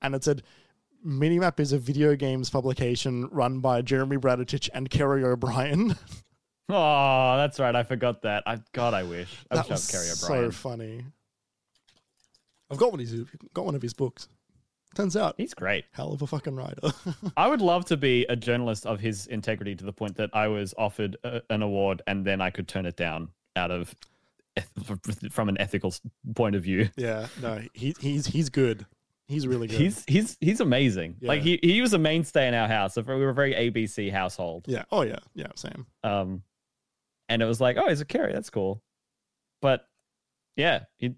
and 0.00 0.14
it 0.14 0.22
said. 0.22 0.42
Minimap 1.04 1.60
is 1.60 1.72
a 1.72 1.78
video 1.78 2.16
games 2.16 2.48
publication 2.50 3.28
run 3.30 3.60
by 3.60 3.82
Jeremy 3.82 4.16
Braditich 4.16 4.70
and 4.72 4.88
Kerry 4.90 5.24
O'Brien. 5.24 5.96
Oh, 6.70 7.36
that's 7.36 7.60
right. 7.60 7.76
I 7.76 7.82
forgot 7.82 8.22
that. 8.22 8.42
I 8.46 8.58
God, 8.72 8.94
I 8.94 9.02
wish. 9.02 9.28
I 9.50 9.56
that 9.56 9.64
wish 9.66 9.70
I 9.70 9.74
was 9.74 9.82
was 9.82 9.90
Kerry 9.90 10.04
so 10.46 10.50
funny. 10.50 11.04
I've 12.70 12.78
got 12.78 12.90
one 12.90 13.00
of 13.00 13.06
his 13.06 13.22
got 13.52 13.66
one 13.66 13.74
of 13.74 13.82
his 13.82 13.92
books. 13.92 14.28
Turns 14.94 15.14
out, 15.14 15.34
He's 15.36 15.52
great. 15.52 15.84
hell 15.92 16.14
of 16.14 16.22
a 16.22 16.26
fucking 16.26 16.56
writer. 16.56 16.80
I 17.36 17.48
would 17.48 17.60
love 17.60 17.84
to 17.86 17.98
be 17.98 18.24
a 18.30 18.34
journalist 18.36 18.86
of 18.86 18.98
his 18.98 19.26
integrity 19.26 19.74
to 19.74 19.84
the 19.84 19.92
point 19.92 20.16
that 20.16 20.30
I 20.32 20.48
was 20.48 20.72
offered 20.78 21.18
a, 21.22 21.42
an 21.50 21.60
award 21.60 22.00
and 22.06 22.24
then 22.24 22.40
I 22.40 22.48
could 22.48 22.66
turn 22.66 22.86
it 22.86 22.96
down 22.96 23.28
out 23.56 23.70
of 23.70 23.94
from 25.30 25.50
an 25.50 25.60
ethical 25.60 25.92
point 26.34 26.56
of 26.56 26.62
view. 26.62 26.88
yeah, 26.96 27.26
no, 27.42 27.60
he 27.74 27.94
he's 28.00 28.28
he's 28.28 28.48
good. 28.48 28.86
He's 29.26 29.46
really 29.46 29.66
good. 29.68 29.80
He's 29.80 30.04
he's 30.06 30.36
he's 30.40 30.60
amazing. 30.60 31.16
Like 31.22 31.40
he 31.42 31.58
he 31.62 31.80
was 31.80 31.94
a 31.94 31.98
mainstay 31.98 32.46
in 32.46 32.54
our 32.54 32.68
house. 32.68 32.96
We 32.96 33.02
were 33.02 33.30
a 33.30 33.34
very 33.34 33.54
ABC 33.54 34.10
household. 34.12 34.66
yeah. 34.68 34.84
Oh 34.92 35.02
yeah, 35.02 35.20
yeah. 35.34 35.46
Same. 35.56 35.86
Um, 36.02 36.42
and 37.28 37.40
it 37.40 37.46
was 37.46 37.60
like, 37.60 37.76
oh, 37.78 37.88
he's 37.88 38.02
a 38.02 38.04
carry. 38.04 38.32
That's 38.34 38.50
cool. 38.50 38.82
But 39.62 39.88
yeah, 40.56 40.80
he, 40.98 41.14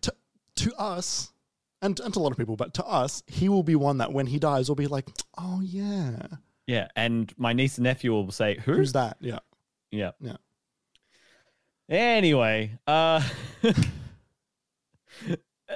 To, 0.00 0.12
to 0.56 0.74
us, 0.74 1.32
and 1.80 1.98
and 2.00 2.12
to 2.14 2.18
a 2.18 2.22
lot 2.22 2.32
of 2.32 2.36
people, 2.38 2.56
but 2.56 2.74
to 2.74 2.84
us, 2.84 3.22
he 3.28 3.48
will 3.48 3.62
be 3.62 3.76
one 3.76 3.98
that 3.98 4.12
when 4.12 4.26
he 4.26 4.40
dies, 4.40 4.68
will 4.68 4.74
be 4.74 4.88
like, 4.88 5.08
oh 5.38 5.60
yeah, 5.62 6.26
yeah. 6.66 6.88
And 6.96 7.32
my 7.38 7.52
niece 7.52 7.78
and 7.78 7.84
nephew 7.84 8.10
will 8.10 8.32
say, 8.32 8.58
who? 8.64 8.72
who's 8.74 8.92
that? 8.94 9.18
Yeah. 9.20 9.38
Yeah. 9.92 10.10
Yeah. 10.20 10.36
Anyway, 11.88 12.76
uh 12.88 13.22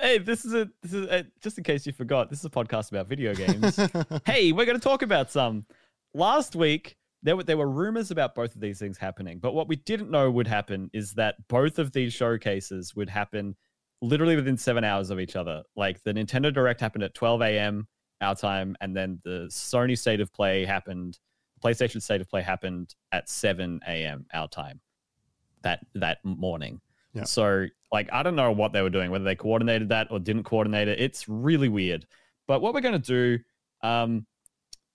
Hey, 0.01 0.19
this 0.19 0.45
is 0.45 0.55
a 0.55 0.69
this 0.83 0.93
is 0.93 1.07
a, 1.09 1.27
just 1.41 1.59
in 1.59 1.65
case 1.65 1.87
you 1.87 1.93
forgot. 1.93 2.31
This 2.31 2.41
is 2.41 2.45
a 2.45 2.51
podcast 2.51 2.91
about 2.91 3.09
video 3.09 3.35
games. 3.35 3.79
hey, 4.27 4.53
we're 4.53 4.67
going 4.67 4.79
to 4.79 4.83
talk 4.83 5.03
about 5.03 5.31
some. 5.31 5.67
Last 6.15 6.57
week 6.57 6.97
there 7.23 7.37
were 7.37 7.43
there 7.43 7.57
were 7.57 7.69
rumors 7.69 8.11
about 8.11 8.35
both 8.35 8.55
of 8.55 8.61
these 8.61 8.79
things 8.79 8.99
happening, 8.99 9.39
but 9.39 9.53
what 9.53 9.69
we 9.69 9.77
didn't 9.77 10.11
know 10.11 10.31
would 10.31 10.47
happen 10.47 10.91
is 10.93 11.13
that 11.15 11.37
both 11.49 11.79
of 11.79 11.93
these 11.93 12.13
showcases 12.13 12.95
would 12.95 13.09
happen 13.09 13.57
literally 14.03 14.37
within 14.37 14.57
7 14.57 14.85
hours 14.85 15.11
of 15.11 15.19
each 15.19 15.37
other. 15.37 15.63
Like 15.75 16.03
the 16.03 16.13
Nintendo 16.13 16.53
Direct 16.53 16.81
happened 16.81 17.05
at 17.05 17.15
12 17.15 17.43
a.m. 17.43 17.89
our 18.21 18.35
time 18.35 18.77
and 18.81 18.95
then 18.95 19.21
the 19.25 19.49
Sony 19.51 19.99
State 19.99 20.21
of 20.21 20.33
Play 20.33 20.65
happened 20.65 21.19
PlayStation 21.65 22.03
State 22.03 22.21
of 22.21 22.29
Play 22.29 22.43
happened 22.43 22.95
at 23.13 23.29
7 23.29 23.81
a.m. 23.89 24.27
our 24.33 24.49
time 24.49 24.81
that 25.63 25.85
that 25.95 26.19
morning. 26.25 26.81
Yeah. 27.17 27.25
So 27.25 27.67
like 27.91 28.09
I 28.13 28.23
don't 28.23 28.37
know 28.37 28.53
what 28.53 28.73
they 28.73 28.83
were 28.83 28.91
doing, 28.91 29.11
whether 29.11 29.25
they 29.25 29.35
coordinated 29.35 29.89
that 29.89 30.09
or 30.11 30.19
didn't 30.19 30.45
coordinate 30.45 30.89
it. 30.89 31.01
It's 31.01 31.29
really 31.29 31.69
weird. 31.69 32.07
But 32.47 32.61
what 32.61 32.75
we're 32.75 32.83
gonna 32.83 32.99
do, 32.99 33.39
um, 33.83 34.27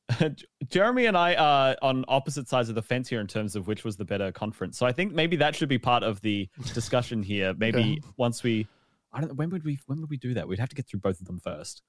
Jeremy 0.69 1.05
and 1.07 1.17
I 1.17 1.35
are 1.35 1.75
on 1.81 2.05
opposite 2.07 2.47
sides 2.47 2.69
of 2.69 2.75
the 2.75 2.81
fence 2.81 3.09
here 3.09 3.19
in 3.19 3.27
terms 3.27 3.55
of 3.55 3.67
which 3.67 3.83
was 3.83 3.97
the 3.97 4.05
better 4.05 4.31
conference. 4.31 4.77
So 4.77 4.85
I 4.85 4.91
think 4.91 5.13
maybe 5.13 5.35
that 5.37 5.55
should 5.55 5.69
be 5.69 5.79
part 5.79 6.03
of 6.03 6.21
the 6.21 6.47
discussion 6.73 7.23
here. 7.23 7.53
Maybe 7.57 8.01
once 8.17 8.43
we, 8.43 8.67
I 9.11 9.19
don't 9.19 9.29
know, 9.29 9.35
when 9.35 9.49
would 9.49 9.63
we 9.63 9.79
when 9.87 9.99
would 10.01 10.09
we 10.09 10.17
do 10.17 10.35
that? 10.35 10.47
We'd 10.47 10.59
have 10.59 10.69
to 10.69 10.75
get 10.75 10.87
through 10.87 10.99
both 10.99 11.19
of 11.19 11.27
them 11.27 11.39
first. 11.39 11.81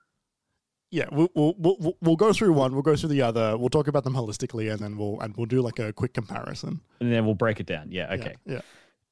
Yeah, 0.91 1.07
we'll, 1.11 1.29
we'll 1.35 1.55
we'll 1.59 1.97
we'll 2.03 2.17
go 2.17 2.33
through 2.33 2.53
one. 2.53 2.73
We'll 2.73 2.83
go 2.83 2.97
through 2.97 3.09
the 3.11 3.23
other. 3.23 3.57
We'll 3.57 3.71
talk 3.71 3.89
about 3.89 4.05
them 4.05 4.15
holistically, 4.15 4.71
and 4.71 4.79
then 4.79 4.99
we'll 4.99 5.21
and 5.21 5.35
we'll 5.37 5.47
do 5.47 5.63
like 5.63 5.79
a 5.79 5.93
quick 5.93 6.13
comparison. 6.13 6.81
And 7.01 7.11
then 7.11 7.25
we'll 7.25 7.35
break 7.35 7.61
it 7.61 7.67
down. 7.67 7.91
Yeah, 7.91 8.13
okay. 8.13 8.37
Yeah. 8.45 8.55
yeah. 8.55 8.61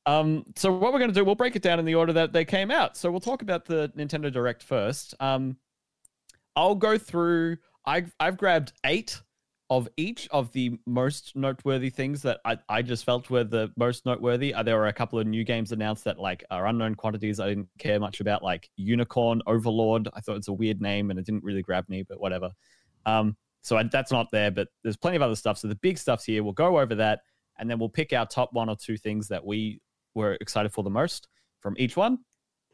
Um, 0.07 0.45
so 0.57 0.73
what 0.73 0.93
we're 0.93 0.99
going 0.99 1.11
to 1.11 1.15
do, 1.15 1.25
we'll 1.25 1.35
break 1.35 1.57
it 1.57 1.63
down 1.63 1.79
in 1.79 1.85
the 1.85 1.95
order 1.95 2.13
that 2.15 2.33
they 2.33 2.45
came 2.45 2.71
out. 2.71 2.97
So 2.97 3.11
we'll 3.11 3.21
talk 3.21 3.43
about 3.43 3.65
the 3.67 3.93
Nintendo 3.97 4.33
Direct 4.33 4.63
first. 4.63 5.15
Um, 5.21 5.57
I'll 6.57 6.75
go 6.75 6.99
through. 6.99 7.59
I've 7.85 8.15
I've 8.19 8.37
grabbed 8.37 8.73
eight 8.85 9.21
of 9.71 9.89
each 9.97 10.29
of 10.33 10.51
the 10.53 10.77
most 10.85 11.37
noteworthy 11.37 11.91
things 11.91 12.23
that 12.23 12.41
I, 12.45 12.59
I 12.69 12.83
just 12.83 13.05
felt 13.05 13.31
were 13.31 13.45
the 13.45 13.71
most 13.77 14.05
noteworthy. 14.05 14.53
Uh, 14.53 14.65
there 14.65 14.77
were 14.77 14.89
a 14.89 14.93
couple 14.93 15.21
of 15.21 15.29
new 15.29 15.45
games 15.45 15.71
announced 15.71 16.03
that 16.05 16.19
like 16.19 16.43
are 16.51 16.67
unknown 16.67 16.97
quantities. 16.97 17.39
I 17.39 17.49
didn't 17.49 17.69
care 17.79 18.01
much 18.01 18.21
about, 18.21 18.43
like 18.43 18.69
Unicorn 18.77 19.43
Overlord. 19.47 20.09
I 20.13 20.21
thought 20.21 20.37
it's 20.37 20.49
a 20.49 20.53
weird 20.53 20.81
name 20.81 21.11
and 21.11 21.21
it 21.21 21.25
didn't 21.25 21.45
really 21.45 21.63
grab 21.63 21.89
me, 21.89 22.03
but 22.03 22.21
whatever. 22.21 22.51
Um, 23.07 23.37
so 23.63 23.77
I, 23.77 23.85
that's 23.85 24.11
not 24.11 24.27
there, 24.33 24.51
but 24.51 24.69
there's 24.83 24.97
plenty 24.97 25.17
of 25.17 25.23
other 25.23 25.37
stuff. 25.37 25.59
So 25.59 25.69
the 25.69 25.77
big 25.77 25.99
stuff's 25.99 26.25
here. 26.25 26.43
We'll 26.43 26.53
go 26.53 26.81
over 26.81 26.97
that, 26.97 27.21
and 27.59 27.71
then 27.71 27.79
we'll 27.79 27.89
pick 27.89 28.13
our 28.13 28.27
top 28.27 28.53
one 28.53 28.69
or 28.69 28.77
two 28.77 28.97
things 28.97 29.29
that 29.29 29.45
we 29.45 29.81
were 30.15 30.37
excited 30.41 30.73
for 30.73 30.83
the 30.85 30.91
most 30.91 31.29
from 31.61 31.75
each 31.79 31.97
one. 31.97 32.19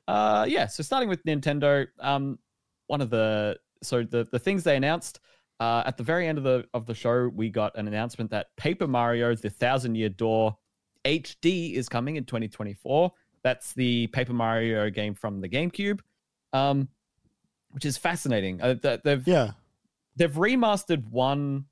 Uh, 0.09 0.47
yeah. 0.49 0.67
So 0.67 0.83
starting 0.83 1.09
with 1.09 1.25
Nintendo, 1.25 1.87
um, 2.01 2.39
one 2.87 3.01
of 3.01 3.11
the 3.11 3.59
so 3.83 4.03
the 4.05 4.27
the 4.31 4.39
things 4.39 4.63
they 4.65 4.77
announced 4.77 5.21
uh, 5.61 5.83
at 5.87 5.97
the 5.97 6.03
very 6.03 6.29
end 6.29 6.39
of 6.39 6.45
the 6.45 6.65
of 6.75 6.87
the 6.87 6.95
show, 6.95 7.29
we 7.35 7.49
got 7.49 7.77
an 7.77 7.89
announcement 7.89 8.31
that 8.31 8.47
Paper 8.57 8.87
Mario: 8.87 9.35
The 9.35 9.51
Thousand 9.51 9.95
Year 9.97 10.09
Door 10.09 10.57
HD 11.05 11.75
is 11.75 11.89
coming 11.89 12.17
in 12.17 12.25
2024. 12.25 13.13
That's 13.43 13.73
the 13.75 14.07
Paper 14.09 14.33
Mario 14.33 14.91
game 14.91 15.15
from 15.15 15.41
the 15.41 15.49
GameCube, 15.49 16.01
um, 16.53 16.89
which 17.71 17.85
is 17.85 17.97
fascinating. 17.97 18.61
Uh, 18.61 18.75
th- 18.75 19.01
they've 19.05 19.27
Yeah. 19.27 19.53
they've 20.17 20.33
remastered 20.33 21.09
one 21.09 21.67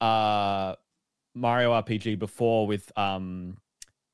uh 0.00 0.74
Mario 1.34 1.72
RPG 1.72 2.18
before 2.18 2.66
with 2.66 2.90
um 2.98 3.56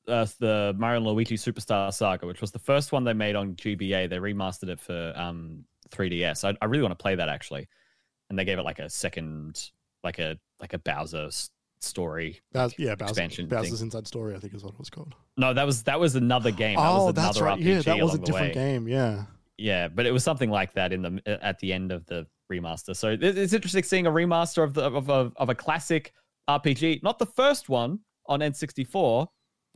uh, 0.07 0.25
the 0.39 0.75
Mario 0.77 0.97
and 0.97 1.05
Luigi 1.05 1.35
Superstar 1.37 1.93
Saga, 1.93 2.25
which 2.25 2.41
was 2.41 2.51
the 2.51 2.59
first 2.59 2.91
one 2.91 3.03
they 3.03 3.13
made 3.13 3.35
on 3.35 3.55
GBA. 3.55 4.09
They 4.09 4.17
remastered 4.17 4.69
it 4.69 4.79
for 4.79 5.13
um 5.15 5.65
3DS. 5.89 6.43
I, 6.43 6.57
I 6.61 6.65
really 6.65 6.83
want 6.83 6.97
to 6.97 7.01
play 7.01 7.15
that 7.15 7.29
actually, 7.29 7.67
and 8.29 8.37
they 8.37 8.45
gave 8.45 8.59
it 8.59 8.63
like 8.63 8.79
a 8.79 8.89
second, 8.89 9.71
like 10.03 10.19
a 10.19 10.37
like 10.59 10.73
a 10.73 10.79
Bowser 10.79 11.29
story. 11.79 12.41
Bowser, 12.51 12.75
yeah, 12.77 12.95
Bowser, 12.95 13.09
expansion 13.11 13.47
Bowser's 13.47 13.79
thing. 13.79 13.87
Inside 13.87 14.07
Story, 14.07 14.35
I 14.35 14.39
think 14.39 14.53
is 14.53 14.63
what 14.63 14.73
it 14.73 14.79
was 14.79 14.89
called. 14.89 15.15
No, 15.37 15.53
that 15.53 15.65
was 15.65 15.83
that 15.83 15.99
was 15.99 16.15
another 16.15 16.51
game. 16.51 16.77
That 16.77 16.89
oh, 16.89 17.05
was 17.05 17.15
that's 17.15 17.37
another 17.37 17.45
right. 17.45 17.59
RPG 17.59 17.85
Yeah, 17.85 17.95
that 17.95 18.03
was 18.03 18.15
a 18.15 18.19
different 18.19 18.53
game. 18.53 18.87
Yeah. 18.87 19.25
Yeah, 19.57 19.87
but 19.87 20.05
it 20.07 20.11
was 20.11 20.23
something 20.23 20.49
like 20.49 20.73
that 20.73 20.91
in 20.91 21.01
the 21.03 21.39
at 21.43 21.59
the 21.59 21.71
end 21.71 21.91
of 21.91 22.05
the 22.07 22.25
remaster. 22.51 22.95
So 22.95 23.09
it- 23.09 23.23
it's 23.23 23.53
interesting 23.53 23.83
seeing 23.83 24.07
a 24.07 24.11
remaster 24.11 24.63
of 24.63 24.73
the 24.73 24.83
of 24.83 25.09
a 25.09 25.31
of 25.35 25.49
a 25.49 25.55
classic 25.55 26.13
RPG, 26.49 27.03
not 27.03 27.19
the 27.19 27.25
first 27.25 27.69
one 27.69 27.99
on 28.25 28.39
N64, 28.39 29.27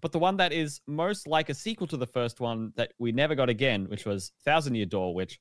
but 0.02 0.12
the 0.12 0.20
one 0.20 0.38
that 0.38 0.54
is 0.54 0.82
most 0.88 1.28
like 1.28 1.50
a 1.50 1.54
sequel 1.54 1.88
to 1.88 1.98
the 1.98 2.08
first 2.08 2.40
one 2.40 2.74
that 2.76 2.94
we 3.00 3.12
never 3.12 3.36
got 3.36 3.50
again, 3.50 3.86
which 3.90 4.06
was 4.06 4.32
Thousand 4.46 4.76
Year 4.76 4.86
Door, 4.86 5.16
which 5.16 5.40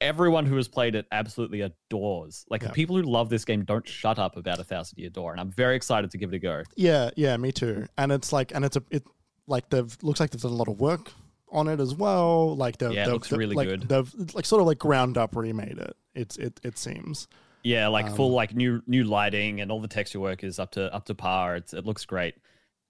everyone 0.00 0.44
who 0.46 0.56
has 0.56 0.68
played 0.68 0.94
it 0.94 1.06
absolutely 1.12 1.62
adores. 1.62 2.44
Like 2.50 2.62
the 2.62 2.68
people 2.70 2.96
who 2.96 3.02
love 3.02 3.28
this 3.30 3.44
game 3.44 3.64
don't 3.64 3.86
shut 3.88 4.18
up 4.18 4.36
about 4.36 4.58
a 4.58 4.64
Thousand 4.64 4.98
Year 4.98 5.10
Door, 5.10 5.32
and 5.32 5.40
I'm 5.40 5.50
very 5.50 5.76
excited 5.76 6.10
to 6.10 6.18
give 6.18 6.32
it 6.32 6.36
a 6.36 6.38
go. 6.38 6.62
Yeah, 6.76 7.10
yeah, 7.16 7.36
me 7.36 7.52
too. 7.52 7.86
And 7.96 8.12
it's 8.12 8.32
like, 8.32 8.54
and 8.54 8.64
it's 8.64 8.76
a, 8.76 8.82
it 8.90 9.04
like 9.46 9.70
they've 9.70 9.96
looks 10.02 10.20
like 10.20 10.30
they've 10.30 10.40
done 10.40 10.52
a 10.52 10.56
lot 10.56 10.68
of 10.68 10.80
work 10.80 11.12
on 11.50 11.68
it 11.68 11.80
as 11.80 11.94
well. 11.94 12.56
Like 12.56 12.78
they've, 12.78 12.92
Yeah, 12.92 13.04
they've, 13.04 13.14
looks 13.14 13.28
they've- 13.28 13.38
really 13.38 13.56
like, 13.56 13.68
good. 13.68 13.88
They've 13.88 14.34
like 14.34 14.44
sort 14.44 14.60
of 14.60 14.66
like 14.66 14.78
ground 14.78 15.16
up 15.16 15.34
remade 15.36 15.78
it. 15.78 15.96
It's 16.14 16.36
it 16.36 16.60
it 16.62 16.78
seems. 16.78 17.28
Yeah, 17.62 17.88
like 17.88 18.14
full 18.14 18.28
Um, 18.28 18.32
like 18.34 18.54
new 18.54 18.82
new 18.86 19.04
lighting 19.04 19.60
and 19.60 19.72
all 19.72 19.80
the 19.80 19.88
texture 19.88 20.20
work 20.20 20.44
is 20.44 20.58
up 20.58 20.72
to 20.72 20.92
up 20.94 21.04
to 21.06 21.14
par. 21.14 21.56
It's 21.56 21.72
it 21.74 21.84
looks 21.84 22.04
great. 22.04 22.34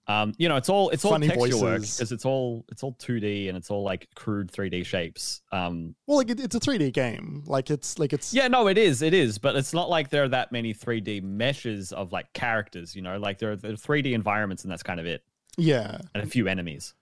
Um, 0.09 0.33
you 0.37 0.47
know, 0.47 0.55
it's 0.55 0.69
all 0.69 0.89
it's 0.89 1.03
all 1.03 1.11
Funny 1.11 1.27
texture 1.27 1.57
work 1.57 1.81
because 1.81 2.13
it's 2.13 2.23
all 2.23 2.65
it's 2.69 2.81
all 2.81 2.93
2D 2.93 3.49
and 3.49 3.57
it's 3.57 3.69
all 3.69 3.83
like 3.83 4.07
crude 4.15 4.49
3D 4.49 4.85
shapes. 4.85 5.41
Um, 5.51 5.95
Well, 6.05 6.17
like 6.17 6.29
it, 6.29 6.39
it's 6.39 6.55
a 6.55 6.61
3D 6.61 6.93
game. 6.93 7.43
Like 7.45 7.69
it's 7.69 7.99
like 7.99 8.13
it's 8.13 8.33
yeah, 8.33 8.47
no, 8.47 8.67
it 8.67 8.77
is, 8.77 9.01
it 9.01 9.13
is, 9.13 9.37
but 9.37 9.57
it's 9.57 9.73
not 9.73 9.89
like 9.89 10.09
there 10.09 10.23
are 10.23 10.29
that 10.29 10.53
many 10.53 10.73
3D 10.73 11.23
meshes 11.23 11.91
of 11.91 12.13
like 12.13 12.31
characters. 12.31 12.95
You 12.95 13.01
know, 13.01 13.17
like 13.17 13.39
there 13.39 13.51
are, 13.51 13.55
there 13.57 13.71
are 13.71 13.75
3D 13.75 14.13
environments 14.13 14.63
and 14.63 14.71
that's 14.71 14.83
kind 14.83 15.01
of 15.01 15.05
it, 15.05 15.23
yeah. 15.57 15.97
and 16.15 16.23
a 16.23 16.27
few 16.27 16.47
enemies. 16.47 16.93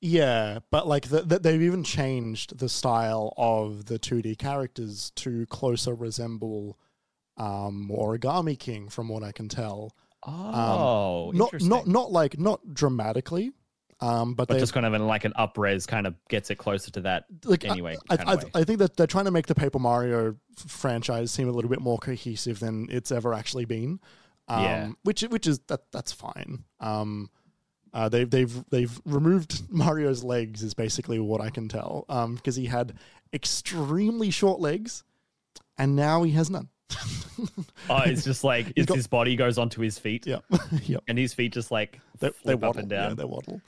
Yeah, 0.00 0.58
but 0.70 0.86
like 0.86 1.08
the, 1.08 1.22
the, 1.22 1.38
they've 1.38 1.62
even 1.62 1.82
changed 1.82 2.58
the 2.58 2.68
style 2.68 3.32
of 3.36 3.86
the 3.86 3.98
2D 3.98 4.38
characters 4.38 5.10
to 5.16 5.46
closer 5.46 5.94
resemble 5.94 6.78
um, 7.36 7.90
Origami 7.92 8.58
King, 8.58 8.88
from 8.88 9.08
what 9.08 9.22
I 9.22 9.32
can 9.32 9.48
tell. 9.48 9.92
Oh, 10.26 11.30
not 11.34 11.60
not 11.62 11.86
not 11.86 12.12
like 12.12 12.38
not 12.38 12.60
dramatically, 12.74 13.52
um, 14.00 14.34
but, 14.34 14.48
but 14.48 14.58
just 14.58 14.72
kind 14.74 14.86
of 14.86 14.94
in 14.94 15.06
like 15.06 15.24
an 15.24 15.32
upres 15.38 15.86
kind 15.86 16.06
of 16.06 16.14
gets 16.28 16.50
it 16.50 16.56
closer 16.56 16.90
to 16.92 17.00
that. 17.02 17.24
like 17.44 17.64
anyway, 17.64 17.96
I, 18.10 18.16
I, 18.26 18.34
way. 18.36 18.42
I 18.54 18.64
think 18.64 18.78
that 18.80 18.96
they're 18.96 19.06
trying 19.06 19.26
to 19.26 19.30
make 19.30 19.46
the 19.46 19.54
Paper 19.54 19.78
Mario 19.78 20.36
franchise 20.66 21.30
seem 21.30 21.48
a 21.48 21.52
little 21.52 21.70
bit 21.70 21.80
more 21.80 21.98
cohesive 21.98 22.60
than 22.60 22.88
it's 22.90 23.12
ever 23.12 23.34
actually 23.34 23.64
been. 23.64 24.00
Um, 24.48 24.62
Yeah. 24.62 24.90
which 25.04 25.22
which 25.22 25.46
is 25.46 25.60
that 25.68 25.90
that's 25.92 26.12
fine. 26.12 26.64
Um, 26.80 27.30
uh, 27.92 28.08
they've 28.08 28.28
they've 28.28 28.64
they've 28.70 29.00
removed 29.04 29.62
Mario's 29.70 30.24
legs 30.24 30.62
is 30.62 30.74
basically 30.74 31.18
what 31.18 31.40
I 31.40 31.50
can 31.50 31.68
tell. 31.68 32.04
Um, 32.08 32.34
because 32.34 32.56
he 32.56 32.66
had 32.66 32.94
extremely 33.32 34.30
short 34.30 34.60
legs, 34.60 35.04
and 35.78 35.96
now 35.96 36.22
he 36.24 36.32
has 36.32 36.50
none. 36.50 36.68
Oh, 37.90 38.02
it's 38.06 38.24
just 38.24 38.44
like 38.44 38.72
it's 38.76 38.86
got- 38.86 38.96
his 38.96 39.06
body 39.06 39.36
goes 39.36 39.58
onto 39.58 39.80
his 39.80 39.98
feet, 39.98 40.26
yeah, 40.26 40.38
yep. 40.84 41.02
and 41.08 41.18
his 41.18 41.34
feet 41.34 41.52
just 41.52 41.70
like 41.70 42.00
They, 42.20 42.30
flip 42.30 42.36
they 42.44 42.52
up 42.54 42.60
waddle. 42.62 42.80
and 42.82 42.90
Yeah, 42.90 43.08
down. 43.08 43.16
they 43.16 43.24
waddle. 43.24 43.60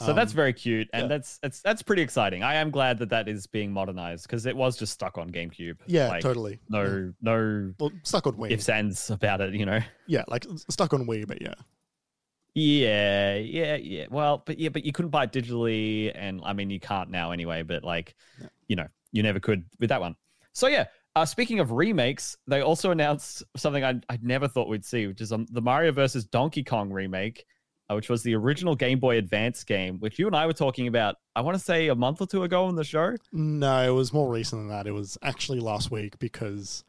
So 0.00 0.12
that's 0.12 0.32
Um, 0.32 0.36
very 0.36 0.52
cute, 0.52 0.88
and 0.92 1.02
yeah. 1.04 1.08
that's 1.08 1.38
that's 1.38 1.60
that's 1.62 1.80
pretty 1.82 2.02
exciting. 2.02 2.42
I 2.42 2.54
am 2.54 2.70
glad 2.72 2.98
that 2.98 3.10
that 3.10 3.28
is 3.28 3.46
being 3.46 3.72
modernized 3.72 4.24
because 4.24 4.44
it 4.44 4.56
was 4.56 4.76
just 4.76 4.92
stuck 4.92 5.16
on 5.18 5.30
GameCube. 5.30 5.76
Yeah, 5.86 6.08
like, 6.08 6.20
totally. 6.22 6.58
Yeah. 6.68 6.82
No, 6.82 7.12
no 7.22 7.74
Well, 7.78 7.92
stuck 8.02 8.26
on 8.26 8.32
Wii. 8.34 8.50
ifs 8.50 8.68
ands 8.68 9.08
about 9.10 9.40
it. 9.40 9.54
You 9.54 9.64
know. 9.66 9.78
yeah, 10.08 10.24
like 10.26 10.44
stuck 10.68 10.92
on 10.92 11.06
Wii, 11.06 11.26
but 11.28 11.40
yeah. 11.40 11.54
Yeah, 12.54 13.36
yeah, 13.36 13.76
yeah. 13.76 14.06
Well, 14.10 14.42
but 14.44 14.58
yeah, 14.58 14.68
but 14.68 14.84
you 14.84 14.92
couldn't 14.92 15.10
buy 15.10 15.24
it 15.24 15.32
digitally, 15.32 16.12
and 16.14 16.40
I 16.44 16.52
mean, 16.52 16.70
you 16.70 16.80
can't 16.80 17.10
now 17.10 17.30
anyway. 17.32 17.62
But 17.62 17.82
like, 17.84 18.14
Yeah. 18.40 18.48
you 18.68 18.76
know, 18.76 18.86
you 19.12 19.22
never 19.22 19.40
could 19.40 19.64
with 19.80 19.88
that 19.90 20.00
one. 20.00 20.16
So 20.52 20.66
yeah. 20.66 20.86
Uh, 21.16 21.24
speaking 21.24 21.60
of 21.60 21.70
remakes, 21.70 22.36
they 22.48 22.60
also 22.60 22.90
announced 22.90 23.42
something 23.56 23.84
I 23.84 24.00
I 24.08 24.18
never 24.20 24.48
thought 24.48 24.68
we'd 24.68 24.84
see, 24.84 25.06
which 25.06 25.20
is 25.20 25.32
um, 25.32 25.46
the 25.50 25.62
Mario 25.62 25.92
versus 25.92 26.24
Donkey 26.24 26.64
Kong 26.64 26.90
remake, 26.90 27.44
uh, 27.88 27.94
which 27.94 28.08
was 28.08 28.22
the 28.24 28.34
original 28.34 28.74
Game 28.74 28.98
Boy 28.98 29.18
Advance 29.18 29.62
game, 29.62 29.98
which 30.00 30.18
you 30.18 30.26
and 30.26 30.34
I 30.34 30.46
were 30.46 30.52
talking 30.52 30.88
about. 30.88 31.16
I 31.36 31.42
want 31.42 31.56
to 31.56 31.62
say 31.62 31.86
a 31.88 31.94
month 31.94 32.20
or 32.20 32.26
two 32.26 32.42
ago 32.42 32.64
on 32.64 32.74
the 32.74 32.82
show. 32.84 33.14
No, 33.32 33.88
it 33.88 33.94
was 33.94 34.12
more 34.12 34.28
recent 34.28 34.62
than 34.62 34.68
that. 34.70 34.86
It 34.88 34.92
was 34.92 35.16
actually 35.22 35.60
last 35.60 35.90
week 35.92 36.18
because 36.18 36.82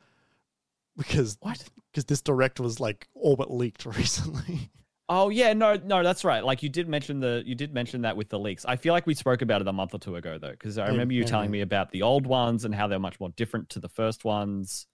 because 0.97 1.37
What? 1.41 1.63
because 1.91 2.05
this 2.05 2.21
direct 2.21 2.59
was 2.59 2.79
like 2.79 3.07
all 3.13 3.35
but 3.35 3.51
leaked 3.53 3.85
recently. 3.97 4.71
Oh 5.07 5.29
yeah, 5.29 5.53
no, 5.53 5.75
no, 5.75 6.01
that's 6.01 6.23
right. 6.23 6.43
Like 6.43 6.63
you 6.63 6.69
did 6.69 6.87
mention 6.89 7.19
the 7.19 7.43
you 7.45 7.53
did 7.53 7.73
mention 7.73 8.01
that 8.01 8.17
with 8.17 8.29
the 8.29 8.39
leaks. 8.39 8.65
I 8.65 8.75
feel 8.75 8.93
like 8.93 9.05
we 9.05 9.13
spoke 9.13 9.41
about 9.43 9.61
it 9.61 9.67
a 9.67 9.73
month 9.73 9.93
or 9.93 9.99
two 9.99 10.15
ago 10.15 10.37
though, 10.39 10.51
because 10.51 10.77
I 10.77 10.87
remember 10.87 11.13
you 11.13 11.23
telling 11.23 11.51
me 11.51 11.61
about 11.61 11.91
the 11.91 12.01
old 12.01 12.25
ones 12.25 12.65
and 12.65 12.73
how 12.73 12.87
they're 12.87 12.97
much 12.97 13.19
more 13.19 13.29
different 13.29 13.69
to 13.69 13.79
the 13.79 13.89
first 13.89 14.25
ones. 14.25 14.87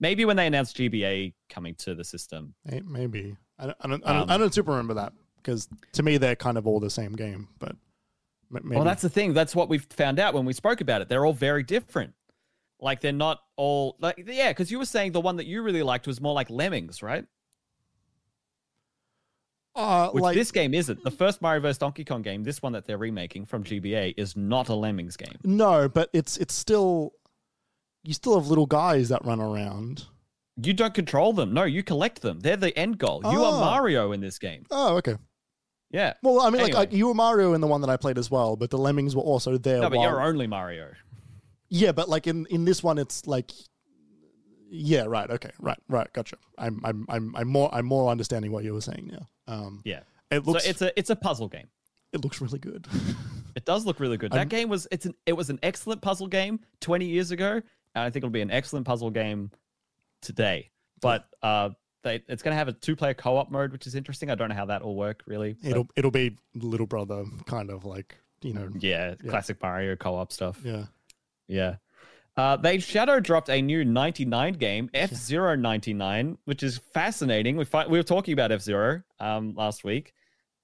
Maybe 0.00 0.24
when 0.24 0.36
they 0.36 0.46
announced 0.46 0.76
GBA 0.76 1.34
coming 1.48 1.74
to 1.76 1.94
the 1.96 2.04
system. 2.04 2.54
Maybe 2.64 3.36
I 3.58 3.66
don't 3.66 3.76
I 3.80 3.88
don't, 3.88 4.06
I 4.06 4.12
don't, 4.12 4.22
Um, 4.22 4.30
I 4.30 4.38
don't 4.38 4.54
super 4.54 4.70
remember 4.70 4.94
that 4.94 5.12
because 5.38 5.68
to 5.94 6.02
me 6.04 6.18
they're 6.18 6.36
kind 6.36 6.56
of 6.56 6.66
all 6.68 6.78
the 6.78 6.90
same 6.90 7.14
game. 7.14 7.48
But 7.58 7.74
maybe 8.50 8.76
Well, 8.76 8.84
that's 8.84 9.02
the 9.02 9.10
thing. 9.10 9.34
That's 9.34 9.56
what 9.56 9.68
we 9.68 9.78
found 9.78 10.20
out 10.20 10.34
when 10.34 10.44
we 10.44 10.52
spoke 10.52 10.80
about 10.80 11.02
it. 11.02 11.08
They're 11.08 11.26
all 11.26 11.32
very 11.32 11.64
different. 11.64 12.14
Like 12.80 13.00
they're 13.00 13.12
not 13.12 13.40
all 13.56 13.96
like 13.98 14.22
yeah, 14.24 14.50
because 14.50 14.70
you 14.70 14.78
were 14.78 14.86
saying 14.86 15.12
the 15.12 15.20
one 15.20 15.36
that 15.38 15.46
you 15.46 15.62
really 15.62 15.82
liked 15.82 16.06
was 16.06 16.20
more 16.20 16.32
like 16.32 16.48
Lemmings, 16.48 17.02
right? 17.02 17.24
Uh, 19.78 20.10
Which 20.10 20.22
like 20.22 20.34
this 20.34 20.50
game 20.52 20.74
isn't. 20.74 21.02
The 21.04 21.10
first 21.10 21.40
Mario 21.40 21.60
vs 21.62 21.78
Donkey 21.78 22.04
Kong 22.04 22.22
game, 22.22 22.42
this 22.44 22.60
one 22.62 22.72
that 22.72 22.86
they're 22.86 22.98
remaking 22.98 23.46
from 23.46 23.64
GBA, 23.64 24.14
is 24.16 24.36
not 24.36 24.68
a 24.68 24.74
Lemmings 24.74 25.16
game. 25.16 25.36
no, 25.44 25.88
but 25.88 26.10
it's 26.12 26.36
it's 26.36 26.54
still 26.54 27.12
you 28.02 28.14
still 28.14 28.38
have 28.38 28.48
little 28.48 28.66
guys 28.66 29.08
that 29.10 29.24
run 29.24 29.40
around. 29.40 30.06
You 30.60 30.72
don't 30.74 30.94
control 30.94 31.32
them. 31.32 31.54
No, 31.54 31.64
you 31.64 31.82
collect 31.82 32.20
them. 32.22 32.40
They're 32.40 32.56
the 32.56 32.76
end 32.78 32.98
goal. 32.98 33.20
You 33.24 33.38
Oh. 33.44 33.54
are 33.54 33.60
Mario 33.60 34.12
in 34.12 34.20
this 34.20 34.38
game. 34.38 34.64
Oh, 34.70 34.96
okay. 34.96 35.16
Yeah. 35.90 36.14
Well, 36.22 36.40
I 36.40 36.46
mean, 36.50 36.54
like, 36.60 36.62
Anyway. 36.70 36.78
like 36.78 36.92
you 36.92 37.06
were 37.06 37.14
Mario 37.14 37.54
in 37.54 37.60
the 37.60 37.66
one 37.66 37.80
that 37.82 37.88
I 37.90 37.96
played 37.96 38.18
as 38.18 38.30
well, 38.30 38.56
but 38.56 38.70
the 38.70 38.76
lemmings 38.78 39.14
were 39.14 39.22
also 39.22 39.56
there. 39.56 39.80
No, 39.80 39.88
but 39.90 39.98
while- 39.98 40.08
you're 40.10 40.20
only 40.22 40.46
Mario. 40.46 40.88
Yeah, 41.70 41.92
but 41.92 42.08
like 42.08 42.26
in 42.26 42.46
in 42.46 42.64
this 42.64 42.82
one, 42.82 42.98
it's 42.98 43.26
like, 43.26 43.52
yeah, 44.70 45.04
right, 45.06 45.30
okay, 45.30 45.50
right, 45.60 45.78
right, 45.88 46.12
gotcha. 46.12 46.36
I'm 46.58 46.80
I'm 46.84 47.06
I'm 47.08 47.34
I'm 47.36 47.48
more 47.48 47.70
I'm 47.74 47.86
more 47.86 48.10
understanding 48.10 48.52
what 48.52 48.64
you 48.64 48.74
were 48.74 48.80
saying 48.80 49.08
now. 49.12 49.28
Um, 49.48 49.82
Yeah. 49.84 50.00
it 50.30 50.46
looks 50.46 50.62
so 50.64 50.70
it's 50.70 50.82
a 50.82 50.98
it's 50.98 51.10
a 51.10 51.16
puzzle 51.16 51.48
game. 51.48 51.66
it 52.12 52.22
looks 52.22 52.40
really 52.40 52.58
good. 52.60 52.86
It 53.56 53.64
does 53.64 53.84
look 53.84 53.98
really 53.98 54.16
good. 54.18 54.32
I'm- 54.32 54.38
that 54.42 54.48
game 54.54 54.68
was 54.68 54.86
it's 54.92 55.04
an 55.04 55.14
it 55.26 55.32
was 55.32 55.50
an 55.50 55.58
excellent 55.64 56.00
puzzle 56.00 56.28
game 56.28 56.60
20 56.80 57.06
years 57.06 57.32
ago, 57.32 57.54
and 57.54 57.62
I 57.96 58.04
think 58.08 58.18
it'll 58.22 58.30
be 58.30 58.40
an 58.42 58.52
excellent 58.52 58.86
puzzle 58.86 59.10
game 59.10 59.50
today. 60.22 60.70
But 61.00 61.26
uh 61.42 61.70
they, 62.04 62.22
it's 62.28 62.44
going 62.44 62.52
to 62.52 62.56
have 62.56 62.68
a 62.68 62.72
two-player 62.72 63.14
co-op 63.14 63.50
mode, 63.50 63.72
which 63.72 63.84
is 63.88 63.96
interesting. 63.96 64.30
I 64.30 64.36
don't 64.36 64.50
know 64.50 64.54
how 64.54 64.66
that 64.66 64.84
will 64.84 64.94
work 64.94 65.24
really. 65.26 65.56
but 65.60 65.70
it'll 65.72 65.88
it'll 65.96 66.10
be 66.12 66.36
little 66.54 66.86
brother 66.86 67.24
kind 67.46 67.70
of 67.70 67.84
like 67.84 68.16
you 68.42 68.52
know 68.52 68.68
yeah, 68.78 69.14
yeah. 69.24 69.30
classic 69.30 69.60
Mario 69.60 69.96
co-op 69.96 70.30
stuff. 70.32 70.60
yeah 70.64 70.84
Yeah. 71.48 71.76
Uh, 72.38 72.56
they 72.56 72.78
shadow 72.78 73.18
dropped 73.18 73.50
a 73.50 73.60
new 73.60 73.84
99 73.84 74.54
game, 74.54 74.88
F 74.94 75.12
Zero 75.12 75.56
99, 75.56 76.38
which 76.44 76.62
is 76.62 76.78
fascinating. 76.94 77.56
We 77.56 77.64
fi- 77.64 77.86
we 77.88 77.98
were 77.98 78.04
talking 78.04 78.32
about 78.32 78.52
F 78.52 78.60
Zero 78.62 79.02
um, 79.18 79.54
last 79.56 79.82
week. 79.82 80.12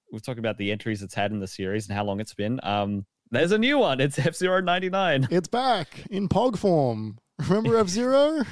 We 0.09 0.15
were 0.15 0.21
talking 0.21 0.39
about 0.39 0.57
the 0.57 0.71
entries 0.71 1.03
it's 1.03 1.13
had 1.13 1.31
in 1.31 1.39
the 1.39 1.47
series 1.47 1.87
and 1.89 1.95
how 1.97 2.05
long 2.05 2.21
it's 2.21 2.33
been. 2.33 2.61
Um, 2.63 3.05
there's 3.29 3.51
a 3.51 3.57
new 3.57 3.77
one. 3.77 3.99
It's 3.99 4.17
F 4.25 4.35
Zero 4.35 4.61
99. 4.61 5.27
it's 5.31 5.49
back 5.49 6.05
in 6.09 6.29
Pog 6.29 6.57
form. 6.57 7.17
Remember 7.49 7.77
F 7.79 7.89
Zero? 7.89 8.43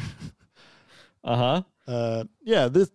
Uh 1.24 1.36
huh. 1.38 1.62
uh, 1.88 2.24
yeah, 2.44 2.68
this 2.68 2.92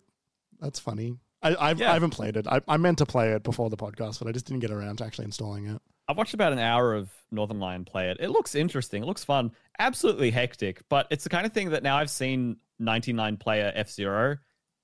that's 0.59 0.77
funny. 0.79 1.15
I 1.41 1.55
I've, 1.55 1.79
Yeah. 1.79 1.89
I 1.89 1.93
haven't 1.93 2.11
played 2.11 2.37
it. 2.37 2.45
I, 2.47 2.61
I 2.67 2.77
meant 2.77 2.99
to 2.99 3.05
play 3.07 3.31
it 3.31 3.41
before 3.43 3.71
the 3.71 3.77
podcast, 3.77 4.19
but 4.19 4.27
I 4.27 4.31
just 4.31 4.45
didn't 4.45 4.59
get 4.59 4.69
around 4.71 4.97
to 4.97 5.05
actually 5.05 5.25
installing 5.25 5.65
it. 5.67 5.81
I 6.09 6.11
watched 6.13 6.33
about 6.33 6.51
an 6.51 6.59
hour 6.59 6.93
of 6.95 7.09
Northernlion 7.33 7.85
play 7.85 8.09
it. 8.09 8.17
It 8.19 8.29
looks 8.31 8.55
interesting. 8.55 9.03
It 9.03 9.05
looks 9.05 9.23
fun. 9.23 9.51
Absolutely 9.77 10.31
hectic, 10.31 10.81
but 10.89 11.05
it's 11.11 11.23
the 11.23 11.29
kind 11.29 11.45
of 11.45 11.53
thing 11.53 11.69
that 11.69 11.83
now 11.83 11.95
I've 11.97 12.09
seen 12.09 12.57
99 12.79 13.37
player 13.37 13.71
F 13.75 13.89
Zero. 13.89 14.35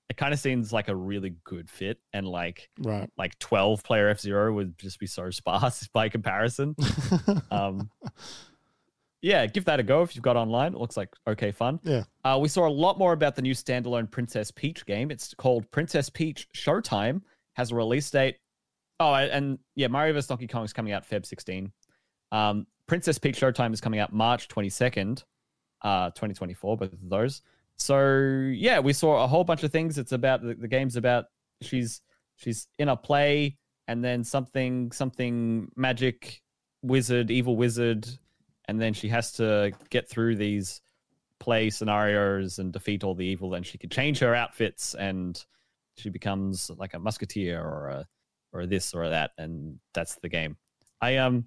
It 0.07 0.17
kind 0.17 0.33
of 0.33 0.39
seems 0.39 0.71
like 0.71 0.87
a 0.87 0.95
really 0.95 1.33
good 1.43 1.67
fit, 1.67 1.97
and 2.13 2.27
like 2.27 2.69
Right. 2.79 3.09
like 3.17 3.37
12 3.39 3.83
player 3.83 4.07
F 4.09 4.19
Zero 4.19 4.53
would 4.53 4.77
just 4.77 4.99
be 4.99 5.07
so 5.07 5.29
sparse 5.31 5.87
by 5.91 6.07
comparison. 6.09 6.75
Um, 7.51 7.89
yeah, 9.21 9.47
give 9.47 9.65
that 9.65 9.79
a 9.79 9.83
go 9.83 10.03
if 10.03 10.15
you've 10.15 10.21
got 10.23 10.35
online. 10.37 10.73
It 10.75 10.79
looks 10.79 10.95
like 10.97 11.09
okay 11.27 11.51
fun. 11.51 11.79
Yeah. 11.83 12.03
Uh, 12.23 12.37
we 12.39 12.47
saw 12.47 12.67
a 12.67 12.69
lot 12.69 12.99
more 12.99 13.13
about 13.13 13.35
the 13.35 13.41
new 13.41 13.53
standalone 13.55 14.11
Princess 14.11 14.51
Peach 14.51 14.85
game. 14.85 15.09
It's 15.09 15.33
called 15.33 15.69
Princess 15.71 16.09
Peach 16.09 16.47
Showtime. 16.53 17.21
Has 17.53 17.71
a 17.71 17.75
release 17.75 18.09
date. 18.11 18.37
Oh, 18.99 19.13
and 19.13 19.59
yeah, 19.75 19.87
Mario 19.87 20.13
vs 20.13 20.27
Donkey 20.27 20.47
Kong 20.47 20.63
is 20.63 20.73
coming 20.73 20.93
out 20.93 21.07
Feb 21.07 21.25
16. 21.25 21.71
Um, 22.31 22.65
Princess 22.87 23.17
Peach 23.17 23.39
Showtime 23.39 23.73
is 23.73 23.81
coming 23.81 23.99
out 23.99 24.13
March 24.13 24.47
22nd, 24.47 25.23
uh, 25.81 26.07
2024. 26.11 26.77
Both 26.77 26.93
of 26.93 27.09
those. 27.09 27.41
So 27.77 28.51
yeah, 28.53 28.79
we 28.79 28.93
saw 28.93 29.23
a 29.23 29.27
whole 29.27 29.43
bunch 29.43 29.63
of 29.63 29.71
things. 29.71 29.97
It's 29.97 30.13
about 30.13 30.41
the, 30.41 30.55
the 30.55 30.67
game's 30.67 30.95
about 30.95 31.25
she's 31.61 32.01
she's 32.35 32.67
in 32.79 32.89
a 32.89 32.97
play 32.97 33.57
and 33.87 34.03
then 34.03 34.23
something 34.23 34.91
something 34.91 35.69
magic 35.75 36.41
wizard 36.81 37.31
evil 37.31 37.55
wizard 37.55 38.07
and 38.67 38.81
then 38.81 38.93
she 38.93 39.07
has 39.07 39.31
to 39.31 39.71
get 39.89 40.09
through 40.09 40.35
these 40.35 40.81
play 41.39 41.69
scenarios 41.69 42.59
and 42.59 42.71
defeat 42.71 43.03
all 43.03 43.15
the 43.15 43.25
evil 43.25 43.49
then 43.49 43.63
she 43.63 43.77
can 43.77 43.89
change 43.89 44.19
her 44.19 44.35
outfits 44.35 44.95
and 44.95 45.45
she 45.97 46.09
becomes 46.09 46.69
like 46.77 46.93
a 46.93 46.99
musketeer 46.99 47.61
or 47.61 47.87
a 47.87 48.07
or 48.55 48.65
this 48.65 48.93
or 48.93 49.09
that 49.09 49.31
and 49.37 49.77
that's 49.93 50.15
the 50.23 50.29
game 50.29 50.55
i 51.01 51.17
um 51.17 51.45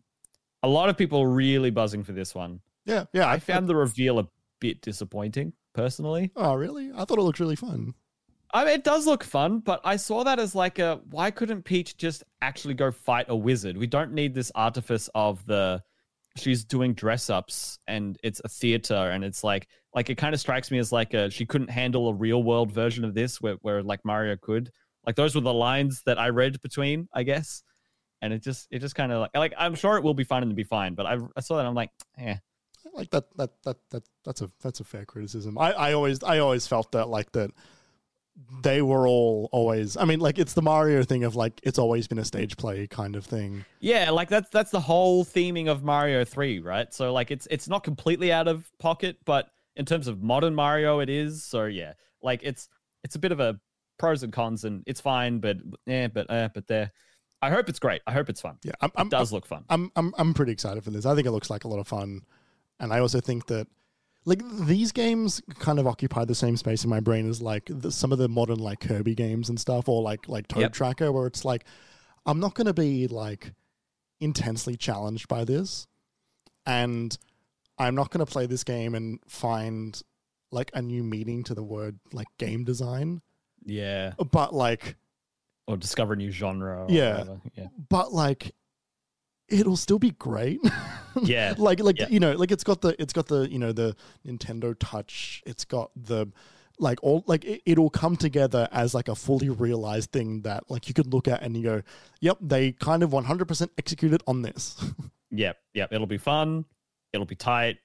a 0.62 0.68
lot 0.68 0.88
of 0.88 0.96
people 0.96 1.26
really 1.26 1.70
buzzing 1.70 2.04
for 2.04 2.12
this 2.12 2.34
one 2.34 2.60
Yeah. 2.84 3.04
Yeah. 3.12 3.28
i 3.28 3.38
found 3.38 3.66
the 3.68 3.74
reveal 3.76 4.18
a 4.18 4.28
bit 4.60 4.82
disappointing 4.82 5.52
personally 5.74 6.30
Oh, 6.36 6.54
really? 6.54 6.90
I 6.94 7.04
thought 7.04 7.18
it 7.18 7.22
looked 7.22 7.38
really 7.40 7.54
fun. 7.56 7.94
I 8.52 8.64
mean, 8.64 8.74
it 8.74 8.82
does 8.82 9.06
look 9.06 9.22
fun, 9.22 9.58
but 9.60 9.80
I 9.84 9.96
saw 9.96 10.24
that 10.24 10.38
as 10.40 10.54
like 10.54 10.78
a 10.78 11.00
why 11.10 11.30
couldn't 11.30 11.62
Peach 11.64 11.96
just 11.98 12.24
actually 12.40 12.74
go 12.74 12.90
fight 12.90 13.26
a 13.28 13.36
wizard? 13.36 13.76
We 13.76 13.86
don't 13.86 14.12
need 14.12 14.34
this 14.34 14.50
artifice 14.54 15.08
of 15.14 15.44
the 15.46 15.82
she's 16.36 16.64
doing 16.64 16.94
dress 16.94 17.30
ups 17.30 17.78
and 17.86 18.16
it's 18.24 18.40
a 18.44 18.48
theater 18.48 18.94
and 19.10 19.22
it's 19.22 19.44
like 19.44 19.68
like 19.94 20.08
it 20.10 20.16
kind 20.16 20.34
of 20.34 20.40
strikes 20.40 20.70
me 20.70 20.78
as 20.78 20.90
like 20.92 21.12
a 21.14 21.30
she 21.30 21.44
couldn't 21.46 21.68
handle 21.68 22.08
a 22.08 22.14
real 22.14 22.42
world 22.42 22.72
version 22.72 23.04
of 23.04 23.14
this 23.14 23.40
where, 23.40 23.56
where 23.62 23.82
like 23.82 24.00
Mario 24.04 24.36
could. 24.36 24.72
Like 25.08 25.16
those 25.16 25.34
were 25.34 25.40
the 25.40 25.54
lines 25.54 26.02
that 26.04 26.18
I 26.18 26.28
read 26.28 26.60
between, 26.60 27.08
I 27.14 27.22
guess. 27.22 27.62
And 28.20 28.30
it 28.30 28.42
just 28.42 28.68
it 28.70 28.80
just 28.80 28.94
kind 28.94 29.10
of 29.10 29.20
like 29.20 29.30
like 29.34 29.54
I'm 29.56 29.74
sure 29.74 29.96
it 29.96 30.04
will 30.04 30.12
be 30.12 30.22
fine 30.22 30.42
and 30.42 30.54
be 30.54 30.64
fine, 30.64 30.94
but 30.94 31.06
I, 31.06 31.16
I 31.34 31.40
saw 31.40 31.54
that 31.54 31.60
and 31.60 31.68
I'm 31.68 31.74
like, 31.74 31.88
eh. 32.18 32.36
like 32.92 33.08
that 33.12 33.24
that 33.38 33.50
that 33.64 33.76
that 33.88 34.02
that's 34.22 34.42
a 34.42 34.50
that's 34.60 34.80
a 34.80 34.84
fair 34.84 35.06
criticism. 35.06 35.56
I 35.56 35.72
I 35.72 35.92
always 35.94 36.22
I 36.22 36.40
always 36.40 36.66
felt 36.66 36.92
that 36.92 37.08
like 37.08 37.32
that 37.32 37.52
they 38.62 38.82
were 38.82 39.08
all 39.08 39.48
always 39.50 39.96
I 39.96 40.04
mean 40.04 40.20
like 40.20 40.38
it's 40.38 40.52
the 40.52 40.60
Mario 40.60 41.02
thing 41.04 41.24
of 41.24 41.34
like 41.34 41.58
it's 41.62 41.78
always 41.78 42.06
been 42.06 42.18
a 42.18 42.24
stage 42.24 42.58
play 42.58 42.86
kind 42.86 43.16
of 43.16 43.24
thing. 43.24 43.64
Yeah, 43.80 44.10
like 44.10 44.28
that's 44.28 44.50
that's 44.50 44.72
the 44.72 44.80
whole 44.80 45.24
theming 45.24 45.70
of 45.70 45.82
Mario 45.82 46.22
3, 46.22 46.58
right? 46.58 46.92
So 46.92 47.14
like 47.14 47.30
it's 47.30 47.48
it's 47.50 47.66
not 47.66 47.82
completely 47.82 48.30
out 48.30 48.46
of 48.46 48.70
pocket, 48.78 49.16
but 49.24 49.48
in 49.74 49.86
terms 49.86 50.06
of 50.06 50.22
modern 50.22 50.54
Mario 50.54 50.98
it 50.98 51.08
is. 51.08 51.44
So 51.44 51.64
yeah, 51.64 51.94
like 52.20 52.40
it's 52.42 52.68
it's 53.04 53.14
a 53.14 53.18
bit 53.18 53.32
of 53.32 53.40
a 53.40 53.58
pros 53.98 54.22
and 54.22 54.32
cons 54.32 54.64
and 54.64 54.82
it's 54.86 55.00
fine, 55.00 55.38
but 55.40 55.56
yeah, 55.86 56.08
but 56.08 56.30
uh, 56.30 56.48
but 56.54 56.66
there. 56.66 56.92
I 57.40 57.50
hope 57.50 57.68
it's 57.68 57.78
great. 57.78 58.02
I 58.04 58.12
hope 58.12 58.28
it's 58.28 58.40
fun. 58.40 58.58
Yeah, 58.64 58.72
I'm, 58.80 58.90
I'm, 58.96 59.06
it 59.06 59.10
does 59.10 59.30
I'm, 59.30 59.36
look 59.36 59.46
fun. 59.46 59.64
I'm 59.68 59.92
I'm 59.94 60.12
I'm 60.18 60.34
pretty 60.34 60.50
excited 60.50 60.82
for 60.82 60.90
this. 60.90 61.06
I 61.06 61.14
think 61.14 61.26
it 61.26 61.30
looks 61.30 61.50
like 61.50 61.64
a 61.64 61.68
lot 61.68 61.78
of 61.78 61.86
fun. 61.86 62.22
And 62.80 62.92
I 62.92 62.98
also 62.98 63.20
think 63.20 63.46
that 63.46 63.68
like 64.24 64.42
these 64.66 64.92
games 64.92 65.40
kind 65.58 65.78
of 65.78 65.86
occupy 65.86 66.24
the 66.24 66.34
same 66.34 66.56
space 66.56 66.84
in 66.84 66.90
my 66.90 67.00
brain 67.00 67.28
as 67.28 67.40
like 67.40 67.64
the, 67.68 67.90
some 67.90 68.12
of 68.12 68.18
the 68.18 68.28
modern 68.28 68.58
like 68.58 68.80
Kirby 68.80 69.14
games 69.14 69.48
and 69.48 69.58
stuff, 69.58 69.88
or 69.88 70.02
like 70.02 70.28
like 70.28 70.48
Toad 70.48 70.62
Yep. 70.62 70.72
Tracker, 70.72 71.12
where 71.12 71.26
it's 71.26 71.44
like 71.44 71.64
I'm 72.26 72.40
not 72.40 72.54
going 72.54 72.66
to 72.66 72.74
be 72.74 73.06
like 73.06 73.52
intensely 74.20 74.76
challenged 74.76 75.28
by 75.28 75.44
this, 75.44 75.86
and 76.66 77.16
I'm 77.78 77.94
not 77.94 78.10
going 78.10 78.24
to 78.24 78.30
play 78.30 78.46
this 78.46 78.64
game 78.64 78.94
and 78.94 79.20
find 79.28 80.00
like 80.50 80.70
a 80.74 80.82
new 80.82 81.02
meaning 81.02 81.44
to 81.44 81.54
the 81.54 81.62
word 81.62 81.98
like 82.12 82.28
game 82.38 82.64
design, 82.64 83.22
Yeah. 83.68 84.14
but 84.32 84.52
like 84.54 84.96
Or 85.66 85.76
discover 85.76 86.14
a 86.14 86.16
new 86.16 86.30
genre. 86.30 86.84
Or 86.84 86.86
Yeah. 86.90 87.18
whatever. 87.18 87.40
Yeah. 87.54 87.66
but 87.88 88.12
like 88.12 88.54
it'll 89.48 89.76
still 89.76 89.98
be 89.98 90.10
great. 90.12 90.60
Yeah. 91.22 91.54
like 91.58 91.80
like 91.80 91.98
Yeah. 91.98 92.08
you 92.10 92.20
know 92.20 92.32
like 92.32 92.52
it's 92.52 92.62
got 92.64 92.80
the 92.80 92.94
it's 93.02 93.12
got 93.12 93.26
the 93.26 93.48
you 93.50 93.58
know 93.58 93.72
the 93.72 93.96
Nintendo 94.26 94.74
Touch. 94.78 95.42
It's 95.46 95.64
got 95.64 95.90
the 95.96 96.26
like 96.78 96.98
all 97.02 97.24
like 97.26 97.44
it, 97.44 97.62
it'll 97.66 97.90
come 97.90 98.16
together 98.16 98.68
as 98.70 98.94
like 98.94 99.08
a 99.08 99.14
fully 99.16 99.48
realized 99.48 100.12
thing 100.12 100.42
that 100.42 100.70
like 100.70 100.86
you 100.86 100.94
could 100.94 101.12
look 101.12 101.26
at 101.26 101.42
and 101.42 101.56
you 101.56 101.62
go, 101.64 101.82
yep, 102.20 102.38
they 102.40 102.70
kind 102.72 103.02
of 103.02 103.10
100% 103.10 103.68
executed 103.78 104.22
on 104.26 104.42
this. 104.42 104.76
Yep. 105.30 105.58
Yep. 105.74 105.92
It'll 105.92 106.06
be 106.06 106.16
fun. 106.18 106.64
It'll 107.12 107.26
be 107.26 107.34
tight. 107.34 107.76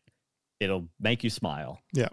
It'll 0.62 0.88
make 1.02 1.24
you 1.26 1.30
smile. 1.30 1.82
yeah. 1.92 2.08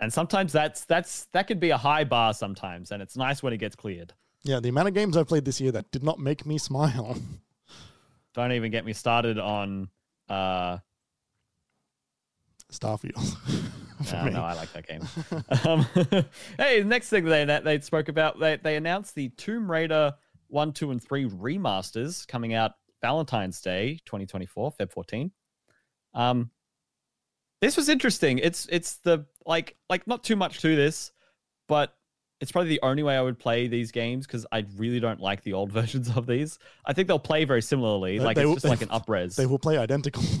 And 0.00 0.12
sometimes 0.12 0.52
that's 0.52 0.84
that's 0.86 1.26
that 1.32 1.46
could 1.46 1.60
be 1.60 1.70
a 1.70 1.76
high 1.76 2.04
bar 2.04 2.32
sometimes, 2.32 2.90
and 2.90 3.02
it's 3.02 3.16
nice 3.16 3.42
when 3.42 3.52
it 3.52 3.58
gets 3.58 3.76
cleared. 3.76 4.14
Yeah, 4.42 4.58
the 4.60 4.70
amount 4.70 4.88
of 4.88 4.94
games 4.94 5.16
I've 5.16 5.28
played 5.28 5.44
this 5.44 5.60
year 5.60 5.72
that 5.72 5.90
did 5.90 6.02
not 6.02 6.18
make 6.18 6.46
me 6.46 6.56
smile. 6.70 7.16
Don't 8.34 8.52
even 8.52 8.70
get 8.70 8.84
me 8.84 8.92
started 8.92 9.38
on 9.38 9.88
uh 10.28 10.78
Starfield. 12.72 13.36
No, 14.12 14.24
me. 14.24 14.30
no, 14.30 14.42
I 14.42 14.54
like 14.54 14.72
that 14.72 14.86
game. 14.86 15.02
um, 15.68 15.86
hey, 16.56 16.80
the 16.80 16.86
next 16.86 17.10
thing 17.10 17.26
they 17.26 17.44
they 17.44 17.80
spoke 17.80 18.08
about, 18.08 18.40
they 18.40 18.56
they 18.56 18.76
announced 18.76 19.14
the 19.14 19.28
Tomb 19.28 19.70
Raider 19.70 20.14
one, 20.48 20.72
two, 20.72 20.90
and 20.90 21.02
three 21.02 21.26
remasters 21.26 22.26
coming 22.26 22.54
out 22.54 22.72
Valentine's 23.02 23.60
Day, 23.60 23.98
2024, 24.06 24.72
Feb 24.72 24.90
14. 24.90 25.30
Um, 26.14 26.50
this 27.60 27.76
was 27.76 27.88
interesting. 27.88 28.38
It's 28.38 28.66
it's 28.70 28.96
the 28.98 29.26
like 29.46 29.76
like 29.88 30.06
not 30.06 30.22
too 30.24 30.36
much 30.36 30.60
to 30.62 30.74
this, 30.76 31.12
but 31.68 31.94
it's 32.40 32.50
probably 32.50 32.70
the 32.70 32.80
only 32.82 33.02
way 33.02 33.14
I 33.18 33.20
would 33.20 33.38
play 33.38 33.68
these 33.68 33.92
games 33.92 34.26
because 34.26 34.46
I 34.50 34.64
really 34.78 34.98
don't 34.98 35.20
like 35.20 35.42
the 35.42 35.52
old 35.52 35.70
versions 35.80 36.08
of 36.16 36.26
these. 36.26 36.58
I 36.86 36.94
think 36.94 37.06
they'll 37.06 37.18
play 37.18 37.44
very 37.44 37.60
similarly, 37.60 38.16
They- 38.18 38.24
like 38.24 38.34
they 38.36 38.42
it's 38.42 38.46
will- 38.48 38.54
just 38.54 38.62
they- 38.64 38.70
like 38.70 38.80
an 38.82 38.88
upres. 39.00 39.36
they 39.36 39.44
will 39.46 39.58
play 39.58 39.76
identical. 39.78 40.22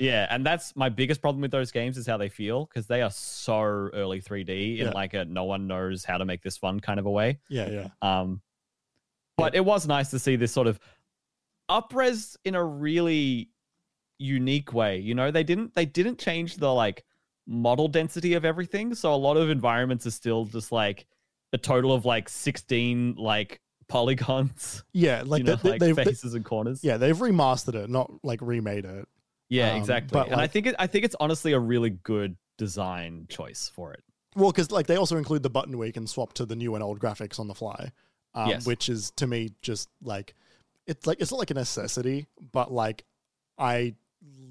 Yeah, 0.00 0.28
and 0.30 0.46
that's 0.46 0.76
my 0.76 0.90
biggest 0.90 1.20
problem 1.20 1.40
with 1.40 1.50
those 1.50 1.72
games 1.72 1.98
is 1.98 2.06
how 2.06 2.16
they 2.18 2.28
feel 2.28 2.66
because 2.66 2.86
they 2.86 3.02
are 3.02 3.10
so 3.10 3.60
early 3.60 4.20
3D 4.20 4.78
in 4.78 4.86
Yeah. 4.86 4.90
like 4.92 5.12
a 5.14 5.24
no 5.24 5.42
one 5.42 5.66
knows 5.66 6.04
how 6.04 6.18
to 6.18 6.24
make 6.24 6.40
this 6.40 6.56
fun 6.56 6.78
kind 6.78 7.00
of 7.00 7.06
a 7.06 7.10
way. 7.10 7.40
yeah, 7.48 7.68
yeah. 7.68 7.88
Um, 8.00 8.40
but 9.36 9.56
it 9.56 9.64
was 9.64 9.88
nice 9.88 10.10
to 10.10 10.20
see 10.20 10.36
this 10.36 10.52
sort 10.52 10.68
of 10.68 10.78
upres 11.68 12.36
in 12.44 12.54
a 12.54 12.62
really 12.62 13.48
unique 14.18 14.72
way. 14.72 14.98
You 14.98 15.14
know, 15.14 15.30
they 15.30 15.44
didn't 15.44 15.74
they 15.74 15.86
didn't 15.86 16.18
change 16.18 16.56
the 16.56 16.72
like 16.72 17.04
model 17.46 17.88
density 17.88 18.34
of 18.34 18.44
everything, 18.44 18.94
so 18.94 19.14
a 19.14 19.16
lot 19.16 19.36
of 19.36 19.48
environments 19.50 20.06
are 20.06 20.10
still 20.10 20.44
just 20.44 20.70
like 20.72 21.06
a 21.52 21.58
total 21.58 21.92
of 21.92 22.04
like 22.04 22.28
16 22.28 23.14
like 23.16 23.60
polygons, 23.88 24.84
Yeah, 24.92 25.22
like, 25.24 25.38
you 25.40 25.44
know, 25.44 25.56
they, 25.56 25.70
like 25.70 25.80
they- 25.80 25.94
faces 25.94 26.34
and 26.34 26.44
corners. 26.44 26.84
yeah, 26.84 26.96
they've 26.98 27.16
remastered 27.16 27.74
it, 27.74 27.88
not 27.90 28.10
like 28.22 28.40
remade 28.42 28.84
it. 28.84 29.08
Yeah, 29.48 29.72
Um, 29.72 29.78
exactly. 29.78 30.10
but, 30.12 30.28
and 30.30 30.38
I 30.40 30.46
think 30.46 30.66
it, 30.66 30.74
I 30.78 30.86
think 30.86 31.06
it's 31.06 31.16
honestly 31.18 31.52
a 31.54 31.58
really 31.58 31.88
good 31.90 32.36
design 32.58 33.24
choice 33.30 33.70
for 33.74 33.94
it. 33.94 34.02
Well, 34.36 34.50
because 34.52 34.70
like 34.70 34.86
they 34.86 34.96
also 34.96 35.16
include 35.16 35.42
the 35.42 35.48
button 35.48 35.78
where 35.78 35.86
you 35.86 35.92
can 35.92 36.06
swap 36.06 36.34
to 36.34 36.44
the 36.44 36.54
new 36.54 36.74
and 36.74 36.84
old 36.84 37.00
graphics 37.00 37.40
on 37.40 37.48
the 37.48 37.54
fly, 37.54 37.92
um, 38.34 38.50
Yes. 38.50 38.66
which 38.66 38.90
is 38.90 39.10
to 39.12 39.26
me 39.26 39.52
just 39.62 39.88
like 40.02 40.34
it's 40.86 41.06
like 41.06 41.18
it's 41.20 41.30
not 41.30 41.38
like 41.38 41.50
a 41.50 41.54
necessity, 41.54 42.26
but 42.52 42.70
like 42.70 43.06
I 43.56 43.94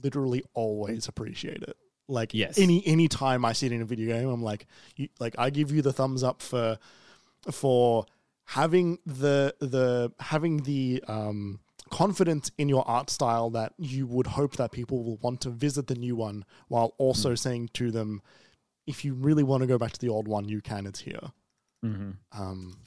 literally 0.03 0.43
always 0.53 1.07
appreciate 1.07 1.63
it. 1.63 1.75
Like 2.07 2.33
Yes. 2.33 2.57
any 2.57 2.85
any 2.85 3.07
time 3.07 3.43
I 3.43 3.53
see 3.53 3.65
it 3.67 3.71
in 3.73 3.81
a 3.81 3.85
video 3.85 4.07
game, 4.15 4.29
I'm 4.29 4.41
like, 4.41 4.65
you, 4.95 5.09
like 5.19 5.35
I 5.37 5.49
give 5.49 5.71
you 5.71 5.81
the 5.81 5.91
thumbs 5.93 6.23
up 6.23 6.41
for 6.41 6.77
for 7.51 8.05
having 8.45 8.99
the 9.05 9.53
the 9.59 10.11
having 10.19 10.57
the 10.63 11.03
um 11.07 11.59
confidence 11.89 12.51
in 12.57 12.67
your 12.69 12.85
art 12.87 13.09
style 13.09 13.49
that 13.51 13.73
you 13.77 14.05
would 14.07 14.27
hope 14.27 14.55
that 14.57 14.71
people 14.71 15.03
will 15.03 15.17
want 15.17 15.39
to 15.41 15.49
visit 15.49 15.87
the 15.87 15.95
new 15.95 16.15
one 16.15 16.43
while 16.67 16.93
also 16.97 17.31
Mm. 17.33 17.39
saying 17.39 17.69
to 17.73 17.91
them 17.91 18.21
if 18.85 19.03
you 19.05 19.13
really 19.13 19.43
want 19.43 19.61
to 19.61 19.67
go 19.67 19.77
back 19.77 19.91
to 19.93 19.99
the 19.99 20.09
old 20.09 20.27
one 20.27 20.47
you 20.49 20.61
can 20.61 20.85
it's 20.85 20.99
here 21.01 21.31
Mm-hmm. 21.85 22.11
um 22.41 22.77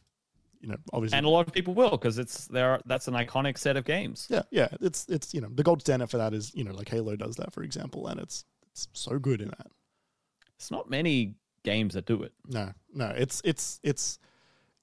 you 0.60 0.68
know 0.68 0.76
obviously 0.92 1.16
And 1.18 1.26
a 1.26 1.30
lot 1.30 1.46
of 1.46 1.52
people 1.52 1.74
will 1.74 1.90
because 1.92 2.18
it's 2.18 2.46
there. 2.48 2.80
That's 2.86 3.08
an 3.08 3.14
iconic 3.14 3.56
set 3.58 3.76
of 3.76 3.84
games. 3.84 4.26
yeah 4.30 4.42
yeah 4.50 4.68
it's 4.80 5.06
it's 5.08 5.32
you 5.34 5.40
know 5.40 5.48
the 5.54 5.62
gold 5.62 5.80
standard 5.80 6.10
for 6.10 6.18
that 6.18 6.34
is 6.34 6.54
you 6.54 6.64
know 6.64 6.72
like 6.72 6.88
halo 6.88 7.16
does 7.16 7.36
that 7.36 7.52
for 7.52 7.62
example 7.62 8.06
and 8.08 8.20
it's 8.20 8.44
it's 8.72 8.86
so 8.92 9.18
good 9.18 9.40
in 9.40 9.48
that 9.48 9.66
It's 10.56 10.70
not 10.70 10.88
many 10.90 11.34
games 11.64 11.94
that 11.94 12.06
do 12.06 12.22
it. 12.22 12.32
no 12.48 12.72
no 12.94 13.06
it's 13.16 13.40
it's 13.44 13.80
it's 13.82 14.18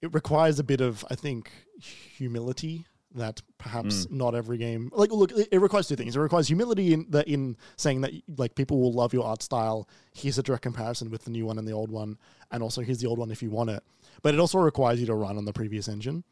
it 0.01 0.13
requires 0.13 0.59
a 0.59 0.63
bit 0.63 0.81
of 0.81 1.03
i 1.09 1.15
think 1.15 1.51
humility 1.79 2.85
that 3.17 3.41
perhaps 3.57 4.07
not 4.09 4.33
every 4.35 4.57
game 4.57 4.89
like 4.93 5.11
look 5.11 5.31
it, 5.31 5.47
it 5.51 5.59
requires 5.59 5.87
two 5.87 5.95
things. 5.95 6.15
It 6.15 6.19
requires 6.19 6.47
humility 6.47 6.93
in 6.93 7.05
that 7.09 7.27
in 7.27 7.57
saying 7.75 8.01
that 8.01 8.11
like 8.37 8.55
people 8.55 8.79
will 8.79 8.93
love 8.93 9.13
your 9.13 9.25
art 9.25 9.43
style. 9.43 9.87
Here's 10.13 10.37
a 10.37 10.43
direct 10.43 10.63
comparison 10.63 11.09
with 11.09 11.23
the 11.25 11.31
new 11.31 11.45
one 11.45 11.57
and 11.59 11.67
the 11.67 11.73
old 11.73 11.91
one 11.91 12.17
and 12.51 12.63
also 12.63 12.81
here's 12.81 12.99
the 12.99 13.07
old 13.07 13.19
one 13.19 13.29
if 13.31 13.43
you 13.43 13.49
want 13.49 13.69
it. 13.69 13.83
But 14.21 14.33
it 14.33 14.39
also 14.39 14.59
requires 14.59 14.99
you 14.99 15.05
to 15.07 15.15
run 15.15 15.37
on 15.37 15.45
the 15.45 15.53
previous 15.53 15.87
engine. 15.87 16.23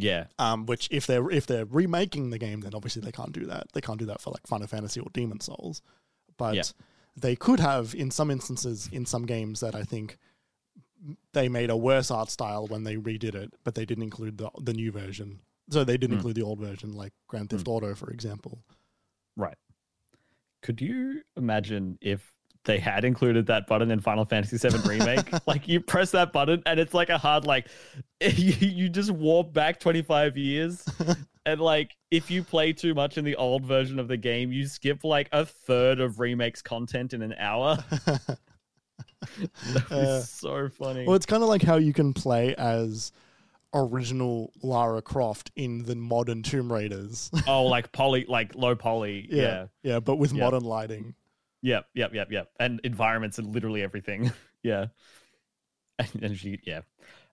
Yeah, 0.00 0.26
um, 0.38 0.66
which 0.66 0.86
if 0.92 1.06
they're 1.08 1.28
if 1.30 1.46
they're 1.46 1.64
remaking 1.64 2.30
the 2.30 2.38
game, 2.38 2.60
then 2.60 2.72
obviously 2.74 3.02
they 3.02 3.10
can't 3.10 3.32
do 3.32 3.46
that. 3.46 3.66
They 3.72 3.80
can't 3.80 3.98
do 3.98 4.06
that 4.06 4.20
for 4.20 4.30
like 4.30 4.46
Final 4.46 4.68
Fantasy 4.68 5.00
or 5.00 5.08
Demon 5.12 5.40
Souls, 5.40 5.82
but 6.36 6.54
Yeah. 6.54 6.62
they 7.16 7.34
could 7.34 7.58
have 7.58 7.96
in 7.96 8.12
some 8.12 8.30
instances 8.30 8.88
in 8.92 9.06
some 9.06 9.26
games 9.26 9.58
that 9.58 9.74
I 9.74 9.82
think 9.82 10.16
they 11.32 11.48
made 11.48 11.70
a 11.70 11.76
worse 11.76 12.10
art 12.12 12.30
style 12.30 12.66
when 12.66 12.84
they 12.84 12.96
redid 12.96 13.34
it, 13.34 13.52
but 13.64 13.74
they 13.74 13.84
didn't 13.84 14.04
include 14.04 14.38
the 14.38 14.50
the 14.60 14.72
new 14.72 14.92
version. 14.92 15.40
So 15.70 15.84
they 15.84 15.96
didn't 15.98 16.14
Hmm. 16.14 16.18
include 16.18 16.36
the 16.36 16.42
old 16.42 16.60
version, 16.60 16.92
like 16.92 17.12
Grand 17.28 17.50
Theft 17.50 17.68
Auto, 17.68 17.94
for 17.94 18.10
example. 18.10 18.62
right. 19.36 19.56
Could 20.62 20.80
you 20.80 21.22
imagine 21.36 21.98
if 22.00 22.32
they 22.64 22.78
had 22.78 23.04
included 23.04 23.46
that 23.46 23.66
button 23.68 23.90
in 23.90 24.00
Final 24.00 24.24
Fantasy 24.24 24.56
VII 24.58 24.78
Remake? 24.88 25.32
like 25.46 25.68
you 25.68 25.80
press 25.80 26.10
that 26.10 26.32
button 26.32 26.62
and 26.66 26.80
it's 26.80 26.92
like 26.94 27.08
a 27.10 27.18
hard 27.18 27.44
like 27.46 27.68
you, 28.20 28.54
you 28.68 28.88
just 28.88 29.10
warp 29.10 29.52
back 29.52 29.78
25 29.80 30.36
years. 30.36 30.84
And 31.46 31.62
like, 31.62 31.96
if 32.10 32.30
you 32.30 32.42
play 32.44 32.74
too 32.74 32.92
much 32.92 33.16
in 33.16 33.24
the 33.24 33.34
old 33.36 33.64
version 33.64 33.98
of 33.98 34.06
the 34.06 34.18
game, 34.18 34.52
you 34.52 34.66
skip 34.66 35.02
like 35.02 35.30
a 35.32 35.46
third 35.46 35.98
of 35.98 36.20
remakes 36.20 36.60
content 36.60 37.14
in 37.14 37.22
an 37.22 37.32
hour. 37.38 37.78
That 37.96 39.88
be 39.88 39.94
Uh, 39.94 40.20
so 40.20 40.68
funny. 40.68 41.06
Well, 41.06 41.16
it's 41.16 41.24
kind 41.24 41.42
of 41.42 41.48
like 41.48 41.62
how 41.62 41.76
you 41.76 41.94
can 41.94 42.12
play 42.12 42.54
as 42.56 43.12
original 43.74 44.52
Lara 44.62 45.02
Croft 45.02 45.50
in 45.56 45.84
the 45.84 45.94
modern 45.94 46.42
Tomb 46.42 46.72
Raiders. 46.72 47.30
oh, 47.46 47.64
like 47.64 47.92
poly, 47.92 48.24
like 48.28 48.54
low 48.54 48.74
poly. 48.74 49.26
yeah, 49.30 49.42
yeah. 49.42 49.66
yeah, 49.82 50.00
but 50.00 50.16
with 50.16 50.32
Yeah. 50.32 50.44
modern 50.44 50.64
lighting. 50.64 51.14
Yep, 51.62 51.86
yep, 51.94 52.14
yep, 52.14 52.28
yep. 52.30 52.50
And 52.60 52.80
environments 52.84 53.38
and 53.38 53.52
literally 53.52 53.82
everything. 53.82 54.32
yeah. 54.62 54.86
And, 56.22 56.38
she, 56.38 56.60
yeah. 56.64 56.82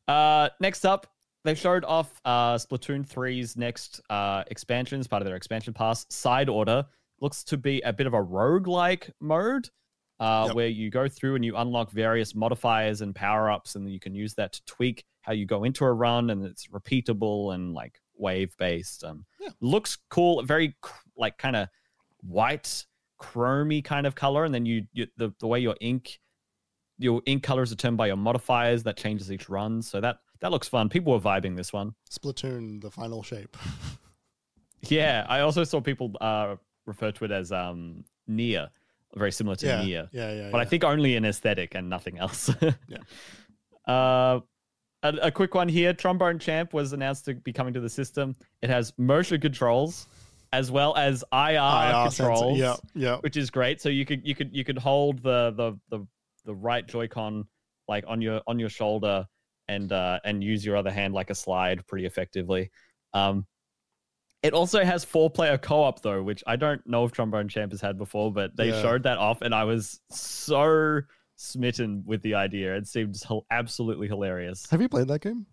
Uh, 0.08 0.50
next 0.60 0.86
up, 0.86 1.08
they 1.44 1.54
showed 1.54 1.86
off 1.86 2.20
uh, 2.26 2.56
Splatoon 2.56 3.08
3's 3.08 3.56
next 3.56 4.02
uh, 4.10 4.44
expansion 4.48 5.00
as 5.00 5.08
part 5.08 5.22
of 5.22 5.28
their 5.28 5.36
expansion 5.36 5.74
pass. 5.74 6.08
Side 6.10 6.50
Order 6.50 6.86
looks 7.22 7.44
to 7.46 7.58
be 7.58 7.82
a 7.82 7.94
bit 7.94 8.08
of 8.08 8.14
a 8.16 8.22
roguelike 8.24 9.12
mode 9.22 9.70
uh, 10.20 10.46
Yep. 10.48 10.56
where 10.56 10.68
you 10.68 10.90
go 10.90 11.08
through 11.08 11.36
and 11.36 11.46
you 11.46 11.56
unlock 11.56 11.92
various 11.92 12.34
modifiers 12.34 13.02
and 13.02 13.14
power 13.14 13.52
ups, 13.52 13.76
and 13.76 13.88
you 13.92 14.00
can 14.00 14.16
use 14.16 14.34
that 14.36 14.54
to 14.54 14.66
tweak 14.66 15.06
how 15.26 15.34
you 15.34 15.46
go 15.46 15.64
into 15.64 15.84
a 15.86 15.92
run 15.92 16.30
and 16.30 16.46
it's 16.46 16.68
repeatable 16.68 17.54
and 17.56 17.74
like 17.74 18.00
wave 18.18 18.56
based. 18.58 19.04
and 19.04 19.26
Yeah. 19.40 19.50
looks 19.60 19.98
cool, 20.10 20.44
very 20.44 20.76
like 21.18 21.38
kind 21.38 21.56
of 21.56 21.68
white, 22.22 22.86
chromy 23.22 23.84
kind 23.84 24.06
of 24.08 24.14
color, 24.16 24.44
and 24.46 24.54
then 24.54 24.66
you, 24.66 24.86
you 24.94 25.08
the 25.18 25.34
the 25.40 25.48
way 25.48 25.60
your 25.60 25.76
ink 25.82 26.20
your 26.98 27.22
ink 27.26 27.44
colors 27.44 27.72
are 27.74 27.76
turned 27.76 27.98
by 27.98 28.08
your 28.08 28.16
modifiers 28.16 28.84
that 28.84 28.96
changes 28.98 29.32
each 29.32 29.50
run. 29.50 29.82
So 29.82 30.00
that 30.02 30.18
that 30.42 30.52
looks 30.52 30.68
fun. 30.68 30.90
People 30.90 31.14
were 31.14 31.20
vibing 31.20 31.56
this 31.58 31.74
one. 31.74 31.96
Splatoon, 32.10 32.82
the 32.82 32.92
final 32.92 33.24
shape. 33.24 33.58
Yeah, 34.88 35.26
I 35.28 35.40
also 35.40 35.64
saw 35.64 35.82
people 35.82 36.12
uh, 36.22 36.58
refer 36.86 37.12
to 37.12 37.26
it 37.26 37.32
as 37.32 37.52
um, 37.52 38.04
Nia, 38.28 38.70
very 39.16 39.32
similar 39.32 39.56
to 39.56 39.66
yeah, 39.66 39.84
Nia, 39.84 40.10
yeah, 40.14 40.32
yeah. 40.34 40.50
but 40.52 40.62
I 40.62 40.66
think 40.66 40.84
only 40.84 41.16
in 41.16 41.26
aesthetic 41.26 41.74
and 41.74 41.90
nothing 41.90 42.20
else. 42.20 42.52
Yeah. 42.88 43.00
Uh, 43.88 44.42
a, 45.10 45.28
a 45.28 45.32
quick 45.32 45.54
one 45.56 45.68
here: 45.70 45.94
Trombone 45.94 46.40
Champ 46.40 46.74
was 46.74 46.94
announced 46.94 47.26
to 47.26 47.36
be 47.36 47.52
coming 47.54 47.74
to 47.74 47.80
the 47.80 47.90
system. 47.90 48.36
It 48.62 48.70
has 48.70 48.94
motion 48.98 49.40
controls 49.42 50.08
as 50.54 50.72
well 50.72 50.96
as 50.96 51.24
IR, 51.34 51.58
IR 51.58 52.04
controls, 52.10 52.58
Yeah, 52.58 52.76
yeah. 52.94 53.18
which 53.18 53.36
is 53.36 53.50
great. 53.50 53.82
So 53.82 53.90
you 53.90 54.06
could 54.06 54.26
you 54.26 54.36
could 54.36 54.56
you 54.56 54.64
could 54.64 54.78
hold 54.78 55.22
the 55.22 55.52
the 55.58 55.80
the, 55.90 56.06
the 56.46 56.54
right 56.56 56.86
Joy-Con 56.88 57.46
like 57.88 58.04
on 58.08 58.22
your 58.22 58.42
on 58.48 58.58
your 58.60 58.70
shoulder 58.70 59.26
and 59.68 59.92
uh, 59.92 60.20
and 60.24 60.44
use 60.44 60.66
your 60.66 60.78
other 60.78 60.92
hand 60.92 61.14
like 61.14 61.30
a 61.30 61.36
slide 61.36 61.86
pretty 61.88 62.06
effectively. 62.06 62.72
Um, 63.14 63.46
it 64.44 64.54
also 64.54 64.84
has 64.86 65.04
four 65.04 65.30
player 65.30 65.58
co 65.58 65.82
op 65.84 66.02
though, 66.04 66.22
which 66.22 66.44
I 66.46 66.56
don't 66.56 66.86
know 66.86 67.04
if 67.06 67.12
Trombone 67.12 67.48
Champ 67.50 67.72
has 67.72 67.82
had 67.82 67.98
before, 67.98 68.32
but 68.32 68.56
they 68.56 68.70
Yeah. 68.70 68.82
showed 68.82 69.04
that 69.04 69.18
off, 69.18 69.42
and 69.42 69.56
I 69.56 69.64
was 69.64 70.00
so 70.12 71.02
smitten 71.36 72.04
with 72.06 72.22
the 72.22 72.36
idea. 72.36 72.76
It 72.76 72.88
seemed 72.88 73.22
absolutely 73.52 74.08
hilarious. 74.08 74.70
Have 74.70 74.82
you 74.82 74.90
played 74.90 75.08
that 75.10 75.22
game? 75.22 75.46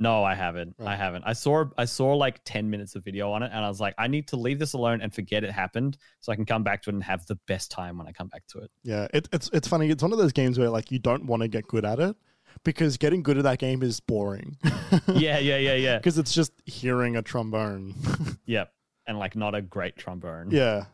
No, 0.00 0.24
I 0.24 0.34
haven't. 0.34 0.74
I 0.84 0.96
haven't. 0.96 1.22
I 1.24 1.34
saw 1.34 1.64
I 1.78 1.84
saw 1.84 2.14
like 2.14 2.42
10 2.44 2.68
minutes 2.68 2.96
of 2.96 3.04
video 3.04 3.30
on 3.30 3.44
it 3.44 3.50
and 3.54 3.64
I 3.64 3.68
was 3.68 3.80
like, 3.80 3.94
I 3.96 4.08
need 4.08 4.26
to 4.28 4.36
leave 4.36 4.58
this 4.58 4.72
alone 4.72 5.00
and 5.00 5.14
forget 5.14 5.44
it 5.44 5.52
happened 5.52 5.96
so 6.20 6.32
I 6.32 6.36
can 6.36 6.44
come 6.44 6.64
back 6.64 6.82
to 6.82 6.90
it 6.90 6.94
and 6.94 7.04
have 7.04 7.24
the 7.26 7.36
best 7.46 7.70
time 7.70 7.96
when 7.96 8.08
I 8.08 8.12
come 8.12 8.26
back 8.26 8.42
to 8.48 8.58
it. 8.58 8.70
Yeah, 8.82 9.06
it, 9.14 9.28
it's 9.32 9.48
it's 9.52 9.68
funny. 9.68 9.90
It's 9.90 10.02
one 10.02 10.12
of 10.12 10.18
those 10.18 10.32
games 10.32 10.58
where 10.58 10.68
like 10.68 10.90
you 10.90 10.98
don't 10.98 11.26
want 11.26 11.42
to 11.42 11.48
get 11.48 11.68
good 11.68 11.84
at 11.84 12.00
it 12.00 12.16
because 12.64 12.96
getting 12.96 13.22
good 13.22 13.38
at 13.38 13.44
that 13.44 13.60
game 13.60 13.84
is 13.84 14.00
boring. 14.00 14.56
yeah, 15.14 15.38
yeah, 15.38 15.58
yeah, 15.58 15.74
yeah. 15.74 15.98
because 15.98 16.18
it's 16.18 16.34
just 16.34 16.52
hearing 16.66 17.16
a 17.16 17.22
trombone. 17.22 17.94
Yep. 18.46 18.72
And 19.06 19.18
like 19.18 19.36
not 19.36 19.54
a 19.54 19.62
great 19.62 19.96
trombone. 19.96 20.50
yeah, 20.50 20.86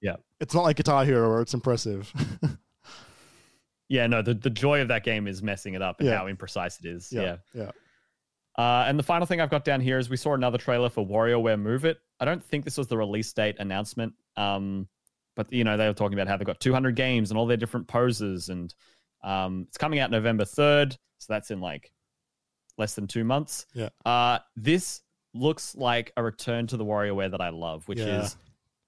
Yeah. 0.00 0.16
It's 0.40 0.54
not 0.54 0.62
like 0.62 0.76
Guitar 0.76 1.04
Hero 1.04 1.28
where 1.30 1.40
it's 1.40 1.54
impressive. 1.54 2.12
Yeah, 3.92 4.06
no, 4.06 4.22
the, 4.22 4.32
the 4.32 4.48
joy 4.48 4.80
of 4.80 4.88
that 4.88 5.04
game 5.04 5.26
is 5.28 5.42
messing 5.42 5.74
it 5.74 5.82
up 5.82 6.00
and 6.00 6.08
Yeah. 6.08 6.16
how 6.16 6.26
imprecise 6.26 6.80
it 6.80 6.86
is. 6.86 7.12
Yeah. 7.12 7.36
yeah, 7.54 7.70
yeah. 8.56 8.62
Uh, 8.64 8.84
and 8.86 8.98
the 8.98 9.02
final 9.02 9.26
thing 9.26 9.40
I've 9.40 9.50
got 9.50 9.64
down 9.66 9.80
here 9.82 9.98
is 9.98 10.08
we 10.08 10.16
saw 10.16 10.32
another 10.34 10.56
trailer 10.58 10.88
for 10.88 11.06
WarioWare 11.06 11.60
Move 11.60 11.84
It. 11.84 11.98
I 12.18 12.24
don't 12.24 12.42
think 12.42 12.64
this 12.64 12.78
was 12.78 12.86
the 12.86 12.96
release 12.96 13.30
date 13.32 13.56
announcement, 13.58 14.14
um, 14.36 14.88
but 15.36 15.52
you 15.52 15.64
know 15.64 15.76
they 15.76 15.86
were 15.86 15.92
talking 15.94 16.14
about 16.18 16.26
how 16.28 16.36
they've 16.38 16.46
got 16.46 16.58
200 16.60 16.94
games 16.96 17.30
and 17.30 17.38
all 17.38 17.46
their 17.46 17.56
different 17.58 17.86
poses, 17.86 18.48
and 18.48 18.74
um, 19.24 19.66
it's 19.68 19.76
coming 19.78 19.98
out 19.98 20.10
November 20.10 20.44
3rd, 20.44 20.92
so 21.18 21.26
that's 21.32 21.50
in 21.50 21.60
like 21.60 21.92
less 22.78 22.94
than 22.94 23.06
two 23.06 23.24
months. 23.24 23.66
Yeah. 23.74 23.90
Uh, 24.06 24.38
this 24.56 25.02
looks 25.34 25.74
like 25.74 26.12
a 26.16 26.22
return 26.22 26.66
to 26.68 26.76
the 26.78 26.84
WarioWare 26.84 27.30
that 27.30 27.40
I 27.42 27.50
love, 27.50 27.86
which 27.88 27.98
Yeah. 27.98 28.22
is 28.22 28.36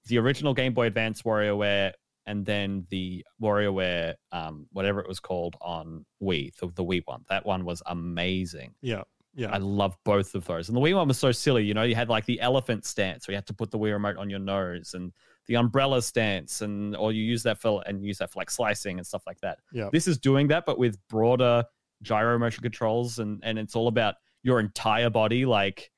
the 0.07 0.17
original 0.19 0.53
Game 0.55 0.73
Boy 0.73 0.85
Advance 0.87 1.21
WarioWare, 1.23 1.93
and 2.25 2.45
then 2.45 2.85
the 2.89 3.25
WarioWare, 3.41 4.15
um, 4.31 4.67
whatever 4.71 4.99
it 4.99 5.07
was 5.07 5.19
called 5.19 5.55
on 5.61 6.05
Wii, 6.21 6.55
the, 6.55 6.67
the 6.75 6.83
Wii 6.83 7.03
one. 7.05 7.23
That 7.29 7.45
one 7.45 7.65
was 7.65 7.83
amazing. 7.85 8.73
Yeah, 8.81 9.03
yeah. 9.35 9.51
I 9.51 9.57
love 9.57 9.95
both 10.05 10.33
of 10.35 10.45
those. 10.45 10.69
And 10.69 10.77
the 10.77 10.81
Wii 10.81 10.95
one 10.95 11.07
was 11.07 11.19
so 11.19 11.31
silly. 11.31 11.63
You 11.63 11.73
know, 11.73 11.83
you 11.83 11.95
had 11.95 12.09
like 12.09 12.25
the 12.25 12.39
elephant 12.41 12.85
stance 12.85 13.27
where 13.27 13.33
you 13.33 13.37
had 13.37 13.47
to 13.47 13.53
put 13.53 13.71
the 13.71 13.77
Wii 13.77 13.91
remote 13.91 14.17
on 14.17 14.29
your 14.29 14.39
nose 14.39 14.93
and 14.93 15.11
the 15.47 15.55
umbrella 15.55 16.01
stance 16.01 16.61
and 16.61 16.95
or 16.95 17.11
you 17.11 17.23
use 17.23 17.43
that 17.43 17.59
for 17.59 17.83
and 17.85 18.03
use 18.03 18.17
that 18.17 18.31
for 18.31 18.39
like 18.39 18.49
slicing 18.49 18.97
and 18.97 19.05
stuff 19.05 19.23
like 19.27 19.39
that. 19.41 19.59
Yeah. 19.71 19.89
This 19.91 20.07
is 20.07 20.17
doing 20.17 20.47
that, 20.47 20.65
but 20.65 20.79
with 20.79 20.97
broader 21.07 21.63
gyro 22.01 22.37
motion 22.39 22.61
controls 22.61 23.19
and 23.19 23.39
and 23.43 23.59
it's 23.59 23.75
all 23.75 23.87
about 23.87 24.15
your 24.41 24.59
entire 24.59 25.09
body, 25.09 25.45
like 25.45 25.91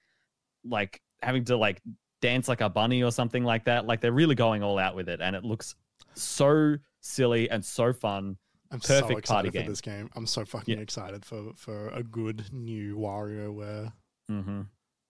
like 0.65 1.01
having 1.21 1.45
to 1.45 1.57
like 1.57 1.81
dance 2.21 2.47
like 2.47 2.61
a 2.61 2.69
bunny 2.69 3.03
or 3.03 3.11
something 3.11 3.43
like 3.43 3.65
that. 3.65 3.85
Like 3.85 4.01
they're 4.01 4.11
really 4.11 4.35
going 4.35 4.63
all 4.63 4.79
out 4.79 4.95
with 4.95 5.09
it, 5.09 5.21
and 5.21 5.35
it 5.35 5.43
looks 5.43 5.75
so 6.21 6.77
silly 7.01 7.49
and 7.49 7.63
so 7.63 7.93
fun. 7.93 8.37
I'm 8.71 8.81
so 8.81 9.01
perfect 9.01 9.19
excited 9.19 9.27
party 9.33 9.49
for 9.49 9.63
game. 9.63 9.69
this 9.69 9.81
game. 9.81 10.09
I'm 10.15 10.25
so 10.27 10.43
fucking 10.43 10.77
Yeah. 10.77 10.83
excited 10.83 11.23
for 11.25 11.53
for 11.55 11.87
a 11.89 12.03
good 12.03 12.45
new 12.51 12.97
WarioWare. 12.97 13.93
Mm-hmm. 14.29 14.61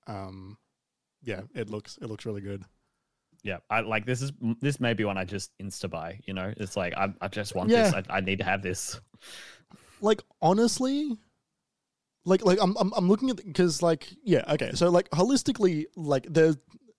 Um, 0.07 0.57
yeah, 1.23 1.41
it 1.55 1.69
looks 1.69 1.97
it 2.01 2.07
looks 2.07 2.25
really 2.25 2.41
good. 2.41 2.63
Yeah, 3.43 3.57
I 3.69 3.79
like 3.81 4.05
this 4.05 4.21
is 4.21 4.31
this 4.61 4.79
may 4.79 4.93
be 4.93 5.05
one 5.05 5.17
I 5.17 5.23
just 5.25 5.51
insta 5.59 5.89
buy. 5.89 6.19
You 6.25 6.33
know, 6.33 6.53
it's 6.57 6.77
like 6.77 6.93
I, 6.95 7.13
I 7.21 7.27
just 7.29 7.55
want 7.55 7.69
Yeah. 7.69 7.89
this. 7.89 8.05
I, 8.09 8.17
I 8.17 8.21
need 8.21 8.37
to 8.39 8.43
have 8.45 8.61
this. 8.61 8.99
like 10.01 10.21
honestly 10.41 11.17
like 12.25 12.45
like 12.45 12.59
i'm 12.61 12.75
i'm, 12.77 12.93
I'm 12.95 13.07
looking 13.09 13.31
at 13.31 13.37
because 13.37 13.81
like 13.81 14.07
yeah 14.23 14.43
okay 14.49 14.71
so 14.75 14.89
like 14.89 15.09
holistically 15.09 15.85
like 15.95 16.27
there's 16.29 16.55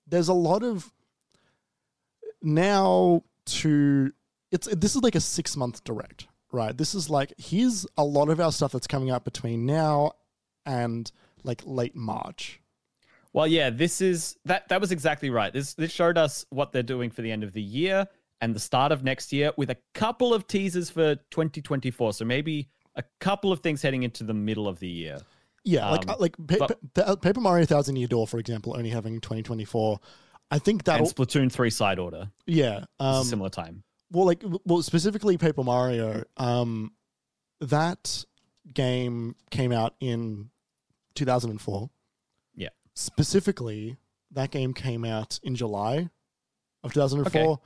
there's 0.09 0.27
a 0.29 0.35
lot 0.35 0.65
of 0.65 0.91
now 2.43 3.23
to 3.61 4.13
it's 4.51 4.67
this 4.75 4.95
is 4.97 5.03
like 5.03 5.15
a 5.15 5.21
six 5.21 5.57
month 5.57 5.83
direct 5.85 6.27
right 6.53 6.77
this 6.79 6.95
is 6.95 7.11
like 7.11 7.33
here's 7.39 7.87
a 7.97 8.05
lot 8.05 8.29
of 8.29 8.41
our 8.41 8.51
stuff 8.53 8.73
that's 8.73 8.87
coming 8.87 9.11
out 9.11 9.25
between 9.25 9.67
now 9.67 10.13
and 10.67 11.11
like 11.45 11.63
late 11.65 11.95
march 11.97 12.61
Well, 13.33 13.47
yeah, 13.47 13.71
this 13.71 14.01
is 14.01 14.37
that 14.47 14.69
that 14.69 14.81
was 14.81 14.91
exactly 14.91 15.31
right. 15.31 15.53
This 15.53 15.75
this 15.75 15.93
showed 15.93 16.17
us 16.19 16.45
what 16.51 16.73
they're 16.73 16.83
doing 16.83 17.11
for 17.11 17.23
the 17.23 17.31
end 17.31 17.45
of 17.45 17.53
the 17.53 17.63
year 17.63 18.07
and 18.41 18.55
the 18.55 18.61
start 18.61 18.91
of 18.93 19.05
next 19.05 19.33
year 19.33 19.53
with 19.57 19.71
a 19.71 19.77
couple 19.95 20.33
of 20.35 20.47
teasers 20.47 20.89
for 20.91 21.15
2024. 21.31 22.15
So 22.15 22.25
maybe 22.25 22.69
a 22.97 23.05
couple 23.21 23.53
of 23.53 23.61
things 23.61 23.83
heading 23.83 24.03
into 24.03 24.25
the 24.25 24.35
middle 24.35 24.67
of 24.67 24.79
the 24.81 24.89
year. 24.89 25.19
yeah 25.65 25.91
like 25.91 26.09
Um, 26.09 26.15
uh, 26.15 26.17
like 26.19 26.37
pa- 26.37 26.67
but- 26.67 26.95
pa- 26.95 27.17
paper 27.17 27.41
mario 27.41 27.67
thousand 27.67 27.97
year 27.97 28.09
door 28.09 28.27
for 28.27 28.39
example 28.41 28.75
only 28.77 28.91
having 28.91 29.21
2024 29.21 30.01
i 30.51 30.59
think 30.59 30.81
And 30.81 30.85
that'll 30.87 31.07
Splatoon 31.09 31.51
3 31.53 31.71
side 31.71 31.99
order. 31.99 32.31
yeah 32.47 32.85
um 33.01 33.25
similar 33.25 33.51
time. 33.51 33.83
well 34.11 34.25
like 34.27 34.43
well 34.65 34.83
specifically 34.83 35.37
paper 35.39 35.63
mario 35.65 36.25
um 36.37 36.93
that 37.61 38.25
game 38.73 39.35
came 39.51 39.73
out 39.73 39.95
in 40.01 40.51
2004 41.15 41.91
Yeah. 42.55 42.69
specifically 42.95 43.97
that 44.31 44.51
game 44.51 44.75
came 44.75 45.05
out 45.05 45.41
in 45.43 45.55
july 45.57 46.09
of 46.85 46.93
2004 46.93 47.59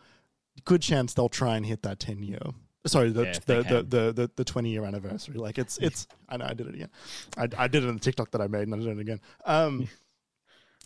good 0.65 0.83
chance 0.83 1.15
they'll 1.15 1.29
try 1.29 1.57
and 1.57 1.67
hit 1.67 1.83
that 1.83 1.99
10 1.99 2.23
year 2.23 2.39
sorry 2.87 3.11
the 3.11 3.25
Yeah, 3.25 3.33
the, 3.47 3.55
the, 3.63 3.83
the, 3.83 4.13
the 4.13 4.31
the 4.37 4.45
20 4.45 4.71
year 4.71 4.85
anniversary. 4.85 5.37
Like 5.37 5.57
it's 5.59 5.79
it's 5.79 6.07
i 6.29 6.37
know 6.37 6.47
i 6.47 6.53
did 6.55 6.67
it 6.67 6.75
again. 6.75 6.91
I, 7.37 7.49
I 7.57 7.69
did 7.69 7.85
it 7.85 7.89
in 7.89 7.95
the 7.95 8.01
tiktok 8.01 8.31
that 8.33 8.41
i 8.41 8.49
made 8.49 8.63
and 8.67 8.75
i 8.75 8.79
did 8.79 8.89
it 8.89 8.99
again. 9.01 9.21
Um 9.45 9.89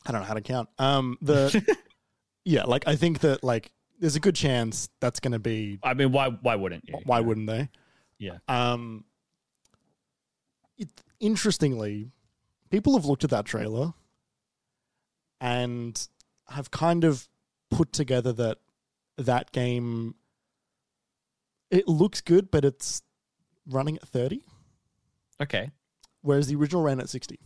i 0.07 0.13
don't 0.13 0.21
know 0.23 0.27
how 0.27 0.35
to 0.35 0.41
count 0.41 0.69
um 0.79 1.17
the 1.21 1.77
yeah 2.45 2.65
like 2.65 2.87
i 2.87 2.97
think 2.97 3.21
that 3.21 3.43
like 3.45 3.73
there's 3.99 4.17
a 4.17 4.21
good 4.21 4.35
chance 4.37 4.89
that's 5.01 5.21
going 5.21 5.33
to 5.33 5.39
be 5.39 5.79
I 5.83 5.95
mean, 5.95 6.13
why 6.13 6.29
why 6.29 6.55
wouldn't 6.55 6.85
you? 6.87 6.97
why 7.05 7.21
wouldn't 7.21 7.47
they? 7.47 7.71
Yeah. 8.19 8.37
Um, 8.47 9.05
it, 10.77 10.89
interestingly, 11.19 12.11
people 12.71 12.95
have 12.95 13.07
looked 13.07 13.25
at 13.25 13.31
that 13.31 13.47
trailer 13.47 13.95
and 15.41 16.09
have 16.49 16.71
kind 16.71 17.05
of 17.05 17.27
put 17.71 17.93
together 17.95 18.35
that 18.35 18.59
that 19.17 19.51
game 19.53 20.15
it 21.71 21.89
looks 21.89 22.21
good, 22.21 22.51
but 22.51 22.65
it's 22.67 23.01
running 23.67 23.97
at 23.97 24.07
30, 24.09 24.43
Okay. 25.41 25.71
whereas 26.21 26.47
the 26.49 26.55
original 26.57 26.83
ran 26.83 27.01
at 27.01 27.09
60. 27.09 27.39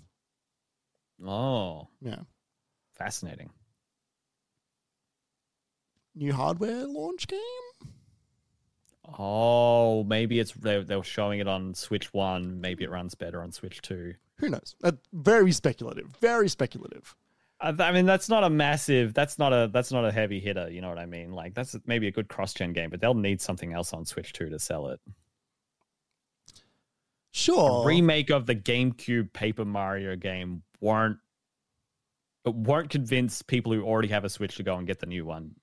Oh, 1.24 1.88
Yeah. 2.00 2.22
Fascinating. 3.00 3.50
New 6.14 6.32
hardware 6.32 6.86
launch 6.86 7.26
game? 7.26 7.40
Oh, 9.18 10.04
maybe 10.04 10.38
it's 10.38 10.52
they 10.52 10.82
they 10.82 10.96
were 10.96 11.02
showing 11.02 11.40
it 11.40 11.48
on 11.48 11.74
Switch 11.74 12.12
One. 12.12 12.60
Maybe 12.60 12.84
it 12.84 12.90
runs 12.90 13.14
better 13.14 13.42
on 13.42 13.52
Switch 13.52 13.80
Two. 13.80 14.14
Who 14.36 14.50
knows? 14.50 14.76
Uh, 14.84 14.92
very 15.12 15.52
speculative. 15.52 16.08
Very 16.20 16.48
speculative. 16.48 17.16
I, 17.60 17.70
I 17.70 17.92
mean, 17.92 18.06
that's 18.06 18.28
not 18.28 18.44
a 18.44 18.50
massive. 18.50 19.14
That's 19.14 19.38
not 19.38 19.52
a. 19.52 19.70
That's 19.72 19.92
not 19.92 20.04
a 20.04 20.12
heavy 20.12 20.40
hitter. 20.40 20.70
You 20.70 20.80
know 20.80 20.88
what 20.88 20.98
I 20.98 21.06
mean? 21.06 21.32
Like 21.32 21.54
that's 21.54 21.76
maybe 21.86 22.06
a 22.06 22.12
good 22.12 22.28
cross-gen 22.28 22.72
game, 22.72 22.90
but 22.90 23.00
they'll 23.00 23.14
need 23.14 23.40
something 23.40 23.72
else 23.72 23.92
on 23.92 24.04
Switch 24.04 24.32
Two 24.32 24.50
to 24.50 24.58
sell 24.58 24.88
it. 24.88 25.00
Sure. 27.32 27.82
A 27.82 27.86
remake 27.86 28.30
of 28.30 28.46
the 28.46 28.56
GameCube 28.56 29.32
Paper 29.32 29.64
Mario 29.64 30.16
game 30.16 30.62
won't. 30.80 31.18
It 32.44 32.54
won't 32.54 32.88
convince 32.90 33.42
people 33.42 33.72
who 33.72 33.82
already 33.82 34.08
have 34.08 34.24
a 34.24 34.28
Switch 34.30 34.56
to 34.56 34.62
go 34.62 34.76
and 34.76 34.86
get 34.86 34.98
the 35.00 35.06
new 35.06 35.24
one. 35.24 35.56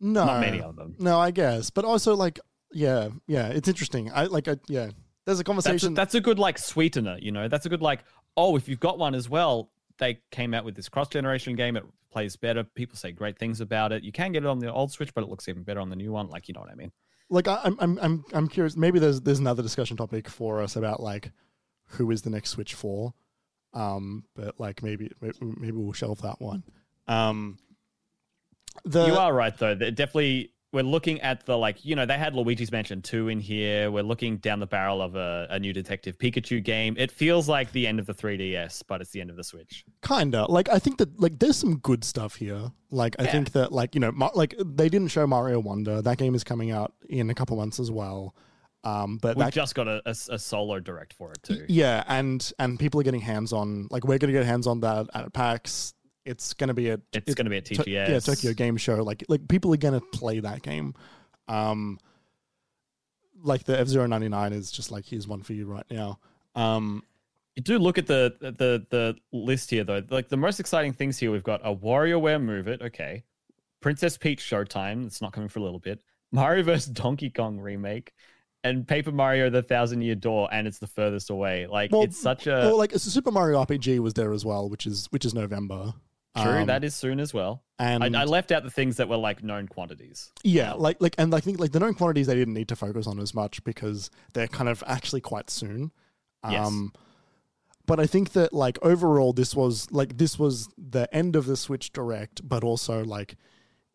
no. 0.00 0.24
Not 0.26 0.40
many 0.40 0.60
of 0.60 0.76
them. 0.76 0.96
No, 0.98 1.18
I 1.18 1.30
guess, 1.30 1.70
but 1.70 1.84
also 1.84 2.14
like, 2.14 2.40
yeah, 2.72 3.08
yeah, 3.26 3.48
it's 3.48 3.68
interesting. 3.68 4.10
I 4.12 4.24
like, 4.24 4.48
I 4.48 4.56
yeah, 4.68 4.86
there's 4.86 4.94
a 4.94 4.94
That's 5.26 5.40
a, 5.40 5.44
conversation. 5.44 5.94
that's 5.94 6.14
a 6.14 6.20
good 6.20 6.38
like 6.38 6.58
sweetener, 6.58 7.18
you 7.20 7.32
know. 7.32 7.48
That's 7.48 7.66
a 7.66 7.68
good 7.68 7.82
like. 7.82 8.00
Oh, 8.36 8.56
if 8.56 8.68
you've 8.68 8.80
got 8.80 8.98
one 8.98 9.14
as 9.14 9.30
well, 9.30 9.70
they 9.98 10.20
came 10.30 10.52
out 10.52 10.64
with 10.64 10.74
this 10.74 10.88
cross 10.90 11.08
generation 11.08 11.56
game. 11.56 11.76
It 11.76 11.84
plays 12.10 12.36
better. 12.36 12.64
People 12.64 12.96
say 12.96 13.12
great 13.12 13.38
things 13.38 13.60
about 13.62 13.92
it. 13.92 14.02
You 14.02 14.12
can 14.12 14.32
get 14.32 14.42
it 14.42 14.46
on 14.46 14.58
the 14.58 14.70
old 14.72 14.92
Switch, 14.92 15.14
but 15.14 15.24
it 15.24 15.30
looks 15.30 15.48
even 15.48 15.62
better 15.62 15.80
on 15.80 15.88
the 15.90 15.96
new 15.96 16.12
one. 16.12 16.28
Like 16.28 16.48
you 16.48 16.54
know 16.54 16.60
what 16.60 16.70
I 16.70 16.74
mean? 16.74 16.92
like 17.28 17.48
I, 17.48 17.60
I'm 17.64 17.76
I'm 17.80 17.98
I'm 18.02 18.24
I'm 18.32 18.48
curious. 18.48 18.76
Maybe 18.76 18.98
there's 18.98 19.20
there's 19.20 19.38
another 19.38 19.62
discussion 19.62 19.96
topic 19.96 20.28
for 20.28 20.60
us 20.62 20.76
about 20.76 21.00
like 21.00 21.30
who 21.90 22.10
is 22.10 22.22
the 22.22 22.30
next 22.30 22.50
Switch 22.50 22.74
for. 22.74 23.14
Um, 23.76 24.24
but 24.34 24.58
like 24.58 24.82
maybe 24.82 25.10
maybe 25.40 25.76
we'll 25.76 25.92
shelve 25.92 26.22
that 26.22 26.40
one. 26.40 26.62
Um, 27.06 27.58
the 28.84 29.06
you 29.06 29.14
are 29.16 29.32
right 29.32 29.56
though. 29.56 29.74
That 29.74 29.94
definitely 29.94 30.52
we're 30.72 30.82
looking 30.82 31.20
at 31.20 31.46
the 31.46 31.56
like 31.56 31.84
you 31.84 31.94
know 31.94 32.06
they 32.06 32.18
had 32.18 32.34
Luigi's 32.34 32.72
Mansion 32.72 33.02
two 33.02 33.28
in 33.28 33.38
here. 33.40 33.90
We're 33.90 34.02
looking 34.02 34.38
down 34.38 34.60
the 34.60 34.66
barrel 34.66 35.00
of 35.02 35.14
a, 35.14 35.46
a 35.50 35.58
new 35.58 35.72
Detective 35.72 36.18
Pikachu 36.18 36.62
game. 36.62 36.94
It 36.98 37.10
feels 37.10 37.48
like 37.48 37.72
the 37.72 37.86
end 37.86 37.98
of 38.00 38.06
the 38.06 38.14
3DS, 38.14 38.82
but 38.86 39.00
it's 39.00 39.10
the 39.10 39.20
end 39.20 39.30
of 39.30 39.36
the 39.36 39.44
Switch. 39.44 39.84
kinda 40.06 40.46
like 40.50 40.68
I 40.68 40.78
think 40.78 40.98
that 40.98 41.20
like 41.20 41.38
there's 41.38 41.56
some 41.56 41.76
good 41.78 42.02
stuff 42.04 42.36
here. 42.36 42.72
Like 42.90 43.16
I 43.18 43.24
Yeah. 43.24 43.32
think 43.32 43.52
that 43.52 43.72
like 43.72 43.94
you 43.94 44.00
know 44.00 44.12
Ma- 44.12 44.30
like 44.34 44.54
they 44.58 44.88
didn't 44.88 45.08
show 45.08 45.26
Mario 45.26 45.60
Wonder. 45.60 46.00
That 46.02 46.18
game 46.18 46.34
is 46.34 46.44
coming 46.44 46.70
out 46.70 46.94
in 47.08 47.30
a 47.30 47.34
couple 47.34 47.56
months 47.56 47.78
as 47.80 47.90
well. 47.90 48.34
Um, 48.86 49.18
but 49.18 49.36
We've 49.36 49.46
that 49.46 49.52
just 49.52 49.74
got 49.74 49.88
a, 49.88 50.00
a, 50.06 50.10
a 50.10 50.38
solo 50.38 50.78
direct 50.80 51.12
for 51.14 51.32
it 51.32 51.42
too. 51.42 51.64
Yeah, 51.68 52.04
and 52.06 52.52
and 52.60 52.78
people 52.78 53.00
are 53.00 53.02
getting 53.04 53.20
hands 53.20 53.52
on. 53.52 53.88
Like 53.90 54.04
we're 54.04 54.18
going 54.18 54.32
to 54.32 54.38
get 54.38 54.46
hands 54.46 54.66
on 54.66 54.80
that 54.80 55.06
at 55.14 55.32
PAX. 55.32 55.92
It's 56.24 56.54
going 56.54 56.68
to 56.68 56.74
be 56.74 56.90
a 56.90 57.00
It's 57.12 57.30
it- 57.32 57.36
going 57.36 57.46
to 57.46 57.50
be 57.50 57.56
a 57.56 57.60
To- 57.62 57.74
TGS. 57.74 57.86
yeah 58.08 58.18
Tokyo 58.20 58.52
Game 58.52 58.76
Show. 58.76 59.02
Like 59.02 59.24
like 59.28 59.48
people 59.48 59.72
are 59.74 59.76
going 59.78 59.98
to 59.98 60.06
play 60.12 60.38
that 60.40 60.62
game. 60.62 60.94
Um, 61.48 61.98
like 63.42 63.64
the 63.64 63.78
F 63.78 63.88
99 63.88 64.52
is 64.52 64.70
just 64.70 64.90
like 64.90 65.04
here's 65.04 65.26
one 65.28 65.42
for 65.42 65.52
you 65.52 65.66
right 65.66 65.84
now. 65.90 66.18
Um, 66.54 67.02
You 67.54 67.62
do 67.62 67.78
look 67.78 67.98
at 67.98 68.06
the 68.06 68.34
the 68.40 68.86
the 68.90 69.16
list 69.32 69.70
here 69.70 69.84
though. 69.84 70.02
Like 70.10 70.28
the 70.28 70.36
most 70.36 70.60
exciting 70.60 70.92
things 70.92 71.18
here, 71.18 71.30
we've 71.30 71.42
got 71.44 71.60
a 71.64 71.74
WarioWare 71.74 72.42
Move 72.42 72.68
It, 72.68 72.82
okay. 72.82 73.24
Princess 73.80 74.16
Peach 74.16 74.40
Showtime, 74.40 75.06
it's 75.06 75.20
not 75.20 75.32
coming 75.32 75.48
for 75.48 75.58
a 75.58 75.62
little 75.62 75.78
bit. 75.78 76.00
Mario 76.32 76.62
vs. 76.64 76.86
Donkey 76.86 77.30
Kong 77.30 77.60
remake, 77.60 78.12
and 78.66 78.86
Paper 78.86 79.12
Mario: 79.12 79.50
The 79.50 79.62
Thousand 79.62 80.02
Year 80.02 80.14
Door, 80.14 80.48
and 80.52 80.66
it's 80.66 80.78
the 80.78 80.86
furthest 80.86 81.30
away. 81.30 81.66
Like 81.66 81.92
Well, 81.92 82.02
it's 82.02 82.18
such 82.18 82.46
a 82.46 82.50
well, 82.50 82.78
like 82.78 82.92
Super 82.96 83.30
Mario 83.30 83.62
RPG 83.64 83.98
was 84.00 84.14
there 84.14 84.32
as 84.32 84.44
well, 84.44 84.68
which 84.68 84.86
is 84.86 85.06
which 85.10 85.24
is 85.24 85.34
November. 85.34 85.94
true. 86.36 86.44
Um, 86.44 86.66
that 86.66 86.84
is 86.84 86.94
soon 86.94 87.20
as 87.20 87.32
well. 87.32 87.62
and 87.78 88.16
I, 88.16 88.22
I 88.22 88.24
left 88.24 88.52
out 88.52 88.62
the 88.62 88.70
things 88.70 88.96
that 88.96 89.08
were 89.08 89.16
like 89.16 89.42
known 89.42 89.68
quantities. 89.68 90.32
Yeah, 90.42 90.72
like 90.74 91.00
like 91.00 91.14
and 91.18 91.34
I 91.34 91.40
think 91.40 91.58
like 91.58 91.72
the 91.72 91.80
known 91.80 91.94
quantities 91.94 92.26
they 92.26 92.34
didn't 92.34 92.54
need 92.54 92.68
to 92.68 92.76
focus 92.76 93.06
on 93.06 93.18
as 93.18 93.34
much 93.34 93.62
because 93.64 94.10
they're 94.34 94.48
kind 94.48 94.68
of 94.68 94.82
actually 94.86 95.20
quite 95.20 95.50
soon. 95.50 95.92
Yes. 96.48 96.66
Um 96.66 96.92
but 97.86 98.00
I 98.00 98.06
think 98.06 98.32
that 98.32 98.52
like 98.52 98.78
overall 98.82 99.32
this 99.32 99.54
was 99.54 99.90
like 99.90 100.18
this 100.18 100.38
was 100.38 100.68
the 100.76 101.12
end 101.14 101.36
of 101.36 101.46
the 101.46 101.56
Switch 101.56 101.92
Direct, 101.92 102.46
but 102.46 102.64
also 102.64 103.04
like 103.04 103.36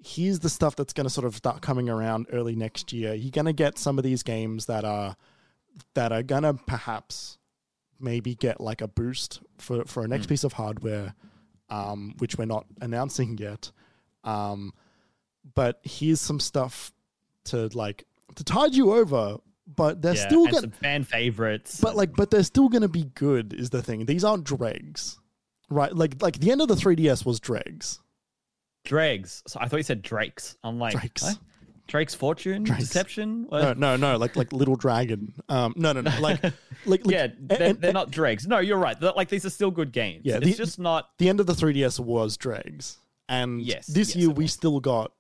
here's 0.04 0.40
the 0.40 0.50
stuff 0.50 0.76
that's 0.76 0.94
going 0.94 1.06
to 1.06 1.10
sort 1.10 1.26
of 1.28 1.36
start 1.36 1.62
coming 1.62 1.88
around 1.90 2.28
early 2.32 2.56
next 2.56 2.92
year. 2.92 3.14
You're 3.14 3.32
going 3.32 3.46
to 3.46 3.54
get 3.54 3.78
some 3.78 3.98
of 3.98 4.04
these 4.04 4.24
games 4.24 4.66
that 4.66 4.84
are 4.84 5.16
that 5.94 6.12
are 6.12 6.24
going 6.24 6.44
to 6.44 6.54
perhaps 6.54 7.38
maybe 8.00 8.34
get 8.36 8.60
like 8.60 8.82
a 8.82 8.88
boost 8.88 9.42
for 9.58 9.86
for 9.86 10.04
a 10.04 10.08
next 10.08 10.26
Mm. 10.26 10.30
piece 10.30 10.44
of 10.44 10.54
hardware 10.54 11.14
um 11.70 12.16
which 12.18 12.36
we're 12.38 12.46
not 12.46 12.66
announcing 12.82 13.38
yet. 13.38 13.72
Um 14.24 14.74
but 15.56 15.80
here's 15.84 16.20
some 16.22 16.40
stuff 16.40 16.92
to 17.46 17.68
like 17.74 18.06
to 18.36 18.44
tide 18.44 18.74
you 18.76 18.94
over, 18.94 19.38
but 19.68 20.02
they're 20.02 20.16
yeah, 20.16 20.28
still 20.28 20.46
going 20.48 20.62
some 20.64 20.72
fan 20.72 21.04
favorites. 21.04 21.80
but 21.80 21.96
like 21.96 22.14
but 22.16 22.32
they're 22.32 22.44
still 22.44 22.70
going 22.70 22.82
to 22.84 22.88
be 22.90 23.04
good 23.16 23.54
is 23.54 23.70
the 23.70 23.82
thing. 23.82 24.06
These 24.06 24.24
aren't 24.24 24.44
dregs. 24.46 25.20
Right? 25.70 25.96
Like 25.96 26.22
like 26.22 26.40
the 26.40 26.52
end 26.52 26.62
of 26.62 26.68
the 26.68 26.76
3DS 26.76 27.26
was 27.26 27.40
dregs. 27.40 28.00
Dregs. 28.84 29.44
So 29.48 29.60
I 29.62 29.68
thought 29.68 29.78
you 29.78 29.84
said 29.84 30.02
Drakes. 30.02 30.56
I'm 30.64 30.80
like 30.80 30.94
Drakes. 31.00 31.24
what? 31.24 31.38
Drake's 31.88 32.16
Fortune, 32.16 32.64
Drakes. 32.64 32.84
Deception. 32.86 33.44
No, 33.44 33.48
What? 33.50 33.78
no, 33.78 33.96
no, 33.98 34.18
like 34.18 34.36
like 34.36 34.54
little 34.54 34.76
dragon. 34.76 35.34
Um 35.50 35.74
no, 35.76 35.92
no, 35.92 36.02
no. 36.02 36.12
Like 36.20 36.42
like, 36.44 36.54
like 36.86 37.02
yeah, 37.06 37.28
they're, 37.40 37.62
and- 37.72 37.82
they're 37.82 37.94
not 37.94 38.12
dregs. 38.12 38.48
No, 38.48 38.60
you're 38.60 38.78
right. 38.78 39.00
They're- 39.00 39.12
like 39.16 39.30
these 39.30 39.46
are 39.46 39.50
still 39.50 39.72
good 39.72 39.92
games. 39.92 40.22
Yeah, 40.26 40.38
it's 40.38 40.46
the- 40.46 40.54
just 40.54 40.80
not. 40.80 41.10
the 41.18 41.28
end 41.30 41.40
of 41.40 41.48
the 41.48 41.54
3DS 41.54 42.00
was 42.00 42.38
dregs. 42.38 42.98
And 43.28 43.62
Yes, 43.62 43.88
this 43.88 44.10
yes, 44.10 44.16
year 44.16 44.30
we 44.30 44.48
still 44.48 44.80
got 44.80 45.12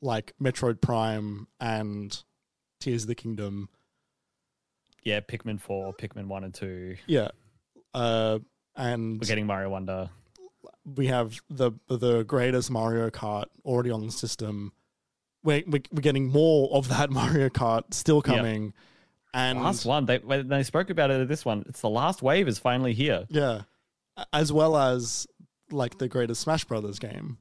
like 0.00 0.32
Metroid 0.42 0.80
Prime 0.80 1.46
and 1.60 2.16
Tears 2.80 3.02
of 3.02 3.08
the 3.08 3.14
Kingdom. 3.14 3.68
Yeah, 5.04 5.20
Pikmin 5.20 5.60
four, 5.60 5.92
Pikmin 5.94 6.26
one 6.26 6.44
and 6.44 6.54
two. 6.54 6.96
Yeah. 7.06 7.28
Uh 7.94 8.38
and 8.76 9.20
We're 9.20 9.26
getting 9.26 9.46
Mario 9.46 9.70
Wonder. 9.70 10.08
We 10.84 11.06
have 11.08 11.40
the 11.50 11.72
the 11.88 12.22
greatest 12.24 12.70
Mario 12.70 13.10
Kart 13.10 13.44
already 13.64 13.90
on 13.90 14.04
the 14.06 14.12
system. 14.12 14.72
We're, 15.44 15.62
we're, 15.66 15.82
we're 15.90 16.00
getting 16.02 16.28
more 16.28 16.70
of 16.72 16.88
that 16.88 17.10
Mario 17.18 17.48
Kart 17.48 17.92
still 17.94 18.22
Yep. 18.24 18.36
coming. 18.36 18.74
And 19.34 19.60
last 19.62 19.84
one. 19.86 20.06
They 20.06 20.18
when 20.18 20.48
they 20.48 20.62
spoke 20.62 20.90
about 20.90 21.10
it. 21.10 21.20
at 21.20 21.28
This 21.28 21.44
one. 21.44 21.64
It's 21.68 21.80
the 21.80 21.88
last 21.88 22.22
wave 22.22 22.46
is 22.48 22.58
finally 22.58 22.92
here. 22.94 23.24
yeah, 23.30 23.62
as 24.32 24.52
well 24.52 24.76
as 24.76 25.26
like 25.70 25.98
the 25.98 26.06
greatest 26.08 26.42
Smash 26.42 26.64
Brothers 26.64 26.98
game. 26.98 27.38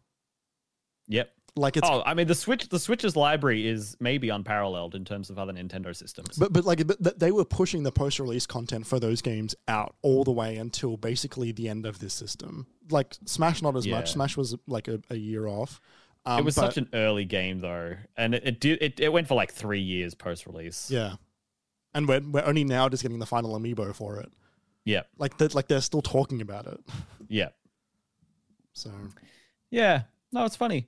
Yep. 1.07 1.29
Like 1.57 1.75
it's 1.75 1.87
oh, 1.89 2.01
I 2.05 2.13
mean 2.13 2.27
the 2.27 2.35
Switch. 2.35 2.69
The 2.69 2.79
Switch's 2.79 3.17
library 3.17 3.67
is 3.67 3.97
maybe 3.99 4.29
unparalleled 4.29 4.95
in 4.95 5.03
terms 5.03 5.29
of 5.29 5.37
other 5.37 5.51
Nintendo 5.51 5.93
systems. 5.93 6.37
But 6.37 6.53
but 6.53 6.63
like 6.63 6.87
but 6.87 7.19
they 7.19 7.31
were 7.33 7.43
pushing 7.43 7.83
the 7.83 7.91
post 7.91 8.19
release 8.19 8.45
content 8.45 8.87
for 8.87 9.01
those 9.01 9.21
games 9.21 9.53
out 9.67 9.95
all 10.01 10.23
the 10.23 10.31
way 10.31 10.55
until 10.55 10.95
basically 10.95 11.51
the 11.51 11.67
end 11.67 11.85
of 11.85 11.99
this 11.99 12.13
system. 12.13 12.67
Like 12.89 13.15
Smash, 13.25 13.61
not 13.61 13.75
as 13.75 13.85
Yeah. 13.85 13.97
much. 13.97 14.13
Smash 14.13 14.37
was 14.37 14.55
like 14.65 14.87
a, 14.87 15.01
a 15.09 15.17
year 15.17 15.45
off. 15.47 15.81
Um, 16.25 16.39
it 16.39 16.45
was 16.45 16.55
but- 16.55 16.67
such 16.67 16.77
an 16.77 16.87
early 16.93 17.25
game 17.25 17.59
though, 17.59 17.95
and 18.15 18.33
it 18.33 18.43
it, 18.47 18.59
did, 18.61 18.81
it 18.81 18.99
it 19.01 19.09
went 19.11 19.27
for 19.27 19.35
like 19.35 19.51
three 19.51 19.81
years 19.81 20.15
post 20.15 20.45
release. 20.45 20.89
yeah, 20.89 21.15
and 21.93 22.07
we're 22.07 22.21
we're 22.21 22.45
only 22.45 22.63
now 22.63 22.87
just 22.87 23.03
getting 23.03 23.19
the 23.19 23.25
final 23.25 23.59
amiibo 23.59 23.93
for 23.93 24.21
it. 24.21 24.31
Yep. 24.85 25.09
Like 25.17 25.37
that, 25.39 25.53
like 25.53 25.67
they're 25.67 25.81
still 25.81 26.01
talking 26.01 26.39
about 26.41 26.65
it. 26.67 26.79
Yep. 27.27 27.53
So 28.73 28.89
Yeah. 29.69 30.03
No, 30.31 30.45
it's 30.45 30.55
funny. 30.55 30.87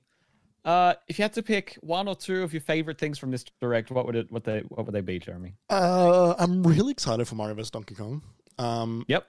Uh, 0.64 0.94
if 1.08 1.18
you 1.18 1.22
had 1.22 1.32
to 1.34 1.42
pick 1.42 1.76
one 1.82 2.08
or 2.08 2.14
two 2.16 2.42
of 2.42 2.52
your 2.54 2.60
favorite 2.62 2.98
things 2.98 3.18
from 3.18 3.30
this 3.30 3.44
direct, 3.60 3.90
what 3.90 4.06
would 4.06 4.16
it 4.16 4.32
what 4.32 4.44
they 4.44 4.60
what 4.68 4.86
would 4.86 4.94
they 4.94 5.00
be, 5.02 5.18
Jeremy? 5.18 5.54
uh, 5.68 6.34
I'm 6.38 6.62
really 6.62 6.92
excited 6.92 7.26
for 7.28 7.34
Mario 7.34 7.54
vs 7.54 7.70
Donkey 7.70 7.94
Kong. 7.94 8.22
Um, 8.58 9.04
Yep. 9.08 9.26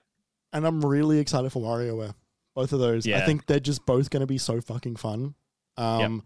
and 0.53 0.65
I'm 0.65 0.83
really 0.85 1.19
excited 1.19 1.51
for 1.51 1.61
WarioWare. 1.61 2.13
Both 2.55 2.71
of 2.71 2.79
those, 2.79 3.05
I 3.05 3.19
think 3.25 3.47
they're 3.47 3.59
just 3.59 3.85
both 3.85 4.09
going 4.09 4.21
to 4.21 4.27
be 4.27 4.37
so 4.37 4.61
fucking 4.61 4.95
fun. 4.95 5.35
Um, 5.75 6.23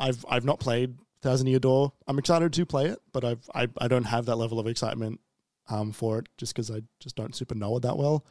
I've 0.00 0.24
I've 0.28 0.44
not 0.44 0.58
played 0.58 0.96
Thousand 1.22 1.46
Year 1.46 1.60
Door. 1.60 1.92
I'm 2.08 2.18
excited 2.18 2.52
to 2.52 2.66
play 2.66 2.86
it, 2.86 2.98
but 3.12 3.24
I've 3.24 3.48
I, 3.54 3.68
I 3.78 3.86
don't 3.86 4.04
have 4.04 4.26
that 4.26 4.34
level 4.36 4.58
of 4.58 4.66
excitement 4.66 5.20
um, 5.68 5.92
for 5.92 6.18
it 6.18 6.28
just 6.38 6.54
because 6.54 6.72
I 6.72 6.82
just 6.98 7.14
don't 7.14 7.36
super 7.36 7.54
know 7.54 7.76
it 7.76 7.80
that 7.82 7.96
well. 7.96 8.24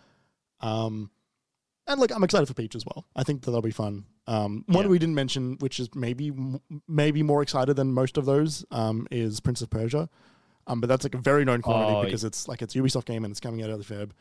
Um, 0.59 1.11
and 1.87 2.01
like 2.01 2.11
I'm 2.13 2.23
excited 2.25 2.47
for 2.47 2.53
Peach 2.53 2.75
as 2.75 2.85
well. 2.85 3.05
I 3.15 3.23
think 3.23 3.43
that'll 3.43 3.61
be 3.61 3.71
fun. 3.71 4.03
Um, 4.27 4.65
one 4.67 4.83
Yeah. 4.85 4.89
we 4.89 4.99
didn't 4.99 5.15
mention, 5.15 5.55
which 5.59 5.79
is 5.79 5.89
maybe 5.95 6.31
maybe 6.87 7.23
more 7.23 7.41
excited 7.41 7.75
than 7.75 7.93
most 7.93 8.17
of 8.17 8.25
those, 8.25 8.65
um, 8.71 9.07
is 9.09 9.39
Prince 9.39 9.61
of 9.61 9.69
Persia. 9.69 10.09
Um, 10.67 10.81
but 10.81 10.87
that's 10.87 11.05
like 11.05 11.15
a 11.15 11.19
very 11.19 11.45
known 11.45 11.61
quantity 11.61 11.93
Oh, 11.95 12.03
because 12.03 12.25
it's 12.25 12.47
like 12.47 12.61
it's 12.61 12.75
a 12.75 12.79
Ubisoft 12.79 13.05
game 13.05 13.23
and 13.23 13.31
it's 13.31 13.39
coming 13.39 13.63
out 13.63 13.69
of 13.69 13.79
the 13.85 13.93
Feb. 13.95 14.11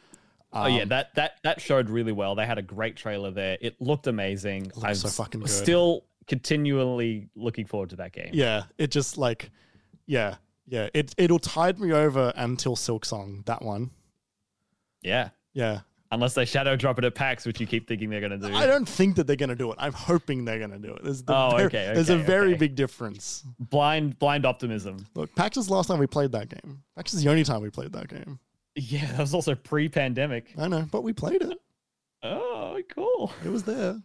oh 0.52 0.66
yeah, 0.66 0.82
Um, 0.82 0.88
that 0.90 1.14
that 1.16 1.32
that 1.42 1.60
showed 1.60 1.90
really 1.90 2.12
well. 2.12 2.36
They 2.36 2.46
had 2.46 2.56
a 2.58 2.62
great 2.62 2.94
trailer 2.96 3.32
there. 3.32 3.58
It 3.60 3.80
looked 3.82 4.06
amazing. 4.06 4.70
I'm 4.80 4.94
so 4.94 5.08
fucking 5.08 5.40
good. 5.40 5.50
still 5.50 6.04
continually 6.28 7.28
looking 7.34 7.66
forward 7.66 7.90
to 7.90 7.96
that 7.96 8.12
game. 8.12 8.30
Yeah, 8.32 8.64
it 8.78 8.92
just 8.92 9.18
like, 9.18 9.50
yeah, 10.06 10.36
yeah. 10.68 10.88
It 10.94 11.14
it'll 11.18 11.40
tide 11.40 11.80
me 11.80 11.92
over 11.92 12.32
until 12.36 12.76
Silksong. 12.76 13.44
That 13.46 13.62
one. 13.62 13.90
Yeah. 15.02 15.30
Yeah, 15.52 15.80
Unless 16.12 16.34
they 16.34 16.44
shadow 16.44 16.76
drop 16.76 16.98
it 16.98 17.04
at 17.04 17.14
PAX, 17.14 17.44
which 17.46 17.60
you 17.60 17.66
keep 17.66 17.88
thinking 17.88 18.10
they're 18.10 18.20
gonna 18.20 18.38
do. 18.38 18.54
I 18.54 18.66
don't 18.66 18.88
think 18.88 19.16
that 19.16 19.26
they're 19.26 19.34
gonna 19.36 19.56
do 19.56 19.70
it. 19.72 19.76
I'm 19.80 19.92
hoping 19.92 20.44
they're 20.44 20.58
gonna 20.60 20.78
do 20.78 20.94
it. 20.94 21.02
There's, 21.02 21.22
the 21.22 21.34
Oh, 21.34 21.50
ver- 21.56 21.64
okay, 21.64 21.90
there's 21.94 22.10
a 22.10 22.16
very 22.18 22.50
okay. 22.50 22.58
big 22.58 22.74
difference. 22.76 23.42
Blind 23.58 24.18
blind 24.18 24.46
optimism. 24.46 25.06
Look, 25.14 25.34
PAX 25.34 25.56
is 25.56 25.66
the 25.66 25.74
last 25.74 25.88
time 25.88 25.98
we 25.98 26.06
played 26.06 26.32
that 26.32 26.48
game. 26.48 26.82
PAX 26.96 27.12
is 27.14 27.22
the 27.24 27.30
only 27.30 27.44
time 27.44 27.60
we 27.62 27.70
played 27.70 27.92
that 27.92 28.08
game. 28.08 28.38
Yeah, 28.76 29.06
that 29.12 29.20
was 29.20 29.34
also 29.34 29.54
pre-pandemic. 29.54 30.52
I 30.58 30.68
know, 30.68 30.86
but 30.92 31.02
we 31.02 31.12
played 31.12 31.42
it. 31.42 31.58
Oh, 32.22 32.78
cool. 32.94 33.32
It 33.44 33.48
was 33.48 33.62
there. 33.64 34.00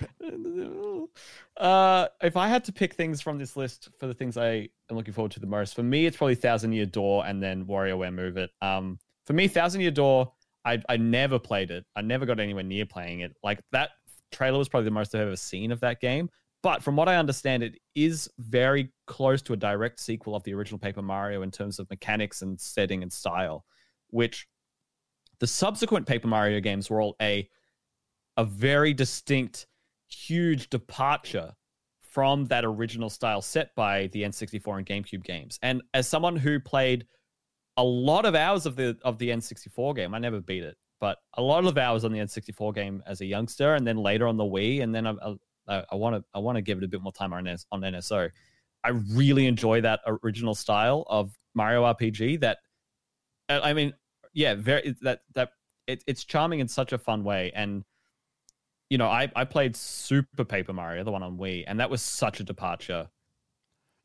Uh, 1.56 2.08
if 2.22 2.36
I 2.36 2.48
had 2.48 2.64
to 2.64 2.72
pick 2.72 2.94
things 2.94 3.20
from 3.20 3.38
this 3.38 3.56
list 3.56 3.88
for 3.98 4.06
the 4.06 4.14
things 4.14 4.36
I 4.36 4.68
am 4.90 4.96
looking 4.96 5.12
forward 5.12 5.32
to 5.32 5.40
the 5.40 5.46
most, 5.46 5.74
for 5.74 5.82
me, 5.82 6.06
it's 6.06 6.16
probably 6.16 6.34
Thousand 6.34 6.72
Year 6.72 6.86
Door 6.86 7.26
and 7.26 7.42
then 7.42 7.66
WarioWare 7.66 8.12
Move 8.12 8.36
It. 8.36 8.50
Um, 8.62 8.98
for 9.26 9.34
me, 9.34 9.48
Thousand 9.48 9.82
Year 9.82 9.90
Door, 9.90 10.32
I 10.64 10.82
I 10.88 10.96
never 10.96 11.38
played 11.38 11.70
it. 11.70 11.84
I 11.96 12.02
never 12.02 12.26
got 12.26 12.40
anywhere 12.40 12.62
near 12.62 12.86
playing 12.86 13.20
it. 13.20 13.32
Like 13.42 13.60
that 13.72 13.90
trailer 14.30 14.58
was 14.58 14.68
probably 14.68 14.86
the 14.86 14.92
most 14.92 15.14
I've 15.14 15.22
ever 15.22 15.36
seen 15.36 15.72
of 15.72 15.80
that 15.80 16.00
game. 16.00 16.28
but 16.62 16.82
from 16.82 16.94
what 16.96 17.08
I 17.08 17.16
understand, 17.16 17.62
it 17.62 17.74
is 17.94 18.30
very 18.38 18.90
close 19.06 19.42
to 19.42 19.52
a 19.52 19.56
direct 19.56 19.98
sequel 20.00 20.36
of 20.36 20.44
the 20.44 20.54
original 20.54 20.78
Paper 20.78 21.02
Mario 21.02 21.42
in 21.42 21.50
terms 21.50 21.78
of 21.78 21.90
mechanics 21.90 22.42
and 22.42 22.60
setting 22.60 23.02
and 23.02 23.12
style, 23.12 23.64
which 24.10 24.46
the 25.40 25.46
subsequent 25.46 26.06
Paper 26.06 26.28
Mario 26.28 26.60
games 26.60 26.88
were 26.88 27.00
all 27.00 27.16
a 27.20 27.48
a 28.36 28.44
very 28.44 28.94
distinct, 28.94 29.66
huge 30.08 30.70
departure 30.70 31.52
from 32.00 32.44
that 32.46 32.64
original 32.64 33.10
style 33.10 33.42
set 33.42 33.74
by 33.74 34.06
the 34.08 34.22
N64 34.22 34.78
and 34.78 34.86
GameCube 34.86 35.24
games. 35.24 35.58
And 35.62 35.82
as 35.94 36.06
someone 36.06 36.36
who 36.36 36.60
played 36.60 37.06
a 37.76 37.84
lot 37.84 38.24
of 38.26 38.34
hours 38.34 38.66
of 38.66 38.76
the 38.76 38.96
of 39.02 39.18
the 39.18 39.28
N64 39.28 39.96
game, 39.96 40.14
I 40.14 40.18
never 40.18 40.40
beat 40.40 40.62
it, 40.62 40.76
but 41.00 41.18
a 41.34 41.42
lot 41.42 41.64
of 41.64 41.78
hours 41.78 42.04
on 42.04 42.12
the 42.12 42.18
N64 42.18 42.74
game 42.74 43.02
as 43.06 43.20
a 43.20 43.24
youngster, 43.24 43.74
and 43.74 43.86
then 43.86 43.96
later 43.96 44.26
on 44.26 44.36
the 44.36 44.44
Wii, 44.44 44.82
and 44.82 44.94
then 44.94 45.06
I 45.68 45.94
want 45.94 46.16
to 46.16 46.24
I 46.34 46.38
want 46.38 46.56
to 46.56 46.62
give 46.62 46.78
it 46.78 46.84
a 46.84 46.88
bit 46.88 47.02
more 47.02 47.12
time 47.12 47.32
on 47.32 47.44
NS, 47.44 47.66
on 47.72 47.80
NSO. 47.80 48.30
I 48.84 48.88
really 48.88 49.46
enjoy 49.46 49.80
that 49.82 50.00
original 50.24 50.54
style 50.54 51.04
of 51.08 51.36
Mario 51.54 51.84
RPG. 51.84 52.40
That 52.40 52.58
uh, 53.48 53.60
I 53.62 53.72
mean, 53.72 53.92
yeah, 54.32 54.54
very 54.54 54.94
that 55.02 55.22
that 55.34 55.50
it, 55.86 56.02
it's 56.06 56.24
charming 56.24 56.60
in 56.60 56.68
such 56.68 56.92
a 56.92 56.98
fun 56.98 57.24
way, 57.24 57.52
and 57.54 57.84
you 58.90 58.98
know, 58.98 59.08
I 59.08 59.30
I 59.34 59.44
played 59.44 59.76
Super 59.76 60.44
Paper 60.44 60.72
Mario, 60.72 61.04
the 61.04 61.12
one 61.12 61.22
on 61.22 61.38
Wii, 61.38 61.64
and 61.66 61.80
that 61.80 61.90
was 61.90 62.02
such 62.02 62.40
a 62.40 62.44
departure. 62.44 63.08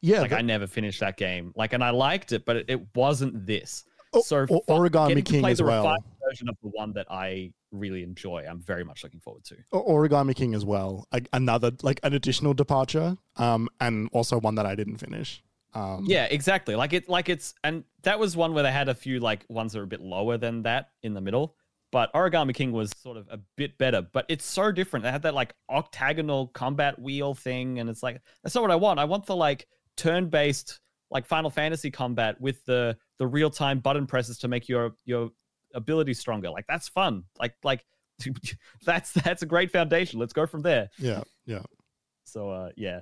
Yeah, 0.01 0.21
like 0.21 0.31
I 0.31 0.41
never 0.41 0.67
finished 0.67 0.99
that 0.99 1.17
game. 1.17 1.53
Like, 1.55 1.73
and 1.73 1.83
I 1.83 1.89
liked 1.89 2.31
it, 2.31 2.45
but 2.45 2.57
it, 2.57 2.65
it 2.67 2.95
wasn't 2.95 3.45
this. 3.45 3.83
Oh, 4.13 4.21
so 4.21 4.45
or, 4.49 4.61
Origami 4.67 5.23
King 5.25 5.45
as 5.45 5.61
well. 5.61 5.83
refined 5.83 6.03
version 6.27 6.49
of 6.49 6.55
the 6.61 6.69
one 6.69 6.93
that 6.93 7.07
I 7.09 7.51
really 7.71 8.03
enjoy. 8.03 8.45
I'm 8.49 8.59
very 8.59 8.83
much 8.83 9.03
looking 9.03 9.19
forward 9.19 9.43
to. 9.45 9.57
Or- 9.71 10.07
Origami 10.07 10.35
King 10.35 10.53
as 10.53 10.63
well. 10.63 11.07
Another, 11.33 11.71
like 11.81 11.99
an 12.03 12.13
additional 12.13 12.53
departure, 12.53 13.17
um, 13.35 13.69
and 13.81 14.09
also 14.13 14.39
one 14.39 14.55
that 14.55 14.65
I 14.65 14.75
didn't 14.75 14.97
finish. 14.97 15.43
Um, 15.73 16.05
Yeah, 16.07 16.25
exactly. 16.25 16.75
Like 16.75 16.93
it, 16.93 17.09
like 17.09 17.29
it's, 17.29 17.53
and 17.63 17.83
that 18.03 18.19
was 18.19 18.37
one 18.37 18.53
where 18.53 18.63
they 18.63 18.71
had 18.71 18.89
a 18.89 18.95
few 18.95 19.19
like 19.19 19.45
ones 19.49 19.73
that 19.73 19.79
were 19.79 19.85
a 19.85 19.87
bit 19.87 20.01
lower 20.01 20.37
than 20.37 20.63
that 20.63 20.89
in 21.03 21.13
the 21.13 21.21
middle. 21.21 21.55
But 21.91 22.11
Origami 22.13 22.53
King 22.53 22.73
was 22.73 22.91
sort 22.97 23.15
of 23.15 23.27
a 23.29 23.39
bit 23.55 23.77
better, 23.77 24.01
but 24.01 24.25
it's 24.27 24.45
so 24.45 24.71
different. 24.71 25.03
They 25.03 25.11
had 25.11 25.21
that 25.21 25.33
like 25.33 25.53
octagonal 25.69 26.47
combat 26.47 26.99
wheel 26.99 27.33
thing, 27.33 27.79
and 27.79 27.89
it's 27.89 28.03
like 28.03 28.21
that's 28.43 28.55
not 28.55 28.61
what 28.61 28.71
I 28.71 28.75
want. 28.75 28.99
I 28.99 29.05
want 29.05 29.25
the 29.25 29.35
like 29.35 29.67
turn-based 29.97 30.79
like 31.09 31.25
Final 31.25 31.49
Fantasy 31.49 31.91
combat 31.91 32.39
with 32.39 32.63
the 32.65 32.97
the 33.17 33.27
real-time 33.27 33.79
button 33.79 34.07
presses 34.07 34.37
to 34.39 34.47
make 34.47 34.67
your 34.69 34.91
your 35.05 35.29
ability 35.73 36.13
stronger. 36.13 36.49
Like 36.49 36.65
that's 36.67 36.87
fun. 36.87 37.23
Like 37.39 37.55
like 37.63 37.85
that's 38.85 39.11
that's 39.11 39.41
a 39.41 39.45
great 39.45 39.71
foundation. 39.71 40.19
Let's 40.19 40.33
go 40.33 40.45
from 40.45 40.61
there. 40.61 40.89
yeah, 40.97 41.23
yeah. 41.45 41.63
So 42.23 42.49
uh, 42.49 42.69
yeah. 42.75 43.01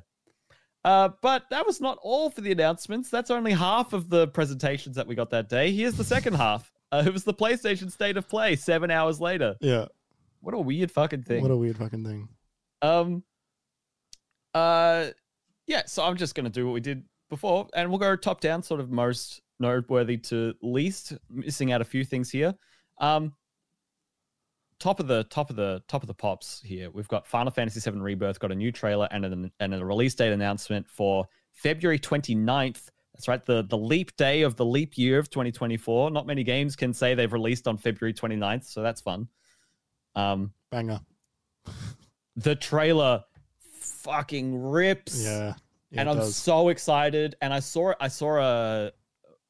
Uh, 0.83 1.09
but 1.23 1.45
that 1.49 1.65
was 1.65 1.81
not 1.81 1.97
all 2.03 2.29
for 2.29 2.41
the 2.41 2.51
announcements. 2.51 3.09
That's 3.09 3.31
only 3.31 3.53
half 3.53 3.93
of 3.93 4.07
the 4.07 4.27
presentations 4.27 4.95
that 4.97 5.07
we 5.07 5.15
got 5.15 5.31
that 5.31 5.49
day. 5.49 5.71
Here's 5.71 5.95
the 5.95 6.03
second 6.03 6.35
half. 6.35 6.71
Uh, 6.91 7.03
it 7.07 7.11
was 7.11 7.23
the 7.23 7.33
PlayStation 7.33 7.91
State 7.91 8.17
of 8.17 8.29
Play 8.29 8.55
seven 8.55 8.91
hours 8.91 9.19
later. 9.19 9.55
Yeah. 9.61 9.85
What 10.41 10.53
a 10.53 10.59
weird 10.59 10.91
fucking 10.91 11.23
thing. 11.23 11.41
What 11.41 11.49
a 11.49 11.57
weird 11.57 11.77
fucking 11.77 12.05
thing. 12.05 12.29
um. 12.83 13.23
Uh, 14.53 15.07
yeah. 15.67 15.83
So 15.85 16.03
I'm 16.03 16.17
just 16.17 16.35
gonna 16.35 16.49
do 16.49 16.65
what 16.65 16.73
we 16.73 16.81
did 16.81 17.03
before, 17.29 17.67
and 17.73 17.89
we'll 17.89 17.99
go 17.99 18.15
top 18.15 18.41
down, 18.41 18.63
sort 18.63 18.79
of 18.79 18.91
most 18.91 19.41
noteworthy 19.59 20.17
to 20.17 20.53
least. 20.61 21.13
Missing 21.29 21.71
out 21.71 21.81
a 21.81 21.85
few 21.85 22.03
things 22.03 22.29
here. 22.29 22.53
Um. 22.99 23.33
Top 24.77 24.99
of 24.99 25.07
the 25.07 25.23
top 25.25 25.49
of 25.49 25.55
the 25.55 25.81
top 25.87 26.03
of 26.03 26.07
the 26.07 26.13
pops 26.13 26.61
here. 26.61 26.91
We've 26.91 27.07
got 27.07 27.25
Final 27.25 27.49
Fantasy 27.49 27.79
VII 27.89 27.97
Rebirth 27.97 28.39
got 28.39 28.51
a 28.51 28.55
new 28.55 28.73
trailer 28.73 29.07
and 29.09 29.23
an, 29.25 29.51
and 29.61 29.73
a 29.73 29.85
release 29.85 30.13
date 30.15 30.33
announcement 30.33 30.89
for 30.89 31.25
February 31.53 31.97
29th. 31.97 32.89
That's 33.13 33.29
right, 33.29 33.43
the 33.45 33.63
the 33.63 33.77
leap 33.77 34.15
day 34.17 34.41
of 34.41 34.57
the 34.57 34.65
leap 34.65 34.97
year 34.97 35.17
of 35.17 35.29
2024. 35.29 36.11
Not 36.11 36.27
many 36.27 36.43
games 36.43 36.75
can 36.75 36.93
say 36.93 37.15
they've 37.15 37.31
released 37.31 37.65
on 37.69 37.77
February 37.77 38.13
29th, 38.13 38.65
so 38.65 38.81
that's 38.81 38.99
fun. 38.99 39.29
Um, 40.15 40.51
Banger. 40.71 40.99
the 42.35 42.55
trailer 42.55 43.23
fucking 44.05 44.61
rips. 44.61 45.23
Yeah. 45.23 45.53
and 45.91 46.09
I'm 46.09 46.17
does. 46.17 46.35
so 46.35 46.69
excited. 46.69 47.35
And 47.41 47.53
I 47.53 47.59
saw 47.59 47.93
I 47.99 48.07
saw 48.07 48.37
a 48.39 48.91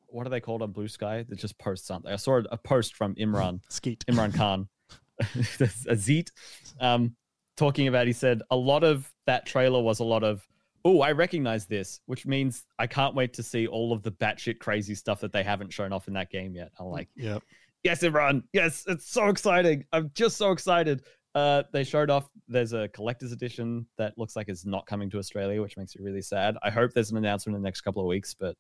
what 0.08 0.26
are 0.26 0.30
they 0.30 0.40
called 0.40 0.62
on 0.62 0.72
Blue 0.72 0.88
Sky 0.88 1.24
that 1.28 1.36
just 1.38 1.58
post 1.60 1.86
something. 1.86 2.12
I 2.12 2.16
saw 2.16 2.42
a 2.52 2.58
post 2.58 2.96
from 2.96 3.16
Imran 3.16 3.60
Skeet. 3.70 4.04
Imran 4.08 4.34
Khan, 4.36 4.68
Azit, 5.22 6.30
um, 6.80 7.16
talking 7.58 7.88
about. 7.88 8.08
He 8.08 8.14
said 8.14 8.42
a 8.52 8.56
lot 8.56 8.84
of 8.84 9.12
that 9.26 9.46
trailer 9.46 9.82
was 9.82 10.00
a 10.00 10.04
lot 10.04 10.24
of. 10.24 10.46
Oh, 10.88 11.02
I 11.02 11.14
recognize 11.14 11.66
this, 11.66 12.00
which 12.06 12.28
means 12.28 12.64
I 12.78 12.86
can't 12.86 13.16
wait 13.16 13.34
to 13.34 13.44
see 13.44 13.66
all 13.66 13.92
of 13.92 14.04
the 14.04 14.12
batshit 14.12 14.60
crazy 14.60 14.94
stuff 14.94 15.20
that 15.22 15.34
they 15.34 15.42
haven't 15.42 15.74
shown 15.74 15.92
off 15.92 16.08
in 16.08 16.14
that 16.14 16.30
game 16.30 16.54
yet. 16.54 16.72
I'm 16.80 16.86
like, 16.86 17.10
Yeah. 17.16 17.40
yes, 17.84 18.04
Imran, 18.04 18.44
yes, 18.54 18.84
it's 18.88 19.10
so 19.10 19.30
exciting. 19.30 19.84
I'm 19.92 20.12
just 20.14 20.38
so 20.38 20.52
excited. 20.52 21.02
Uh, 21.36 21.64
they 21.74 21.84
showed 21.84 22.10
off 22.10 22.30
there's 22.48 22.72
a 22.74 22.88
collector's 22.90 23.32
edition 23.34 23.86
that 23.98 24.18
looks 24.18 24.36
like 24.38 24.48
it's 24.48 24.66
not 24.66 24.86
coming 24.88 25.10
to 25.10 25.18
Australia, 25.20 25.62
which 25.62 25.76
makes 25.76 25.96
me 25.96 26.04
really 26.04 26.22
sad. 26.22 26.56
I 26.64 26.70
hope 26.70 26.94
there's 26.94 27.12
an 27.12 27.18
announcement 27.18 27.56
in 27.58 27.62
the 27.62 27.68
next 27.68 27.82
couple 27.82 28.02
of 28.02 28.08
weeks, 28.08 28.34
but 28.34 28.56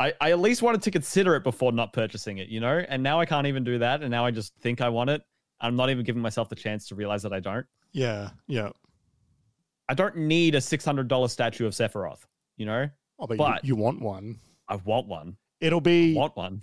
I, 0.00 0.12
I 0.20 0.32
at 0.32 0.40
least 0.40 0.60
wanted 0.62 0.82
to 0.82 0.90
consider 0.90 1.36
it 1.36 1.44
before 1.44 1.70
not 1.72 1.92
purchasing 1.92 2.38
it, 2.38 2.48
you 2.48 2.58
know? 2.60 2.84
And 2.88 3.00
now 3.02 3.20
I 3.20 3.26
can't 3.26 3.46
even 3.46 3.62
do 3.64 3.78
that. 3.78 4.02
And 4.02 4.10
now 4.10 4.26
I 4.26 4.30
just 4.32 4.54
think 4.60 4.80
I 4.80 4.88
want 4.88 5.08
it. 5.08 5.22
I'm 5.60 5.76
not 5.76 5.88
even 5.88 6.04
giving 6.04 6.20
myself 6.20 6.48
the 6.48 6.56
chance 6.56 6.88
to 6.88 6.94
realize 6.96 7.22
that 7.22 7.32
I 7.32 7.40
don't. 7.40 7.64
Yeah. 7.92 8.30
Yeah. 8.48 8.70
I 9.88 9.94
don't 9.94 10.16
need 10.16 10.56
a 10.56 10.58
$600 10.58 11.30
statue 11.30 11.64
of 11.64 11.72
Sephiroth, 11.72 12.24
you 12.56 12.66
know? 12.66 12.90
Oh, 13.20 13.26
but, 13.28 13.38
But- 13.38 13.64
you, 13.64 13.68
you 13.68 13.76
want 13.76 14.00
one. 14.02 14.40
I 14.68 14.76
want 14.76 15.06
one. 15.06 15.36
It'll 15.60 15.78
I 15.78 15.80
be 15.80 16.14
want 16.14 16.36
one. 16.36 16.60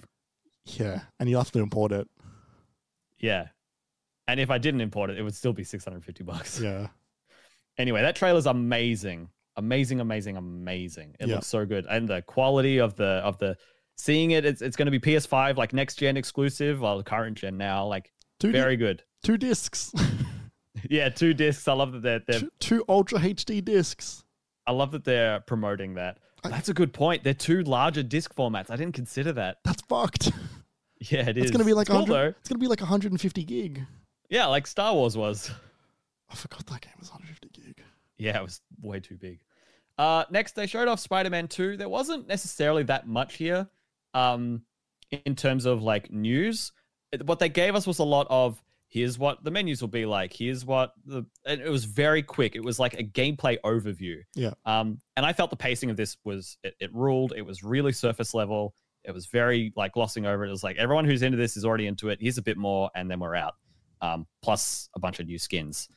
yeah, 0.65 0.99
and 1.19 1.29
you'll 1.29 1.39
have 1.41 1.51
to 1.53 1.59
import 1.59 1.93
it. 1.93 2.07
Yeah. 3.17 3.47
And 4.27 4.39
if 4.39 4.49
I 4.49 4.57
didn't 4.57 4.81
import 4.81 5.09
it, 5.09 5.17
it 5.17 5.23
would 5.23 5.35
still 5.35 5.53
be 5.53 5.63
650 5.63 6.23
bucks. 6.23 6.59
Yeah. 6.59 6.87
Anyway, 7.79 8.03
that 8.03 8.15
trailer's 8.15 8.45
amazing. 8.45 9.29
Amazing, 9.55 9.99
amazing, 9.99 10.37
amazing. 10.37 11.15
It 11.19 11.27
Yeah. 11.27 11.35
looks 11.35 11.47
so 11.47 11.65
good. 11.65 11.87
And 11.89 12.07
the 12.07 12.21
quality 12.21 12.77
of 12.79 12.95
the 12.95 13.05
of 13.25 13.39
the 13.39 13.57
seeing 13.97 14.29
it, 14.29 14.45
it's 14.45 14.61
it's 14.61 14.75
gonna 14.75 14.91
be 14.91 14.99
PS5 14.99 15.57
like 15.57 15.73
next 15.73 15.95
gen 15.95 16.15
exclusive, 16.15 16.81
well 16.81 17.01
current 17.01 17.35
gen 17.35 17.57
now, 17.57 17.87
like 17.87 18.11
Two 18.39 18.51
di- 18.51 18.59
very 18.59 18.77
good. 18.77 19.03
two 19.23 19.37
discs. 19.37 19.91
Yeah, 20.89 21.09
two 21.09 21.33
discs. 21.33 21.67
I 21.67 21.73
love 21.73 21.93
that 21.93 22.03
they're, 22.03 22.19
they're 22.27 22.39
two, 22.41 22.49
two 22.59 22.85
ultra 22.89 23.17
HD 23.19 23.63
discs. 23.63 24.23
I 24.67 24.71
love 24.71 24.91
that 24.91 25.03
they're 25.05 25.39
promoting 25.39 25.93
that. 25.95 26.19
I- 26.43 26.49
That's 26.49 26.69
a 26.69 26.73
good 26.75 26.93
point. 26.93 27.23
They're 27.23 27.33
two 27.33 27.61
larger 27.63 28.03
disc 28.03 28.35
formats. 28.35 28.69
I 28.69 28.75
didn't 28.75 28.93
consider 28.93 29.31
that. 29.33 29.57
That's 29.63 29.81
fucked. 29.83 30.31
Yeah, 31.09 31.27
it 31.27 31.37
is. 31.37 31.43
It's 31.45 31.51
gonna 31.51 31.65
be 31.65 31.73
like 31.73 31.89
It's 31.89 32.07
cool, 32.07 32.15
It's 32.15 32.47
gonna 32.49 32.59
be 32.59 32.67
like 32.67 32.79
150 32.81 33.43
gig. 33.43 33.83
Yeah, 34.33 34.47
like 34.47 34.65
Star 34.65 34.95
Wars 34.95 35.15
was. 35.15 35.51
I 36.27 36.33
forgot 36.33 36.65
that 36.65 36.81
game 36.81 36.93
was 36.99 37.11
150 37.11 37.61
gig. 37.61 37.83
Yeah, 38.17 38.39
it 38.39 38.41
was 38.41 38.61
way 38.81 38.99
too 38.99 39.15
big. 39.15 39.39
Uh, 39.99 40.23
next, 40.31 40.55
they 40.55 40.65
showed 40.65 40.87
off 40.87 40.99
Spider 40.99 41.29
Man 41.29 41.47
2. 41.47 41.77
There 41.77 41.87
wasn't 41.87 42.27
necessarily 42.27 42.81
that 42.83 43.07
much 43.07 43.35
here 43.35 43.67
um, 44.15 44.63
in 45.23 45.35
terms 45.35 45.67
of 45.67 45.83
like 45.83 46.11
news. 46.11 46.71
What 47.23 47.37
they 47.37 47.47
gave 47.47 47.75
us 47.75 47.85
was 47.85 47.99
a 47.99 48.03
lot 48.03 48.25
of 48.31 48.59
here's 48.87 49.19
what 49.19 49.43
the 49.43 49.51
menus 49.51 49.81
will 49.81 49.87
be 49.87 50.07
like, 50.07 50.33
here's 50.33 50.65
what 50.65 50.93
the. 51.05 51.27
And 51.45 51.61
it 51.61 51.69
was 51.69 51.85
very 51.85 52.23
quick. 52.23 52.55
It 52.55 52.63
was 52.63 52.79
like 52.79 52.95
a 52.95 53.03
gameplay 53.03 53.59
overview. 53.63 54.23
Yeah. 54.33 54.53
Um, 54.65 54.97
and 55.15 55.27
I 55.27 55.33
felt 55.33 55.51
the 55.51 55.57
pacing 55.57 55.91
of 55.91 55.95
this 55.95 56.17
was, 56.23 56.57
it, 56.63 56.73
it 56.79 56.91
ruled. 56.91 57.33
It 57.37 57.43
was 57.43 57.61
really 57.61 57.91
surface 57.91 58.33
level. 58.33 58.73
It 59.03 59.11
was 59.11 59.27
very 59.27 59.73
like 59.75 59.91
glossing 59.91 60.25
over 60.25 60.43
it. 60.43 60.47
It 60.47 60.51
was 60.51 60.63
like 60.63 60.77
everyone 60.77 61.05
who's 61.05 61.21
into 61.21 61.37
this 61.37 61.55
is 61.55 61.65
already 61.65 61.85
into 61.85 62.09
it. 62.09 62.17
Here's 62.19 62.39
a 62.39 62.41
bit 62.41 62.57
more, 62.57 62.89
and 62.95 63.11
then 63.11 63.19
we're 63.19 63.35
out. 63.35 63.53
Um, 64.03 64.27
plus 64.41 64.89
a 64.95 64.99
bunch 64.99 65.19
of 65.21 65.27
new 65.27 65.39
skins 65.39 65.87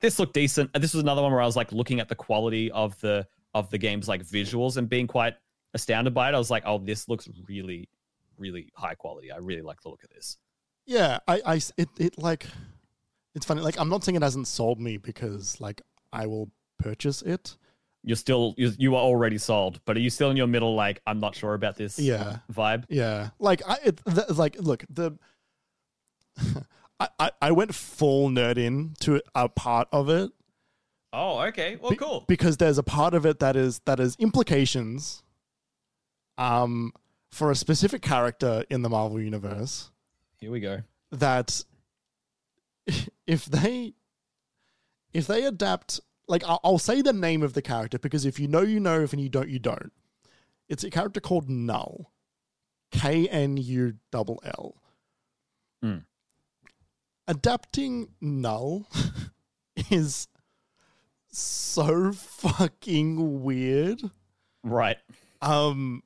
this 0.00 0.18
looked 0.18 0.34
decent. 0.34 0.72
This 0.74 0.94
was 0.94 1.02
another 1.02 1.22
one 1.22 1.30
where 1.30 1.40
I 1.40 1.46
was 1.46 1.54
like 1.56 1.70
looking 1.70 2.00
at 2.00 2.08
the 2.08 2.16
quality 2.16 2.70
of 2.72 2.98
the 3.00 3.24
of 3.54 3.70
the 3.70 3.78
game's 3.78 4.08
like 4.08 4.22
visuals 4.24 4.76
and 4.76 4.88
being 4.88 5.06
quite 5.06 5.34
astounded 5.74 6.12
by 6.12 6.28
it. 6.28 6.34
I 6.34 6.38
was 6.38 6.50
like, 6.50 6.64
oh, 6.66 6.78
this 6.78 7.08
looks 7.08 7.28
really, 7.48 7.88
really 8.36 8.72
high 8.74 8.94
quality. 8.96 9.30
I 9.30 9.36
really 9.36 9.62
like 9.62 9.80
the 9.80 9.90
look 9.90 10.02
of 10.02 10.10
this. 10.10 10.38
Yeah, 10.86 11.20
I, 11.28 11.40
I, 11.46 11.54
it, 11.76 11.88
it 11.98 12.18
like, 12.18 12.46
it's 13.36 13.46
funny. 13.46 13.60
Like, 13.60 13.78
I'm 13.78 13.88
not 13.88 14.02
saying 14.02 14.16
it 14.16 14.22
hasn't 14.22 14.48
sold 14.48 14.80
me 14.80 14.96
because 14.96 15.60
like 15.60 15.80
I 16.12 16.26
will 16.26 16.50
purchase 16.80 17.22
it. 17.22 17.56
You're 18.02 18.16
still 18.16 18.54
you, 18.56 18.72
you 18.78 18.96
are 18.96 19.02
already 19.02 19.38
sold, 19.38 19.80
but 19.84 19.96
are 19.96 20.00
you 20.00 20.10
still 20.10 20.30
in 20.32 20.36
your 20.36 20.48
middle 20.48 20.74
like 20.74 21.00
I'm 21.06 21.20
not 21.20 21.36
sure 21.36 21.54
about 21.54 21.76
this 21.76 21.96
Yeah. 22.00 22.38
vibe? 22.52 22.86
Yeah, 22.88 23.30
like 23.38 23.62
I, 23.68 23.76
it, 23.84 24.00
th- 24.04 24.30
like 24.30 24.56
look 24.58 24.84
the. 24.90 25.16
I, 27.02 27.08
I, 27.18 27.30
I 27.42 27.50
went 27.52 27.74
full 27.74 28.28
nerd 28.30 28.56
in 28.58 28.94
to 29.00 29.20
a 29.34 29.48
part 29.48 29.88
of 29.92 30.08
it 30.08 30.30
Oh, 31.14 31.40
okay. 31.40 31.76
Well, 31.76 31.90
Be- 31.90 31.96
cool. 31.96 32.24
because 32.26 32.56
there's 32.56 32.78
a 32.78 32.82
part 32.82 33.12
of 33.12 33.26
it 33.26 33.38
that 33.40 33.54
is 33.54 33.80
that 33.84 34.00
is 34.00 34.16
implications 34.18 35.22
um 36.38 36.92
for 37.30 37.50
a 37.50 37.54
specific 37.54 38.00
character 38.02 38.64
in 38.70 38.80
the 38.82 38.88
Marvel 38.88 39.20
universe 39.20 39.90
Here 40.40 40.50
we 40.50 40.60
go. 40.60 40.80
that 41.10 41.64
if 43.26 43.44
they 43.46 43.94
if 45.12 45.26
they 45.26 45.44
adapt 45.44 46.00
like 46.28 46.44
I'll, 46.44 46.60
I'll 46.64 46.78
say 46.78 47.02
the 47.02 47.12
name 47.12 47.42
of 47.42 47.52
the 47.52 47.62
character 47.62 47.98
because 47.98 48.24
if 48.24 48.38
you 48.40 48.48
know, 48.48 48.62
you 48.62 48.80
know. 48.80 49.00
If 49.02 49.12
you 49.12 49.28
don't, 49.28 49.48
you 49.50 49.58
don't. 49.58 49.92
It's 50.68 50.84
a 50.84 50.90
character 50.90 51.20
called 51.20 51.50
Knull, 51.50 52.10
K 52.92 53.28
N 53.28 53.56
U 53.58 53.94
L 54.14 54.38
L. 54.44 54.74
Hmm. 55.82 55.96
Adapting 57.28 58.08
Knull 58.20 58.88
is 59.90 60.28
so 61.30 62.12
fucking 62.12 63.42
weird. 63.42 64.02
Right. 64.62 64.98
Um, 65.40 66.02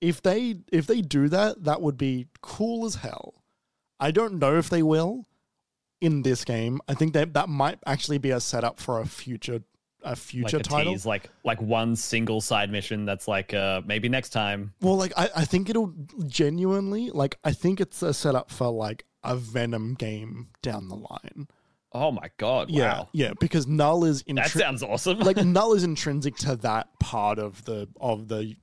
if 0.00 0.22
they 0.22 0.56
if 0.72 0.86
they 0.86 1.00
do 1.00 1.28
that, 1.28 1.64
that 1.64 1.80
would 1.80 1.96
be 1.96 2.26
cool 2.40 2.84
as 2.84 2.96
hell. 2.96 3.44
I 4.00 4.10
don't 4.10 4.34
know 4.38 4.56
if 4.56 4.68
they 4.68 4.82
will 4.82 5.28
in 6.00 6.22
this 6.22 6.44
game. 6.44 6.80
I 6.88 6.94
think 6.94 7.12
that 7.12 7.34
that 7.34 7.48
might 7.48 7.78
actually 7.86 8.18
be 8.18 8.30
a 8.30 8.40
setup 8.40 8.80
for 8.80 9.00
a 9.00 9.06
future 9.06 9.62
a 10.04 10.16
future 10.16 10.56
like 10.56 10.66
a 10.66 10.68
title. 10.68 10.92
tease, 10.94 11.06
like 11.06 11.30
like 11.44 11.62
one 11.62 11.94
single 11.94 12.40
side 12.40 12.70
mission 12.70 13.04
that's 13.04 13.28
like 13.28 13.54
uh 13.54 13.82
maybe 13.86 14.08
next 14.08 14.30
time. 14.30 14.74
Well, 14.80 14.96
like 14.96 15.12
I, 15.16 15.30
I 15.36 15.44
think 15.44 15.70
it'll 15.70 15.94
genuinely 16.26 17.10
like 17.10 17.38
I 17.44 17.52
think 17.52 17.80
it's 17.80 18.02
a 18.02 18.12
setup 18.12 18.50
for 18.50 18.68
like 18.70 19.04
a 19.22 19.36
Venom 19.36 19.94
game 19.94 20.48
down 20.62 20.88
the 20.88 20.96
line. 20.96 21.48
Oh 21.94 22.10
my 22.10 22.30
god! 22.38 22.70
Yeah, 22.70 22.98
Wow, 22.98 23.08
yeah, 23.12 23.32
because 23.38 23.66
Knull 23.66 24.04
is 24.04 24.24
that 24.28 24.50
sounds 24.50 24.82
awesome. 24.82 25.18
like 25.20 25.36
Knull 25.44 25.74
is 25.74 25.84
intrinsic 25.84 26.36
to 26.36 26.56
that 26.56 26.88
part 26.98 27.38
of 27.38 27.64
the 27.64 27.88
of 28.00 28.28
the 28.28 28.56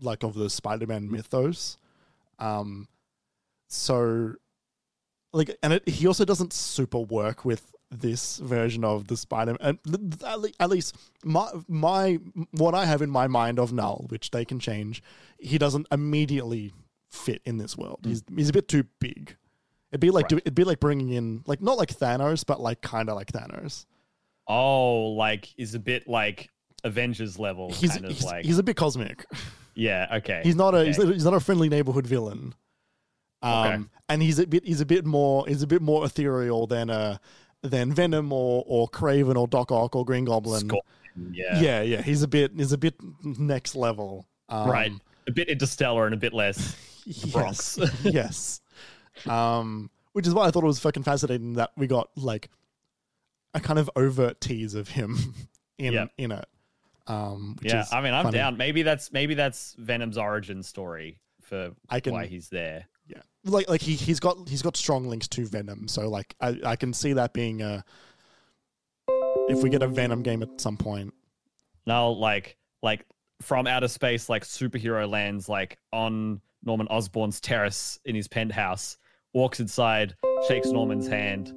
like 0.00 0.24
of 0.24 0.34
the 0.34 0.50
Spider-Man 0.50 1.10
mythos. 1.10 1.78
Um, 2.40 2.88
so 3.68 4.34
like, 5.32 5.56
and 5.62 5.74
it, 5.74 5.88
he 5.88 6.06
also 6.06 6.24
doesn't 6.24 6.52
super 6.52 6.98
work 6.98 7.44
with 7.44 7.72
this 7.90 8.38
version 8.38 8.84
of 8.84 9.06
the 9.06 9.16
Spider. 9.16 9.56
Man 9.60 9.78
and 9.84 10.22
at 10.24 10.40
le- 10.40 10.50
at 10.58 10.70
least 10.70 10.96
my 11.24 11.48
my 11.68 12.18
what 12.50 12.74
I 12.74 12.86
have 12.86 13.00
in 13.00 13.10
my 13.10 13.28
mind 13.28 13.58
of 13.58 13.72
Knull, 13.72 14.06
which 14.08 14.30
they 14.30 14.44
can 14.44 14.58
change, 14.58 15.02
he 15.38 15.56
doesn't 15.56 15.86
immediately 15.92 16.72
fit 17.10 17.42
in 17.44 17.58
this 17.58 17.76
world. 17.76 18.00
He's 18.04 18.22
he's 18.34 18.48
a 18.48 18.52
bit 18.52 18.66
too 18.68 18.84
big. 18.98 19.36
It'd 19.92 20.00
be 20.00 20.10
like 20.10 20.24
Right. 20.24 20.30
do, 20.30 20.36
it'd 20.38 20.54
be 20.54 20.64
like 20.64 20.80
bringing 20.80 21.10
in 21.10 21.42
like 21.46 21.60
not 21.62 21.78
like 21.78 21.90
Thanos, 21.94 22.44
but 22.46 22.60
like 22.60 22.80
kind 22.80 23.08
of 23.08 23.14
like 23.16 23.30
Thanos. 23.30 23.86
oh, 24.48 25.10
like 25.10 25.48
is 25.56 25.74
a 25.74 25.78
bit 25.78 26.08
like 26.08 26.50
Avengers 26.84 27.38
level, 27.38 27.70
He's 27.72 27.92
kind 27.92 28.06
of 28.06 28.10
he's, 28.12 28.24
like 28.24 28.44
he's 28.44 28.58
a 28.58 28.62
bit 28.62 28.76
cosmic. 28.76 29.24
yeah. 29.74 30.08
Okay, 30.16 30.40
He's 30.44 30.56
not 30.56 30.74
a 30.74 30.78
okay. 30.78 30.86
he's, 30.88 30.96
he's 30.96 31.24
not 31.24 31.34
a 31.34 31.40
friendly 31.40 31.68
neighborhood 31.68 32.06
villain. 32.06 32.54
Um, 33.42 33.52
Okay. 33.66 33.82
and 34.08 34.22
he's 34.22 34.38
a 34.38 34.46
bit 34.46 34.64
he's 34.64 34.80
a 34.80 34.86
bit 34.86 35.04
more 35.04 35.46
he's 35.46 35.62
a 35.62 35.66
bit 35.66 35.82
more 35.82 36.04
ethereal 36.04 36.66
than 36.66 36.90
uh 36.90 37.18
than 37.62 37.92
Venom 37.92 38.32
or 38.32 38.64
or 38.66 38.88
Kraven 38.88 39.36
or 39.36 39.46
Doc 39.46 39.70
Ock 39.70 39.94
or 39.94 40.04
Green 40.04 40.24
Goblin. 40.24 40.60
Scorpion, 40.68 41.34
yeah. 41.34 41.60
Yeah, 41.60 41.82
yeah, 41.82 42.02
he's 42.02 42.22
a 42.22 42.28
bit 42.28 42.52
he's 42.56 42.72
a 42.72 42.78
bit 42.78 42.94
next 43.22 43.74
level. 43.74 44.26
Um, 44.48 44.68
right. 44.70 44.92
A 45.28 45.30
bit 45.32 45.48
interstellar 45.48 46.06
and 46.06 46.14
a 46.14 46.18
bit 46.18 46.32
less. 46.32 46.76
Yes, 47.04 47.78
yes. 48.04 48.60
Um, 49.26 49.90
which 50.12 50.26
is 50.26 50.34
why 50.34 50.46
I 50.46 50.50
thought 50.50 50.62
it 50.64 50.66
was 50.66 50.78
fucking 50.80 51.02
fascinating 51.02 51.54
that 51.54 51.70
we 51.76 51.86
got 51.86 52.10
like 52.16 52.50
a 53.54 53.60
kind 53.60 53.78
of 53.78 53.90
overt 53.96 54.40
tease 54.40 54.74
of 54.74 54.88
him 54.88 55.34
in 55.78 55.92
Yep. 55.94 56.10
in 56.18 56.32
it. 56.32 56.46
Um, 57.06 57.56
which 57.60 57.72
Yeah, 57.72 57.84
I 57.92 58.00
mean, 58.00 58.14
I'm 58.14 58.24
funny. 58.24 58.38
down. 58.38 58.56
Maybe 58.56 58.82
that's 58.82 59.12
maybe 59.12 59.34
that's 59.34 59.74
Venom's 59.78 60.16
origin 60.18 60.62
story 60.62 61.18
for 61.42 61.72
I 61.88 62.00
can- 62.00 62.12
why 62.12 62.26
he's 62.26 62.48
there. 62.48 62.86
Yeah, 63.08 63.20
like 63.44 63.68
like 63.68 63.80
he 63.82 63.94
he's 63.94 64.20
got 64.20 64.48
he's 64.48 64.62
got 64.62 64.76
strong 64.76 65.06
links 65.08 65.26
to 65.28 65.44
Venom, 65.46 65.88
so 65.88 66.08
like 66.08 66.34
I 66.40 66.56
I 66.64 66.76
can 66.76 66.92
see 66.94 67.12
that 67.14 67.32
being 67.34 67.60
a 67.60 67.84
if 69.48 69.62
we 69.62 69.68
get 69.70 69.82
a 69.82 69.88
Venom 69.88 70.22
game 70.22 70.42
at 70.42 70.60
some 70.60 70.76
point. 70.76 71.12
Now, 71.86 72.08
like 72.08 72.56
like 72.82 73.04
from 73.40 73.66
outer 73.66 73.88
space, 73.88 74.28
like 74.28 74.44
superhero 74.44 75.08
lands, 75.10 75.48
like 75.48 75.78
on 75.92 76.40
Norman 76.64 76.86
Osborn's 76.88 77.40
terrace 77.40 77.98
in 78.04 78.14
his 78.14 78.28
penthouse, 78.28 78.96
walks 79.34 79.60
inside, 79.60 80.14
shakes 80.48 80.68
Norman's 80.68 81.06
hand, 81.06 81.52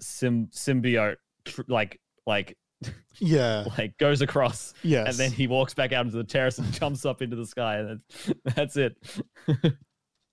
sim 0.00 0.48
symbiote 0.52 1.16
tr- 1.44 1.62
like 1.68 2.00
like 2.26 2.56
Yeah, 3.18 3.66
like 3.78 3.96
goes 3.98 4.20
across, 4.20 4.74
yes, 4.82 5.08
and 5.08 5.16
then 5.16 5.32
he 5.32 5.46
walks 5.46 5.74
back 5.74 5.92
out 5.92 6.04
into 6.04 6.16
the 6.18 6.24
terrace 6.24 6.58
and 6.58 6.70
jumps 6.80 7.06
up 7.06 7.22
into 7.22 7.36
the 7.36 7.46
sky, 7.46 7.78
and 7.78 8.00
that's, 8.44 8.54
that's 8.56 8.76
it. 8.76 8.96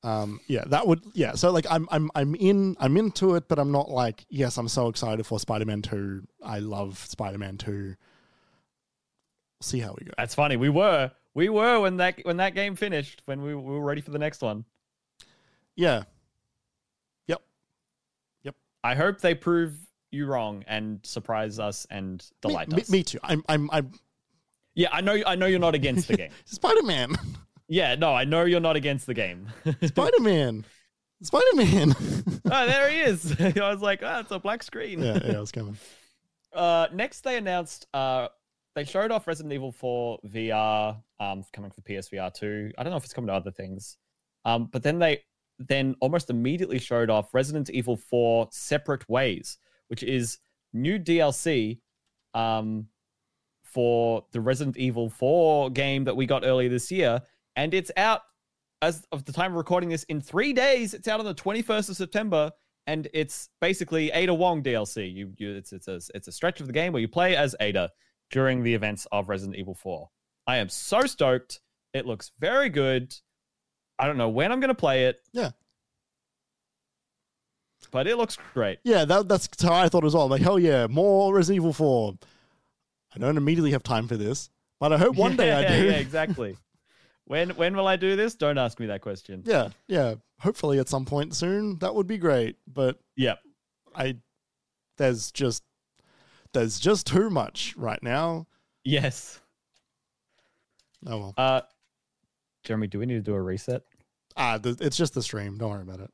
um 0.04 0.42
yeah 0.48 0.66
that 0.68 0.86
would 0.86 1.02
yeah. 1.14 1.34
So 1.34 1.50
like 1.52 1.66
I'm 1.70 1.88
I'm 1.92 2.12
I'm 2.16 2.36
in 2.36 2.76
I'm 2.80 2.98
into 2.98 3.36
it, 3.36 3.48
but 3.48 3.60
I'm 3.60 3.72
not 3.72 3.90
like 3.90 4.26
yes 4.30 4.58
I'm 4.58 4.68
so 4.68 4.90
excited 4.90 5.26
for 5.26 5.40
Spider 5.40 5.66
Man 5.66 5.82
Two. 5.82 6.24
I 6.44 6.60
love 6.60 6.98
Spider 6.98 7.38
Man 7.38 7.58
Two. 7.58 7.96
See 9.62 9.80
how 9.80 9.96
we 9.98 10.06
go. 10.06 10.12
That's 10.18 10.36
funny. 10.36 10.58
We 10.58 10.68
were 10.68 11.12
we 11.34 11.48
were 11.48 11.80
when 11.80 11.98
that 11.98 12.20
when 12.24 12.38
that 12.38 12.54
game 12.54 12.76
finished 12.76 13.22
when 13.26 13.42
we, 13.42 13.56
we 13.56 13.62
were 13.62 13.82
ready 13.82 14.02
for 14.02 14.12
the 14.12 14.20
next 14.20 14.42
one. 14.42 14.66
Yeah, 15.78 16.04
I 18.84 18.96
hope 18.96 19.20
they 19.22 19.36
prove 19.36 19.78
you 20.12 20.26
wrong 20.26 20.64
and 20.68 21.00
surprise 21.04 21.60
us 21.60 21.88
and 21.90 22.24
delight 22.42 22.70
me, 22.70 22.82
us. 22.82 22.90
me 22.90 23.04
too. 23.04 23.20
I'm 23.24 23.44
I'm 23.50 23.70
I'm 23.72 23.92
Yeah, 24.76 24.90
I 24.92 25.02
know. 25.02 25.22
I 25.26 25.36
know 25.36 25.46
you're 25.46 25.60
not 25.60 25.76
against 25.76 26.08
the 26.08 26.18
game. 26.18 26.32
Spider 26.46 26.84
Man, 26.84 27.16
Yeah, 27.68 27.96
no, 27.96 28.14
I 28.14 28.24
know 28.26 28.44
you're 28.46 28.60
not 28.60 28.76
against 28.76 29.06
the 29.08 29.14
game. 29.14 29.48
Spider 29.84 30.20
Man, 30.20 30.66
Spider 31.22 31.56
Man. 31.56 31.96
oh, 32.52 32.66
there 32.68 32.90
he 32.90 33.00
is. 33.00 33.40
I 33.42 33.72
was 33.72 33.82
like, 33.82 34.04
oh, 34.04 34.20
it's 34.20 34.32
a 34.32 34.40
black 34.40 34.64
screen. 34.64 35.02
yeah, 35.02 35.20
yeah, 35.24 35.38
I 35.38 35.40
was 35.40 35.52
coming. 35.52 35.78
Uh, 36.54 36.88
next, 36.94 37.22
they 37.22 37.38
announced. 37.38 37.88
Uh, 37.94 38.28
they 38.76 38.84
showed 38.84 39.12
off 39.12 39.28
Resident 39.28 39.54
Evil 39.54 39.72
4 39.72 40.20
VR, 40.28 40.98
um, 41.20 41.44
coming 41.54 41.72
for 41.72 41.82
PSVR 41.82 42.34
2. 42.34 42.72
I 42.78 42.84
don't 42.84 42.92
know 42.92 42.98
if 42.98 43.04
it's 43.04 43.14
coming 43.14 43.28
to 43.28 43.34
other 43.34 43.52
things. 43.52 43.98
Um, 44.46 44.68
but 44.72 44.84
then 44.84 45.00
they 45.00 45.22
then 45.68 45.96
almost 46.00 46.30
immediately 46.30 46.80
showed 46.80 47.10
off 47.10 47.34
Resident 47.34 47.70
Evil 47.70 47.98
4 47.98 48.50
Separate 48.52 49.08
Ways, 49.10 49.58
which 49.88 50.04
is 50.04 50.40
new 50.74 51.00
DLC 51.00 51.80
um, 52.34 52.88
for 53.64 54.26
the 54.32 54.42
Resident 54.42 54.78
Evil 54.78 55.10
4 55.10 55.70
game 55.72 56.04
that 56.06 56.16
we 56.16 56.26
got 56.26 56.46
earlier 56.46 56.70
this 56.70 56.92
year. 56.92 57.22
And 57.56 57.74
it's 57.74 57.92
out 57.98 58.22
as 58.82 59.06
of 59.12 59.26
the 59.26 59.34
time 59.34 59.52
of 59.52 59.58
recording 59.58 59.90
this 59.90 60.04
in 60.04 60.22
three 60.22 60.54
days. 60.54 60.94
It's 60.94 61.08
out 61.08 61.20
on 61.20 61.26
the 61.26 61.36
21st 61.36 61.90
of 61.90 61.96
September. 61.96 62.52
And 62.86 63.08
it's 63.14 63.50
basically 63.62 64.12
Ada 64.12 64.34
Wong 64.34 64.62
DLC. 64.62 65.14
You, 65.14 65.32
you 65.38 65.56
it's 65.56 65.72
it's 65.72 65.88
a 65.88 66.02
it's 66.14 66.28
a 66.28 66.34
stretch 66.34 66.60
of 66.60 66.68
the 66.68 66.74
game 66.74 66.92
where 66.92 67.02
you 67.02 67.08
play 67.08 67.34
as 67.36 67.56
Ada 67.62 67.90
during 68.30 68.62
the 68.62 68.74
events 68.74 69.08
of 69.12 69.30
Resident 69.30 69.58
Evil 69.58 69.74
4. 69.74 70.10
I 70.48 70.58
am 70.58 70.68
so 70.68 71.06
stoked. 71.06 71.62
It 71.94 72.06
looks 72.06 72.32
very 72.40 72.70
good. 72.70 73.16
I 74.00 74.08
don't 74.08 74.18
know 74.18 74.30
when 74.30 74.52
I'm 74.52 74.60
going 74.60 74.70
to 74.70 74.76
play 74.76 75.06
it. 75.06 75.22
Yeah. 75.32 75.52
But 77.92 78.08
it 78.08 78.18
looks 78.18 78.38
great. 78.54 78.80
Yeah, 78.84 79.06
that, 79.06 79.28
that's 79.28 79.48
how 79.62 79.74
I 79.74 79.88
thought 79.90 80.06
as 80.06 80.16
well. 80.16 80.28
Like, 80.28 80.42
hell 80.42 80.58
yeah, 80.58 80.88
more 80.88 81.34
Resident 81.34 81.58
Evil 81.62 81.74
4. 81.74 82.16
I 83.16 83.20
don't 83.20 83.38
immediately 83.38 83.72
have 83.72 83.84
time 83.84 84.08
for 84.08 84.18
this, 84.18 84.50
but 84.80 84.92
I 84.92 84.98
hope 84.98 85.16
one 85.16 85.36
day 85.38 85.52
I 85.54 85.68
do. 85.80 85.86
Yeah, 85.86 85.92
exactly. 85.94 86.58
when 87.26 87.52
when 87.52 87.76
will 87.78 87.88
I 87.88 87.96
do 87.96 88.16
this? 88.16 88.34
Don't 88.34 88.58
ask 88.58 88.80
me 88.80 88.88
that 88.88 89.02
question. 89.02 89.44
yeah, 89.46 89.70
yeah. 89.88 90.16
Hopefully 90.40 90.80
at 90.80 90.90
some 90.90 91.06
point 91.06 91.36
soon. 91.36 91.78
That 91.80 91.94
would 91.94 92.08
be 92.08 92.18
great. 92.18 92.58
But 92.68 93.00
Yep. 93.16 93.40
I, 93.96 94.18
there's 94.98 95.32
just, 95.32 95.64
there's 96.54 96.80
just 96.80 97.06
too 97.06 97.30
much 97.30 97.76
right 97.78 98.02
now. 98.02 98.48
Yes. 98.84 99.40
Oh 101.06 101.18
well. 101.20 101.34
Uh 101.38 101.62
Jeremy, 102.64 102.88
do 102.88 103.00
we 103.00 103.06
need 103.06 103.16
to 103.16 103.22
do 103.22 103.34
a 103.34 103.42
reset? 103.42 103.84
Ah, 104.38 104.58
th- 104.58 104.78
it's 104.82 104.98
just 104.98 105.14
the 105.14 105.22
stream. 105.22 105.58
Don't 105.58 105.70
worry 105.70 105.82
about 105.84 106.00
it. 106.00 106.12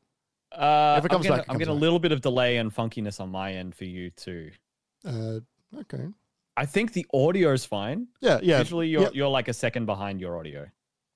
Uh, 0.51 0.95
If 0.97 1.05
it 1.05 1.09
comes 1.09 1.25
I'm 1.25 1.29
getting, 1.31 1.37
back, 1.37 1.45
I'm 1.49 1.57
getting 1.57 1.73
a 1.73 1.77
little 1.77 1.99
bit 1.99 2.11
of 2.11 2.21
delay 2.21 2.57
and 2.57 2.73
funkiness 2.75 3.19
on 3.19 3.29
my 3.29 3.53
end 3.53 3.75
for 3.75 3.85
you 3.85 4.09
too. 4.09 4.51
Uh, 5.05 5.39
okay. 5.81 6.07
I 6.57 6.65
think 6.65 6.93
the 6.93 7.05
audio 7.13 7.53
is 7.53 7.65
fine. 7.65 8.07
Yeah, 8.19 8.39
yeah. 8.41 8.59
Usually 8.59 8.87
you're 8.87 9.03
Yep. 9.03 9.15
you're 9.15 9.29
like 9.29 9.47
a 9.47 9.53
second 9.53 9.85
behind 9.85 10.19
your 10.19 10.37
audio. 10.37 10.67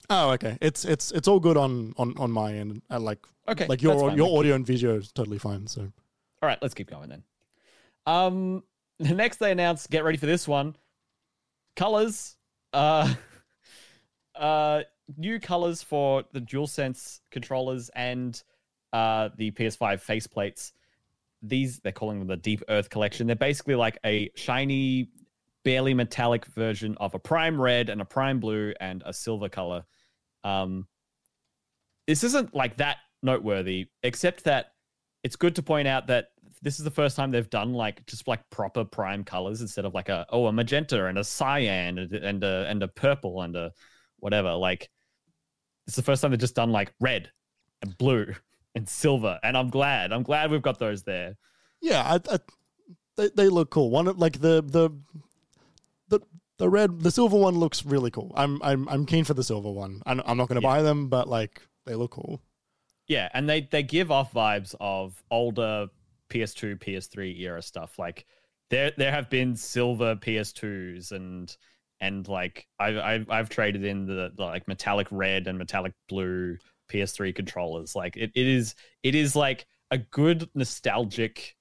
Oh, 0.09 0.31
okay. 0.31 0.57
It's 0.61 0.85
it's 0.85 1.11
it's 1.11 1.27
all 1.27 1.39
good 1.39 1.57
on 1.57 1.93
on 1.97 2.15
on 2.17 2.31
my 2.31 2.53
end. 2.53 2.81
Uh, 2.89 2.99
like 2.99 3.19
Okay. 3.49 3.65
like 3.67 3.81
your 3.81 3.99
fine. 3.99 4.15
your 4.17 4.27
Let's 4.27 4.39
audio 4.39 4.55
and 4.55 4.65
video 4.65 4.95
is 4.97 5.11
totally 5.11 5.39
fine. 5.39 5.67
So 5.67 5.81
All 6.41 6.47
right, 6.47 6.59
let's 6.61 6.73
keep 6.73 6.89
going 6.89 7.09
then. 7.09 7.23
Um, 8.05 8.63
the 8.99 9.13
next 9.15 9.37
they 9.37 9.51
announced, 9.51 9.89
get 9.89 10.03
ready 10.05 10.17
for 10.17 10.27
this 10.27 10.47
one. 10.47 10.75
Colors, 11.75 12.37
uh, 12.71 13.13
uh, 14.35 14.83
new 15.17 15.39
colors 15.39 15.81
for 15.81 16.23
the 16.31 16.39
DualSense 16.39 17.19
controllers 17.31 17.89
and 17.95 18.41
uh 18.91 19.29
the 19.37 19.51
PS5 19.51 20.03
faceplates. 20.03 20.71
These 21.41 21.79
they're 21.79 21.91
calling 21.91 22.19
them 22.19 22.27
the 22.27 22.37
Deep 22.37 22.63
Earth 22.69 22.89
Collection. 22.89 23.27
They're 23.27 23.35
basically 23.35 23.75
like 23.75 23.97
a 24.05 24.29
shiny, 24.35 25.09
barely 25.63 25.93
metallic 25.93 26.45
version 26.45 26.95
of 26.99 27.13
a 27.13 27.19
prime 27.19 27.59
red 27.59 27.89
and 27.89 28.01
a 28.01 28.05
prime 28.05 28.39
blue 28.39 28.73
and 28.79 29.03
a 29.05 29.13
silver 29.13 29.49
color. 29.49 29.83
Um, 30.43 30.87
this 32.07 32.23
isn't 32.23 32.53
like 32.53 32.77
that 32.77 32.97
noteworthy, 33.21 33.87
except 34.03 34.43
that 34.45 34.73
it's 35.23 35.35
good 35.35 35.55
to 35.55 35.63
point 35.63 35.87
out 35.87 36.07
that 36.07 36.29
this 36.61 36.79
is 36.79 36.85
the 36.85 36.91
first 36.91 37.15
time 37.15 37.31
they've 37.31 37.49
done 37.49 37.73
like 37.73 38.05
just 38.05 38.27
like 38.27 38.49
proper 38.49 38.85
prime 38.85 39.23
colors 39.23 39.61
instead 39.61 39.85
of 39.85 39.93
like 39.93 40.09
a 40.09 40.25
oh 40.29 40.45
a 40.47 40.51
magenta 40.51 41.05
and 41.05 41.17
a 41.17 41.23
cyan 41.23 41.97
and, 41.97 42.13
and 42.13 42.43
a 42.43 42.65
and 42.69 42.83
a 42.83 42.87
purple 42.87 43.41
and 43.41 43.55
a 43.55 43.71
whatever. 44.23 44.53
Like 44.53 44.89
it's 45.87 45.95
the 45.95 46.01
first 46.01 46.21
time 46.21 46.31
they've 46.31 46.39
just 46.39 46.55
done 46.55 46.71
like 46.71 46.93
red 46.99 47.29
and 47.81 47.97
blue 47.97 48.33
and 48.75 48.87
silver, 48.89 49.39
and 49.43 49.55
I'm 49.57 49.69
glad. 49.69 50.11
I'm 50.11 50.23
glad 50.23 50.49
we've 50.49 50.61
got 50.61 50.79
those 50.79 51.03
there. 51.03 51.35
Yeah, 51.81 52.01
I, 52.01 52.33
I, 52.33 52.39
they 53.17 53.29
they 53.35 53.49
look 53.49 53.69
cool. 53.69 53.89
One 53.91 54.07
of 54.07 54.17
like 54.17 54.39
the 54.39 54.63
the 54.65 54.89
the 56.09 56.21
the 56.57 56.69
red 56.69 57.01
the 57.01 57.11
silver 57.11 57.37
one 57.37 57.55
looks 57.55 57.85
really 57.85 58.11
cool. 58.11 58.31
I'm 58.35 58.61
I'm 58.63 58.87
I'm 58.89 59.05
keen 59.05 59.25
for 59.25 59.33
the 59.33 59.43
silver 59.43 59.69
one. 59.71 60.01
I'm, 60.05 60.21
I'm 60.25 60.37
not 60.37 60.47
going 60.47 60.59
to 60.61 60.65
Yeah. 60.65 60.73
buy 60.75 60.81
them, 60.81 61.09
but 61.09 61.27
like 61.27 61.61
they 61.85 61.95
look 61.95 62.11
cool. 62.11 62.41
Yeah, 63.07 63.27
and 63.33 63.49
they 63.49 63.67
they 63.71 63.83
give 63.83 64.11
off 64.11 64.33
vibes 64.33 64.73
of 64.79 65.21
older 65.29 65.87
PS2, 66.29 66.79
PS3 66.79 67.37
era 67.41 67.61
stuff. 67.61 67.99
Like 67.99 68.25
there 68.69 68.91
there 68.97 69.11
have 69.11 69.29
been 69.29 69.55
silver 69.55 70.15
PS2s 70.15 71.11
and 71.11 71.55
and 72.03 72.27
like 72.27 72.67
I've 72.79 72.97
I've, 72.97 73.29
I've 73.29 73.49
traded 73.49 73.85
in 73.85 74.05
the, 74.05 74.31
the 74.35 74.43
like 74.43 74.67
metallic 74.67 75.07
red 75.09 75.47
and 75.47 75.57
metallic 75.57 75.93
blue 76.09 76.57
PS3 76.91 77.33
controllers. 77.33 77.95
Like 77.95 78.17
it, 78.17 78.31
it 78.35 78.45
is 78.45 78.75
it 79.03 79.15
is 79.15 79.37
like 79.37 79.65
a 79.89 79.97
good 79.97 80.49
nostalgic 80.53 81.55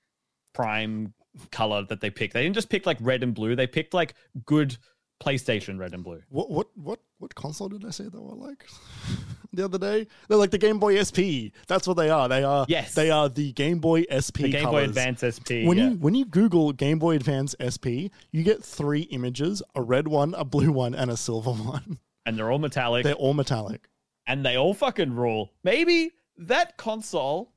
prime 0.52 1.14
color 1.52 1.84
that 1.88 2.00
they 2.00 2.10
picked. 2.10 2.34
They 2.34 2.42
didn't 2.42 2.56
just 2.56 2.70
pick 2.70 2.86
like 2.86 2.98
red 3.00 3.22
and 3.22 3.32
blue. 3.32 3.54
They 3.54 3.68
picked 3.68 3.94
like 3.94 4.14
good 4.44 4.76
PlayStation 5.22 5.78
red 5.78 5.94
and 5.94 6.02
blue. 6.02 6.20
What 6.30 6.50
what 6.50 6.66
what 6.76 6.98
what 7.18 7.34
console 7.34 7.68
did 7.68 7.84
I 7.84 7.90
say 7.90 8.04
they 8.04 8.18
were 8.18 8.34
like 8.34 8.66
the 9.52 9.64
other 9.64 9.78
day? 9.78 10.06
They're 10.28 10.36
like 10.38 10.50
the 10.50 10.58
Game 10.58 10.78
Boy 10.80 11.00
SP. 11.00 11.54
That's 11.68 11.86
what 11.86 11.96
they 11.96 12.10
are. 12.10 12.28
They 12.28 12.42
are 12.42 12.66
Yes. 12.68 12.94
They 12.94 13.10
are 13.10 13.28
the 13.28 13.52
Game 13.52 13.78
Boy 13.78 14.02
SP. 14.10 14.42
The 14.42 14.50
Game 14.52 14.70
Boy. 14.70 14.84
Advance 14.84 15.20
SP. 15.22 15.62
When 15.64 15.78
yeah. 15.78 15.90
you 15.90 15.96
when 15.96 16.14
you 16.14 16.24
Google 16.24 16.72
Game 16.72 16.98
Boy 16.98 17.14
Advance 17.16 17.54
SP, 17.62 18.10
you 18.32 18.42
get 18.42 18.64
three 18.64 19.02
images: 19.02 19.62
a 19.74 19.82
red 19.82 20.08
one, 20.08 20.34
a 20.34 20.44
blue 20.44 20.72
one, 20.72 20.94
and 20.94 21.10
a 21.10 21.16
silver 21.16 21.52
one. 21.70 21.98
and 22.26 22.36
they're 22.36 22.50
all 22.50 22.58
metallic. 22.58 23.04
They're 23.04 23.14
all 23.14 23.34
metallic. 23.34 23.88
and 24.26 24.44
they 24.44 24.56
all 24.56 24.74
fucking 24.74 25.14
rule. 25.14 25.52
Maybe 25.62 26.10
that 26.38 26.76
console 26.76 27.52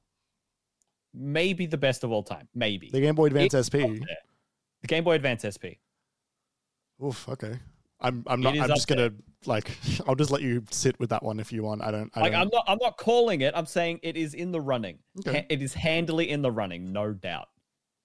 may 1.14 1.54
be 1.54 1.66
the 1.66 1.78
best 1.78 2.04
of 2.04 2.12
all 2.12 2.24
time. 2.24 2.48
Maybe 2.54 2.90
The 2.92 3.00
Game 3.02 3.16
Boy 3.16 3.26
Advance 3.28 3.54
It's 3.54 3.68
SP. 3.72 4.04
the 4.82 4.88
Game 4.88 5.04
Boy 5.04 5.14
Advance 5.16 5.46
SP. 5.48 5.80
Oof. 7.03 7.27
Okay. 7.30 7.59
I'm 8.01 8.23
I'm 8.27 8.41
not. 8.41 8.57
I'm 8.57 8.67
just 8.67 8.88
gonna 8.88 9.11
like. 9.45 9.72
I'll 10.07 10.15
just 10.15 10.31
let 10.31 10.41
you 10.41 10.63
sit 10.72 10.99
with 10.99 11.09
that 11.09 11.23
one 11.23 11.39
if 11.39 11.51
you 11.51 11.63
want. 11.63 11.81
I 11.81 11.91
don't. 11.91 12.11
I 12.15 12.22
Like 12.22 12.31
don't. 12.34 12.41
I'm 12.41 12.49
not, 12.51 12.63
I'm 12.67 12.77
not 12.81 12.97
calling 12.97 13.41
it. 13.41 13.53
I'm 13.55 13.65
saying 13.65 13.99
it 14.03 14.17
is 14.17 14.34
in 14.34 14.51
the 14.51 14.61
running. 14.61 14.99
Okay. 15.19 15.39
Ha- 15.39 15.45
it 15.49 15.61
is 15.61 15.73
handily 15.73 16.30
in 16.30 16.41
the 16.41 16.51
running, 16.51 16.91
no 16.91 17.13
doubt. 17.13 17.47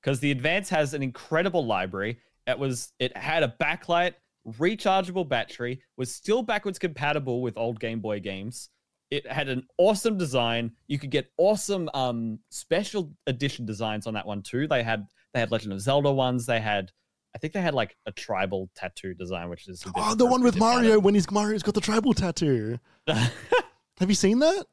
Because 0.02 0.20
the 0.20 0.30
Advance 0.30 0.68
has 0.70 0.94
an 0.94 1.02
incredible 1.02 1.66
library. 1.66 2.18
It 2.46 2.58
was, 2.58 2.92
it 2.98 3.14
had 3.16 3.42
a 3.42 3.54
backlight, 3.60 4.14
rechargeable 4.58 5.28
battery, 5.28 5.82
was 5.98 6.14
still 6.14 6.42
backwards 6.42 6.78
compatible 6.78 7.42
with 7.42 7.58
old 7.58 7.78
Game 7.80 8.00
Boy 8.00 8.18
games. 8.20 8.70
It 9.10 9.30
had 9.30 9.48
an 9.48 9.66
awesome 9.76 10.16
design. 10.16 10.72
You 10.86 10.98
could 10.98 11.10
get 11.10 11.30
awesome 11.36 11.90
um 11.94 12.38
special 12.50 13.12
edition 13.26 13.66
designs 13.66 14.06
on 14.06 14.14
that 14.14 14.26
one 14.26 14.40
too. 14.40 14.66
They 14.68 14.82
had 14.82 15.06
they 15.34 15.40
had 15.40 15.50
Legend 15.50 15.72
of 15.72 15.80
Zelda 15.80 16.12
ones. 16.12 16.46
They 16.46 16.60
had, 16.60 16.90
I 17.34 17.38
think 17.38 17.52
they 17.52 17.60
had 17.60 17.74
like 17.74 17.96
a 18.06 18.12
tribal 18.12 18.70
tattoo 18.74 19.14
design, 19.14 19.48
which 19.48 19.68
is 19.68 19.84
oh, 19.94 20.14
the 20.14 20.26
one 20.26 20.42
with 20.42 20.56
Mario 20.56 20.98
when 20.98 21.14
he's 21.14 21.30
Mario's 21.30 21.62
got 21.62 21.74
the 21.74 21.80
tribal 21.80 22.12
tattoo. 22.12 22.78
Have 23.06 24.08
you 24.08 24.14
seen 24.14 24.40
that? 24.40 24.66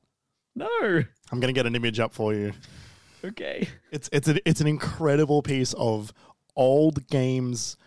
no. 0.56 1.04
I'm 1.32 1.40
gonna 1.40 1.54
get 1.54 1.66
an 1.66 1.76
image 1.76 2.00
up 2.00 2.14
for 2.14 2.34
you. 2.34 2.54
Okay. 3.24 3.68
It's 3.92 4.10
it's 4.12 4.28
an 4.28 4.40
it's 4.46 4.62
an 4.62 4.68
incredible 4.68 5.42
piece 5.42 5.74
of 5.74 6.14
old 6.56 7.08
games 7.08 7.78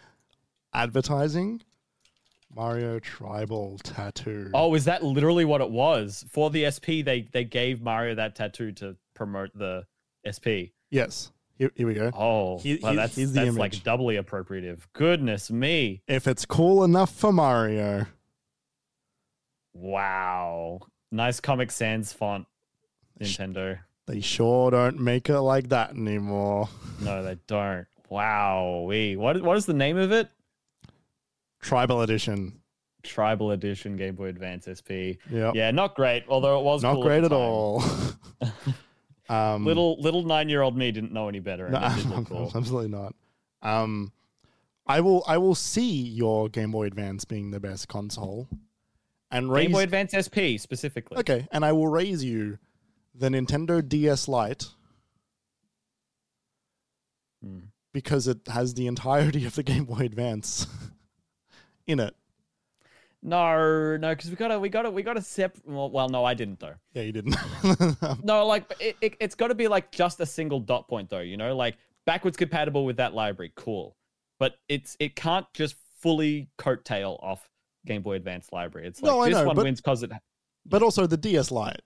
advertising. 0.72 1.62
Mario 2.54 2.98
tribal 2.98 3.78
tattoo. 3.78 4.50
Oh, 4.54 4.74
is 4.74 4.84
that 4.86 5.04
literally 5.04 5.44
what 5.44 5.60
it 5.60 5.70
was? 5.70 6.24
For 6.30 6.50
the 6.50 6.68
SP, 6.70 7.02
they 7.04 7.28
they 7.32 7.44
gave 7.44 7.80
Mario 7.80 8.14
that 8.16 8.34
tattoo 8.34 8.72
to 8.72 8.96
promote 9.14 9.56
the 9.56 9.84
SP. 10.26 10.74
yes. 10.90 11.30
Here, 11.60 11.70
here 11.76 11.86
we 11.86 11.92
go. 11.92 12.10
Oh, 12.14 12.58
He- 12.58 12.78
well, 12.82 12.92
he- 12.92 12.96
that's 12.96 13.16
here's 13.16 13.32
the 13.32 13.40
that's 13.40 13.48
image. 13.48 13.58
like 13.58 13.82
doubly 13.84 14.16
appropriative. 14.16 14.78
Goodness 14.94 15.50
me! 15.50 16.00
If 16.08 16.26
it's 16.26 16.46
cool 16.46 16.82
enough 16.84 17.14
for 17.14 17.32
Mario, 17.34 18.06
Wow, 19.74 20.80
nice 21.12 21.38
Comic 21.40 21.70
Sans 21.70 22.12
font, 22.12 22.46
Nintendo. 23.20 23.78
they 24.06 24.20
sure 24.20 24.70
don't 24.70 24.98
make 25.00 25.28
it 25.28 25.40
like 25.40 25.68
that 25.68 25.90
anymore. 25.90 26.68
No, 27.02 27.22
they 27.22 27.36
don't. 27.46 27.86
Wow, 28.08 28.86
what 29.16 29.42
what 29.42 29.56
is 29.56 29.66
the 29.66 29.72
name 29.74 29.96
of 29.96 30.12
it? 30.12 30.28
Tribal 31.60 32.02
edition. 32.02 32.60
Tribal 33.02 33.50
Edition 33.52 33.96
Game 33.96 34.14
Boy 34.14 34.26
Advance 34.26 34.66
SP. 34.68 35.16
Yeah. 35.30 35.52
Yeah, 35.54 35.70
not 35.70 35.94
great. 35.94 36.24
Although 36.28 36.58
it 36.60 36.64
was 36.64 36.82
Not 36.82 36.94
cool 36.94 37.02
great 37.02 37.20
the 37.20 37.26
at 37.26 37.32
all. 37.32 37.82
um, 39.30 39.64
Little 39.64 39.96
little 40.00 40.22
nine 40.24 40.48
year 40.48 40.62
old 40.62 40.76
me 40.76 40.90
didn't 40.92 41.12
know 41.12 41.28
any 41.28 41.40
better. 41.40 41.68
No, 41.70 41.78
it 41.78 41.96
did 41.96 42.06
look 42.10 42.28
cool. 42.28 42.52
absolutely 42.54 42.88
not. 42.90 43.14
Um, 43.62 44.12
I 44.86 45.00
will. 45.00 45.22
I 45.26 45.38
will 45.38 45.54
see 45.54 45.90
your 46.02 46.48
Game 46.48 46.72
Boy 46.72 46.86
Advance 46.86 47.24
being 47.24 47.50
the 47.52 47.60
best 47.60 47.86
console, 47.88 48.48
and 49.30 49.50
raise. 49.52 49.66
Game 49.66 49.72
Boy 49.72 49.82
Advance 49.84 50.12
SP 50.18 50.58
specifically. 50.58 51.18
okay, 51.18 51.46
and 51.52 51.64
I 51.64 51.72
will 51.72 51.86
raise 51.88 52.24
you 52.24 52.58
the 53.14 53.28
Nintendo 53.28 53.86
DS 53.86 54.26
Lite 54.28 54.66
Hmm. 57.42 57.58
because 57.92 58.28
it 58.28 58.38
has 58.48 58.74
the 58.74 58.86
entirety 58.86 59.46
of 59.46 59.54
the 59.54 59.62
Game 59.62 59.84
Boy 59.84 60.00
Advance 60.00 60.66
in 61.86 62.00
it. 62.00 62.14
No, 63.22 63.96
no, 63.98 64.10
because 64.10 64.30
we 64.30 64.36
gotta, 64.36 64.58
we 64.58 64.68
gotta, 64.70 64.90
we 64.90 65.02
gotta 65.02 65.20
sep. 65.20 65.56
Well, 65.66 65.90
well, 65.90 66.08
no, 66.08 66.24
I 66.24 66.32
didn't 66.34 66.58
though. 66.60 66.74
Yeah, 66.94 67.02
you 67.02 67.12
didn't. 67.12 67.36
No, 68.24 68.46
like 68.46 68.72
it, 68.80 68.96
it, 69.02 69.16
it's 69.20 69.34
got 69.34 69.48
to 69.48 69.54
be 69.54 69.68
like 69.68 69.92
just 69.92 70.20
a 70.20 70.26
single 70.26 70.58
dot 70.60 70.88
point 70.88 71.10
though. 71.10 71.20
You 71.20 71.36
know, 71.36 71.54
like 71.54 71.76
backwards 72.06 72.36
compatible 72.38 72.84
with 72.86 72.96
that 72.96 73.12
library, 73.14 73.52
cool. 73.56 73.96
But 74.38 74.54
it's 74.68 74.96
it 75.00 75.16
can't 75.16 75.46
just 75.52 75.74
fully 75.98 76.48
coattail 76.58 77.22
off 77.22 77.46
Game 77.84 78.00
Boy 78.00 78.14
Advance 78.14 78.48
library. 78.52 78.86
It's 78.88 79.02
like 79.02 79.12
No, 79.12 79.20
I 79.20 79.28
this 79.28 79.38
know, 79.38 79.46
one 79.48 79.56
but- 79.56 79.64
wins 79.66 79.80
because 79.82 80.02
it. 80.02 80.10
but 80.64 80.82
also 80.82 81.06
the 81.06 81.18
DS 81.18 81.50
Lite. 81.50 81.82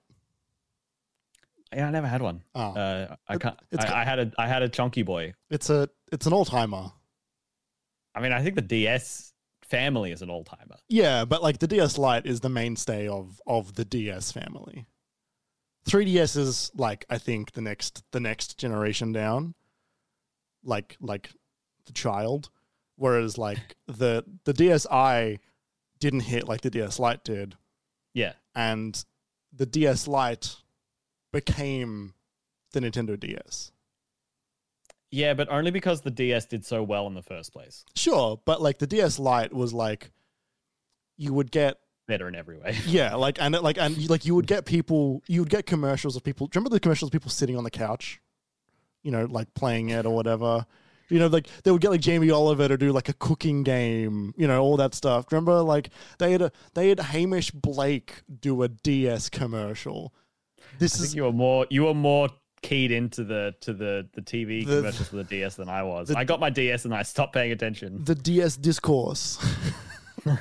Yeah, 1.73 1.87
I 1.87 1.91
never 1.91 2.07
had 2.07 2.21
one. 2.21 2.43
Oh, 2.53 2.61
Uh, 2.61 3.15
I 3.27 3.37
can't. 3.37 3.59
it's 3.71 3.83
I, 3.83 4.01
I 4.01 4.05
had 4.05 4.19
a, 4.19 4.31
I 4.37 4.47
had 4.47 4.61
a 4.61 4.69
chunky 4.69 5.01
boy. 5.03 5.33
it's 5.49 5.69
a 5.69 5.89
it's 6.13 6.25
an 6.27 6.31
all 6.31 6.45
timer. 6.45 6.91
I 8.13 8.21
mean, 8.21 8.31
I 8.31 8.41
think 8.41 8.55
the 8.55 8.61
DS 8.61 9.33
family 9.69 10.11
is 10.11 10.21
an 10.21 10.29
all 10.29 10.43
timer. 10.43 10.77
Yeah, 10.87 11.25
but 11.25 11.43
like 11.43 11.59
the 11.59 11.67
DS 11.67 11.97
Lite 11.97 12.25
is 12.25 12.39
the 12.39 12.49
mainstay 12.49 13.07
of 13.07 13.41
of 13.45 13.75
the 13.75 13.85
DS 13.85 14.31
family. 14.31 14.85
3DS 15.87 16.37
is 16.37 16.71
like 16.75 17.05
I 17.09 17.17
think 17.17 17.51
the 17.51 17.61
next 17.61 18.03
the 18.11 18.19
next 18.19 18.57
generation 18.57 19.11
down. 19.11 19.53
Like 20.63 20.97
like 20.99 21.29
the 21.85 21.93
child, 21.93 22.49
whereas 22.95 23.37
like 23.37 23.75
the 23.87 24.23
the 24.45 24.53
DSi 24.53 25.39
didn't 25.99 26.21
hit 26.21 26.47
like 26.47 26.61
the 26.61 26.71
DS 26.71 26.99
Lite 26.99 27.23
did, 27.23 27.55
Yeah, 28.13 28.33
and 28.55 29.03
the 29.53 29.65
DS 29.65 30.07
Lite 30.07 30.55
became 31.31 32.13
the 32.71 32.79
Nintendo 32.79 33.19
DS. 33.19 33.71
Yeah, 35.15 35.33
but 35.33 35.49
only 35.49 35.71
because 35.71 36.01
the 36.01 36.11
DS 36.11 36.45
did 36.45 36.65
so 36.65 36.83
well 36.83 37.07
in 37.07 37.13
the 37.13 37.23
first 37.23 37.53
place. 37.53 37.85
Sure, 37.95 38.39
but 38.45 38.61
like 38.61 38.79
the 38.79 38.87
DS 38.87 39.19
Lite 39.19 39.53
was 39.53 39.73
like 39.73 40.11
you 41.17 41.33
would 41.33 41.51
get 41.51 41.77
Better 42.07 42.27
in 42.27 42.35
every 42.35 42.57
way. 42.57 42.77
Yeah, 42.85 43.15
like 43.15 43.41
and 43.41 43.55
it, 43.55 43.63
like 43.63 43.79
and 43.79 44.09
like 44.09 44.25
you 44.25 44.35
would 44.35 44.45
get 44.45 44.65
people, 44.65 45.23
you 45.27 45.41
would 45.41 45.49
get 45.49 45.65
commercials 45.65 46.15
of 46.15 46.23
people. 46.23 46.47
Do 46.47 46.59
remember 46.59 46.75
the 46.75 46.79
commercials 46.79 47.09
of 47.09 47.11
people 47.11 47.31
sitting 47.31 47.57
on 47.57 47.63
the 47.63 47.71
couch, 47.71 48.21
you 49.01 49.11
know, 49.11 49.25
like 49.25 49.51
playing 49.55 49.89
it 49.89 50.05
or 50.05 50.13
whatever? 50.13 50.67
You 51.09 51.19
know, 51.19 51.27
like 51.27 51.47
they 51.63 51.71
would 51.71 51.81
get 51.81 51.89
like 51.89 52.01
Jamie 52.01 52.29
Oliver 52.29 52.67
to 52.67 52.77
do 52.77 52.91
like 52.91 53.09
a 53.09 53.13
cooking 53.13 53.63
game, 53.63 54.33
you 54.37 54.47
know, 54.47 54.61
all 54.61 54.77
that 54.77 54.93
stuff. 54.93 55.31
Remember, 55.31 55.61
like 55.61 55.89
they 56.19 56.31
had 56.31 56.43
a, 56.43 56.51
they 56.75 56.89
had 56.89 56.99
Hamish 56.99 57.49
Blake 57.51 58.21
do 58.39 58.61
a 58.61 58.67
DS 58.67 59.29
commercial. 59.29 60.13
This 60.77 60.95
I 60.95 60.97
think 60.97 61.07
is 61.07 61.15
you 61.15 61.23
were 61.23 61.31
more 61.31 61.65
you 61.71 61.85
were 61.85 61.93
more 61.95 62.29
keyed 62.65 62.91
into 62.91 63.23
the 63.23 63.53
to 63.61 63.73
the 63.73 64.07
the 64.13 64.21
TV 64.21 64.65
The- 64.65 64.77
commercials 64.77 65.07
for 65.09 65.17
the 65.17 65.23
DS 65.23 65.55
than 65.55 65.69
I 65.69 65.83
was. 65.83 66.07
the- 66.09 66.17
I 66.17 66.23
got 66.23 66.39
my 66.39 66.49
DS 66.49 66.85
and 66.85 66.93
I 66.93 67.03
stopped 67.03 67.33
paying 67.33 67.51
attention. 67.51 68.03
the 68.03 68.15
DS 68.15 68.57
discourse. 68.57 69.37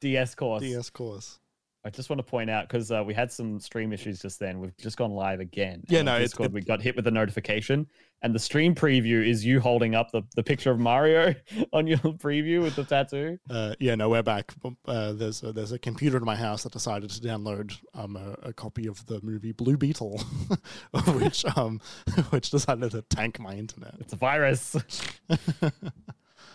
DS 0.00 0.34
course. 0.34 0.62
DS 0.62 0.90
course. 0.90 1.38
I 1.82 1.88
just 1.88 2.10
want 2.10 2.18
to 2.18 2.22
point 2.22 2.50
out 2.50 2.68
because 2.68 2.90
uh, 2.92 3.02
we 3.06 3.14
had 3.14 3.32
some 3.32 3.58
stream 3.58 3.92
issues 3.92 4.20
just 4.20 4.38
then. 4.38 4.60
We've 4.60 4.76
just 4.76 4.98
gone 4.98 5.12
live 5.12 5.40
again. 5.40 5.82
Yeah, 5.88 6.02
no, 6.02 6.12
on 6.12 6.16
it's- 6.18 6.30
Discord, 6.32 6.50
it- 6.50 6.52
we 6.52 6.60
got 6.60 6.82
hit 6.82 6.94
with 6.94 7.06
a 7.06 7.10
notification, 7.10 7.86
and 8.20 8.34
the 8.34 8.38
stream 8.38 8.74
preview 8.74 9.26
is 9.26 9.46
you 9.46 9.60
holding 9.60 9.94
up 9.94 10.10
the, 10.12 10.20
the 10.36 10.42
picture 10.42 10.70
of 10.70 10.78
Mario 10.78 11.34
on 11.72 11.86
your 11.86 11.96
preview 11.98 12.60
with 12.62 12.76
the 12.76 12.84
tattoo. 12.84 13.38
Uh, 13.48 13.74
yeah, 13.80 13.94
no, 13.94 14.10
we're 14.10 14.22
back. 14.22 14.52
Uh, 14.84 15.12
there's 15.14 15.42
a, 15.42 15.52
there's 15.52 15.72
a 15.72 15.78
computer 15.78 16.18
in 16.18 16.24
my 16.24 16.36
house 16.36 16.64
that 16.64 16.72
decided 16.72 17.08
to 17.08 17.20
download 17.22 17.74
um, 17.94 18.14
a, 18.16 18.48
a 18.48 18.52
copy 18.52 18.86
of 18.86 19.06
the 19.06 19.18
movie 19.22 19.52
Blue 19.52 19.78
Beetle, 19.78 20.22
which 21.14 21.46
um, 21.56 21.80
which 22.28 22.50
decided 22.50 22.90
to 22.90 23.00
tank 23.08 23.40
my 23.40 23.54
internet. 23.54 23.94
It's 24.00 24.12
a 24.12 24.16
virus. 24.16 24.76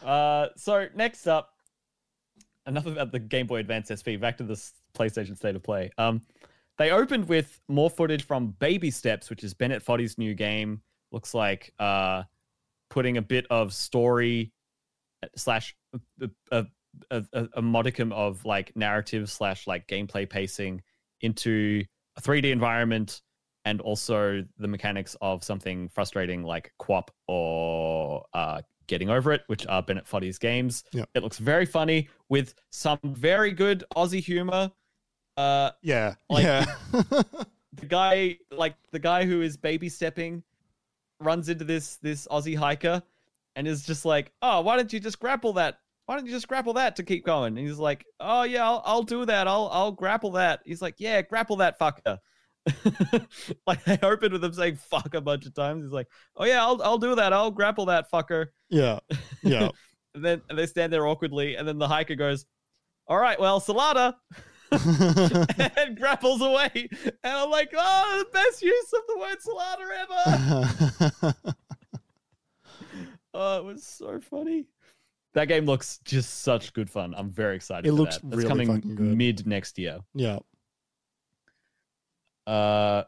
uh, 0.06 0.48
so 0.56 0.88
next 0.96 1.26
up, 1.28 1.54
enough 2.68 2.86
about 2.86 3.12
the 3.12 3.20
Game 3.20 3.48
Boy 3.48 3.58
Advance 3.58 3.90
SP. 3.90 4.20
Back 4.20 4.38
to 4.38 4.44
this 4.44 4.74
PlayStation 4.96 5.36
State 5.38 5.56
of 5.56 5.64
Play. 5.64 5.92
Um, 5.98 6.22
they 6.78 6.92
opened 6.92 7.28
with 7.28 7.62
more 7.68 7.90
footage 7.90 8.26
from 8.26 8.48
Baby 8.60 8.92
Steps, 8.92 9.30
which 9.30 9.44
is 9.44 9.54
Bennett 9.54 9.82
Foddy's 9.82 10.18
new 10.18 10.34
game. 10.34 10.82
Looks 11.12 11.34
like 11.34 11.74
uh, 11.80 12.24
putting 12.90 13.18
a 13.18 13.22
bit 13.22 13.46
of 13.50 13.74
story 13.74 14.52
slash 15.36 15.76
a, 16.22 16.30
a, 16.52 16.66
a, 17.12 17.48
a 17.56 17.62
modicum 17.62 18.12
of 18.12 18.44
like 18.46 18.76
narrative 18.76 19.30
slash 19.30 19.68
like 19.68 19.88
gameplay 19.88 20.30
pacing 20.30 20.82
into 21.22 21.84
a 22.18 22.22
3D 22.22 22.52
environment 22.52 23.22
and 23.66 23.82
also 23.82 24.44
the 24.58 24.68
mechanics 24.68 25.16
of 25.22 25.44
something 25.44 25.90
frustrating 25.90 26.44
like 26.44 26.72
QWOP 26.80 27.08
or 27.28 28.26
uh, 28.34 28.62
Getting 28.88 29.10
Over 29.10 29.34
It, 29.34 29.42
which 29.48 29.66
are 29.68 29.82
Bennett 29.82 30.08
Foddy's 30.08 30.38
games. 30.38 30.84
Yep. 30.92 31.10
It 31.16 31.24
looks 31.24 31.40
very 31.40 31.66
funny 31.66 32.08
with 32.30 32.54
some 32.70 33.00
very 33.04 33.52
good 33.52 33.84
Aussie 33.96 34.24
humor. 34.24 34.72
Uh, 35.38 35.72
Yeah, 35.82 36.16
Like- 36.30 36.44
yeah, 36.44 36.66
the 37.74 37.86
guy, 37.88 38.38
like 38.52 38.76
the 38.92 39.00
guy 39.00 39.26
who 39.26 39.42
is 39.42 39.58
baby 39.58 39.90
stepping, 39.90 40.44
runs 41.20 41.50
into 41.50 41.64
this 41.66 41.98
this 41.98 42.28
Aussie 42.28 42.58
hiker, 42.58 43.02
and 43.56 43.68
is 43.68 43.86
just 43.86 44.06
like, 44.06 44.32
"Oh, 44.42 44.62
why 44.62 44.76
don't 44.78 44.92
you 44.94 45.00
just 45.00 45.20
grapple 45.20 45.54
that? 45.54 45.80
Why 46.06 46.16
don't 46.16 46.26
you 46.26 46.32
just 46.32 46.48
grapple 46.48 46.74
that 46.74 46.96
to 46.98 47.04
keep 47.04 47.26
going?" 47.26 47.58
And 47.58 47.68
he's 47.68 47.78
like, 47.80 48.06
"Oh 48.20 48.44
yeah, 48.44 48.66
I'll, 48.66 48.82
I'll 48.86 49.04
do 49.04 49.26
that. 49.26 49.48
I'll 49.48 49.70
I'll 49.72 49.92
grapple 49.92 50.32
that." 50.32 50.62
He's 50.66 50.82
like, 50.82 50.96
"Yeah, 51.00 51.22
grapple 51.22 51.58
that 51.58 51.78
fucker." 51.80 52.20
like 53.68 53.84
they 53.86 53.98
opened 54.02 54.34
with 54.34 54.44
him 54.44 54.54
saying 54.54 54.76
"fuck" 54.78 55.14
a 55.14 55.22
bunch 55.22 55.46
of 55.46 55.54
times. 55.54 55.84
He's 55.84 55.92
like, 55.94 56.08
"Oh 56.36 56.46
yeah, 56.46 56.64
I'll 56.64 56.82
I'll 56.84 56.98
do 56.98 57.16
that. 57.16 57.34
I'll 57.34 57.52
grapple 57.52 57.86
that 57.88 58.10
fucker." 58.12 58.48
yeah, 58.70 59.00
yeah. 59.44 59.70
and 60.16 60.24
then 60.26 60.42
and 60.50 60.58
they 60.58 60.66
stand 60.66 60.92
there 60.94 61.06
awkwardly, 61.08 61.56
and 61.56 61.68
then 61.68 61.78
the 61.78 61.88
hiker 61.88 62.16
goes, 62.16 62.46
"All 63.08 63.18
right, 63.18 63.40
well, 63.40 63.60
Salada." 63.60 64.16
and 65.78 65.98
grapples 65.98 66.42
away. 66.42 66.90
And 67.24 67.34
I'm 67.34 67.50
like, 67.50 67.72
oh, 67.76 68.24
the 68.26 68.32
best 68.32 68.62
use 68.62 68.94
of 68.94 69.02
the 69.08 69.18
word 69.18 69.38
Salada 69.46 71.34
ever. 71.34 71.56
oh, 73.34 73.58
it 73.60 73.64
was 73.66 73.84
so 73.84 74.20
funny. 74.20 74.66
That 75.34 75.48
game 75.50 75.66
looks 75.66 76.00
just 76.06 76.42
such 76.44 76.72
good 76.74 76.90
fun. 76.90 77.14
I'm 77.18 77.30
very 77.30 77.56
excited. 77.58 77.86
It 77.88 77.94
looks 77.94 78.18
that. 78.20 78.30
That's 78.30 78.44
really 78.44 78.66
coming 78.66 78.80
good. 78.96 79.00
mid 79.18 79.46
next 79.48 79.78
year. 79.78 80.00
yeah, 80.14 80.40
Uh, 82.48 83.04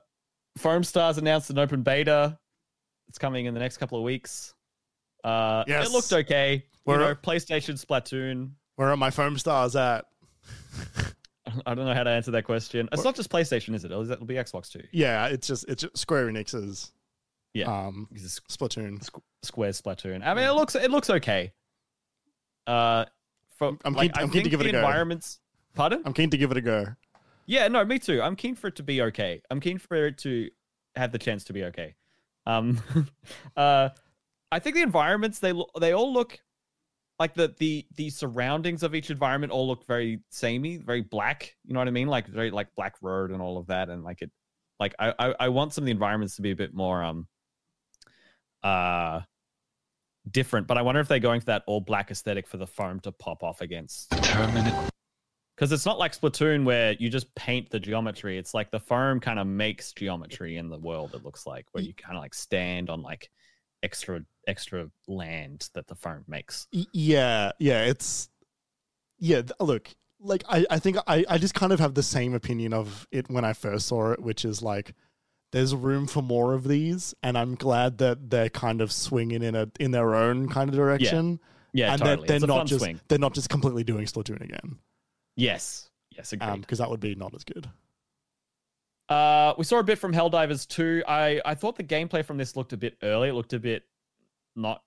Foam 0.57 0.83
Stars 0.83 1.17
announced 1.17 1.49
an 1.51 1.59
open 1.59 1.83
beta. 1.83 2.37
It's 3.07 3.17
coming 3.17 3.45
in 3.45 3.53
the 3.53 3.59
next 3.59 3.77
couple 3.77 3.97
of 3.97 4.03
weeks. 4.03 4.53
Uh, 5.23 5.63
Yes. 5.67 5.87
It 5.87 5.91
looked 5.93 6.11
okay. 6.11 6.65
Where- 6.83 6.99
you 6.99 7.05
know, 7.05 7.15
PlayStation 7.15 7.81
Splatoon. 7.83 8.51
where 8.75 8.89
are 8.89 8.97
my 8.97 9.09
foam 9.09 9.37
stars 9.37 9.75
at? 9.75 10.05
I 11.65 11.73
don't 11.75 11.85
know 11.85 11.93
how 11.93 12.03
to 12.03 12.09
answer 12.09 12.31
that 12.31 12.43
question. 12.43 12.87
It's 12.91 13.03
not 13.03 13.15
just 13.15 13.29
PlayStation, 13.29 13.73
is 13.75 13.83
it? 13.83 13.91
It'll 13.91 14.25
be 14.25 14.35
Xbox 14.35 14.69
too. 14.71 14.83
Yeah, 14.91 15.27
it's 15.27 15.47
just 15.47 15.65
it's 15.67 15.83
just 15.83 15.97
Square 15.97 16.27
Enix's 16.27 16.91
Yeah. 17.53 17.65
um 17.87 18.07
It's 18.13 18.39
Splatoon. 18.49 18.99
Squ- 19.03 19.21
Square 19.43 19.71
Splatoon. 19.71 20.25
I 20.25 20.33
mean, 20.33 20.45
it 20.45 20.51
looks 20.53 20.75
it 20.75 20.91
looks 20.91 21.09
okay. 21.09 21.53
Uh, 22.65 23.05
for 23.57 23.77
I'm 23.85 23.95
keen- 23.95 24.11
I 24.15 24.21
I'm 24.21 24.29
keen 24.29 24.43
to 24.43 24.49
give 24.49 24.61
it 24.61 24.65
the 24.65 24.69
a 24.69 24.73
go. 24.73 24.77
environments. 24.79 25.39
Pardon? 25.73 26.01
I'm 26.05 26.13
keen 26.13 26.29
to 26.31 26.37
give 26.37 26.51
it 26.51 26.57
a 26.57 26.61
go. 26.61 26.85
Yeah, 27.45 27.67
no, 27.69 27.83
me 27.85 27.97
too. 27.99 28.21
I'm 28.21 28.35
keen 28.35 28.55
for 28.55 28.67
it 28.67 28.75
to 28.75 28.83
be 28.83 29.01
okay. 29.03 29.41
I'm 29.49 29.59
keen 29.59 29.77
for 29.77 30.07
it 30.07 30.17
to 30.19 30.49
have 30.95 31.11
the 31.11 31.17
chance 31.19 31.43
to 31.45 31.53
be 31.53 31.63
okay. 31.65 31.95
Um, 32.45 32.81
uh, 33.57 33.89
I 34.51 34.59
think 34.59 34.75
the 34.75 34.81
environments 34.81 35.39
they 35.39 35.53
they 35.79 35.93
all 35.93 36.11
look 36.11 36.39
like 37.19 37.33
the 37.33 37.53
the 37.57 37.85
the 37.95 38.09
surroundings 38.09 38.83
of 38.83 38.93
each 38.93 39.09
environment 39.09 39.51
all 39.51 39.67
look 39.67 39.85
very 39.85 40.19
samey, 40.29 40.77
very 40.77 41.01
black. 41.01 41.55
You 41.65 41.73
know 41.73 41.79
what 41.79 41.87
I 41.87 41.91
mean? 41.91 42.07
Like 42.07 42.27
very 42.27 42.51
like 42.51 42.67
Black 42.75 42.95
Road 43.01 43.31
and 43.31 43.41
all 43.41 43.57
of 43.57 43.67
that, 43.67 43.89
and 43.89 44.03
like 44.03 44.21
it, 44.21 44.31
like 44.79 44.93
I 44.99 45.13
I, 45.17 45.35
I 45.39 45.49
want 45.49 45.73
some 45.73 45.83
of 45.83 45.85
the 45.85 45.91
environments 45.91 46.35
to 46.35 46.41
be 46.41 46.51
a 46.51 46.55
bit 46.55 46.73
more 46.73 47.03
um, 47.03 47.27
uh, 48.63 49.21
different. 50.29 50.67
But 50.67 50.77
I 50.77 50.83
wonder 50.83 51.01
if 51.01 51.07
they're 51.07 51.19
going 51.19 51.39
for 51.39 51.47
that 51.47 51.63
all 51.65 51.81
black 51.81 52.11
aesthetic 52.11 52.47
for 52.47 52.57
the 52.57 52.67
foam 52.67 52.99
to 53.01 53.11
pop 53.11 53.43
off 53.43 53.61
against 53.61 54.09
because 54.09 55.71
it's 55.71 55.87
not 55.87 55.97
like 55.97 56.15
Splatoon 56.15 56.65
where 56.65 56.93
you 56.99 57.09
just 57.09 57.33
paint 57.33 57.71
the 57.71 57.79
geometry. 57.79 58.37
It's 58.37 58.53
like 58.53 58.69
the 58.69 58.79
foam 58.79 59.19
kind 59.19 59.39
of 59.39 59.47
makes 59.47 59.91
geometry 59.91 60.57
in 60.57 60.69
the 60.69 60.77
world. 60.77 61.15
It 61.15 61.25
looks 61.25 61.47
like 61.47 61.65
where 61.71 61.83
you 61.83 61.95
kind 61.95 62.15
of 62.15 62.21
like 62.21 62.35
stand 62.35 62.91
on 62.91 63.01
like 63.01 63.31
extra 63.83 64.21
extra 64.47 64.89
land 65.07 65.69
that 65.73 65.87
the 65.87 65.95
foam 65.95 66.23
makes. 66.27 66.67
Yeah, 66.71 67.51
yeah, 67.59 67.83
it's 67.83 68.29
yeah. 69.19 69.41
Look, 69.59 69.89
like 70.19 70.43
I, 70.49 70.65
I 70.69 70.79
think 70.79 70.97
I, 71.07 71.25
I 71.29 71.37
just 71.37 71.53
kind 71.53 71.71
of 71.73 71.79
have 71.79 71.93
the 71.93 72.03
same 72.03 72.33
opinion 72.33 72.73
of 72.73 73.07
it 73.11 73.29
when 73.29 73.45
I 73.45 73.53
first 73.53 73.87
saw 73.87 74.11
it, 74.11 74.21
which 74.21 74.45
is 74.45 74.61
like 74.61 74.93
there's 75.51 75.73
room 75.75 76.07
for 76.07 76.21
more 76.21 76.53
of 76.53 76.67
these, 76.67 77.13
and 77.23 77.37
I'm 77.37 77.55
glad 77.55 77.99
that 77.99 78.29
they're 78.29 78.49
kind 78.49 78.81
of 78.81 78.91
swinging 78.91 79.43
in 79.43 79.55
a 79.55 79.69
in 79.79 79.91
their 79.91 80.15
own 80.15 80.49
kind 80.49 80.69
of 80.69 80.75
direction, 80.75 81.39
Yeah, 81.73 81.87
yeah 81.87 81.93
and 81.93 82.01
totally. 82.01 82.27
they're, 82.27 82.39
they're 82.39 82.47
not 82.47 82.67
just 82.67 82.83
swing. 82.83 82.99
they're 83.07 83.19
not 83.19 83.33
just 83.33 83.49
completely 83.49 83.83
doing 83.83 84.05
Splatoon 84.05 84.41
again, 84.41 84.79
Yes, 85.35 85.89
yes, 86.09 86.33
um, 86.41 86.61
because 86.61 86.79
that 86.79 86.89
would 86.89 86.99
be 86.99 87.15
not 87.15 87.33
as 87.35 87.43
good. 87.43 87.69
Uh, 89.09 89.53
we 89.57 89.63
saw 89.63 89.79
a 89.79 89.83
bit 89.83 89.97
from 89.97 90.13
Helldivers 90.13 90.67
2. 90.67 91.03
I, 91.07 91.41
I 91.45 91.55
thought 91.55 91.75
the 91.77 91.83
gameplay 91.83 92.25
from 92.25 92.37
this 92.37 92.55
looked 92.55 92.73
a 92.73 92.77
bit 92.77 92.97
early. 93.01 93.29
It 93.29 93.33
looked 93.33 93.53
a 93.53 93.59
bit 93.59 93.83
not 94.55 94.83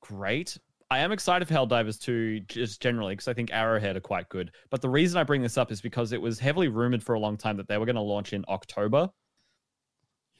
great. 0.00 0.56
I 0.90 1.00
am 1.00 1.12
excited 1.12 1.46
for 1.48 1.54
Helldivers 1.54 2.00
2 2.00 2.40
just 2.40 2.80
generally 2.80 3.14
because 3.14 3.28
I 3.28 3.34
think 3.34 3.50
Arrowhead 3.52 3.96
are 3.96 4.00
quite 4.00 4.28
good. 4.28 4.52
But 4.70 4.80
the 4.80 4.88
reason 4.88 5.18
I 5.18 5.24
bring 5.24 5.42
this 5.42 5.58
up 5.58 5.70
is 5.70 5.80
because 5.80 6.12
it 6.12 6.20
was 6.22 6.38
heavily 6.38 6.68
rumored 6.68 7.02
for 7.02 7.14
a 7.14 7.18
long 7.18 7.36
time 7.36 7.56
that 7.58 7.68
they 7.68 7.76
were 7.78 7.84
going 7.84 7.96
to 7.96 8.02
launch 8.02 8.32
in 8.32 8.44
October. 8.48 9.10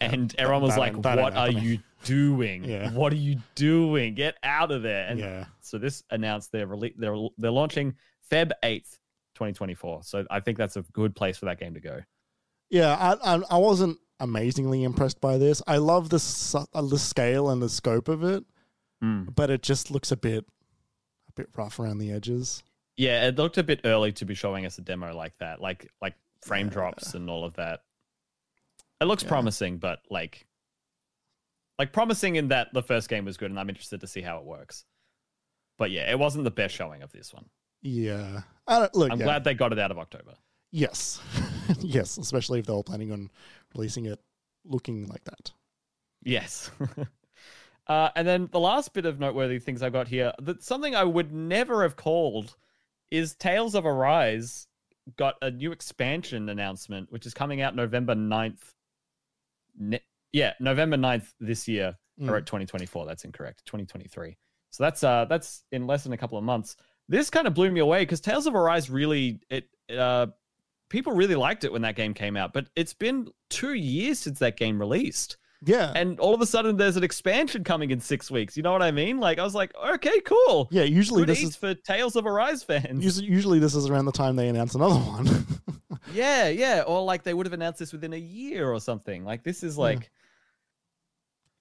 Yeah, 0.01 0.11
and 0.13 0.35
everyone 0.39 0.63
was 0.63 0.77
like, 0.81 0.95
What 0.97 1.37
are 1.37 1.51
you 1.51 1.79
doing? 2.05 2.65
Yeah. 2.69 2.93
What 2.93 3.13
are 3.13 3.17
you 3.17 3.39
doing? 3.57 4.15
Get 4.15 4.37
out 4.45 4.71
of 4.71 4.83
there. 4.83 5.07
And 5.09 5.19
yeah, 5.19 5.45
so 5.61 5.77
this 5.77 6.05
announced 6.11 6.53
they're, 6.53 6.69
rele- 6.69 6.95
they're, 6.97 7.17
they're 7.37 7.51
launching 7.51 7.97
Feb 8.31 8.53
8th, 8.63 8.93
2024. 9.35 10.05
So 10.05 10.25
I 10.31 10.39
think 10.41 10.57
that's 10.57 10.77
a 10.77 10.83
good 10.93 11.17
place 11.17 11.37
for 11.37 11.47
that 11.47 11.59
game 11.59 11.75
to 11.75 11.81
go. 11.81 12.01
Yeah. 12.71 12.95
I, 13.23 13.37
I 13.37 13.43
I 13.51 13.57
wasn't 13.59 13.99
amazingly 14.21 14.83
impressed 14.85 15.21
by 15.21 15.39
this. 15.39 15.63
I 15.67 15.77
love 15.79 16.11
the 16.11 16.67
uh, 16.75 16.83
the 16.83 16.99
scale 16.99 17.51
and 17.51 17.63
the 17.63 17.69
scope 17.69 18.09
of 18.09 18.23
it, 18.25 18.45
Mm. 19.03 19.33
but 19.35 19.49
it 19.51 19.63
just 19.63 19.91
looks 19.91 20.11
a 20.11 20.17
bit 20.17 20.45
a 21.29 21.33
bit 21.37 21.49
rough 21.57 21.79
around 21.79 21.99
the 21.99 22.11
edges. 22.11 22.63
Yeah, 22.97 23.29
it 23.29 23.37
looked 23.39 23.59
a 23.59 23.63
bit 23.63 23.83
early 23.85 24.11
to 24.13 24.25
be 24.25 24.35
showing 24.35 24.67
us 24.67 24.77
a 24.79 24.81
demo 24.83 25.15
like 25.15 25.39
that, 25.39 25.61
like 25.61 25.89
like 26.03 26.15
frame 26.43 26.67
Yeah. 26.67 26.73
drops 26.73 27.15
and 27.15 27.31
all 27.31 27.45
of 27.45 27.55
that. 27.55 27.85
It 29.01 29.05
looks 29.05 29.23
Yeah. 29.23 29.29
promising, 29.29 29.79
but 29.79 30.01
like 30.11 30.47
like 31.79 31.93
promising 31.93 32.35
in 32.37 32.49
that 32.49 32.73
the 32.75 32.83
first 32.83 33.09
game 33.09 33.25
was 33.25 33.37
good 33.37 33.51
and 33.53 33.61
I'm 33.61 33.69
interested 33.69 34.01
to 34.01 34.09
see 34.09 34.21
how 34.21 34.39
it 34.39 34.45
works. 34.45 34.85
But 35.79 35.93
yeah, 35.93 36.11
it 36.11 36.19
wasn't 36.19 36.43
the 36.43 36.51
best 36.51 36.75
showing 36.75 37.03
of 37.03 37.13
this 37.13 37.33
one. 37.33 37.49
Yeah, 37.83 38.41
I 38.67 38.81
don't, 38.81 38.95
look. 38.97 39.13
I'm 39.13 39.21
yeah. 39.21 39.25
glad 39.27 39.45
they 39.45 39.55
got 39.55 39.73
it 39.73 39.79
out 39.79 39.93
of 39.93 39.99
October. 39.99 40.35
Yes, 40.71 41.21
yes, 41.81 42.19
especially 42.19 42.61
if 42.61 42.67
they 42.67 42.73
were 42.73 42.83
planning 42.83 43.13
on 43.13 43.31
releasing 43.75 44.07
it 44.07 44.21
looking 44.65 45.07
like 45.07 45.25
that. 45.25 45.53
Yes. 46.23 46.71
uh, 47.87 48.11
and 48.15 48.27
then 48.29 48.49
the 48.53 48.61
last 48.61 48.93
bit 48.93 49.07
of 49.07 49.19
noteworthy 49.19 49.59
things 49.59 49.83
I've 49.83 49.93
got 49.93 50.09
here, 50.09 50.33
that 50.43 50.63
something 50.63 50.95
I 50.95 51.05
would 51.05 51.33
never 51.33 51.83
have 51.83 51.97
called 51.97 52.57
is 53.11 53.35
Tales 53.35 53.75
of 53.75 53.87
Arise 53.87 54.67
got 55.17 55.37
a 55.41 55.51
new 55.51 55.73
expansion 55.73 56.49
announcement, 56.51 57.11
which 57.11 57.25
is 57.25 57.33
coming 57.33 57.63
out 57.63 57.75
November 57.75 58.15
9th. 58.15 58.75
Ne- 59.79 60.05
yeah, 60.33 60.53
November 60.61 60.97
9th 60.97 61.33
this 61.41 61.67
year, 61.69 61.97
Mm. 62.21 62.29
or 62.29 62.37
at 62.37 62.47
2024. 62.47 63.07
That's 63.07 63.25
incorrect. 63.25 63.63
2023. 63.67 64.37
So 64.71 64.83
that's 64.83 65.05
uh 65.05 65.25
that's 65.27 65.63
in 65.71 65.87
less 65.87 66.03
than 66.03 66.13
a 66.13 66.17
couple 66.17 66.37
of 66.37 66.43
months. 66.43 66.75
This 67.09 67.31
kind 67.31 67.47
of 67.47 67.55
blew 67.55 67.71
me 67.71 67.79
away 67.81 68.03
because 68.03 68.21
Tales 68.21 68.49
of 68.49 68.57
Arise 68.57 68.91
really 68.91 69.39
it 69.49 69.69
uh 69.97 70.27
people 70.89 71.13
really 71.13 71.35
liked 71.35 71.65
it 71.65 71.73
when 71.73 71.83
that 71.83 71.97
game 71.97 72.15
came 72.15 72.37
out, 72.37 72.53
but 72.53 72.67
it's 72.77 72.95
been 72.95 73.29
two 73.51 73.75
years 73.75 74.19
since 74.19 74.39
that 74.39 74.57
game 74.57 74.79
released 74.79 75.37
Yeah, 75.65 75.93
and 75.95 76.19
all 76.21 76.35
of 76.35 76.41
a 76.41 76.47
sudden 76.47 76.77
there's 76.77 76.97
an 76.97 77.05
expansion 77.05 77.65
coming 77.65 77.91
in 77.91 78.01
six 78.01 78.31
weeks. 78.31 78.57
You 78.57 78.63
know 78.63 78.73
what 78.73 78.83
I 78.83 78.91
mean? 78.91 79.19
Like 79.21 79.39
I 79.39 79.45
was 79.45 79.55
like, 79.55 79.73
okay, 79.95 80.21
cool. 80.21 80.69
yeah. 80.71 80.85
Usually 80.85 81.23
Good 81.23 81.29
this 81.31 81.43
is 81.43 81.57
for 81.57 81.75
Tales 81.75 82.17
of 82.17 82.27
Arise 82.27 82.63
fans. 82.63 83.03
usually, 83.05 83.27
usually 83.27 83.59
this 83.59 83.75
is 83.75 83.89
around 83.91 84.05
the 84.07 84.13
time 84.13 84.37
they 84.37 84.49
announce 84.49 84.75
another 84.75 84.95
one. 84.97 85.47
Yeah, 86.15 86.49
yeah. 86.49 86.85
Or 86.87 87.03
like 87.03 87.23
they 87.23 87.35
would 87.35 87.45
have 87.45 87.53
announced 87.53 87.81
this 87.81 87.93
within 87.93 88.15
a 88.15 88.19
year 88.19 88.71
or 88.73 88.81
something. 88.81 89.25
Like 89.25 89.43
this 89.45 89.63
is 89.63 89.77
like 89.77 90.11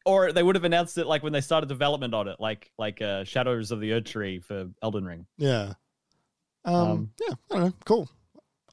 or 0.05 0.31
they 0.31 0.41
would 0.41 0.55
have 0.55 0.63
announced 0.63 0.97
it 0.97 1.05
like 1.05 1.21
when 1.21 1.33
they 1.33 1.41
started 1.41 1.67
development 1.67 2.13
on 2.13 2.27
it, 2.29 2.37
like 2.39 2.71
like 2.77 3.01
uh 3.01 3.23
Shadows 3.25 3.71
of 3.71 3.81
the 3.81 3.91
Erdtree 3.91 4.41
for 4.43 4.69
Elden 4.81 5.05
Ring. 5.05 5.25
Yeah. 5.37 5.73
Um, 6.63 6.75
Um, 6.75 7.11
yeah, 7.19 7.35
I 7.51 7.53
don't 7.55 7.63
know. 7.65 7.73
Cool. 7.85 8.09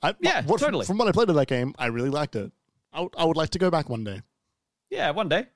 I, 0.04 0.14
Yeah, 0.20 0.42
what, 0.42 0.60
from- 0.60 0.66
totally. 0.66 0.86
From 0.86 0.98
what 0.98 1.08
I 1.08 1.12
played 1.12 1.28
of 1.30 1.34
that 1.36 1.48
game, 1.48 1.74
I 1.78 1.86
really 1.86 2.10
liked 2.10 2.36
it. 2.36 2.52
I 2.92 3.00
would- 3.00 3.14
I 3.16 3.24
would 3.24 3.36
like 3.36 3.50
to 3.50 3.58
go 3.58 3.70
back 3.70 3.88
one 3.88 4.04
day. 4.04 4.20
Yeah, 4.90 5.10
one 5.10 5.28
day. 5.28 5.46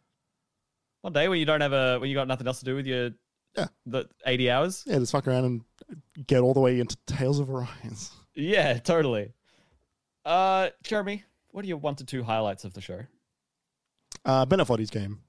One 1.02 1.12
day 1.12 1.28
when 1.28 1.38
you 1.38 1.44
don't 1.44 1.60
have 1.60 1.72
a 1.72 1.98
when 2.00 2.08
you 2.10 2.14
got 2.16 2.26
nothing 2.26 2.46
else 2.48 2.58
to 2.58 2.64
do 2.64 2.74
with 2.74 2.86
your 2.86 3.10
Yeah. 3.56 3.68
the 3.86 4.08
eighty 4.26 4.50
hours. 4.50 4.82
Yeah, 4.86 4.98
just 4.98 5.12
fuck 5.12 5.28
around 5.28 5.44
and 5.44 6.26
get 6.26 6.40
all 6.40 6.54
the 6.54 6.60
way 6.60 6.80
into 6.80 6.96
Tales 7.06 7.38
of 7.38 7.48
Arise. 7.50 8.10
Yeah, 8.34 8.78
totally. 8.78 9.32
Uh 10.24 10.70
Jeremy, 10.84 11.24
what 11.50 11.64
are 11.64 11.68
your 11.68 11.78
one 11.78 11.94
to 11.96 12.04
two 12.04 12.22
highlights 12.22 12.64
of 12.64 12.72
the 12.74 12.80
show? 12.80 13.00
Uh, 14.24 14.44
Bennett 14.46 14.66
Foddy's 14.66 14.90
game 14.90 15.20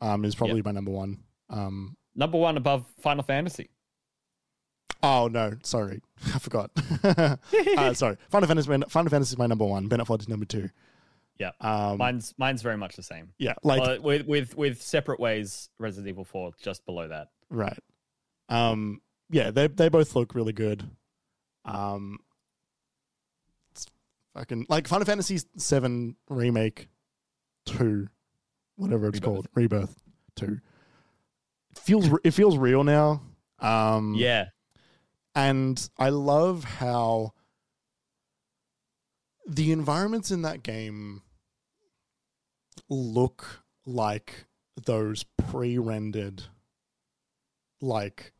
um, 0.00 0.24
is 0.24 0.34
probably 0.34 0.62
my 0.62 0.70
number 0.72 0.90
one. 0.90 1.22
Um, 1.50 1.96
Number 2.14 2.38
one 2.38 2.56
above 2.56 2.84
Final 3.00 3.22
Fantasy. 3.22 3.70
Oh 5.02 5.28
no, 5.28 5.52
sorry, 5.62 6.00
I 6.34 6.38
forgot. 6.38 6.70
uh, 7.04 7.94
sorry, 7.94 8.16
Final 8.30 8.48
Fantasy. 8.48 8.68
Final 8.88 9.10
Fantasy 9.10 9.32
is 9.34 9.38
my 9.38 9.46
number 9.46 9.64
one. 9.64 9.88
Bennett 9.88 10.08
is 10.20 10.28
number 10.28 10.44
two. 10.46 10.68
Yeah. 11.38 11.50
Um, 11.60 11.98
Mine's 11.98 12.34
mine's 12.38 12.62
very 12.62 12.76
much 12.76 12.94
the 12.94 13.02
same. 13.02 13.30
yeah, 13.38 13.54
like 13.64 13.82
Uh, 13.82 14.00
with 14.02 14.26
with 14.26 14.56
with 14.56 14.80
separate 14.82 15.18
ways. 15.18 15.70
Resident 15.78 16.08
Evil 16.08 16.24
Four 16.24 16.52
just 16.62 16.84
below 16.86 17.08
that. 17.08 17.28
Right. 17.50 17.78
Um 18.48 19.00
yeah, 19.30 19.50
they 19.50 19.66
they 19.66 19.88
both 19.88 20.14
look 20.14 20.34
really 20.34 20.52
good. 20.52 20.88
Um 21.64 22.18
fucking 24.34 24.66
like 24.68 24.86
Final 24.88 25.04
Fantasy 25.04 25.38
7 25.56 26.16
remake 26.28 26.88
2 27.66 28.08
whatever 28.76 29.08
it's 29.08 29.16
Rebirth. 29.16 29.22
called, 29.24 29.48
Rebirth 29.54 30.00
2. 30.36 30.58
It 31.72 31.78
feels 31.78 32.08
it 32.24 32.30
feels 32.32 32.56
real 32.56 32.84
now. 32.84 33.22
Um 33.58 34.14
Yeah, 34.14 34.46
and 35.34 35.88
I 35.98 36.10
love 36.10 36.64
how 36.64 37.32
the 39.46 39.72
environments 39.72 40.30
in 40.30 40.42
that 40.42 40.62
game 40.62 41.22
look 42.88 43.62
like 43.84 44.46
those 44.86 45.24
pre-rendered 45.48 46.44
like 47.80 48.32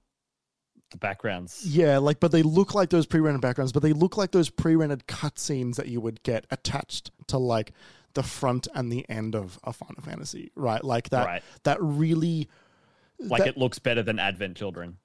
the 0.90 0.96
backgrounds. 0.98 1.64
yeah 1.66 1.98
like 1.98 2.20
but 2.20 2.30
they 2.32 2.42
look 2.42 2.74
like 2.74 2.90
those 2.90 3.06
pre-rendered 3.06 3.40
backgrounds 3.40 3.72
but 3.72 3.82
they 3.82 3.92
look 3.92 4.16
like 4.16 4.30
those 4.30 4.50
pre-rendered 4.50 5.06
cutscenes 5.06 5.76
that 5.76 5.88
you 5.88 6.00
would 6.00 6.22
get 6.22 6.46
attached 6.50 7.10
to 7.26 7.38
like 7.38 7.72
the 8.14 8.22
front 8.22 8.68
and 8.74 8.92
the 8.92 9.08
end 9.08 9.34
of 9.34 9.58
a 9.64 9.72
Final 9.72 10.02
Fantasy 10.02 10.50
right 10.54 10.84
like 10.84 11.08
that 11.10 11.26
right. 11.26 11.42
that 11.64 11.78
really 11.80 12.48
Like 13.18 13.40
that- 13.40 13.48
it 13.48 13.56
looks 13.56 13.78
better 13.78 14.02
than 14.02 14.18
Advent 14.18 14.56
Children. 14.56 14.98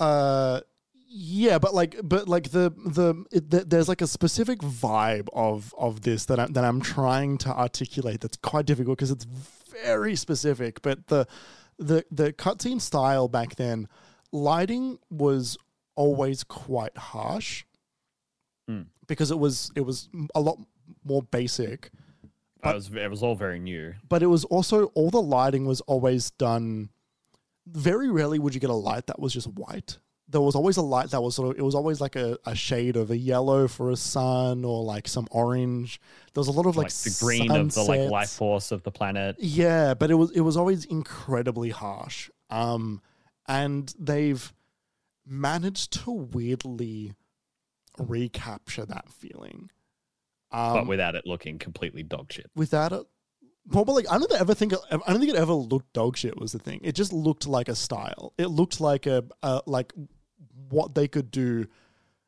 Uh 0.00 0.60
yeah 1.12 1.58
but 1.58 1.74
like 1.74 1.96
but 2.02 2.28
like 2.28 2.50
the 2.50 2.72
the, 2.86 3.24
it, 3.32 3.50
the 3.50 3.64
there's 3.64 3.88
like 3.88 4.00
a 4.00 4.06
specific 4.06 4.60
vibe 4.60 5.28
of 5.32 5.74
of 5.78 6.02
this 6.02 6.24
that 6.26 6.38
I'm, 6.40 6.52
that 6.52 6.64
I'm 6.64 6.80
trying 6.80 7.36
to 7.38 7.48
articulate 7.50 8.20
that's 8.20 8.36
quite 8.36 8.64
difficult 8.66 8.98
because 8.98 9.10
it's 9.10 9.26
very 9.84 10.14
specific 10.16 10.82
but 10.82 11.06
the 11.08 11.26
the 11.78 12.04
the 12.10 12.32
cutscene 12.32 12.80
style 12.80 13.26
back 13.28 13.56
then 13.56 13.88
lighting 14.32 14.98
was 15.10 15.56
always 15.96 16.44
quite 16.44 16.96
harsh 16.96 17.64
Mm. 18.68 18.86
because 19.08 19.32
it 19.32 19.38
was 19.38 19.72
it 19.74 19.80
was 19.80 20.08
a 20.34 20.40
lot 20.40 20.58
more 21.04 21.22
basic 21.24 21.90
It 22.62 22.74
was 22.74 22.90
it 22.94 23.10
was 23.10 23.20
all 23.22 23.34
very 23.34 23.58
new. 23.58 23.94
but 24.08 24.22
it 24.22 24.26
was 24.26 24.44
also 24.44 24.86
all 24.94 25.10
the 25.10 25.20
lighting 25.22 25.64
was 25.66 25.80
always 25.82 26.30
done 26.32 26.90
very 27.72 28.10
rarely 28.10 28.38
would 28.38 28.54
you 28.54 28.60
get 28.60 28.70
a 28.70 28.74
light 28.74 29.06
that 29.06 29.18
was 29.20 29.32
just 29.32 29.46
white 29.48 29.98
there 30.28 30.40
was 30.40 30.54
always 30.54 30.76
a 30.76 30.82
light 30.82 31.10
that 31.10 31.20
was 31.20 31.34
sort 31.34 31.50
of 31.50 31.58
it 31.58 31.62
was 31.62 31.74
always 31.74 32.00
like 32.00 32.14
a, 32.14 32.38
a 32.46 32.54
shade 32.54 32.96
of 32.96 33.10
a 33.10 33.16
yellow 33.16 33.66
for 33.66 33.90
a 33.90 33.96
sun 33.96 34.64
or 34.64 34.84
like 34.84 35.08
some 35.08 35.26
orange 35.32 36.00
there 36.34 36.40
was 36.40 36.46
a 36.48 36.52
lot 36.52 36.66
of 36.66 36.76
like, 36.76 36.86
Like, 36.86 36.92
the 36.92 37.16
green 37.20 37.50
of 37.50 37.74
the 37.74 37.82
like 37.82 38.08
life 38.10 38.30
force 38.30 38.70
of 38.70 38.82
the 38.84 38.90
planet. 38.92 39.36
yeah 39.38 39.94
but 39.94 40.10
it 40.10 40.14
was 40.14 40.30
it 40.30 40.40
was 40.42 40.56
always 40.56 40.84
incredibly 40.84 41.70
harsh 41.70 42.30
um 42.50 43.02
and 43.48 43.92
they've 43.98 44.52
managed 45.26 45.92
to 46.04 46.10
weirdly 46.12 47.14
recapture 47.98 48.84
that 48.86 49.08
feeling 49.10 49.70
um, 50.52 50.74
but 50.74 50.86
without 50.86 51.14
it 51.14 51.26
looking 51.26 51.58
completely 51.58 52.02
dog 52.02 52.32
shit. 52.32 52.50
without 52.56 52.92
it. 52.92 53.02
Probably, 53.70 54.06
I 54.08 54.18
don't 54.18 54.32
ever 54.32 54.54
think 54.54 54.72
I 54.90 54.96
don't 54.96 55.18
think 55.20 55.30
it 55.30 55.36
ever 55.36 55.52
looked 55.52 55.92
dog 55.92 56.16
shit. 56.16 56.38
Was 56.40 56.52
the 56.52 56.58
thing? 56.58 56.80
It 56.82 56.94
just 56.94 57.12
looked 57.12 57.46
like 57.46 57.68
a 57.68 57.74
style. 57.74 58.32
It 58.38 58.46
looked 58.46 58.80
like 58.80 59.06
a, 59.06 59.24
a 59.42 59.62
like 59.66 59.92
what 60.70 60.94
they 60.94 61.06
could 61.06 61.30
do, 61.30 61.66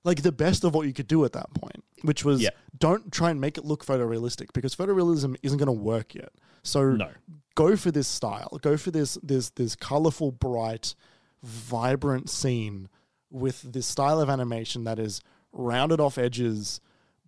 like 0.04 0.22
the 0.22 0.30
best 0.32 0.62
of 0.64 0.74
what 0.74 0.86
you 0.86 0.92
could 0.92 1.08
do 1.08 1.24
at 1.24 1.32
that 1.32 1.52
point, 1.54 1.82
which 2.02 2.24
was 2.24 2.42
Yeah. 2.42 2.50
don't 2.78 3.10
try 3.12 3.30
and 3.30 3.40
make 3.40 3.56
it 3.58 3.64
look 3.64 3.84
photorealistic 3.84 4.52
because 4.52 4.74
photorealism 4.76 5.36
isn't 5.42 5.58
going 5.58 5.66
to 5.66 5.72
work 5.72 6.14
yet. 6.14 6.30
So 6.62 6.92
No. 6.92 7.10
go 7.54 7.76
for 7.76 7.90
this 7.90 8.06
style. 8.08 8.58
Go 8.62 8.76
for 8.76 8.90
this 8.90 9.18
this 9.22 9.50
this 9.50 9.74
colorful, 9.74 10.30
bright, 10.32 10.94
vibrant 11.42 12.28
scene 12.30 12.88
with 13.30 13.62
this 13.62 13.86
style 13.86 14.20
of 14.20 14.28
animation 14.28 14.84
that 14.84 14.98
is 14.98 15.20
rounded 15.52 15.98
off 16.00 16.18
edges, 16.18 16.80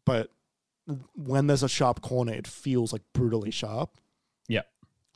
but 0.05 0.31
when 1.15 1.47
there's 1.47 1.62
a 1.62 1.69
sharp 1.69 2.01
corner, 2.02 2.32
it 2.32 2.47
feels 2.47 2.93
like 2.93 3.02
brutally 3.12 3.51
sharp. 3.51 3.90
Yeah. 4.48 4.62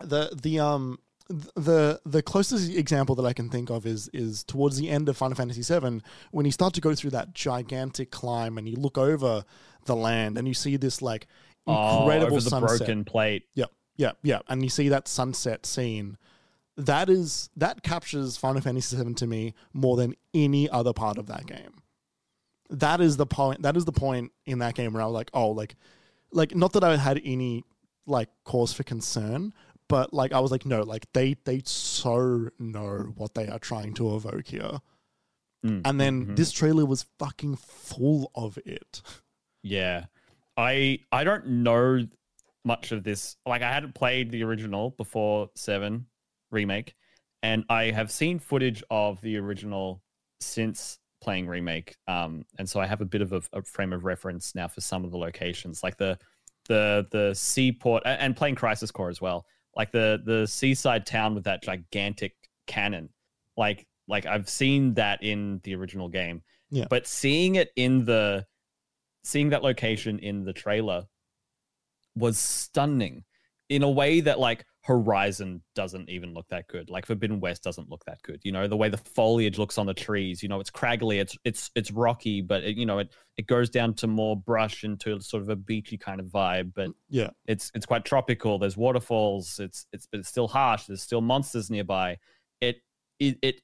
The 0.00 0.30
the 0.40 0.58
um 0.60 0.98
the 1.28 2.00
the 2.06 2.22
closest 2.22 2.70
example 2.74 3.14
that 3.16 3.26
I 3.26 3.32
can 3.34 3.50
think 3.50 3.70
of 3.70 3.84
is 3.86 4.08
is 4.14 4.44
towards 4.44 4.78
the 4.78 4.88
end 4.88 5.08
of 5.08 5.16
Final 5.16 5.34
Fantasy 5.36 5.62
VII 5.62 6.00
when 6.30 6.46
you 6.46 6.52
start 6.52 6.72
to 6.74 6.80
go 6.80 6.94
through 6.94 7.10
that 7.10 7.34
gigantic 7.34 8.10
climb 8.10 8.56
and 8.56 8.68
you 8.68 8.76
look 8.76 8.96
over 8.96 9.44
the 9.84 9.94
land 9.96 10.38
and 10.38 10.48
you 10.48 10.54
see 10.54 10.76
this 10.76 11.02
like 11.02 11.26
Oh, 11.66 12.00
incredible 12.00 12.36
the 12.36 12.40
sunset. 12.40 12.78
broken 12.78 13.04
plate. 13.04 13.44
Yep, 13.54 13.70
yeah, 13.96 14.12
yeah, 14.22 14.38
and 14.48 14.62
you 14.62 14.70
see 14.70 14.88
that 14.88 15.06
sunset 15.06 15.66
scene. 15.66 16.16
That 16.78 17.10
is 17.10 17.50
that 17.56 17.82
captures 17.82 18.38
Final 18.38 18.62
Fantasy 18.62 18.96
VII 18.96 19.12
to 19.14 19.26
me 19.26 19.52
more 19.74 19.96
than 19.96 20.14
any 20.32 20.70
other 20.70 20.94
part 20.94 21.18
of 21.18 21.26
that 21.26 21.44
game. 21.44 21.74
That 22.70 23.00
is 23.00 23.16
the 23.16 23.26
point. 23.26 23.62
That 23.62 23.76
is 23.76 23.84
the 23.84 23.92
point 23.92 24.32
in 24.44 24.58
that 24.58 24.74
game 24.74 24.92
where 24.92 25.02
I 25.02 25.06
was 25.06 25.14
like, 25.14 25.30
oh, 25.32 25.50
like, 25.50 25.76
like 26.32 26.54
not 26.54 26.72
that 26.74 26.84
I 26.84 26.96
had 26.96 27.20
any 27.24 27.64
like 28.06 28.28
cause 28.44 28.72
for 28.72 28.82
concern, 28.82 29.52
but 29.88 30.12
like 30.12 30.32
I 30.32 30.40
was 30.40 30.50
like, 30.50 30.66
no, 30.66 30.82
like 30.82 31.06
they 31.12 31.36
they 31.44 31.62
so 31.64 32.50
know 32.58 33.12
what 33.16 33.34
they 33.34 33.48
are 33.48 33.58
trying 33.58 33.94
to 33.94 34.14
evoke 34.16 34.46
here. 34.48 34.80
Mm, 35.64 35.82
And 35.84 36.00
then 36.00 36.26
mhm. 36.26 36.36
this 36.36 36.52
trailer 36.52 36.84
was 36.86 37.06
fucking 37.18 37.56
full 37.56 38.30
of 38.34 38.58
it. 38.64 39.02
Yeah. 39.62 40.06
I 40.56 41.00
I 41.10 41.24
don't 41.24 41.46
know 41.46 42.06
much 42.64 42.92
of 42.92 43.02
this. 43.02 43.36
Like 43.46 43.62
I 43.62 43.72
hadn't 43.72 43.94
played 43.94 44.30
the 44.30 44.42
original 44.44 44.90
before 44.90 45.50
7 45.54 46.06
remake 46.50 46.94
and 47.42 47.64
I 47.68 47.84
have 47.90 48.10
seen 48.10 48.38
footage 48.38 48.82
of 48.90 49.20
the 49.20 49.36
original 49.36 50.02
since 50.40 50.98
playing 51.20 51.46
remake. 51.46 51.96
Um 52.06 52.44
and 52.58 52.68
so 52.68 52.80
I 52.80 52.86
have 52.86 53.00
a 53.00 53.06
bit 53.06 53.22
of 53.22 53.32
a, 53.32 53.42
a 53.52 53.62
frame 53.62 53.92
of 53.92 54.04
reference 54.04 54.54
now 54.54 54.68
for 54.68 54.80
some 54.80 55.04
of 55.04 55.10
the 55.10 55.18
locations 55.18 55.82
like 55.82 55.96
the 55.96 56.18
the 56.68 57.06
the 57.10 57.34
seaport 57.34 58.02
and 58.04 58.36
playing 58.36 58.54
Crisis 58.54 58.90
Core 58.90 59.08
as 59.08 59.20
well. 59.20 59.46
Like 59.76 59.90
the 59.90 60.20
the 60.24 60.46
seaside 60.46 61.06
town 61.06 61.34
with 61.34 61.44
that 61.44 61.62
gigantic 61.62 62.34
cannon. 62.66 63.08
Like 63.56 63.86
like 64.06 64.26
I've 64.26 64.48
seen 64.48 64.94
that 64.94 65.22
in 65.22 65.60
the 65.64 65.74
original 65.74 66.08
game. 66.08 66.42
Yeah. 66.70 66.86
But 66.88 67.06
seeing 67.06 67.56
it 67.56 67.70
in 67.76 68.04
the 68.04 68.46
seeing 69.24 69.50
that 69.50 69.62
location 69.62 70.18
in 70.18 70.44
the 70.44 70.52
trailer 70.52 71.06
was 72.14 72.38
stunning 72.38 73.24
in 73.68 73.82
a 73.82 73.90
way 73.90 74.20
that 74.20 74.38
like 74.38 74.64
Horizon 74.88 75.60
doesn't 75.74 76.08
even 76.08 76.32
look 76.32 76.48
that 76.48 76.66
good. 76.66 76.88
Like 76.88 77.04
Forbidden 77.04 77.40
West 77.40 77.62
doesn't 77.62 77.90
look 77.90 78.02
that 78.06 78.22
good. 78.22 78.40
You 78.42 78.52
know, 78.52 78.66
the 78.66 78.76
way 78.76 78.88
the 78.88 78.96
foliage 78.96 79.58
looks 79.58 79.76
on 79.76 79.84
the 79.84 79.92
trees, 79.92 80.42
you 80.42 80.48
know, 80.48 80.60
it's 80.60 80.70
craggly, 80.70 81.20
it's 81.20 81.36
it's 81.44 81.70
it's 81.74 81.90
rocky, 81.90 82.40
but 82.40 82.64
it, 82.64 82.78
you 82.78 82.86
know, 82.86 82.98
it 82.98 83.12
it 83.36 83.46
goes 83.46 83.68
down 83.68 83.92
to 83.96 84.06
more 84.06 84.34
brush 84.34 84.84
into 84.84 85.20
sort 85.20 85.42
of 85.42 85.50
a 85.50 85.56
beachy 85.56 85.98
kind 85.98 86.20
of 86.20 86.28
vibe, 86.28 86.72
but 86.74 86.88
Yeah, 87.10 87.28
it's 87.44 87.70
it's 87.74 87.84
quite 87.84 88.06
tropical. 88.06 88.58
There's 88.58 88.78
waterfalls. 88.78 89.60
It's 89.60 89.84
it's 89.92 90.06
but 90.06 90.20
it's 90.20 90.28
still 90.30 90.48
harsh. 90.48 90.84
There's 90.86 91.02
still 91.02 91.20
monsters 91.20 91.70
nearby. 91.70 92.16
It 92.62 92.80
it 93.18 93.36
it 93.42 93.60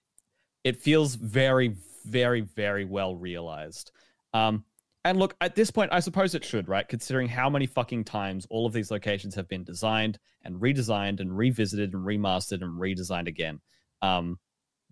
it 0.63 0.77
feels 0.77 1.15
very 1.15 1.75
very 2.05 2.43
very 2.43 2.85
well 2.85 3.17
realized. 3.17 3.93
Um, 4.35 4.67
and 5.05 5.19
look, 5.19 5.37
at 5.41 5.55
this 5.55 5.71
point, 5.71 5.93
I 5.93 6.01
suppose 6.01 6.35
it 6.35 6.45
should, 6.45 6.69
right? 6.69 6.89
Considering 6.89 7.29
how 7.29 7.51
many 7.51 7.67
fucking 7.67 8.05
times 8.05 8.47
all 8.49 8.67
of 8.67 8.73
these 8.73 8.91
locations 8.91 9.35
have 9.35 9.49
been 9.49 9.63
designed 9.63 10.19
and 10.45 10.57
redesigned 10.57 11.21
and 11.21 11.37
revisited 11.37 11.93
and 11.93 12.07
remastered 12.07 12.63
and 12.63 12.81
redesigned 12.81 13.29
again. 13.29 13.61
Um, 14.01 14.39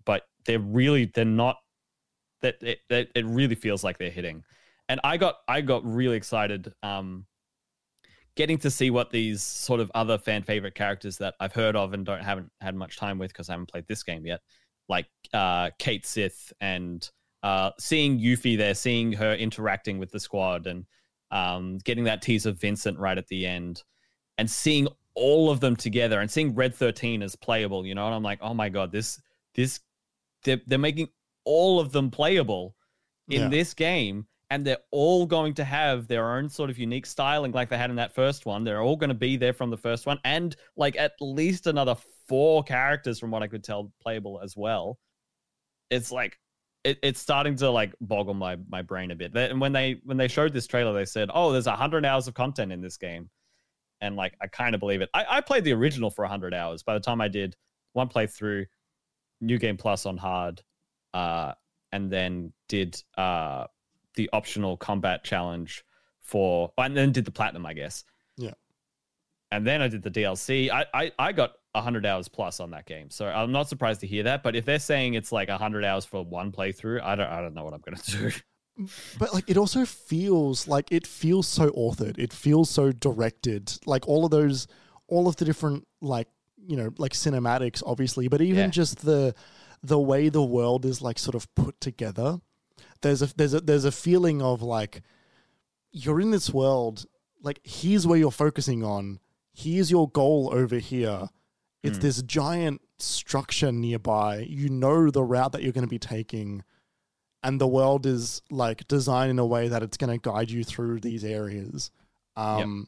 but 0.05 0.23
they're 0.45 0.59
really 0.59 1.05
they're 1.05 1.25
not 1.25 1.57
that 2.41 2.61
it, 2.61 2.79
it, 2.89 3.25
really 3.25 3.55
feels 3.55 3.83
like 3.83 3.97
they're 3.97 4.09
hitting. 4.09 4.43
and 4.89 4.99
I 5.03 5.17
got 5.17 5.37
I 5.47 5.61
got 5.61 5.85
really 5.85 6.17
excited 6.17 6.73
um 6.83 7.25
getting 8.35 8.57
to 8.57 8.71
see 8.71 8.89
what 8.89 9.11
these 9.11 9.41
sort 9.41 9.79
of 9.79 9.91
other 9.93 10.17
fan 10.17 10.43
favorite 10.43 10.75
characters 10.75 11.17
that 11.17 11.35
I've 11.39 11.53
heard 11.53 11.75
of 11.75 11.93
and 11.93 12.05
don't 12.05 12.21
haven't 12.21 12.51
had 12.61 12.75
much 12.75 12.97
time 12.97 13.17
with 13.17 13.31
because 13.31 13.49
I 13.49 13.53
haven't 13.53 13.71
played 13.71 13.87
this 13.87 14.03
game 14.03 14.25
yet, 14.25 14.41
like 14.89 15.05
uh, 15.33 15.69
Cait 15.79 16.05
Sith 16.05 16.51
and 16.59 17.07
uh, 17.43 17.71
seeing 17.79 18.19
Yuffie 18.19 18.57
there, 18.57 18.73
seeing 18.73 19.11
her 19.13 19.35
interacting 19.35 19.99
with 19.99 20.11
the 20.11 20.19
squad, 20.19 20.65
and 20.67 20.85
um, 21.31 21.77
getting 21.79 22.03
that 22.05 22.21
tease 22.21 22.45
of 22.45 22.59
Vincent 22.59 22.97
right 22.97 23.17
at 23.17 23.27
the 23.27 23.45
end, 23.45 23.83
and 24.37 24.49
seeing 24.49 24.87
all 25.15 25.49
of 25.51 25.59
them 25.59 25.75
together, 25.75 26.21
and 26.21 26.31
seeing 26.31 26.55
Red 26.55 26.73
Thirteen 26.73 27.21
as 27.21 27.35
playable, 27.35 27.85
you 27.85 27.95
know, 27.95 28.05
and 28.05 28.15
I'm 28.15 28.23
like, 28.23 28.39
oh 28.41 28.53
my 28.53 28.69
god, 28.69 28.91
this 28.91 29.21
this 29.55 29.79
they're, 30.43 30.61
they're 30.67 30.79
making 30.79 31.09
all 31.45 31.79
of 31.79 31.91
them 31.91 32.09
playable 32.09 32.75
in 33.29 33.41
Yeah. 33.43 33.47
this 33.49 33.73
game 33.73 34.25
and 34.49 34.65
they're 34.65 34.77
all 34.91 35.25
going 35.25 35.53
to 35.55 35.63
have 35.63 36.07
their 36.07 36.35
own 36.35 36.49
sort 36.49 36.69
of 36.69 36.77
unique 36.77 37.05
styling 37.05 37.51
like 37.53 37.69
they 37.69 37.77
had 37.77 37.89
in 37.89 37.95
that 37.95 38.13
first 38.13 38.45
one 38.45 38.63
they're 38.63 38.81
all 38.81 38.95
going 38.97 39.09
to 39.09 39.13
be 39.13 39.37
there 39.37 39.53
from 39.53 39.69
the 39.69 39.77
first 39.77 40.05
one 40.05 40.19
and 40.25 40.55
like 40.75 40.97
at 40.97 41.13
least 41.21 41.67
another 41.67 41.95
four 42.27 42.61
characters 42.63 43.19
from 43.19 43.31
what 43.31 43.41
i 43.41 43.47
could 43.47 43.63
tell 43.63 43.91
playable 44.01 44.39
as 44.43 44.55
well 44.57 44.99
it's 45.89 46.11
like 46.11 46.37
it, 46.83 46.99
it's 47.01 47.19
starting 47.19 47.55
to 47.57 47.69
like 47.69 47.93
boggle 48.01 48.33
my 48.33 48.57
my 48.69 48.81
brain 48.81 49.11
a 49.11 49.15
bit. 49.15 49.35
And 49.35 49.59
when 49.61 49.71
they 49.71 50.01
when 50.03 50.17
they 50.17 50.27
showed 50.27 50.53
this 50.53 50.67
trailer 50.67 50.93
they 50.93 51.05
said 51.05 51.29
oh 51.33 51.51
there's 51.51 51.65
100 51.65 52.05
hours 52.05 52.27
of 52.27 52.33
content 52.33 52.71
in 52.71 52.81
this 52.81 52.97
game. 52.97 53.29
And 54.01 54.15
like 54.15 54.35
i 54.41 54.47
kind 54.47 54.75
of 54.75 54.79
believe 54.79 55.01
it. 55.01 55.09
I, 55.13 55.25
I 55.29 55.41
played 55.41 55.63
the 55.63 55.73
original 55.73 56.09
for 56.09 56.23
100 56.23 56.53
hours. 56.53 56.83
By 56.83 56.93
the 56.93 56.99
time 56.99 57.21
i 57.21 57.27
did 57.27 57.55
one 57.93 58.09
playthrough 58.09 58.65
new 59.41 59.57
game 59.57 59.77
plus 59.77 60.05
on 60.05 60.17
hard 60.17 60.61
uh 61.13 61.53
and 61.91 62.11
then 62.11 62.51
did 62.67 63.01
uh 63.17 63.65
the 64.15 64.29
optional 64.33 64.77
combat 64.77 65.23
challenge 65.23 65.83
for 66.21 66.71
and 66.77 66.95
then 66.95 67.11
did 67.11 67.25
the 67.25 67.31
platinum 67.31 67.65
i 67.65 67.73
guess. 67.73 68.03
Yeah. 68.37 68.53
and 69.51 69.65
then 69.65 69.81
i 69.81 69.87
did 69.87 70.01
the 70.01 70.09
dlc 70.09 70.69
i 70.71 70.85
i, 70.93 71.11
I 71.19 71.31
got 71.31 71.53
100 71.73 72.05
hours 72.05 72.27
plus 72.27 72.59
on 72.59 72.71
that 72.71 72.85
game. 72.85 73.09
So 73.09 73.27
i'm 73.27 73.51
not 73.51 73.67
surprised 73.69 74.01
to 74.01 74.07
hear 74.07 74.23
that 74.23 74.43
but 74.43 74.55
if 74.55 74.63
they're 74.65 74.79
saying 74.79 75.15
it's 75.15 75.31
like 75.31 75.49
100 75.49 75.83
hours 75.83 76.05
for 76.05 76.23
one 76.23 76.51
playthrough 76.51 77.01
i 77.01 77.15
don't 77.15 77.27
i 77.29 77.41
don't 77.41 77.53
know 77.53 77.63
what 77.63 77.73
i'm 77.73 77.81
gonna 77.81 77.97
do. 78.07 78.31
But 79.19 79.33
like 79.33 79.49
it 79.49 79.57
also 79.57 79.85
feels 79.85 80.67
like 80.67 80.91
it 80.91 81.05
feels 81.05 81.47
so 81.47 81.69
authored. 81.71 82.17
It 82.17 82.33
feels 82.33 82.71
so 82.71 82.91
directed. 82.91 83.71
Like 83.85 84.07
all 84.07 84.25
of 84.25 84.31
those 84.31 84.67
all 85.07 85.27
of 85.27 85.35
the 85.35 85.45
different 85.45 85.87
like 86.01 86.27
you 86.65 86.75
know 86.77 86.89
like 86.97 87.11
cinematics 87.13 87.83
obviously 87.85 88.27
but 88.29 88.41
even 88.41 88.63
Yeah. 88.65 88.67
just 88.67 89.05
the 89.05 89.35
the 89.83 89.99
way 89.99 90.29
the 90.29 90.41
world 90.43 90.85
is 90.85 91.01
like 91.01 91.19
sort 91.19 91.35
of 91.35 91.53
put 91.55 91.79
together 91.81 92.39
there's 93.01 93.21
a 93.21 93.27
there's 93.35 93.53
a 93.53 93.59
there's 93.61 93.85
a 93.85 93.91
feeling 93.91 94.41
of 94.41 94.61
like 94.63 95.01
you're 95.91 96.19
in 96.21 96.31
this 96.31 96.49
world 96.51 97.05
like 97.43 97.59
here's 97.63 98.07
where 98.07 98.17
you're 98.17 98.31
focusing 98.31 98.83
on. 98.83 99.19
Here's 99.53 99.91
your 99.91 100.09
goal 100.09 100.49
over 100.51 100.77
here 100.77 101.27
it's 101.83 101.97
Mm. 101.97 102.01
this 102.01 102.21
giant 102.23 102.81
structure 102.99 103.71
nearby 103.71 104.39
you 104.49 104.69
know 104.69 105.09
the 105.11 105.23
route 105.23 105.51
that 105.51 105.61
you're 105.63 105.73
going 105.73 105.83
to 105.85 105.89
be 105.89 105.99
taking 105.99 106.63
and 107.43 107.59
the 107.59 107.67
world 107.67 108.05
is 108.05 108.41
like 108.49 108.87
designed 108.87 109.29
in 109.31 109.37
a 109.39 109.45
way 109.45 109.67
that 109.67 109.83
it's 109.83 109.97
going 109.97 110.09
to 110.09 110.17
guide 110.17 110.49
you 110.49 110.63
through 110.63 111.01
these 111.01 111.25
areas. 111.25 111.91
Um 112.37 112.87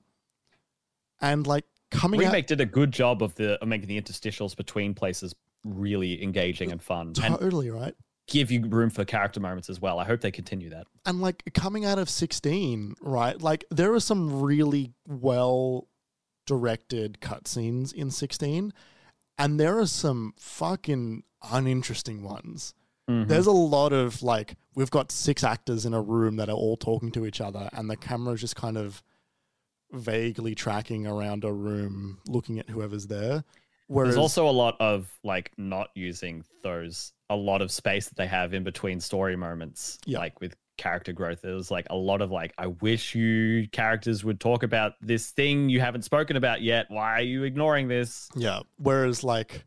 and 1.22 1.46
like 1.46 1.66
coming 1.92 2.22
out 2.24 2.28
remake 2.28 2.48
did 2.48 2.62
a 2.62 2.66
good 2.66 2.92
job 2.92 3.22
of 3.22 3.36
the 3.36 3.62
of 3.62 3.68
making 3.68 3.88
the 3.88 4.00
interstitials 4.02 4.56
between 4.56 4.94
places 4.94 5.36
really 5.64 6.22
engaging 6.24 6.72
and 6.72 6.82
fun 6.82 7.08
and 7.08 7.16
totally 7.38 7.70
right? 7.70 7.96
give 8.28 8.50
you 8.52 8.66
room 8.68 8.90
for 8.90 9.06
character 9.06 9.40
moments 9.40 9.70
as 9.70 9.80
well. 9.80 10.00
I 10.00 10.04
hope 10.06 10.22
they 10.22 10.32
continue 10.32 10.70
that. 10.72 10.88
And 11.06 11.22
like 11.22 11.44
coming 11.54 11.86
out 11.86 12.00
of 12.00 12.10
16 12.10 12.96
right 13.02 13.40
like 13.42 13.66
there 13.72 13.94
are 13.94 14.00
some 14.00 14.42
really 14.42 14.94
well 15.08 15.88
directed 16.46 17.18
cutscenes 17.22 17.94
in 17.94 18.12
16 18.12 18.74
and 19.38 19.60
there 19.60 19.78
are 19.80 19.88
some 19.88 20.34
fucking 20.38 21.24
uninteresting 21.52 22.24
ones 22.24 22.74
Mhm. 23.10 23.28
there's 23.28 23.46
a 23.48 23.52
lot 23.52 23.94
of 23.94 24.24
like 24.24 24.56
we've 24.76 24.90
got 24.90 25.12
six 25.12 25.44
actors 25.44 25.86
in 25.86 25.94
a 25.94 26.02
room 26.02 26.38
that 26.38 26.50
are 26.50 26.54
all 26.56 26.76
talking 26.78 27.12
to 27.12 27.26
each 27.26 27.40
other 27.42 27.70
and 27.74 27.90
the 27.90 27.96
camera's 27.98 28.42
just 28.42 28.56
kind 28.56 28.78
of 28.78 29.04
vaguely 29.92 30.56
tracking 30.56 31.06
around 31.06 31.44
a 31.44 31.54
room 31.54 32.20
looking 32.28 32.60
at 32.60 32.70
whoever's 32.70 33.08
there 33.08 33.44
whereas 33.88 34.16
There's 34.16 34.22
also 34.22 34.50
a 34.50 34.52
lot 34.52 34.76
of 34.80 35.08
like 35.24 35.52
not 35.58 35.90
using 35.94 36.44
those 36.64 37.14
a 37.30 37.36
lot 37.36 37.62
of 37.62 37.72
space 37.72 38.08
that 38.10 38.18
they 38.18 38.28
have 38.28 38.54
in 38.54 38.64
between 38.64 39.00
story 39.00 39.36
moments, 39.36 39.98
Yeah. 40.06 40.20
like 40.20 40.40
with 40.42 40.56
character 40.77 41.14
growth. 41.14 41.41
There's 41.41 41.72
like 41.72 41.88
a 41.89 41.95
lot 41.95 42.22
of 42.22 42.31
like, 42.31 42.53
I 42.57 42.68
wish 42.68 43.15
you 43.15 43.68
characters 43.72 44.23
would 44.23 44.39
talk 44.39 44.64
about 44.64 44.93
this 45.02 45.31
thing 45.31 45.69
you 45.69 45.80
haven't 45.80 46.03
spoken 46.03 46.35
about 46.35 46.61
yet. 46.61 46.88
Why 46.89 47.14
are 47.19 47.22
you 47.22 47.43
ignoring 47.43 47.88
this? 47.88 48.30
Yeah. 48.35 48.60
Whereas 48.77 49.23
like 49.23 49.65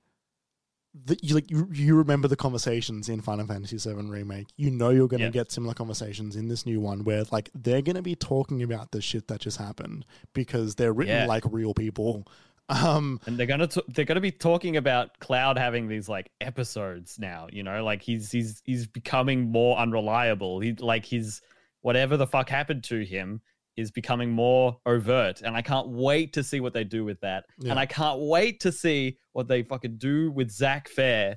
the, 1.04 1.18
you 1.22 1.34
like 1.34 1.50
you, 1.50 1.68
you 1.72 1.94
remember 1.96 2.28
the 2.28 2.36
conversations 2.36 3.08
in 3.08 3.20
Final 3.20 3.46
Fantasy 3.46 3.76
VII 3.76 4.08
remake. 4.08 4.46
You 4.56 4.70
know 4.70 4.90
you're 4.90 5.06
going 5.08 5.20
to 5.20 5.26
Yeah. 5.26 5.30
get 5.32 5.52
similar 5.52 5.74
conversations 5.74 6.34
in 6.34 6.48
this 6.48 6.66
new 6.66 6.80
one 6.80 7.04
where 7.04 7.24
like 7.30 7.50
they're 7.54 7.82
going 7.82 7.96
to 7.96 8.02
be 8.02 8.16
talking 8.16 8.62
about 8.62 8.90
the 8.90 9.00
shit 9.00 9.28
that 9.28 9.40
just 9.40 9.58
happened 9.58 10.04
because 10.32 10.74
they're 10.74 10.92
written 10.92 11.14
Yeah. 11.14 11.26
like 11.26 11.44
real 11.50 11.74
people. 11.74 12.26
Um 12.68 13.20
And 13.26 13.38
they're 13.38 13.46
gonna 13.46 13.66
t- 13.66 13.82
they're 13.88 14.04
gonna 14.04 14.20
be 14.20 14.30
talking 14.32 14.76
about 14.76 15.18
Cloud 15.20 15.58
having 15.58 15.88
these 15.88 16.08
like 16.08 16.30
episodes 16.40 17.18
now. 17.18 17.48
You 17.50 17.62
know, 17.62 17.84
like 17.84 18.02
he's 18.02 18.30
he's 18.30 18.62
he's 18.64 18.86
becoming 18.86 19.50
more 19.50 19.78
unreliable. 19.78 20.60
He 20.60 20.72
like 20.74 21.04
his 21.06 21.40
whatever 21.80 22.16
the 22.16 22.26
fuck 22.26 22.48
happened 22.48 22.84
to 22.84 23.04
him 23.04 23.40
is 23.76 23.92
becoming 23.92 24.30
more 24.30 24.76
overt, 24.86 25.40
and 25.42 25.56
I 25.56 25.62
can't 25.62 25.88
wait 25.88 26.32
to 26.32 26.42
see 26.42 26.58
what 26.58 26.72
they 26.72 26.82
do 26.82 27.04
with 27.04 27.20
that. 27.20 27.44
Yeah. 27.60 27.70
And 27.70 27.78
I 27.78 27.86
can't 27.86 28.20
wait 28.20 28.58
to 28.60 28.72
see 28.72 29.16
what 29.32 29.46
they 29.46 29.62
fucking 29.62 29.98
do 29.98 30.32
with 30.32 30.50
Zack 30.50 30.88
Fair 30.88 31.36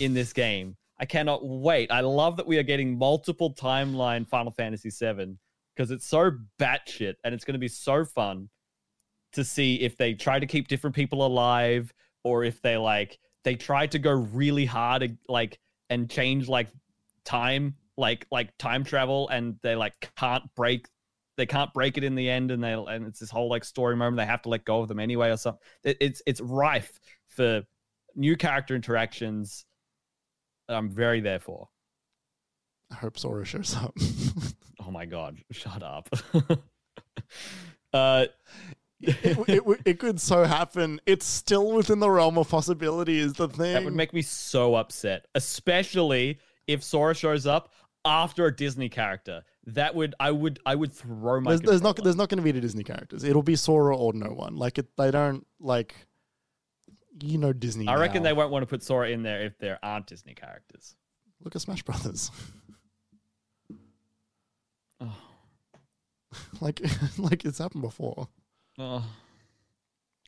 in 0.00 0.14
this 0.14 0.32
game. 0.32 0.74
I 0.98 1.04
cannot 1.04 1.44
wait. 1.44 1.90
I 1.92 2.00
love 2.00 2.36
that 2.38 2.46
we 2.46 2.58
are 2.58 2.62
getting 2.62 2.96
multiple 2.96 3.54
timeline 3.54 4.26
Final 4.26 4.52
Fantasy 4.52 4.88
VII 4.88 5.36
because 5.74 5.90
it's 5.90 6.06
so 6.06 6.30
batshit 6.58 7.14
and 7.24 7.34
it's 7.34 7.44
going 7.44 7.54
to 7.54 7.58
be 7.58 7.68
so 7.68 8.04
fun 8.04 8.48
to 9.32 9.44
see 9.44 9.76
if 9.76 9.96
they 9.96 10.14
try 10.14 10.38
to 10.38 10.46
keep 10.46 10.68
different 10.68 10.94
people 10.94 11.26
alive 11.26 11.92
or 12.24 12.44
if 12.44 12.60
they 12.62 12.76
like 12.76 13.18
they 13.44 13.54
try 13.54 13.86
to 13.86 13.98
go 13.98 14.12
really 14.12 14.64
hard 14.64 15.16
like 15.28 15.58
and 15.90 16.08
change 16.10 16.48
like 16.48 16.68
time 17.24 17.74
like 17.96 18.26
like 18.30 18.56
time 18.58 18.84
travel 18.84 19.28
and 19.28 19.56
they 19.62 19.74
like 19.74 20.10
can't 20.16 20.44
break 20.54 20.88
they 21.36 21.46
can't 21.46 21.72
break 21.72 21.96
it 21.98 22.04
in 22.04 22.14
the 22.14 22.28
end 22.28 22.50
and 22.50 22.62
they 22.62 22.72
and 22.72 23.06
it's 23.06 23.20
this 23.20 23.30
whole 23.30 23.48
like 23.48 23.64
story 23.64 23.96
moment 23.96 24.16
they 24.16 24.26
have 24.26 24.42
to 24.42 24.48
let 24.48 24.64
go 24.64 24.80
of 24.80 24.88
them 24.88 25.00
anyway 25.00 25.30
or 25.30 25.36
something 25.36 25.60
it, 25.84 25.96
it's 26.00 26.22
it's 26.26 26.40
rife 26.40 26.98
for 27.26 27.62
new 28.14 28.36
character 28.36 28.74
interactions 28.74 29.64
that 30.68 30.76
i'm 30.76 30.90
very 30.90 31.20
there 31.20 31.40
for 31.40 31.68
I 32.90 32.96
hope 32.96 33.18
Sora 33.18 33.46
shows 33.46 33.74
up. 33.74 33.96
oh 34.80 34.90
my 34.90 35.06
god 35.06 35.38
shut 35.50 35.82
up 35.82 36.10
uh 37.92 38.26
it, 39.02 39.48
it, 39.48 39.80
it, 39.84 39.98
could 39.98 40.20
so 40.20 40.44
happen. 40.44 41.00
It's 41.06 41.26
still 41.26 41.72
within 41.72 41.98
the 41.98 42.10
realm 42.10 42.38
of 42.38 42.48
possibility 42.48 43.18
is 43.18 43.34
the 43.34 43.48
thing. 43.48 43.74
That 43.74 43.84
would 43.84 43.94
make 43.94 44.12
me 44.12 44.22
so 44.22 44.74
upset, 44.74 45.26
especially 45.34 46.38
if 46.66 46.82
Sora 46.82 47.14
shows 47.14 47.46
up 47.46 47.72
after 48.04 48.46
a 48.46 48.54
Disney 48.54 48.88
character. 48.88 49.42
That 49.66 49.94
would 49.94 50.14
I 50.20 50.30
would 50.30 50.60
I 50.64 50.74
would 50.74 50.92
throw 50.92 51.40
my. 51.40 51.50
there's, 51.52 51.60
there's 51.60 51.82
not 51.82 52.02
there's 52.02 52.16
not 52.16 52.28
going 52.28 52.38
to 52.38 52.44
be 52.44 52.52
the 52.52 52.60
Disney 52.60 52.84
characters. 52.84 53.24
It'll 53.24 53.42
be 53.42 53.56
Sora 53.56 53.96
or 53.96 54.12
no 54.12 54.28
one. 54.28 54.56
Like 54.56 54.78
it, 54.78 54.86
they 54.96 55.10
don't 55.10 55.46
like 55.60 55.94
you 57.20 57.38
know 57.38 57.52
Disney. 57.52 57.88
I 57.88 57.96
reckon 57.96 58.22
now. 58.22 58.30
they 58.30 58.32
won't 58.32 58.50
want 58.50 58.62
to 58.62 58.66
put 58.66 58.82
Sora 58.82 59.10
in 59.10 59.22
there 59.22 59.42
if 59.42 59.58
there 59.58 59.78
aren't 59.82 60.06
Disney 60.06 60.34
characters. 60.34 60.96
look 61.42 61.54
at 61.54 61.62
Smash 61.62 61.82
Brothers. 61.82 62.30
Oh, 65.04 65.16
like 66.60 66.80
like 67.18 67.44
it's 67.44 67.58
happened 67.58 67.82
before. 67.82 68.28
Oh. 68.82 69.04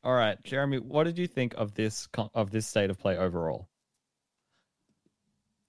All 0.04 0.12
right, 0.12 0.42
Jeremy, 0.44 0.78
what 0.78 1.04
did 1.04 1.18
you 1.18 1.26
think 1.26 1.54
of 1.54 1.74
this 1.74 2.08
of 2.34 2.50
this 2.50 2.66
state 2.66 2.90
of 2.90 2.98
play 2.98 3.16
overall? 3.16 3.68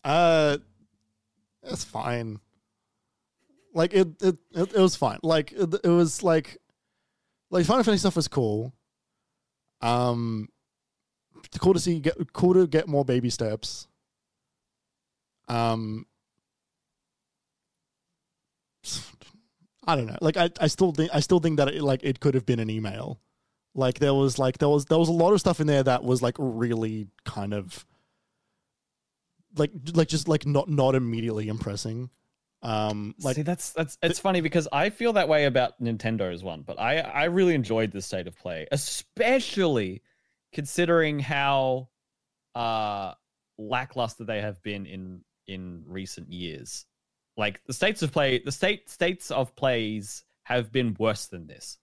Uh, 0.03 0.57
it's 1.63 1.83
fine. 1.83 2.39
Like 3.73 3.93
it, 3.93 4.07
it, 4.21 4.37
it, 4.53 4.73
it 4.73 4.79
was 4.79 4.95
fine. 4.95 5.19
Like 5.23 5.51
it, 5.51 5.73
it 5.83 5.89
was 5.89 6.21
like, 6.21 6.57
like 7.49 7.65
Final 7.65 7.83
Fantasy 7.83 7.99
stuff 7.99 8.15
was 8.17 8.27
cool. 8.27 8.73
Um, 9.81 10.49
it's 11.45 11.57
cool 11.57 11.73
to 11.73 11.79
see 11.79 11.99
get 11.99 12.33
cool 12.33 12.53
to 12.53 12.67
get 12.67 12.87
more 12.87 13.05
baby 13.05 13.29
steps. 13.29 13.87
Um, 15.47 16.05
I 19.87 19.95
don't 19.95 20.07
know. 20.07 20.17
Like 20.21 20.37
I, 20.37 20.49
I 20.59 20.67
still 20.67 20.91
think 20.91 21.11
I 21.13 21.19
still 21.19 21.39
think 21.39 21.57
that 21.57 21.69
it, 21.69 21.81
like 21.83 22.03
it 22.03 22.19
could 22.19 22.33
have 22.35 22.45
been 22.45 22.59
an 22.59 22.69
email. 22.69 23.19
Like 23.73 23.99
there 23.99 24.13
was 24.13 24.39
like 24.39 24.57
there 24.59 24.69
was 24.69 24.85
there 24.85 24.97
was 24.97 25.09
a 25.09 25.13
lot 25.13 25.33
of 25.33 25.39
stuff 25.39 25.59
in 25.59 25.67
there 25.67 25.83
that 25.83 26.03
was 26.03 26.21
like 26.21 26.35
really 26.39 27.07
kind 27.25 27.53
of 27.53 27.85
like 29.57 29.71
like 29.93 30.07
just 30.07 30.27
like 30.27 30.45
not 30.45 30.69
not 30.69 30.95
immediately 30.95 31.47
impressing 31.49 32.09
Um, 32.61 33.13
like 33.21 33.35
See, 33.35 33.41
that's 33.43 33.73
that's 33.73 33.97
it's 34.01 34.19
funny 34.19 34.41
because 34.41 34.67
I 34.71 34.89
feel 34.89 35.13
that 35.13 35.27
way 35.29 35.45
about 35.45 35.79
Nintendo's 35.81 36.43
one, 36.43 36.63
but 36.63 36.79
I 36.79 36.99
I 36.99 37.25
really 37.25 37.53
enjoyed 37.53 37.91
this 37.91 38.05
state 38.07 38.27
of 38.27 38.35
play, 38.37 38.67
especially 38.71 40.01
considering 40.51 41.19
how 41.19 41.89
uh 42.55 43.13
lackluster 43.57 44.23
they 44.25 44.41
have 44.41 44.61
been 44.63 44.85
in 44.85 45.21
in 45.47 45.83
recent 45.85 46.31
years. 46.31 46.85
Like 47.37 47.61
the 47.65 47.73
states 47.73 48.01
of 48.01 48.11
play, 48.11 48.39
the 48.39 48.51
state 48.51 48.89
states 48.89 49.31
of 49.31 49.55
plays 49.55 50.23
have 50.43 50.71
been 50.71 50.95
worse 50.99 51.27
than 51.27 51.47
this 51.47 51.77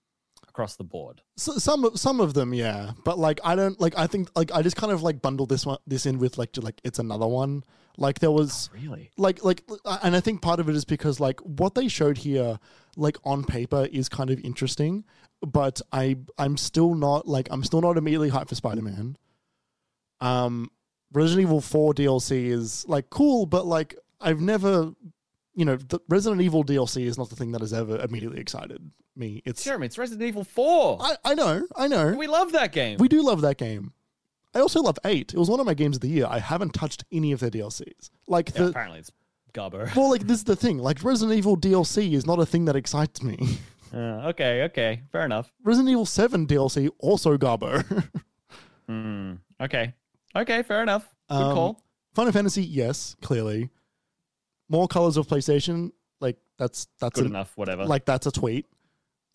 across 0.49 0.77
the 0.77 0.85
board. 0.85 1.23
So, 1.37 1.53
some 1.59 1.85
of 1.85 1.99
some 1.99 2.21
of 2.21 2.35
them, 2.35 2.55
yeah, 2.55 2.93
but 3.05 3.19
like 3.19 3.41
I 3.45 3.55
don't 3.55 3.79
like. 3.81 3.97
I 3.99 4.07
think 4.07 4.31
like 4.35 4.53
I 4.53 4.63
just 4.63 4.77
kind 4.77 4.93
of 4.93 5.03
like 5.03 5.21
bundled 5.21 5.49
this 5.49 5.67
one 5.67 5.79
this 5.87 6.07
in 6.07 6.19
with 6.19 6.39
like 6.39 6.51
like 6.57 6.81
it's 6.85 6.99
another 6.99 7.27
one. 7.27 7.65
Like 7.99 8.21
there 8.21 8.31
was 8.31 8.71
Really? 8.73 9.11
like 9.19 9.45
like, 9.45 9.63
and 10.03 10.17
I 10.17 10.21
think 10.21 10.41
part 10.41 10.61
of 10.61 10.69
it 10.71 10.75
is 10.75 10.87
because 10.87 11.21
like 11.21 11.41
what 11.41 11.75
they 11.75 11.89
showed 11.89 12.17
here, 12.19 12.59
like 12.97 13.19
on 13.25 13.45
paper, 13.45 13.87
is 13.93 14.09
kind 14.09 14.31
of 14.31 14.41
interesting, 14.41 15.05
but 15.47 15.83
I 15.93 16.17
I'm 16.39 16.57
still 16.57 16.95
not 16.95 17.29
like 17.29 17.49
I'm 17.51 17.63
still 17.65 17.83
not 17.83 17.99
immediately 17.99 18.31
hyped 18.31 18.49
for 18.49 18.55
Spider 18.55 18.81
Man. 18.81 19.17
Um, 20.21 20.71
Resident 21.13 21.49
Evil 21.49 21.61
Four 21.61 21.93
DLC 21.93 22.47
is 22.47 22.87
like 22.89 23.11
cool, 23.11 23.45
but 23.45 23.67
like 23.67 23.95
I've 24.21 24.41
never. 24.41 24.93
You 25.55 25.65
know, 25.67 25.77
the 25.77 26.01
Resident 26.09 26.41
Evil 26.41 26.65
DLC 26.65 27.05
is 27.07 27.19
not 27.19 27.29
the 27.31 27.37
thing 27.37 27.53
that 27.53 27.61
has 27.61 27.73
ever 27.73 27.99
immediately 28.01 28.41
excited 28.41 28.91
me. 29.15 29.43
It's 29.45 29.63
Jeremy, 29.65 29.87
it's 29.87 29.99
Resident 29.99 30.27
Evil 30.27 30.45
4. 30.45 30.99
I, 31.01 31.17
I 31.25 31.35
know, 31.35 31.67
I 31.77 31.89
know. 31.89 32.15
we 32.15 32.27
love 32.27 32.53
that 32.53 32.73
game. 32.73 32.97
We 32.99 33.09
do 33.09 33.23
love 33.23 33.43
that 33.43 33.59
game. 33.59 33.93
I 34.55 34.61
also 34.61 34.81
love 34.81 34.99
eight. 35.05 35.33
It 35.35 35.39
was 35.39 35.49
one 35.51 35.61
of 35.61 35.67
my 35.67 35.75
games 35.75 35.97
of 35.97 36.01
the 36.03 36.09
year. 36.09 36.27
I 36.29 36.39
haven't 36.39 36.75
touched 36.75 37.05
any 37.13 37.33
of 37.33 37.41
their 37.41 37.51
DLCs. 37.51 38.11
Like 38.27 38.51
Yeah, 38.55 38.63
the 38.63 38.69
apparently 38.69 38.99
it's 39.01 39.11
Garbo. 39.55 39.95
well, 39.97 40.11
like 40.11 40.27
this 40.27 40.39
is 40.39 40.45
the 40.45 40.57
thing. 40.57 40.79
Like 40.79 41.03
Resident 41.05 41.37
Evil 41.37 41.57
DLC 41.57 42.13
is 42.13 42.27
not 42.27 42.39
a 42.39 42.47
thing 42.47 42.65
that 42.67 42.77
excites 42.77 43.23
me. 43.23 43.59
Uh, 43.95 44.29
okay, 44.31 44.63
okay, 44.63 45.03
fair 45.13 45.27
enough. 45.27 45.53
Resident 45.65 45.91
Evil 45.91 46.07
Seven 46.07 46.47
DLC 46.47 46.89
also 46.99 47.37
Garbo. 47.37 47.85
Hmm. 48.89 49.35
okay, 49.61 49.93
okay, 50.35 50.63
fair 50.63 50.83
enough. 50.83 51.07
Good 51.29 51.37
Um, 51.37 51.55
call. 51.55 51.83
Final 52.15 52.33
Fantasy, 52.33 52.63
yes, 52.63 53.17
clearly. 53.21 53.69
More 54.73 54.89
colors 54.89 55.17
of 55.19 55.27
PlayStation, 55.29 55.93
like 56.21 56.37
that's 56.59 56.89
that's 56.99 57.15
Good 57.15 57.27
a, 57.27 57.29
enough. 57.29 57.53
Whatever. 57.57 57.85
like 57.85 58.05
that's 58.07 58.27
a 58.27 58.33
tweet. 58.33 58.67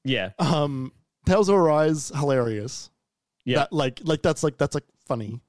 yeah, 0.03 0.31
Um, 0.39 0.91
Tales 1.25 1.47
of 1.47 1.55
Arise, 1.55 2.11
hilarious. 2.15 2.89
Yeah. 3.45 3.59
That, 3.59 3.73
like 3.73 3.99
like 4.03 4.21
that's 4.23 4.41
like 4.43 4.57
that's 4.57 4.73
like 4.75 4.83
funny. 5.05 5.39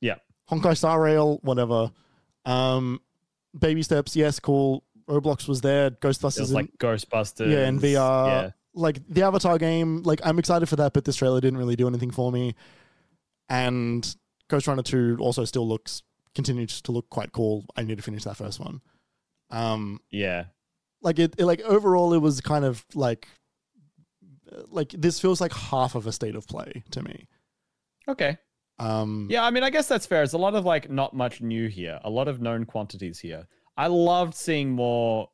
Yeah. 0.00 0.16
Honkai 0.50 0.76
Star 0.76 1.00
Rail, 1.00 1.38
whatever. 1.42 1.90
Um, 2.44 3.00
Baby 3.58 3.82
Steps, 3.82 4.14
yes, 4.14 4.38
cool. 4.38 4.84
Roblox 5.08 5.48
was 5.48 5.60
there. 5.62 5.90
Ghostbusters, 5.90 6.40
was 6.40 6.50
in- 6.50 6.56
like 6.56 6.76
Ghostbusters. 6.78 7.50
yeah, 7.50 7.66
and 7.66 7.80
VR. 7.80 8.26
Yeah, 8.26 8.50
Like 8.74 9.00
the 9.08 9.22
Avatar 9.22 9.56
game, 9.58 10.02
like 10.02 10.20
I'm 10.24 10.38
excited 10.38 10.66
for 10.68 10.76
that, 10.76 10.92
but 10.92 11.04
this 11.04 11.16
trailer 11.16 11.40
didn't 11.40 11.58
really 11.58 11.76
do 11.76 11.88
anything 11.88 12.10
for 12.10 12.30
me. 12.30 12.54
And 13.48 14.14
Ghostrunner 14.50 14.84
2 14.84 15.16
also 15.20 15.44
still 15.44 15.66
looks 15.66 16.02
continues 16.34 16.80
to 16.82 16.92
look 16.92 17.08
quite 17.10 17.32
cool. 17.32 17.66
I 17.76 17.82
need 17.82 17.96
to 17.96 18.02
finish 18.02 18.24
that 18.24 18.36
first 18.36 18.58
one. 18.60 18.80
Um, 19.52 20.00
yeah. 20.10 20.46
like 21.02 21.18
it, 21.18 21.34
it- 21.38 21.44
like 21.44 21.60
overall 21.62 22.14
it 22.14 22.18
was 22.18 22.40
kind 22.40 22.64
of 22.64 22.84
like 22.94 23.28
like 24.68 24.90
this 24.90 25.20
feels 25.20 25.40
like 25.40 25.52
half 25.52 25.94
of 25.94 26.06
a 26.06 26.12
state 26.12 26.34
of 26.34 26.46
play 26.46 26.82
to 26.90 27.02
me. 27.02 27.28
Okay. 28.08 28.36
Um, 28.78 29.28
Yeah, 29.30 29.44
I 29.44 29.50
mean, 29.50 29.62
I 29.62 29.70
guess 29.70 29.86
that's 29.88 30.06
fair. 30.06 30.22
It's 30.22 30.32
a 30.32 30.38
lot 30.38 30.54
of 30.54 30.64
like 30.64 30.90
not 30.90 31.14
much 31.14 31.40
new 31.40 31.68
here. 31.68 32.00
A 32.04 32.10
lot 32.10 32.28
of 32.28 32.40
known 32.40 32.64
quantities 32.64 33.18
here. 33.20 33.46
I 33.76 33.86
loved 33.86 34.34
seeing 34.34 34.70
more 34.72 35.28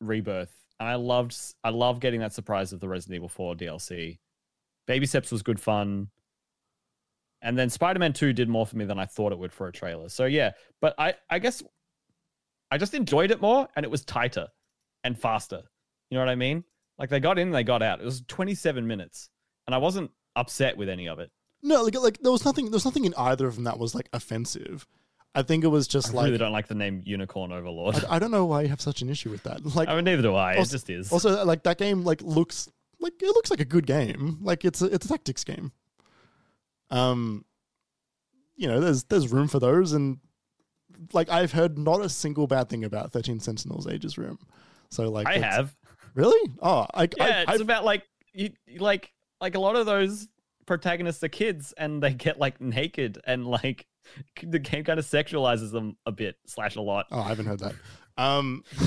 rebirth, 0.00 0.52
and 0.78 0.88
I 0.88 0.96
loved 0.96 1.36
I 1.64 1.70
love 1.70 2.00
getting 2.00 2.20
that 2.20 2.32
surprise 2.32 2.72
of 2.72 2.80
the 2.80 2.88
Resident 2.88 3.16
Evil 3.16 3.28
4 3.28 3.54
DLC. 3.54 4.18
Baby 4.86 5.06
Steps 5.06 5.30
was 5.30 5.42
good 5.42 5.60
fun. 5.60 6.08
And 7.42 7.56
then 7.56 7.70
Spider-Man 7.70 8.12
2 8.12 8.34
did 8.34 8.48
more 8.50 8.66
for 8.66 8.76
me 8.76 8.84
than 8.84 8.98
I 8.98 9.06
thought 9.06 9.32
it 9.32 9.38
would 9.38 9.52
for 9.52 9.66
a 9.66 9.72
trailer. 9.72 10.08
So 10.10 10.26
yeah, 10.26 10.50
but 10.80 10.94
I 10.98 11.14
I 11.30 11.38
guess 11.38 11.62
I 12.70 12.78
just 12.78 12.94
enjoyed 12.94 13.30
it 13.30 13.40
more 13.40 13.68
and 13.76 13.84
it 13.84 13.90
was 13.90 14.04
tighter 14.04 14.48
and 15.04 15.18
faster. 15.18 15.62
You 16.10 16.16
know 16.18 16.24
what 16.24 16.30
I 16.30 16.34
mean? 16.36 16.64
Like 16.98 17.08
they 17.10 17.20
got 17.20 17.38
in, 17.38 17.50
they 17.50 17.64
got 17.64 17.82
out. 17.82 18.00
It 18.00 18.04
was 18.04 18.22
27 18.28 18.86
minutes. 18.86 19.30
And 19.66 19.74
I 19.74 19.78
wasn't 19.78 20.10
upset 20.36 20.76
with 20.76 20.88
any 20.88 21.08
of 21.08 21.18
it. 21.18 21.30
No, 21.62 21.82
like 21.82 21.94
like 21.94 22.18
there 22.20 22.32
was 22.32 22.44
nothing 22.44 22.66
there 22.66 22.72
was 22.76 22.84
nothing 22.84 23.04
in 23.04 23.14
either 23.16 23.46
of 23.46 23.54
them 23.56 23.64
that 23.64 23.78
was 23.78 23.94
like 23.94 24.08
offensive. 24.12 24.86
I 25.34 25.42
think 25.42 25.62
it 25.62 25.68
was 25.68 25.86
just 25.86 26.10
I 26.10 26.16
like 26.16 26.24
really 26.26 26.38
don't 26.38 26.52
like 26.52 26.66
the 26.68 26.74
name 26.74 27.02
Unicorn 27.04 27.52
Overlord. 27.52 28.04
I, 28.08 28.16
I 28.16 28.18
don't 28.18 28.30
know 28.30 28.46
why 28.46 28.62
you 28.62 28.68
have 28.68 28.80
such 28.80 29.02
an 29.02 29.08
issue 29.10 29.30
with 29.30 29.42
that. 29.44 29.64
Like 29.76 29.88
I 29.88 29.94
mean, 29.94 30.04
neither 30.04 30.22
do 30.22 30.34
I. 30.34 30.56
also- 30.56 30.70
it 30.70 30.72
just 30.72 30.90
is. 30.90 31.12
also 31.12 31.44
like 31.44 31.62
that 31.64 31.78
game 31.78 32.02
like 32.04 32.22
looks 32.22 32.68
like 32.98 33.12
it 33.20 33.26
looks 33.26 33.50
like 33.50 33.60
a 33.60 33.64
good 33.64 33.86
game. 33.86 34.38
Like 34.42 34.64
it's 34.64 34.80
a, 34.82 34.86
it's 34.86 35.06
a 35.06 35.08
tactics 35.08 35.44
game. 35.44 35.72
Um 36.90 37.44
you 38.56 38.68
know, 38.68 38.80
there's 38.80 39.04
there's 39.04 39.30
room 39.32 39.48
for 39.48 39.58
those 39.58 39.92
and 39.92 40.18
like 41.12 41.28
I've 41.30 41.52
heard 41.52 41.78
not 41.78 42.00
a 42.00 42.08
single 42.08 42.46
bad 42.46 42.68
thing 42.68 42.84
about 42.84 43.12
13 43.12 43.40
Sentinels 43.40 43.86
Aegis 43.86 44.18
Rim. 44.18 44.38
So 44.90 45.08
like 45.10 45.26
I 45.26 45.38
have. 45.38 45.74
Really? 46.14 46.52
Oh, 46.60 46.86
I 46.92 47.02
Yeah, 47.04 47.24
I, 47.24 47.28
it's 47.42 47.50
I've- 47.52 47.62
about 47.62 47.84
like 47.84 48.04
you 48.32 48.50
like 48.78 49.12
like 49.40 49.54
a 49.54 49.60
lot 49.60 49.76
of 49.76 49.86
those 49.86 50.28
protagonists 50.66 51.22
are 51.24 51.28
kids 51.28 51.72
and 51.76 52.02
they 52.02 52.12
get 52.12 52.38
like 52.38 52.60
naked 52.60 53.18
and 53.26 53.46
like 53.46 53.86
the 54.42 54.58
game 54.58 54.84
kind 54.84 54.98
of 54.98 55.06
sexualizes 55.06 55.72
them 55.72 55.96
a 56.06 56.12
bit 56.12 56.36
slash 56.46 56.76
a 56.76 56.80
lot. 56.80 57.06
Oh, 57.10 57.20
I 57.20 57.28
haven't 57.28 57.46
heard 57.46 57.60
that. 57.60 57.74
Um, 58.18 58.64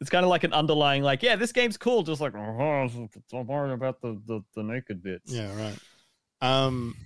it's 0.00 0.10
kind 0.10 0.24
of 0.24 0.28
like 0.30 0.42
an 0.44 0.52
underlying 0.52 1.02
like 1.02 1.22
yeah 1.22 1.36
this 1.36 1.52
game's 1.52 1.76
cool 1.76 2.02
just 2.02 2.20
like 2.20 2.34
oh, 2.34 2.88
don't 3.30 3.46
worry 3.46 3.72
about 3.72 4.00
the, 4.00 4.20
the 4.26 4.40
the 4.56 4.62
naked 4.64 5.02
bits 5.02 5.32
yeah, 5.32 5.54
right. 5.56 5.78
Um, 6.42 6.96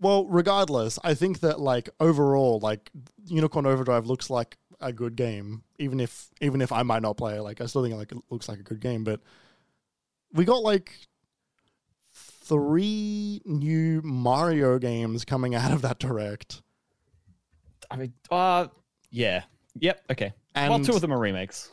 well, 0.00 0.26
regardless, 0.26 0.98
I 1.02 1.14
think 1.14 1.40
that 1.40 1.60
like 1.60 1.88
overall, 2.00 2.60
like 2.60 2.90
Unicorn 3.26 3.66
Overdrive 3.66 4.06
looks 4.06 4.30
like 4.30 4.56
a 4.80 4.92
good 4.92 5.16
game, 5.16 5.62
even 5.78 6.00
if 6.00 6.28
even 6.40 6.60
if 6.60 6.70
I 6.72 6.82
might 6.82 7.02
not 7.02 7.16
play 7.16 7.36
it. 7.36 7.42
Like 7.42 7.60
I 7.60 7.66
still 7.66 7.82
think 7.82 7.96
like 7.96 8.12
it 8.12 8.18
looks 8.30 8.48
like 8.48 8.58
a 8.58 8.62
good 8.62 8.80
game, 8.80 9.04
but 9.04 9.20
we 10.32 10.44
got 10.44 10.62
like 10.62 10.92
three 12.14 13.40
new 13.44 14.00
Mario 14.02 14.78
games 14.78 15.24
coming 15.24 15.54
out 15.54 15.72
of 15.72 15.82
that 15.82 15.98
direct. 15.98 16.62
i 17.90 17.96
mean 17.96 18.12
uh 18.30 18.66
yeah 19.10 19.42
yep 19.80 20.00
okay 20.10 20.32
And 20.54 20.70
well 20.70 20.80
two 20.80 20.92
of 20.94 21.00
them 21.00 21.12
are 21.12 21.18
remakes 21.18 21.70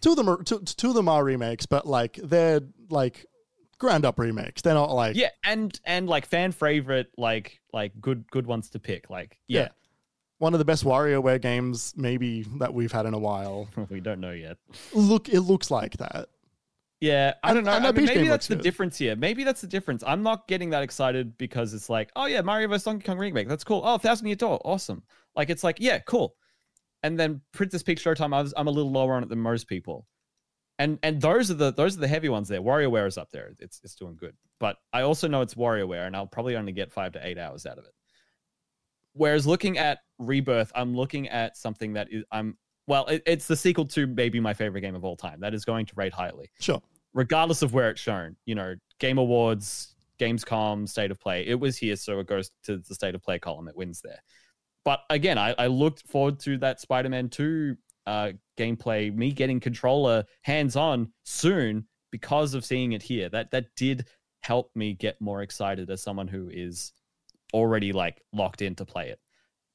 two 0.00 0.10
of 0.10 0.16
them 0.16 0.28
are 0.28 0.42
two, 0.42 0.60
two 0.60 0.88
of 0.88 0.94
them 0.94 1.08
are 1.08 1.24
remakes, 1.24 1.66
but 1.66 1.86
like 1.86 2.18
they're 2.22 2.60
like 2.90 3.26
ground 3.80 4.04
up 4.04 4.18
remakes. 4.18 4.62
They're 4.62 4.74
not 4.74 4.92
like 4.92 5.16
yeah 5.16 5.30
and 5.42 5.78
and 5.84 6.08
like 6.08 6.26
fan 6.26 6.52
favorite 6.52 7.10
like 7.16 7.60
like 7.72 7.92
good 8.00 8.30
good 8.30 8.46
ones 8.46 8.70
to 8.70 8.78
pick 8.78 9.10
like 9.10 9.38
yeah, 9.48 9.68
one 10.38 10.54
of 10.54 10.58
the 10.58 10.64
best 10.64 10.84
WarioWare 10.84 11.40
games 11.40 11.92
maybe 11.96 12.42
that 12.58 12.72
we've 12.72 12.92
had 12.92 13.06
in 13.06 13.14
a 13.14 13.18
while. 13.18 13.68
we 13.90 14.00
don't 14.00 14.20
know 14.20 14.32
yet 14.32 14.58
Look, 14.92 15.28
it 15.28 15.40
looks 15.40 15.70
like 15.70 15.96
that. 15.96 16.28
Yeah, 17.00 17.32
I 17.42 17.54
don't 17.54 17.64
know. 17.64 17.70
I 17.72 17.92
mean, 17.92 18.04
maybe 18.04 18.28
that's 18.28 18.46
the 18.46 18.56
good. 18.56 18.62
difference 18.62 18.98
here. 18.98 19.16
Maybe 19.16 19.42
that's 19.42 19.62
the 19.62 19.66
difference. 19.66 20.04
I'm 20.06 20.22
not 20.22 20.46
getting 20.46 20.68
that 20.70 20.82
excited 20.82 21.38
because 21.38 21.72
it's 21.72 21.88
like, 21.88 22.10
oh 22.14 22.26
yeah, 22.26 22.42
Mario 22.42 22.68
vs 22.68 22.84
Donkey 22.84 23.06
Kong 23.06 23.16
remake. 23.16 23.48
That's 23.48 23.64
cool. 23.64 23.80
Oh, 23.82 23.96
Thousand 23.96 24.26
Year 24.26 24.36
Door, 24.36 24.60
awesome. 24.66 25.02
Like 25.34 25.48
it's 25.48 25.64
like, 25.64 25.78
yeah, 25.80 25.98
cool. 26.00 26.34
And 27.02 27.18
then 27.18 27.40
Princess 27.52 27.82
Peach 27.82 28.04
Showtime, 28.04 28.34
I 28.34 28.42
was, 28.42 28.52
I'm 28.54 28.66
a 28.66 28.70
little 28.70 28.92
lower 28.92 29.14
on 29.14 29.22
it 29.22 29.30
than 29.30 29.38
most 29.38 29.66
people. 29.66 30.06
And 30.80 30.98
and 31.02 31.20
those 31.20 31.50
are 31.50 31.54
the 31.54 31.72
those 31.74 31.98
are 31.98 32.00
the 32.00 32.08
heavy 32.08 32.30
ones 32.30 32.48
there. 32.48 32.62
WarioWare 32.62 33.06
is 33.06 33.18
up 33.18 33.30
there. 33.30 33.52
It's 33.58 33.82
it's 33.84 33.94
doing 33.94 34.16
good. 34.16 34.34
But 34.58 34.78
I 34.94 35.02
also 35.02 35.28
know 35.28 35.42
it's 35.42 35.52
WarioWare, 35.54 36.06
and 36.06 36.16
I'll 36.16 36.26
probably 36.26 36.56
only 36.56 36.72
get 36.72 36.90
five 36.90 37.12
to 37.12 37.26
eight 37.26 37.36
hours 37.36 37.66
out 37.66 37.76
of 37.76 37.84
it. 37.84 37.92
Whereas 39.12 39.46
looking 39.46 39.76
at 39.76 39.98
Rebirth, 40.18 40.72
I'm 40.74 40.96
looking 40.96 41.28
at 41.28 41.58
something 41.58 41.92
that 41.92 42.08
is 42.10 42.24
I'm 42.32 42.56
well, 42.86 43.04
it, 43.08 43.22
it's 43.26 43.46
the 43.46 43.56
sequel 43.56 43.84
to 43.88 44.06
maybe 44.06 44.40
my 44.40 44.54
favorite 44.54 44.80
game 44.80 44.94
of 44.94 45.04
all 45.04 45.16
time. 45.16 45.38
That 45.40 45.52
is 45.52 45.66
going 45.66 45.84
to 45.84 45.92
rate 45.96 46.14
highly 46.14 46.50
Sure. 46.60 46.80
regardless 47.12 47.60
of 47.60 47.74
where 47.74 47.90
it's 47.90 48.00
shown. 48.00 48.36
You 48.46 48.54
know, 48.54 48.74
Game 49.00 49.18
Awards, 49.18 49.94
Gamescom, 50.18 50.88
State 50.88 51.10
of 51.10 51.20
Play. 51.20 51.46
It 51.46 51.60
was 51.60 51.76
here, 51.76 51.94
so 51.94 52.20
it 52.20 52.26
goes 52.26 52.50
to 52.64 52.78
the 52.78 52.94
State 52.94 53.14
of 53.14 53.22
Play 53.22 53.38
column. 53.38 53.68
It 53.68 53.76
wins 53.76 54.00
there. 54.00 54.22
But 54.86 55.00
again, 55.10 55.36
I, 55.36 55.54
I 55.58 55.66
looked 55.66 56.08
forward 56.08 56.40
to 56.40 56.56
that 56.58 56.80
Spider-Man 56.80 57.28
2 57.28 57.76
uh, 58.06 58.30
gameplay, 58.58 59.14
me 59.14 59.32
getting 59.32 59.60
controller 59.60 60.24
hands 60.42 60.76
on 60.76 61.12
soon 61.24 61.86
because 62.10 62.54
of 62.54 62.64
seeing 62.64 62.92
it 62.92 63.02
here. 63.02 63.28
That 63.28 63.50
that 63.50 63.66
did 63.76 64.06
help 64.42 64.70
me 64.74 64.94
get 64.94 65.20
more 65.20 65.42
excited 65.42 65.90
as 65.90 66.02
someone 66.02 66.28
who 66.28 66.48
is 66.52 66.92
already 67.52 67.92
like 67.92 68.22
locked 68.32 68.62
in 68.62 68.74
to 68.76 68.84
play 68.84 69.08
it. 69.08 69.20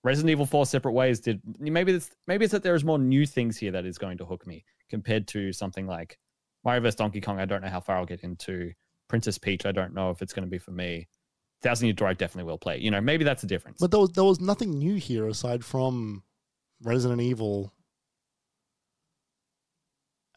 Resident 0.04 0.32
Evil 0.32 0.46
4 0.46 0.66
separate 0.68 0.92
ways 0.92 1.20
did 1.20 1.42
maybe 1.60 1.94
it's 1.94 2.12
maybe 2.28 2.46
it's 2.46 2.52
that 2.52 2.64
there's 2.64 2.84
more 2.84 3.00
new 3.00 3.26
things 3.26 3.58
here 3.58 3.72
that 3.72 3.86
is 3.86 3.98
going 3.98 4.18
to 4.20 4.26
hook 4.26 4.46
me 4.46 4.64
compared 4.90 5.28
to 5.30 5.52
something 5.52 5.88
like 5.88 6.20
Mario 6.64 6.82
vs 6.82 6.96
Donkey 6.96 7.22
Kong. 7.22 7.40
I 7.40 7.46
don't 7.46 7.62
know 7.62 7.70
how 7.70 7.80
far 7.80 7.98
I'll 7.98 8.06
get 8.06 8.22
into. 8.22 8.72
Princess 9.08 9.38
Peach. 9.38 9.66
I 9.66 9.72
don't 9.72 9.94
know 9.94 10.10
if 10.10 10.22
it's 10.22 10.34
going 10.34 10.46
to 10.46 10.50
be 10.50 10.58
for 10.58 10.72
me. 10.72 11.08
Thousand 11.62 11.88
Year 11.88 11.94
Door. 11.94 12.16
Definitely 12.16 12.50
will 12.50 12.58
play. 12.58 12.78
You 12.80 12.92
know, 12.92 13.02
maybe 13.02 13.24
that's 13.24 13.44
a 13.44 13.48
difference. 13.48 13.78
But 13.80 13.92
there 13.92 14.00
was 14.00 14.12
there 14.12 14.24
was 14.24 14.40
nothing 14.40 14.72
new 14.72 14.96
here 14.96 15.28
aside 15.28 15.64
from 15.64 16.24
Resident 16.82 17.22
Evil 17.22 17.72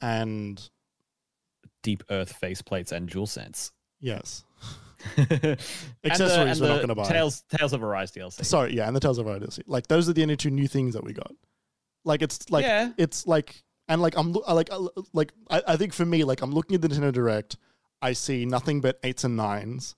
and 0.00 0.68
Deep 1.82 2.02
Earth 2.10 2.38
faceplates 2.42 2.92
and 2.92 3.08
DualSense. 3.10 3.72
yes, 4.00 4.44
Accessories 5.16 5.58
Accessories 6.04 6.60
we're 6.60 6.68
not 6.68 6.80
gonna 6.80 6.94
buy. 6.94 7.08
Tales, 7.08 7.42
Tales 7.56 7.72
of 7.72 7.82
Arise 7.82 8.10
DLC. 8.12 8.44
sorry, 8.44 8.74
yeah, 8.74 8.86
and 8.86 8.96
the 8.96 9.00
Tales 9.00 9.18
of 9.18 9.26
Arise 9.26 9.40
DLC. 9.40 9.60
Like 9.66 9.86
those 9.86 10.08
are 10.08 10.12
the 10.12 10.22
only 10.22 10.36
two 10.36 10.50
new 10.50 10.66
things 10.68 10.94
that 10.94 11.04
we 11.04 11.12
got. 11.12 11.32
Like 12.04 12.22
it's 12.22 12.50
like 12.50 12.64
Yeah. 12.64 12.90
it's 12.96 13.26
like 13.26 13.62
and 13.88 14.00
like 14.02 14.16
I'm 14.16 14.32
like 14.32 14.70
I- 14.72 14.86
like 15.12 15.32
I, 15.50 15.62
I 15.68 15.76
think 15.76 15.92
for 15.92 16.04
me 16.04 16.24
like 16.24 16.42
I'm 16.42 16.52
looking 16.52 16.74
at 16.74 16.82
the 16.82 16.88
Nintendo 16.88 17.12
Direct, 17.12 17.56
I 18.02 18.12
see 18.12 18.44
nothing 18.44 18.80
but 18.80 18.98
eights 19.02 19.24
and 19.24 19.36
nines. 19.36 19.94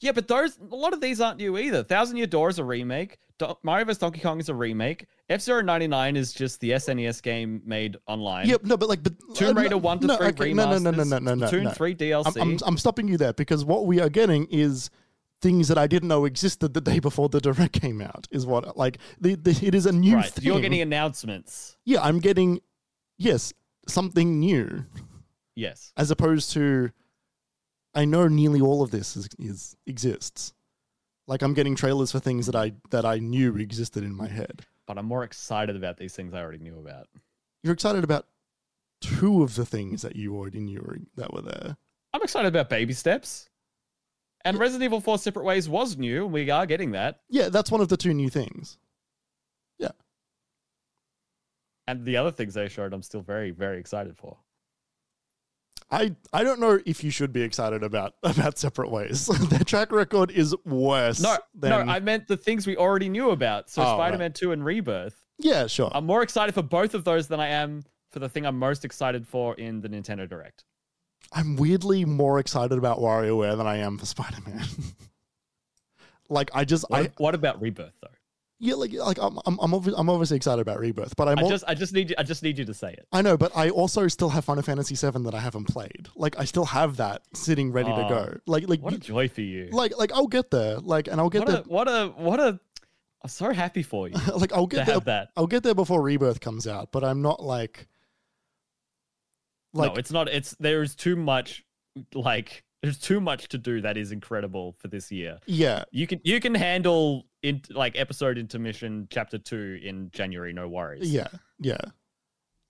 Yeah, 0.00 0.12
but 0.12 0.28
those 0.28 0.58
a 0.58 0.74
lot 0.74 0.92
of 0.92 1.00
these 1.00 1.20
aren't 1.20 1.38
new 1.38 1.56
either. 1.56 1.82
Thousand 1.82 2.16
Year 2.16 2.26
Door 2.26 2.50
is 2.50 2.58
a 2.58 2.64
remake. 2.64 3.18
Do- 3.38 3.56
Mario 3.62 3.84
vs 3.86 3.98
Donkey 3.98 4.20
Kong 4.20 4.38
is 4.38 4.48
a 4.48 4.54
remake. 4.54 5.06
F 5.28 5.40
Zero 5.40 5.60
ninety 5.60 5.86
nine 5.88 6.16
is 6.16 6.32
just 6.32 6.60
the 6.60 6.70
SNES 6.70 7.22
game 7.22 7.62
made 7.64 7.96
online. 8.06 8.46
Yep, 8.48 8.64
no, 8.64 8.76
but 8.76 8.88
like 8.88 9.02
but 9.02 9.14
Tomb 9.34 9.56
uh, 9.56 9.60
Raider 9.60 9.70
no, 9.70 9.78
one 9.78 9.98
to 10.00 10.06
no, 10.06 10.16
three 10.16 10.26
okay, 10.28 10.52
remasters. 10.52 10.82
no, 10.82 10.90
no, 10.90 10.90
no, 10.90 11.04
no, 11.04 11.18
no, 11.18 11.34
no, 11.34 11.46
Splatoon 11.46 11.62
no. 11.64 11.70
three 11.70 11.94
DLC. 11.94 12.40
I'm, 12.40 12.50
I'm, 12.52 12.58
I'm 12.66 12.78
stopping 12.78 13.08
you 13.08 13.16
there 13.16 13.32
because 13.32 13.64
what 13.64 13.86
we 13.86 14.00
are 14.00 14.08
getting 14.08 14.46
is 14.50 14.90
things 15.42 15.68
that 15.68 15.76
I 15.78 15.86
didn't 15.86 16.08
know 16.08 16.24
existed 16.24 16.74
the 16.74 16.80
day 16.80 17.00
before 17.00 17.28
the 17.28 17.40
direct 17.40 17.80
came 17.80 18.00
out. 18.00 18.28
Is 18.30 18.46
what 18.46 18.76
like 18.76 18.98
the, 19.20 19.34
the 19.34 19.58
it 19.62 19.74
is 19.74 19.86
a 19.86 19.92
new 19.92 20.16
right, 20.16 20.30
thing. 20.30 20.44
you're 20.44 20.60
getting 20.60 20.80
announcements. 20.80 21.76
yeah, 21.84 22.02
I'm 22.02 22.20
getting 22.20 22.60
yes 23.18 23.52
something 23.86 24.40
new 24.40 24.84
Yes. 25.56 25.92
as 25.96 26.10
opposed 26.10 26.52
to 26.52 26.90
I 27.94 28.04
know 28.04 28.26
nearly 28.26 28.60
all 28.60 28.82
of 28.82 28.90
this 28.90 29.16
is, 29.16 29.28
is 29.38 29.76
exists. 29.86 30.52
Like 31.26 31.42
I'm 31.42 31.54
getting 31.54 31.74
trailers 31.74 32.12
for 32.12 32.20
things 32.20 32.46
that 32.46 32.54
I 32.54 32.72
that 32.90 33.04
I 33.04 33.18
knew 33.18 33.56
existed 33.56 34.04
in 34.04 34.14
my 34.14 34.28
head. 34.28 34.66
But 34.86 34.98
I'm 34.98 35.06
more 35.06 35.24
excited 35.24 35.76
about 35.76 35.96
these 35.96 36.14
things 36.14 36.34
I 36.34 36.40
already 36.40 36.58
knew 36.58 36.78
about. 36.78 37.08
You're 37.62 37.72
excited 37.72 38.04
about 38.04 38.26
two 39.00 39.42
of 39.42 39.54
the 39.54 39.64
things 39.64 40.02
that 40.02 40.16
you 40.16 40.36
already 40.36 40.60
knew 40.60 41.06
that 41.16 41.32
were 41.32 41.42
there. 41.42 41.76
I'm 42.12 42.22
excited 42.22 42.48
about 42.48 42.68
baby 42.68 42.92
steps. 42.92 43.48
And 44.44 44.58
Resident 44.58 44.84
Evil 44.84 45.00
4 45.00 45.18
Separate 45.18 45.44
Ways 45.44 45.68
was 45.70 45.96
new. 45.96 46.26
We 46.26 46.50
are 46.50 46.66
getting 46.66 46.92
that. 46.92 47.20
Yeah, 47.30 47.48
that's 47.48 47.70
one 47.70 47.80
of 47.80 47.88
the 47.88 47.96
two 47.96 48.12
new 48.12 48.28
things. 48.28 48.76
Yeah. 49.78 49.92
And 51.86 52.04
the 52.04 52.18
other 52.18 52.30
things 52.30 52.52
they 52.52 52.68
showed, 52.68 52.92
I'm 52.92 53.02
still 53.02 53.22
very, 53.22 53.50
very 53.52 53.78
excited 53.78 54.16
for. 54.18 54.36
I 55.94 56.16
I 56.32 56.42
don't 56.42 56.58
know 56.60 56.80
if 56.84 57.04
you 57.04 57.10
should 57.10 57.32
be 57.32 57.42
excited 57.42 57.82
about 57.82 58.14
about 58.22 58.58
separate 58.58 58.90
ways. 58.90 59.26
Their 59.48 59.60
track 59.60 59.92
record 59.92 60.30
is 60.30 60.54
worse. 60.64 61.20
No, 61.20 61.36
than, 61.54 61.86
no, 61.86 61.92
I 61.92 62.00
meant 62.00 62.26
the 62.26 62.36
things 62.36 62.66
we 62.66 62.76
already 62.76 63.08
knew 63.08 63.30
about. 63.30 63.70
So 63.70 63.82
Oh. 63.82 63.96
Spider-Man 63.96 64.32
2 64.32 64.52
and 64.52 64.64
Rebirth. 64.64 65.14
yeah, 65.38 65.66
sure. 65.66 65.90
I'm 65.94 66.04
more 66.06 66.22
excited 66.22 66.54
for 66.54 66.62
both 66.62 66.94
of 66.94 67.04
those 67.04 67.28
than 67.28 67.38
I 67.40 67.48
am 67.48 67.84
for 68.10 68.18
the 68.18 68.28
thing 68.28 68.44
I'm 68.46 68.58
most 68.58 68.84
excited 68.84 69.26
for 69.26 69.54
in 69.54 69.80
the 69.80 69.88
Nintendo 69.88 70.28
Direct. 70.28 70.64
I'm 71.32 71.56
weirdly 71.56 72.04
more 72.04 72.38
excited 72.38 72.76
about 72.76 72.98
WarioWare 72.98 73.56
than 73.56 73.66
I 73.66 73.78
am 73.78 73.96
for 73.98 74.06
Spider 74.06 74.38
Man. 74.46 74.64
like 76.28 76.50
I 76.54 76.64
just 76.64 76.84
What, 76.88 77.00
I 77.06 77.12
what 77.18 77.34
about 77.34 77.60
Rebirth 77.60 77.94
though? 78.02 78.08
Yeah 78.60 78.74
like 78.74 78.92
like 78.92 79.18
I'm 79.20 79.38
I'm 79.46 79.58
I'm, 79.60 79.70
obvi- 79.72 79.94
I'm 79.96 80.08
obviously 80.08 80.36
excited 80.36 80.60
about 80.62 80.78
Rebirth, 80.78 81.16
but 81.16 81.28
I'm 81.28 81.38
I 81.38 81.42
al- 81.42 81.48
just 81.48 81.64
I 81.66 81.74
just 81.74 81.92
need 81.92 82.10
you 82.10 82.16
I 82.18 82.22
just 82.22 82.42
need 82.42 82.58
you 82.58 82.64
to 82.64 82.74
say 82.74 82.92
it. 82.92 83.06
I 83.12 83.20
know, 83.22 83.36
but 83.36 83.52
I 83.56 83.68
also 83.70 84.08
still 84.08 84.28
have 84.30 84.44
Final 84.44 84.62
Fantasy 84.62 84.94
VII 84.94 85.22
that 85.24 85.34
I 85.34 85.40
haven't 85.40 85.64
played. 85.66 86.08
Like 86.16 86.38
I 86.38 86.44
still 86.44 86.64
have 86.66 86.96
that 86.98 87.22
sitting 87.34 87.72
ready 87.72 87.90
to 87.90 88.06
Oh, 88.06 88.08
go. 88.08 88.38
Like 88.46 88.68
like 88.68 88.80
What 88.80 88.92
a 88.92 88.96
you- 88.96 89.00
joy 89.02 89.28
for 89.28 89.40
you. 89.42 89.68
like 89.72 89.96
like 89.98 90.12
I'll 90.12 90.26
get 90.28 90.50
there. 90.50 90.78
Like 90.78 91.08
and 91.08 91.20
I'll 91.20 91.30
get 91.30 91.40
What 91.40 91.48
there. 91.48 91.60
a 91.60 91.62
what 91.62 91.88
a 91.88 92.06
what 92.16 92.40
a 92.40 92.60
I'm 93.22 93.28
so 93.30 93.52
happy 93.52 93.82
for 93.82 94.08
you 94.08 94.14
like 94.36 94.52
I'll 94.52 94.66
to 94.68 94.76
get 94.76 94.86
there. 94.86 94.94
have 94.94 95.04
that. 95.06 95.28
I'll 95.36 95.46
get 95.46 95.62
there 95.62 95.74
before 95.74 96.02
Rebirth 96.02 96.40
comes 96.40 96.66
out, 96.66 96.92
but 96.92 97.02
I'm 97.04 97.22
not 97.22 97.42
like 97.42 97.88
like 99.72 99.92
no, 99.94 99.98
it's 99.98 100.12
not 100.12 100.28
it's 100.28 100.54
there 100.60 100.82
is 100.82 100.94
too 100.94 101.16
much 101.16 101.64
like 102.14 102.64
there's 102.82 102.98
too 102.98 103.20
much 103.20 103.48
to 103.48 103.58
do 103.58 103.80
that 103.80 103.96
is 103.96 104.12
incredible 104.12 104.72
for 104.78 104.88
this 104.88 105.10
year. 105.10 105.38
yeah 105.46 105.84
You 105.90 106.06
can 106.06 106.20
you 106.22 106.38
can 106.40 106.54
handle 106.54 107.26
in 107.44 107.60
like 107.70 107.98
episode 107.98 108.38
intermission 108.38 109.06
chapter 109.10 109.36
2 109.38 109.80
in 109.84 110.10
January 110.10 110.52
no 110.52 110.66
worries. 110.66 111.12
yeah 111.12 111.28
yeah. 111.60 111.80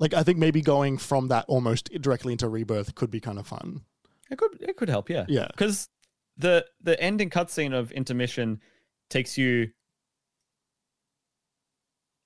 Like 0.00 0.12
I 0.12 0.24
think 0.24 0.38
maybe 0.38 0.60
going 0.60 0.98
from 0.98 1.28
that 1.28 1.44
almost 1.46 1.88
directly 2.02 2.32
into 2.32 2.48
Rebirth 2.48 2.94
could 2.96 3.10
be 3.10 3.20
kind 3.20 3.38
of 3.38 3.46
fun. 3.46 3.82
It 4.30 4.36
could 4.36 4.60
it 4.60 4.76
could 4.76 4.88
help, 4.88 5.08
yeah. 5.08 5.24
Yeah. 5.28 5.48
Cuz 5.56 5.88
the 6.36 6.66
the 6.82 7.00
ending 7.00 7.30
cutscene 7.30 7.72
of 7.72 7.92
intermission 7.92 8.60
takes 9.08 9.38
you 9.38 9.70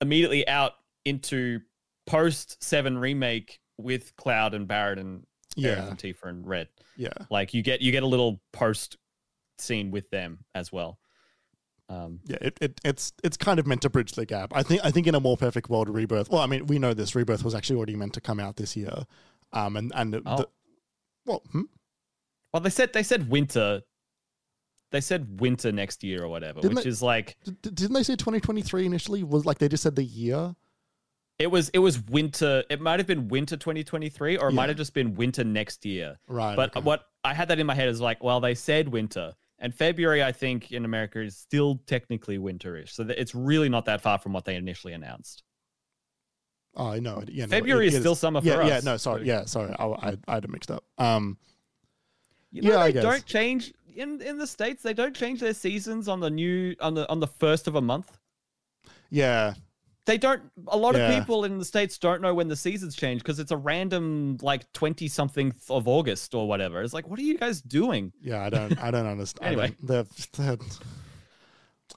immediately 0.00 0.48
out 0.48 0.72
into 1.04 1.60
post 2.06 2.62
7 2.64 2.96
remake 2.96 3.60
with 3.76 4.16
Cloud 4.16 4.54
and 4.54 4.66
Barret 4.66 4.98
and 4.98 5.20
Aerith 5.56 5.64
Yeah 5.64 5.88
and 5.88 5.98
Tifa 5.98 6.24
and 6.24 6.46
Red. 6.46 6.68
yeah. 6.96 7.12
Like 7.30 7.52
you 7.52 7.62
get 7.62 7.82
you 7.82 7.92
get 7.92 8.02
a 8.02 8.06
little 8.06 8.40
post 8.52 8.96
scene 9.58 9.90
with 9.90 10.08
them 10.10 10.44
as 10.54 10.72
well. 10.72 10.98
Um, 11.88 12.20
Yeah, 12.26 12.36
it, 12.42 12.58
it 12.60 12.80
it's 12.84 13.12
it's 13.24 13.36
kind 13.36 13.58
of 13.58 13.66
meant 13.66 13.82
to 13.82 13.90
bridge 13.90 14.12
the 14.12 14.26
gap. 14.26 14.52
I 14.54 14.62
think 14.62 14.84
I 14.84 14.90
think 14.90 15.06
in 15.06 15.14
a 15.14 15.20
more 15.20 15.36
perfect 15.36 15.70
world, 15.70 15.88
Rebirth. 15.88 16.30
Well, 16.30 16.42
I 16.42 16.46
mean, 16.46 16.66
we 16.66 16.78
know 16.78 16.92
this. 16.94 17.14
Rebirth 17.14 17.42
was 17.44 17.54
actually 17.54 17.76
already 17.76 17.96
meant 17.96 18.12
to 18.14 18.20
come 18.20 18.38
out 18.40 18.56
this 18.56 18.76
year. 18.76 19.04
Um, 19.52 19.76
and 19.76 19.92
and 19.94 20.12
the, 20.14 20.22
Oh. 20.26 20.44
well, 21.24 21.42
hmm? 21.52 21.62
well, 22.52 22.60
they 22.60 22.70
said 22.70 22.92
they 22.92 23.02
said 23.02 23.30
winter. 23.30 23.82
They 24.90 25.00
said 25.02 25.40
winter 25.40 25.70
next 25.70 26.02
year 26.02 26.22
or 26.24 26.28
whatever, 26.28 26.60
Didn't 26.62 26.76
which 26.76 26.84
they- 26.84 26.90
is 26.90 27.02
like 27.02 27.36
D- 27.44 27.52
d- 27.62 27.70
didn't 27.70 27.92
they 27.94 28.02
say 28.02 28.16
2023 28.16 28.86
initially? 28.86 29.22
Was 29.22 29.44
like 29.44 29.58
they 29.58 29.68
just 29.68 29.82
said 29.82 29.96
the 29.96 30.04
year? 30.04 30.54
it 31.38 31.46
was 31.50 31.68
it 31.70 31.78
was 31.78 32.00
winter. 32.06 32.64
It 32.68 32.80
might 32.80 32.98
have 32.98 33.06
been 33.06 33.28
winter 33.28 33.56
2023, 33.56 34.36
or 34.38 34.48
it 34.48 34.52
Yeah. 34.52 34.56
might 34.56 34.68
have 34.70 34.76
just 34.78 34.92
been 34.92 35.14
winter 35.14 35.44
next 35.44 35.84
year. 35.86 36.18
Right. 36.26 36.56
But 36.56 36.74
okay. 36.76 36.84
what 36.84 37.04
I 37.22 37.32
had 37.32 37.48
that 37.48 37.58
in 37.58 37.66
my 37.66 37.74
head 37.76 37.88
is 37.88 38.00
like, 38.00 38.22
well, 38.24 38.40
they 38.40 38.54
said 38.56 38.88
winter, 38.88 39.34
and 39.58 39.74
February 39.74 40.22
I 40.22 40.32
think 40.32 40.72
in 40.72 40.84
America 40.84 41.20
is 41.20 41.36
still 41.36 41.80
technically 41.86 42.38
winterish, 42.38 42.90
so 42.90 43.04
it's 43.08 43.34
really 43.34 43.68
not 43.68 43.84
that 43.86 44.00
far 44.00 44.18
from 44.18 44.32
what 44.32 44.44
they 44.44 44.56
initially 44.56 44.92
announced. 44.92 45.42
Oh, 46.76 46.88
I 46.88 47.00
know. 47.00 47.22
Yeah, 47.26 47.46
no, 47.46 47.50
February 47.50 47.86
it- 47.86 47.88
is 47.88 47.94
it 47.96 48.00
still 48.00 48.14
summer 48.14 48.40
yeah, 48.42 48.54
for 48.54 48.62
Yeah, 48.62 48.76
us, 48.76 48.84
Yeah, 48.84 48.90
no, 48.92 48.96
sorry. 48.98 49.26
Yeah, 49.26 49.44
sorry. 49.46 49.74
I, 49.78 49.84
I, 49.86 50.16
I 50.28 50.34
had 50.34 50.44
it 50.44 50.50
mixed 50.50 50.70
up. 50.70 50.84
Um, 50.98 51.38
You 52.52 52.62
know, 52.62 52.70
Yeah, 52.72 52.78
I 52.78 52.90
they 52.92 53.00
don't 53.00 53.24
change 53.26 53.72
in 53.96 54.20
in 54.22 54.38
the 54.38 54.46
states. 54.46 54.82
They 54.82 54.94
don't 54.94 55.16
change 55.16 55.40
their 55.40 55.54
seasons 55.54 56.06
on 56.08 56.20
the 56.20 56.30
new 56.30 56.76
on 56.80 56.94
the 56.94 57.08
on 57.10 57.18
the 57.20 57.26
first 57.26 57.66
of 57.66 57.74
a 57.74 57.80
month. 57.80 58.16
yeah, 59.10 59.54
They 60.08 60.16
don't. 60.18 60.42
A 60.68 60.76
lot 60.76 60.96
Yeah. 60.96 61.08
of 61.10 61.18
people 61.20 61.44
in 61.44 61.58
the 61.58 61.64
states 61.64 61.98
don't 61.98 62.22
know 62.22 62.32
when 62.34 62.48
the 62.48 62.56
seasons 62.56 62.96
change 62.96 63.20
because 63.22 63.38
it's 63.38 63.52
a 63.52 63.56
random 63.56 64.38
like 64.40 64.72
twenty 64.72 65.06
something 65.06 65.52
of 65.68 65.86
August 65.86 66.34
or 66.34 66.48
whatever. 66.48 66.80
It's 66.82 66.94
like, 66.94 67.06
what 67.08 67.18
are 67.18 67.22
you 67.22 67.36
guys 67.36 67.60
doing? 67.60 68.12
yeah. 68.22 68.42
I 68.42 68.48
don't, 68.50 68.82
I 68.82 68.90
don't 68.90 69.06
understand. 69.06 69.46
Anyway. 69.52 69.68
Don't- 69.84 70.08
they're- 70.34 70.56
they're- 70.56 70.66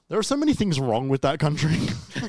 there 0.08 0.18
are 0.18 0.22
so 0.22 0.36
many 0.36 0.52
things 0.52 0.78
wrong 0.78 1.08
with 1.08 1.22
that 1.22 1.38
country. 1.38 1.74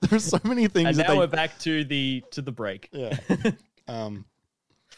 there 0.00 0.16
are 0.16 0.18
so 0.18 0.38
many 0.44 0.66
things 0.68 0.88
And 0.88 0.96
that 0.96 1.08
now 1.08 1.12
they 1.14 1.18
we're 1.18 1.26
back 1.26 1.58
to 1.60 1.84
the 1.84 2.22
to 2.32 2.42
the 2.42 2.52
break. 2.52 2.88
Yeah. 2.92 3.18
um, 3.88 4.24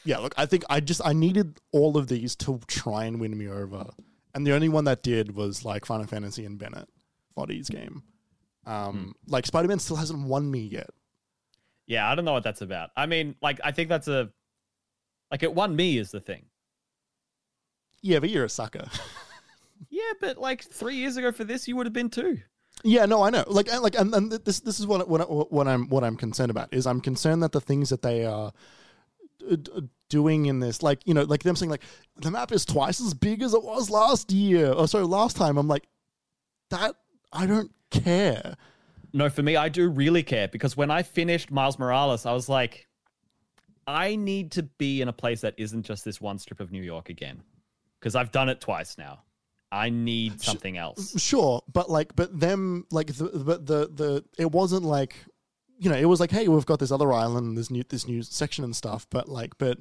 yeah. 0.04 0.18
Look, 0.18 0.34
I 0.36 0.46
think 0.46 0.64
I 0.70 0.80
just 0.80 1.00
I 1.04 1.12
needed 1.12 1.58
all 1.72 1.96
of 1.96 2.06
these 2.08 2.36
to 2.36 2.60
try 2.66 3.04
and 3.04 3.20
win 3.20 3.36
me 3.36 3.48
over, 3.48 3.86
and 4.34 4.46
the 4.46 4.52
only 4.52 4.68
one 4.68 4.84
that 4.84 5.02
did 5.02 5.34
was 5.34 5.64
like 5.64 5.84
Final 5.84 6.06
Fantasy 6.06 6.44
and 6.44 6.58
Bennett, 6.58 6.88
Foddy's 7.34 7.68
game. 7.68 8.02
Um, 8.70 9.14
like 9.26 9.46
Spider 9.46 9.68
Man 9.68 9.78
still 9.78 9.96
hasn't 9.96 10.26
won 10.26 10.50
me 10.50 10.60
yet. 10.60 10.90
Yeah, 11.86 12.10
I 12.10 12.14
don't 12.14 12.24
know 12.24 12.32
what 12.32 12.44
that's 12.44 12.60
about. 12.60 12.90
I 12.96 13.06
mean, 13.06 13.34
like, 13.42 13.60
I 13.64 13.72
think 13.72 13.88
that's 13.88 14.06
a 14.06 14.30
like 15.30 15.42
it 15.42 15.54
won 15.54 15.74
me 15.74 15.98
is 15.98 16.10
the 16.10 16.20
thing. 16.20 16.44
Yeah, 18.02 18.20
but 18.20 18.30
you're 18.30 18.44
a 18.44 18.48
sucker. 18.48 18.86
Yeah, 19.88 20.12
but 20.20 20.36
like 20.36 20.62
three 20.62 20.96
years 20.96 21.16
ago 21.16 21.32
for 21.32 21.44
this, 21.44 21.66
you 21.66 21.74
would 21.76 21.86
have 21.86 21.94
been 21.94 22.10
too. 22.10 22.38
yeah, 22.84 23.06
no, 23.06 23.22
I 23.22 23.30
know. 23.30 23.44
Like, 23.46 23.72
and, 23.72 23.82
like, 23.82 23.98
and, 23.98 24.14
and 24.14 24.30
this 24.30 24.60
this 24.60 24.78
is 24.78 24.86
what 24.86 25.08
what 25.08 25.50
what 25.50 25.66
I'm 25.66 25.88
what 25.88 26.04
I'm 26.04 26.16
concerned 26.16 26.50
about 26.50 26.72
is 26.72 26.86
I'm 26.86 27.00
concerned 27.00 27.42
that 27.42 27.52
the 27.52 27.62
things 27.62 27.88
that 27.88 28.02
they 28.02 28.26
are 28.26 28.52
doing 30.10 30.46
in 30.46 30.60
this, 30.60 30.82
like 30.82 31.00
you 31.06 31.14
know, 31.14 31.22
like 31.22 31.44
them 31.44 31.56
saying 31.56 31.70
like 31.70 31.82
the 32.16 32.30
map 32.30 32.52
is 32.52 32.66
twice 32.66 33.00
as 33.00 33.14
big 33.14 33.42
as 33.42 33.54
it 33.54 33.62
was 33.62 33.88
last 33.88 34.30
year 34.32 34.70
or 34.70 34.86
sorry 34.86 35.04
last 35.04 35.36
time. 35.36 35.56
I'm 35.56 35.66
like 35.68 35.88
that. 36.68 36.94
I 37.32 37.46
don't 37.46 37.72
care. 37.90 38.56
No, 39.12 39.28
for 39.28 39.42
me, 39.42 39.56
I 39.56 39.68
do 39.68 39.88
really 39.88 40.22
care 40.22 40.48
because 40.48 40.76
when 40.76 40.90
I 40.90 41.02
finished 41.02 41.50
Miles 41.50 41.78
Morales, 41.78 42.26
I 42.26 42.32
was 42.32 42.48
like, 42.48 42.86
I 43.86 44.16
need 44.16 44.52
to 44.52 44.62
be 44.62 45.02
in 45.02 45.08
a 45.08 45.12
place 45.12 45.40
that 45.40 45.54
isn't 45.56 45.82
just 45.82 46.04
this 46.04 46.20
one 46.20 46.38
strip 46.38 46.60
of 46.60 46.70
New 46.70 46.82
York 46.82 47.08
again. 47.08 47.42
Because 47.98 48.14
I've 48.14 48.32
done 48.32 48.48
it 48.48 48.60
twice 48.60 48.96
now. 48.96 49.22
I 49.72 49.90
need 49.90 50.40
something 50.40 50.76
else. 50.76 51.20
Sure, 51.20 51.62
but 51.72 51.90
like, 51.90 52.16
but 52.16 52.38
them 52.38 52.86
like 52.90 53.08
the 53.08 53.24
but 53.44 53.66
the 53.66 53.88
the 53.92 54.24
it 54.38 54.50
wasn't 54.50 54.84
like, 54.84 55.14
you 55.78 55.90
know, 55.90 55.96
it 55.96 56.06
was 56.06 56.18
like, 56.18 56.30
hey, 56.30 56.48
we've 56.48 56.66
got 56.66 56.80
this 56.80 56.90
other 56.90 57.12
island, 57.12 57.56
this 57.56 57.70
new 57.70 57.84
this 57.88 58.08
new 58.08 58.22
section 58.22 58.64
and 58.64 58.74
stuff. 58.74 59.06
But 59.10 59.28
like, 59.28 59.58
but 59.58 59.78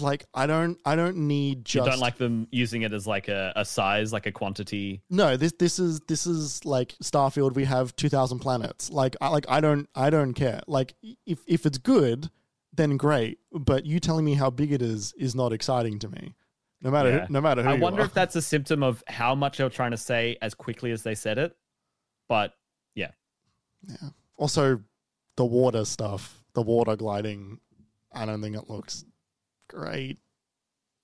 like 0.00 0.24
I 0.34 0.46
don't 0.46 0.78
I 0.84 0.96
don't 0.96 1.16
need 1.16 1.64
just 1.64 1.84
You 1.86 1.90
don't 1.92 2.00
like 2.00 2.16
them 2.18 2.48
using 2.50 2.82
it 2.82 2.92
as 2.92 3.06
like 3.06 3.28
a, 3.28 3.52
a 3.56 3.64
size, 3.64 4.12
like 4.12 4.26
a 4.26 4.32
quantity. 4.32 5.02
no 5.10 5.36
this 5.36 5.52
this 5.58 5.78
is 5.78 6.00
this 6.08 6.26
is 6.26 6.64
like 6.64 6.94
Starfield. 7.02 7.54
We 7.54 7.64
have 7.64 7.94
two 7.96 8.08
thousand 8.08 8.40
planets. 8.40 8.90
Like 8.90 9.16
I 9.20 9.28
like 9.28 9.46
I 9.48 9.60
don't 9.60 9.88
I 9.94 10.10
don't 10.10 10.34
care. 10.34 10.60
Like 10.66 10.94
if 11.26 11.40
if 11.46 11.66
it's 11.66 11.78
good, 11.78 12.30
then 12.72 12.96
great. 12.96 13.38
But 13.52 13.86
you 13.86 14.00
telling 14.00 14.24
me 14.24 14.34
how 14.34 14.50
big 14.50 14.72
it 14.72 14.82
is 14.82 15.12
is 15.18 15.34
not 15.34 15.52
exciting 15.52 15.98
to 16.00 16.08
me. 16.08 16.34
No 16.80 16.90
matter 16.90 17.10
Yeah. 17.10 17.26
who, 17.26 17.32
no 17.32 17.40
matter 17.40 17.62
who 17.62 17.70
I 17.70 17.74
wonder 17.74 18.02
are. 18.02 18.04
if 18.04 18.14
that's 18.14 18.36
a 18.36 18.42
symptom 18.42 18.82
of 18.82 19.02
how 19.08 19.34
much 19.34 19.58
they 19.58 19.64
were 19.64 19.70
trying 19.70 19.90
to 19.90 19.96
say 19.96 20.36
as 20.40 20.54
quickly 20.54 20.92
as 20.92 21.02
they 21.02 21.14
said 21.16 21.38
it. 21.38 21.56
But 22.28 22.54
yeah. 22.94 23.10
Yeah. 23.88 24.10
Also, 24.36 24.80
the 25.36 25.44
water 25.44 25.84
stuff, 25.84 26.42
the 26.54 26.62
water 26.62 26.94
gliding. 26.94 27.58
I 28.12 28.24
don't 28.26 28.40
think 28.40 28.56
it 28.56 28.70
looks 28.70 29.04
great. 29.68 30.18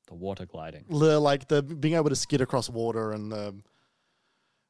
the 0.08 0.14
water 0.14 0.46
gliding. 0.46 0.84
the 0.88 1.20
like 1.20 1.48
the 1.48 1.62
being 1.62 1.94
able 1.94 2.10
to 2.10 2.16
skid 2.16 2.40
across 2.40 2.68
water 2.68 3.12
and 3.12 3.30
the 3.32 3.54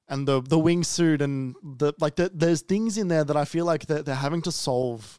and 0.09 0.29
the 0.29 0.43
the 0.43 0.59
wingsuit 0.59 1.21
and 1.21 1.55
the 1.63 1.93
like 1.99 2.17
the, 2.17 2.31
there's 2.35 2.63
things 2.63 2.99
in 2.99 3.09
there 3.09 3.25
that 3.25 3.37
I 3.37 3.45
feel 3.45 3.65
like 3.65 3.87
they're, 3.87 4.03
they're 4.03 4.15
having 4.15 4.43
to 4.43 4.53
solve 4.53 5.19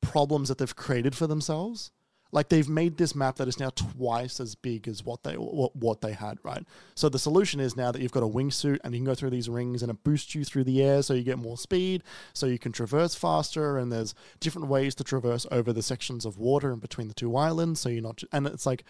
problems 0.00 0.48
that 0.48 0.58
they've 0.58 0.76
created 0.76 1.14
for 1.14 1.26
themselves. 1.26 1.90
Like 2.32 2.48
they've 2.48 2.68
made 2.68 2.96
this 2.96 3.14
map 3.14 3.36
that 3.36 3.46
is 3.46 3.60
now 3.60 3.70
twice 3.70 4.40
as 4.40 4.54
big 4.54 4.88
as 4.88 5.04
what 5.04 5.22
they 5.22 5.34
what, 5.34 5.76
what 5.76 6.00
they 6.00 6.12
had, 6.12 6.38
right? 6.42 6.64
So 6.94 7.08
the 7.08 7.18
solution 7.18 7.60
is 7.60 7.76
now 7.76 7.92
that 7.92 8.00
you've 8.00 8.12
got 8.12 8.22
a 8.22 8.28
wingsuit 8.28 8.78
and 8.82 8.94
you 8.94 9.00
can 9.00 9.04
go 9.04 9.14
through 9.14 9.30
these 9.30 9.48
rings 9.48 9.82
and 9.82 9.90
it 9.90 10.02
boosts 10.02 10.34
you 10.34 10.44
through 10.44 10.64
the 10.64 10.82
air 10.82 11.02
so 11.02 11.14
you 11.14 11.22
get 11.22 11.38
more 11.38 11.58
speed, 11.58 12.02
so 12.32 12.46
you 12.46 12.58
can 12.58 12.72
traverse 12.72 13.14
faster 13.14 13.76
and 13.76 13.92
there's 13.92 14.14
different 14.40 14.68
ways 14.68 14.94
to 14.94 15.04
traverse 15.04 15.46
over 15.50 15.72
the 15.72 15.82
sections 15.82 16.24
of 16.24 16.38
water 16.38 16.72
in 16.72 16.78
between 16.78 17.08
the 17.08 17.14
two 17.14 17.36
islands 17.36 17.80
so 17.80 17.88
you're 17.88 18.02
not 18.02 18.22
and 18.32 18.46
it's 18.46 18.66
like 18.66 18.84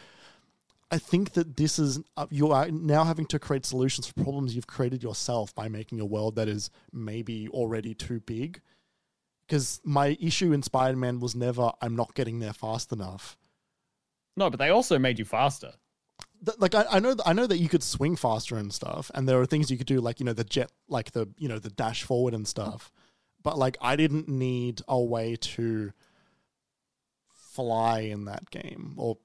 I 0.92 0.98
think 0.98 1.32
that 1.32 1.56
this 1.56 1.78
is 1.78 2.00
uh, 2.18 2.26
you 2.30 2.52
are 2.52 2.70
now 2.70 3.04
having 3.04 3.24
to 3.26 3.38
create 3.38 3.64
solutions 3.64 4.06
for 4.06 4.22
problems 4.22 4.54
you've 4.54 4.66
created 4.66 5.02
yourself 5.02 5.54
by 5.54 5.66
making 5.66 6.00
a 6.00 6.04
world 6.04 6.36
that 6.36 6.48
is 6.48 6.70
maybe 6.92 7.48
already 7.48 7.94
too 7.94 8.20
big. 8.20 8.60
Because 9.46 9.80
my 9.84 10.16
issue 10.20 10.52
in 10.52 10.62
Spider 10.62 10.96
Man 10.96 11.20
was 11.20 11.34
never 11.34 11.72
I'm 11.80 11.96
not 11.96 12.14
getting 12.14 12.38
there 12.38 12.52
fast 12.52 12.92
enough. 12.92 13.36
No, 14.36 14.48
but 14.48 14.58
they 14.58 14.70
also 14.70 14.98
made 14.98 15.18
you 15.18 15.24
faster. 15.24 15.72
Th- 16.44 16.58
Like 16.58 16.74
I, 16.74 16.84
I 16.90 16.98
know 17.00 17.14
th- 17.14 17.26
I 17.26 17.32
know 17.32 17.46
that 17.46 17.58
you 17.58 17.68
could 17.68 17.82
swing 17.82 18.16
faster 18.16 18.56
and 18.56 18.72
stuff, 18.72 19.10
and 19.14 19.28
there 19.28 19.40
are 19.40 19.46
things 19.46 19.70
you 19.70 19.76
could 19.76 19.86
do 19.86 20.00
like 20.00 20.20
you 20.20 20.26
know 20.26 20.32
the 20.32 20.44
jet 20.44 20.70
like 20.88 21.12
the 21.12 21.28
you 21.36 21.48
know 21.48 21.58
the 21.58 21.70
dash 21.70 22.02
forward 22.02 22.34
and 22.34 22.48
stuff. 22.48 22.90
But 23.42 23.58
like 23.58 23.76
I 23.80 23.96
didn't 23.96 24.28
need 24.28 24.82
a 24.88 25.00
way 25.00 25.36
to 25.36 25.92
fly 27.34 28.00
in 28.00 28.24
that 28.24 28.50
game 28.50 28.94
or 28.96 29.18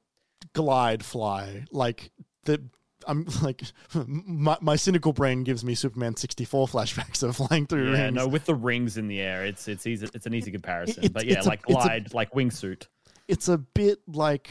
glide 0.54 1.04
fly 1.06 1.66
like 1.72 2.12
the 2.44 2.62
I'm 3.08 3.26
like 3.42 3.62
my, 4.06 4.58
my 4.62 4.76
cynical 4.76 5.14
brain 5.14 5.44
gives 5.44 5.64
me 5.64 5.74
Superman 5.76 6.16
64 6.16 6.68
flashbacks 6.68 7.24
of 7.24 7.36
flying 7.38 7.66
through 7.66 7.94
Yeah, 7.94 8.04
rings. 8.04 8.16
no, 8.16 8.28
with 8.28 8.46
the 8.46 8.56
rings 8.56 8.98
in 8.98 9.08
the 9.08 9.20
air, 9.22 9.46
it's 9.46 9.68
it's 9.68 9.88
easy. 9.88 10.08
It's 10.14 10.26
an 10.26 10.34
easy 10.34 10.52
comparison. 10.52 11.06
It- 11.06 11.14
but 11.14 11.26
yeah, 11.26 11.42
a- 11.42 11.44
like 11.44 11.64
a- 11.68 11.72
glide, 11.74 12.14
like 12.14 12.32
wingsuit. 12.32 12.88
it's 13.28 13.48
a 13.48 13.58
bit 13.58 14.00
like 14.08 14.50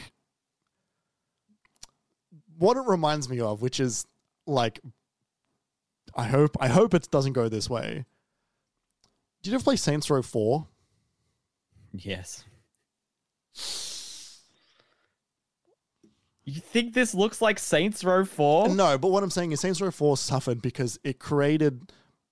what 2.57 2.77
it 2.77 2.83
reminds 2.87 3.29
me 3.29 3.39
of, 3.39 3.61
which 3.61 3.79
is 3.79 4.05
like 4.45 4.79
I 6.15 6.23
hope 6.23 6.57
I 6.59 6.67
hope 6.67 6.93
it 6.93 7.09
doesn't 7.11 7.33
go 7.33 7.47
this 7.49 7.69
way. 7.69 8.05
Did 9.43 9.51
you 9.51 9.55
ever 9.55 9.63
play 9.63 9.75
Saints 9.75 10.09
Row 10.09 10.21
4? 10.23 10.67
Yes. 11.93 12.43
You 16.47 16.61
think 16.61 16.93
this 16.93 17.13
looks 17.13 17.41
like 17.41 17.59
Saints 17.59 18.05
Row 18.05 18.23
4? 18.23 18.69
No, 18.69 18.97
but 18.97 19.09
what 19.09 19.21
I'm 19.21 19.29
saying 19.29 19.51
is 19.51 19.59
Saints 19.59 19.81
Row 19.81 19.91
4 19.91 20.15
suffered 20.15 20.61
because 20.61 20.97
it 21.03 21.19
created 21.19 21.91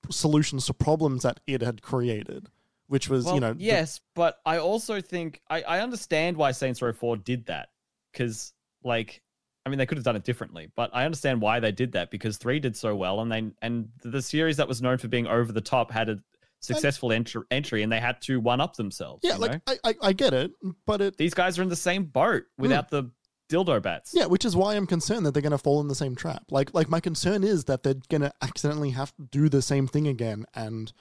solutions 0.09 0.65
to 0.67 0.73
problems 0.73 1.23
that 1.23 1.41
it 1.45 1.61
had 1.61 1.81
created, 1.81 2.47
which 2.87 3.09
was, 3.09 3.25
Well, 3.25 3.35
you 3.35 3.41
know, 3.41 3.53
the- 3.53 3.61
yes, 3.61 3.99
but 4.15 4.39
I 4.45 4.59
also 4.59 5.01
think 5.01 5.41
I, 5.49 5.63
I 5.63 5.79
understand 5.81 6.37
why 6.37 6.51
Saints 6.51 6.81
Row 6.81 6.93
4 6.93 7.17
did 7.17 7.47
that. 7.47 7.71
Because, 8.13 8.53
like, 8.85 9.21
I 9.65 9.69
mean, 9.69 9.79
they 9.79 9.85
could 9.85 9.97
have 9.97 10.05
done 10.05 10.15
it 10.15 10.23
differently, 10.23 10.71
but 10.77 10.91
I 10.93 11.03
understand 11.03 11.41
why 11.41 11.59
they 11.59 11.73
did 11.73 11.91
that 11.91 12.09
because 12.09 12.37
3 12.37 12.61
did 12.61 12.77
so 12.77 12.95
well, 12.95 13.19
and 13.19 13.29
they 13.29 13.51
and 13.61 13.89
the 14.01 14.21
series 14.21 14.55
that 14.55 14.67
was 14.69 14.81
known 14.81 14.97
for 14.97 15.09
being 15.09 15.27
over 15.27 15.51
the 15.51 15.59
top 15.59 15.91
had 15.91 16.07
a 16.07 16.19
successful 16.61 17.11
entry, 17.11 17.43
entry 17.51 17.83
and 17.83 17.91
they 17.91 17.99
had 17.99 18.21
to 18.21 18.39
one 18.39 18.61
up 18.61 18.77
themselves. 18.77 19.19
yeah, 19.25 19.35
like? 19.35 19.61
I, 19.67 19.77
I 19.83 19.95
I 20.01 20.13
get 20.13 20.33
it, 20.33 20.51
but 20.85 21.01
it 21.01 21.17
These 21.17 21.33
guys 21.33 21.59
are 21.59 21.63
in 21.63 21.69
the 21.69 21.75
same 21.75 22.05
boat 22.05 22.43
hmm. 22.55 22.61
without 22.61 22.89
the 22.89 23.11
dildo 23.49 23.81
bats. 23.81 24.11
Yeah, 24.13 24.25
which 24.25 24.45
is 24.45 24.55
why 24.55 24.75
I'm 24.75 24.87
concerned 24.87 25.25
that 25.25 25.33
they're 25.33 25.41
going 25.41 25.51
to 25.51 25.57
fall 25.57 25.81
in 25.81 25.87
the 25.87 25.95
same 25.95 26.15
trap. 26.15 26.43
Like, 26.51 26.73
like 26.73 26.89
my 26.89 26.99
concern 26.99 27.43
is 27.43 27.65
that 27.65 27.83
they're 27.83 27.95
going 28.09 28.21
to 28.21 28.31
accidentally 28.41 28.91
have 28.91 29.15
to 29.15 29.23
do 29.23 29.49
the 29.49 29.61
same 29.61 29.87
thing 29.87 30.07
again 30.07 30.45
and 30.53 30.91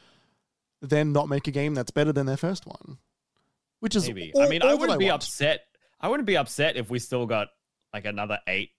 then 0.82 1.12
not 1.12 1.28
make 1.28 1.46
a 1.48 1.50
game 1.50 1.74
that's 1.74 1.90
better 1.90 2.12
than 2.12 2.26
their 2.26 2.36
first 2.36 2.66
one. 2.66 2.98
Which 3.80 3.96
is 3.96 4.06
Maybe. 4.06 4.32
all- 4.34 4.42
I 4.42 4.48
mean, 4.48 4.62
I 4.62 4.74
wouldn't 4.74 4.98
be 4.98 5.06
want. 5.06 5.22
upset. 5.22 5.60
I 6.00 6.08
wouldn't 6.08 6.26
be 6.26 6.36
upset 6.36 6.76
if 6.76 6.90
we 6.90 6.98
still 6.98 7.26
got 7.26 7.48
like 7.92 8.04
another 8.04 8.38
eight, 8.46 8.70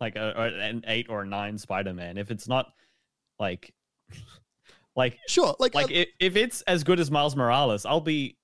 like 0.00 0.16
a, 0.16 0.38
or 0.38 0.46
an 0.46 0.84
eight 0.86 1.06
or 1.08 1.22
a 1.22 1.26
nine 1.26 1.58
Spider-Man. 1.58 2.18
If 2.18 2.30
it's 2.30 2.46
not 2.46 2.66
like, 3.38 3.72
like, 4.96 5.18
Sure, 5.28 5.54
like, 5.58 5.74
like 5.74 5.86
uh, 5.86 5.94
if, 5.94 6.08
if 6.20 6.36
it's 6.36 6.62
as 6.62 6.84
good 6.84 7.00
as 7.00 7.10
Miles 7.10 7.34
Morales, 7.34 7.84
I'll 7.86 8.00
be 8.00 8.36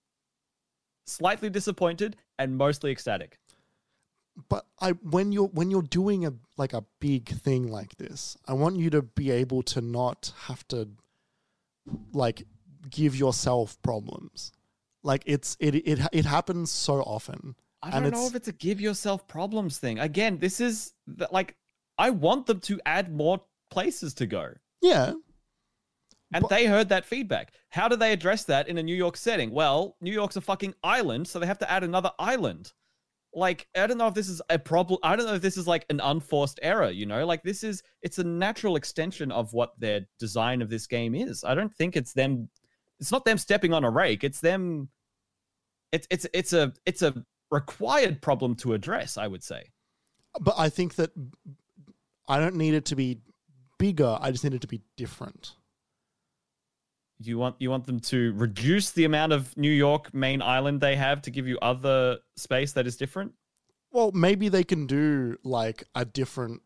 slightly 1.06 1.50
disappointed 1.50 2.16
and 2.38 2.56
mostly 2.56 2.90
ecstatic. 2.90 3.38
But 4.48 4.66
I 4.80 4.90
when 4.92 5.32
you're 5.32 5.48
when 5.48 5.70
you're 5.70 5.82
doing 5.82 6.24
a 6.26 6.32
like 6.56 6.72
a 6.72 6.84
big 7.00 7.28
thing 7.28 7.68
like 7.68 7.96
this, 7.96 8.36
I 8.46 8.52
want 8.54 8.76
you 8.76 8.90
to 8.90 9.02
be 9.02 9.30
able 9.30 9.62
to 9.64 9.80
not 9.80 10.32
have 10.46 10.66
to 10.68 10.88
like 12.12 12.46
give 12.90 13.16
yourself 13.16 13.80
problems. 13.82 14.52
Like 15.02 15.22
it's 15.26 15.56
it 15.60 15.74
it 15.74 16.00
it 16.12 16.24
happens 16.24 16.70
so 16.70 16.94
often. 17.02 17.54
I 17.82 17.90
And 17.96 18.04
don't 18.04 18.12
know 18.12 18.26
if 18.26 18.34
it's 18.34 18.48
a 18.48 18.52
give 18.52 18.80
yourself 18.80 19.26
problems 19.26 19.78
thing. 19.78 19.98
Again, 19.98 20.38
this 20.38 20.60
is 20.60 20.92
like 21.30 21.56
I 21.98 22.10
want 22.10 22.46
them 22.46 22.60
to 22.60 22.80
add 22.86 23.12
more 23.12 23.42
places 23.70 24.14
to 24.14 24.26
go. 24.26 24.54
Yeah, 24.80 25.14
And 26.34 26.42
But- 26.42 26.48
they 26.48 26.66
heard 26.66 26.88
that 26.88 27.04
feedback. 27.04 27.52
How 27.70 27.88
do 27.88 27.96
they 27.96 28.12
address 28.12 28.44
that 28.44 28.68
in 28.68 28.78
a 28.78 28.82
New 28.82 28.94
York 28.96 29.16
setting? 29.16 29.50
Well, 29.50 29.96
New 30.00 30.12
York's 30.12 30.36
a 30.36 30.40
fucking 30.40 30.74
island, 30.82 31.28
so 31.28 31.38
they 31.38 31.46
have 31.46 31.58
to 31.58 31.70
add 31.70 31.84
another 31.84 32.12
island. 32.18 32.72
Like, 33.34 33.66
I 33.74 33.86
don't 33.86 33.98
know 33.98 34.08
if 34.08 34.14
this 34.14 34.28
is 34.28 34.42
a 34.50 34.58
problem. 34.58 34.98
I 35.02 35.16
don't 35.16 35.26
know 35.26 35.34
if 35.34 35.42
this 35.42 35.56
is 35.56 35.66
like 35.66 35.86
an 35.88 36.00
unforced 36.00 36.60
error, 36.62 36.90
you 36.90 37.06
know? 37.06 37.24
Like, 37.24 37.42
this 37.42 37.64
is, 37.64 37.82
it's 38.02 38.18
a 38.18 38.24
natural 38.24 38.76
extension 38.76 39.32
of 39.32 39.52
what 39.54 39.72
their 39.78 40.02
design 40.18 40.60
of 40.60 40.68
this 40.68 40.86
game 40.86 41.14
is. 41.14 41.42
I 41.42 41.54
don't 41.54 41.74
think 41.74 41.96
it's 41.96 42.12
them, 42.12 42.48
it's 43.00 43.10
not 43.10 43.24
them 43.24 43.38
stepping 43.38 43.72
on 43.72 43.84
a 43.84 43.90
rake. 43.90 44.22
It's 44.22 44.40
them, 44.40 44.90
it's, 45.92 46.06
it's, 46.10 46.26
it's 46.34 46.52
a, 46.52 46.72
it's 46.84 47.02
a 47.02 47.24
required 47.50 48.20
problem 48.20 48.54
to 48.56 48.74
address, 48.74 49.16
I 49.16 49.28
would 49.28 49.42
say. 49.42 49.70
but 50.40 50.54
I 50.58 50.68
think 50.68 50.96
that 50.96 51.10
I 52.28 52.38
don't 52.38 52.56
need 52.56 52.74
it 52.74 52.84
to 52.86 52.96
be 52.96 53.20
bigger. 53.78 54.16
I 54.20 54.30
just 54.30 54.44
need 54.44 54.54
it 54.54 54.60
to 54.60 54.66
be 54.66 54.82
different. 54.96 55.52
You 57.26 57.38
want 57.38 57.56
you 57.58 57.70
want 57.70 57.86
them 57.86 58.00
to 58.00 58.32
reduce 58.34 58.90
the 58.90 59.04
amount 59.04 59.32
of 59.32 59.56
New 59.56 59.70
York 59.70 60.12
main 60.14 60.42
island 60.42 60.80
they 60.80 60.96
have 60.96 61.22
to 61.22 61.30
give 61.30 61.46
you 61.46 61.58
other 61.62 62.18
space 62.36 62.72
that 62.72 62.86
is 62.86 62.96
different? 62.96 63.32
Well, 63.90 64.10
maybe 64.12 64.48
they 64.48 64.64
can 64.64 64.86
do 64.86 65.36
like 65.44 65.84
a 65.94 66.04
different, 66.04 66.62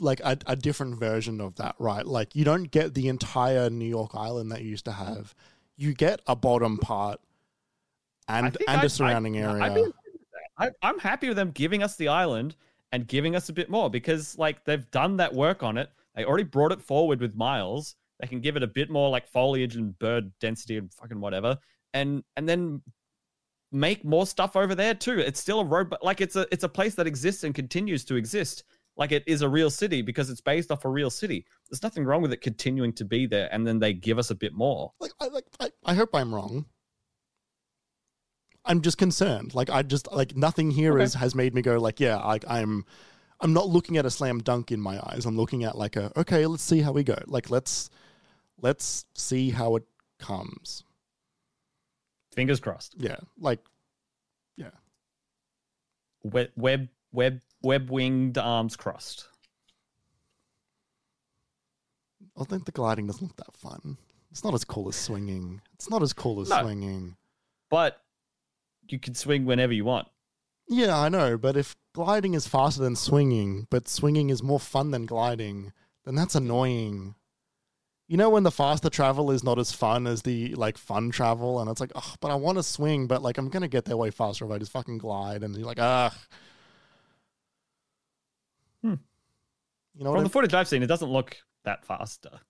like 0.00 0.20
a, 0.20 0.36
a 0.46 0.56
different 0.56 0.98
version 0.98 1.40
of 1.40 1.54
that, 1.56 1.74
right? 1.78 2.06
Like 2.06 2.34
you 2.36 2.44
don't 2.44 2.70
get 2.70 2.94
the 2.94 3.08
entire 3.08 3.70
New 3.70 3.88
York 3.88 4.10
Island 4.14 4.52
that 4.52 4.62
you 4.62 4.70
used 4.70 4.84
to 4.86 4.92
have. 4.92 5.34
You 5.76 5.94
get 5.94 6.20
a 6.26 6.36
bottom 6.36 6.78
part 6.78 7.20
and 8.28 8.46
and 8.46 8.78
I'd- 8.78 8.86
a 8.86 8.90
surrounding 8.90 9.36
I'd- 9.36 9.44
area. 9.46 9.62
I'd 9.62 9.74
be 9.74 9.80
okay 9.80 9.92
with 10.12 10.22
that. 10.58 10.72
I, 10.82 10.88
I'm 10.88 10.98
happy 10.98 11.28
with 11.28 11.36
them 11.36 11.50
giving 11.50 11.82
us 11.82 11.96
the 11.96 12.08
island 12.08 12.56
and 12.92 13.06
giving 13.06 13.34
us 13.36 13.48
a 13.48 13.52
bit 13.52 13.68
more 13.68 13.90
because, 13.90 14.38
like, 14.38 14.64
they've 14.64 14.88
done 14.90 15.16
that 15.18 15.34
work 15.34 15.62
on 15.62 15.76
it. 15.76 15.90
They 16.14 16.24
already 16.24 16.44
brought 16.44 16.72
it 16.72 16.80
forward 16.80 17.20
with 17.20 17.34
Miles. 17.34 17.94
They 18.20 18.26
can 18.26 18.40
give 18.40 18.56
it 18.56 18.62
a 18.62 18.66
bit 18.66 18.90
more 18.90 19.10
like 19.10 19.26
foliage 19.28 19.76
and 19.76 19.98
bird 19.98 20.32
density 20.40 20.78
and 20.78 20.92
fucking 20.92 21.20
whatever, 21.20 21.58
and 21.94 22.22
and 22.36 22.48
then 22.48 22.82
make 23.72 24.04
more 24.04 24.26
stuff 24.26 24.56
over 24.56 24.74
there 24.74 24.94
too. 24.94 25.18
It's 25.18 25.40
still 25.40 25.60
a 25.60 25.64
road, 25.64 25.90
but 25.90 26.02
like 26.02 26.20
it's 26.20 26.36
a 26.36 26.46
it's 26.50 26.64
a 26.64 26.68
place 26.68 26.94
that 26.94 27.06
exists 27.06 27.44
and 27.44 27.54
continues 27.54 28.04
to 28.06 28.16
exist. 28.16 28.64
Like 28.96 29.12
it 29.12 29.24
is 29.26 29.42
a 29.42 29.48
real 29.48 29.68
city 29.68 30.00
because 30.00 30.30
it's 30.30 30.40
based 30.40 30.70
off 30.70 30.86
a 30.86 30.88
real 30.88 31.10
city. 31.10 31.44
There's 31.68 31.82
nothing 31.82 32.04
wrong 32.04 32.22
with 32.22 32.32
it 32.32 32.40
continuing 32.40 32.94
to 32.94 33.04
be 33.04 33.26
there, 33.26 33.48
and 33.52 33.66
then 33.66 33.78
they 33.78 33.92
give 33.92 34.18
us 34.18 34.30
a 34.30 34.34
bit 34.34 34.54
more. 34.54 34.92
like 35.00 35.12
I 35.20 35.26
like 35.28 35.44
I, 35.60 35.70
I 35.84 35.94
hope 35.94 36.10
I'm 36.14 36.34
wrong. 36.34 36.64
I'm 38.64 38.80
just 38.80 38.98
concerned. 38.98 39.54
Like 39.54 39.70
I 39.70 39.82
just 39.82 40.10
like 40.10 40.34
nothing 40.36 40.70
here 40.70 40.94
Okay. 40.94 41.04
is 41.04 41.14
has 41.14 41.34
made 41.34 41.54
me 41.54 41.62
go 41.62 41.78
like 41.78 42.00
yeah. 42.00 42.16
Like 42.16 42.44
I'm 42.48 42.84
I'm 43.40 43.52
not 43.52 43.68
looking 43.68 43.96
at 43.96 44.06
a 44.06 44.10
slam 44.10 44.38
dunk 44.38 44.72
in 44.72 44.80
my 44.80 44.98
eyes. 45.10 45.26
I'm 45.26 45.36
looking 45.36 45.64
at 45.64 45.76
like 45.76 45.96
a 45.96 46.10
okay. 46.18 46.46
Let's 46.46 46.62
see 46.62 46.80
how 46.80 46.92
we 46.92 47.02
go. 47.02 47.18
Like 47.26 47.50
let's 47.50 47.90
let's 48.60 49.04
see 49.14 49.50
how 49.50 49.76
it 49.76 49.84
comes. 50.18 50.84
Fingers 52.34 52.60
crossed. 52.60 52.94
Yeah. 52.98 53.16
Like 53.38 53.60
yeah. 54.56 54.70
web 56.22 56.50
web 56.56 56.88
web 57.12 57.40
web 57.62 57.90
winged 57.90 58.38
arms 58.38 58.76
crossed. 58.76 59.28
I 62.38 62.44
think 62.44 62.64
the 62.64 62.72
gliding 62.72 63.06
doesn't 63.06 63.26
look 63.26 63.36
that 63.36 63.56
fun. 63.56 63.96
It's 64.30 64.44
not 64.44 64.52
as 64.54 64.64
cool 64.64 64.88
as 64.88 64.96
swinging. 64.96 65.62
It's 65.74 65.88
not 65.88 66.02
as 66.02 66.12
cool 66.12 66.40
as 66.40 66.50
No. 66.50 66.60
swinging. 66.62 67.16
But 67.70 68.02
you 68.88 68.98
can 68.98 69.14
swing 69.14 69.46
whenever 69.46 69.72
you 69.72 69.84
want. 69.84 70.08
Yeah, 70.68 70.98
I 70.98 71.08
know, 71.08 71.38
but 71.38 71.56
if 71.56 71.76
gliding 71.94 72.34
is 72.34 72.48
faster 72.48 72.82
than 72.82 72.96
swinging, 72.96 73.66
but 73.70 73.88
swinging 73.88 74.30
is 74.30 74.42
more 74.42 74.58
fun 74.60 74.90
than 74.90 75.06
gliding, 75.06 75.72
then 76.04 76.14
that's 76.16 76.34
annoying. 76.34 77.14
You 78.08 78.16
know 78.16 78.30
when 78.30 78.42
the 78.44 78.50
faster 78.52 78.88
travel 78.88 79.30
is 79.30 79.42
not 79.42 79.58
as 79.58 79.72
fun 79.72 80.06
as 80.06 80.22
the 80.22 80.54
like 80.54 80.78
fun 80.78 81.10
travel, 81.10 81.60
and 81.60 81.70
it's 81.70 81.80
like, 81.80 81.92
oh, 81.94 82.14
but 82.20 82.30
I 82.30 82.34
want 82.36 82.58
to 82.58 82.62
swing, 82.62 83.06
but 83.06 83.22
like 83.22 83.38
I'm 83.38 83.48
gonna 83.48 83.68
get 83.68 83.84
there 83.84 83.96
way 83.96 84.10
faster 84.10 84.44
if 84.44 84.50
I 84.50 84.58
just 84.58 84.72
fucking 84.72 84.98
glide, 84.98 85.42
and 85.42 85.54
you're 85.56 85.66
like, 85.66 85.80
ah. 85.80 86.14
Hmm. 88.82 88.94
You 89.94 90.04
know 90.04 90.10
what? 90.10 90.16
From 90.18 90.20
I- 90.20 90.24
the 90.24 90.30
footage 90.30 90.54
I've 90.54 90.68
seen, 90.68 90.82
it 90.82 90.86
doesn't 90.88 91.10
look 91.10 91.36
that 91.64 91.84
faster. 91.84 92.40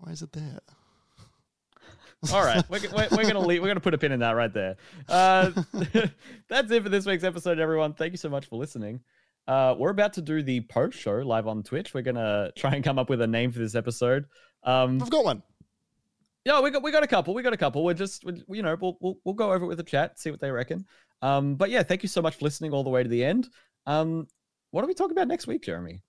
Why 0.00 0.12
is 0.12 0.22
it 0.22 0.32
there? 0.32 0.58
All 2.30 2.44
right, 2.44 2.64
we're, 2.68 2.80
we're, 2.80 3.08
we're 3.10 3.26
gonna 3.26 3.40
leave, 3.40 3.62
we're 3.62 3.68
gonna 3.68 3.80
put 3.80 3.94
a 3.94 3.98
pin 3.98 4.12
in 4.12 4.20
that 4.20 4.32
right 4.32 4.52
there. 4.52 4.76
Uh, 5.08 5.50
that's 6.48 6.70
it 6.70 6.82
for 6.82 6.88
this 6.88 7.04
week's 7.04 7.24
episode, 7.24 7.58
everyone. 7.58 7.94
Thank 7.94 8.12
you 8.12 8.16
so 8.16 8.28
much 8.28 8.46
for 8.46 8.56
listening. 8.56 9.00
Uh, 9.48 9.74
we're 9.76 9.90
about 9.90 10.12
to 10.12 10.22
do 10.22 10.40
the 10.42 10.60
post 10.60 10.96
show 10.98 11.14
live 11.14 11.48
on 11.48 11.64
Twitch. 11.64 11.94
We're 11.94 12.02
gonna 12.02 12.52
try 12.56 12.74
and 12.74 12.84
come 12.84 12.98
up 12.98 13.10
with 13.10 13.22
a 13.22 13.26
name 13.26 13.50
for 13.50 13.58
this 13.58 13.74
episode. 13.74 14.26
Um, 14.62 15.02
I've 15.02 15.10
got 15.10 15.24
one. 15.24 15.42
yeah, 16.44 16.60
we 16.60 16.70
got 16.70 16.82
we 16.82 16.92
got 16.92 17.02
a 17.02 17.08
couple. 17.08 17.34
We 17.34 17.42
got 17.42 17.54
a 17.54 17.56
couple. 17.56 17.84
We're 17.84 17.94
just 17.94 18.24
we, 18.24 18.42
you 18.48 18.62
know 18.62 18.76
we'll, 18.80 18.98
we'll 19.00 19.18
we'll 19.24 19.34
go 19.34 19.52
over 19.52 19.64
it 19.64 19.68
with 19.68 19.78
the 19.78 19.84
chat, 19.84 20.18
see 20.20 20.30
what 20.30 20.40
they 20.40 20.50
reckon. 20.50 20.86
Um, 21.22 21.56
but 21.56 21.70
yeah, 21.70 21.82
thank 21.82 22.04
you 22.04 22.08
so 22.08 22.22
much 22.22 22.36
for 22.36 22.44
listening 22.44 22.72
all 22.72 22.84
the 22.84 22.90
way 22.90 23.02
to 23.02 23.08
the 23.08 23.24
end. 23.24 23.48
Um, 23.86 24.28
what 24.70 24.84
are 24.84 24.86
we 24.86 24.94
talking 24.94 25.12
about 25.12 25.28
next 25.28 25.48
week, 25.48 25.62
Jeremy? 25.62 26.02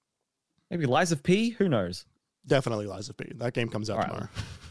Maybe 0.70 0.86
Lies 0.86 1.12
of 1.12 1.24
P? 1.24 1.52
Who 1.52 1.70
knows? 1.70 2.06
Definitely 2.46 2.88
Lies 2.88 3.10
of 3.10 3.18
P. 3.18 3.32
That 3.36 3.54
game 3.54 3.70
comes 3.70 3.90
out 3.90 3.98
right. 3.98 4.08
tomorrow. 4.08 4.30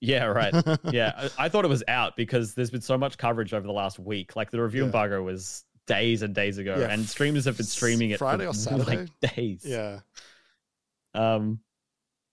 Yeah, 0.00 0.24
right. 0.26 0.54
yeah, 0.92 1.28
I, 1.38 1.46
I 1.46 1.48
thought 1.48 1.64
it 1.64 1.68
was 1.68 1.82
out 1.88 2.16
because 2.16 2.54
there's 2.54 2.70
been 2.70 2.80
so 2.80 2.96
much 2.96 3.18
coverage 3.18 3.52
over 3.52 3.66
the 3.66 3.72
last 3.72 3.98
week. 3.98 4.36
Like 4.36 4.50
the 4.50 4.60
review 4.62 4.82
Yeah. 4.82 4.86
embargo 4.86 5.22
was 5.22 5.64
days 5.86 6.22
and 6.22 6.34
days 6.34 6.58
ago, 6.58 6.76
Yeah, 6.78 6.86
and 6.92 7.08
streamers 7.08 7.44
have 7.46 7.56
been 7.56 7.66
streaming 7.66 8.10
it 8.10 8.18
Friday 8.18 8.44
for 8.44 8.50
or 8.50 8.54
Saturday? 8.54 8.96
like 9.22 9.34
days. 9.34 9.62
yeah. 9.64 10.00
Um. 11.14 11.60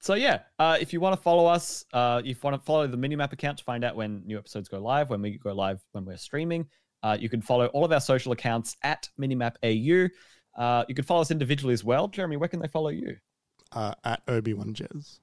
So 0.02 0.14
yeah, 0.14 0.42
uh, 0.60 0.78
if 0.80 0.94
you 0.94 1.00
want 1.00 1.16
to 1.16 1.22
follow 1.22 1.48
us, 1.48 1.84
uh, 1.92 2.22
if 2.24 2.28
you 2.28 2.36
want 2.44 2.60
to 2.62 2.64
follow 2.66 2.86
the 2.86 2.98
Minimap 2.98 3.34
account 3.34 3.58
to 3.58 3.64
find 3.64 3.84
out 3.84 3.96
when 3.96 4.22
new 4.28 4.38
episodes 4.38 4.70
go 4.70 4.78
live, 4.80 5.10
when 5.10 5.20
we 5.22 5.40
go 5.40 5.52
live, 5.52 5.82
when 5.94 6.06
we're 6.06 6.18
streaming, 6.18 6.68
uh, 7.02 7.18
you 7.20 7.28
can 7.30 7.42
follow 7.42 7.66
all 7.68 7.84
of 7.84 7.92
our 7.92 8.00
social 8.00 8.32
accounts 8.32 8.78
at 8.84 9.10
Minimap 9.20 9.56
AU. 9.64 10.10
Uh, 10.62 10.86
you 10.88 10.94
can 10.94 11.04
follow 11.06 11.22
us 11.22 11.32
individually 11.32 11.74
as 11.74 11.84
well. 11.84 12.08
Jeremy, 12.08 12.38
where 12.38 12.48
can 12.50 12.60
they 12.60 12.68
follow 12.68 12.90
you? 12.90 13.18
Uh, 13.72 13.96
at 14.04 14.22
Obi-Wan 14.28 14.76
Jez. 14.76 15.20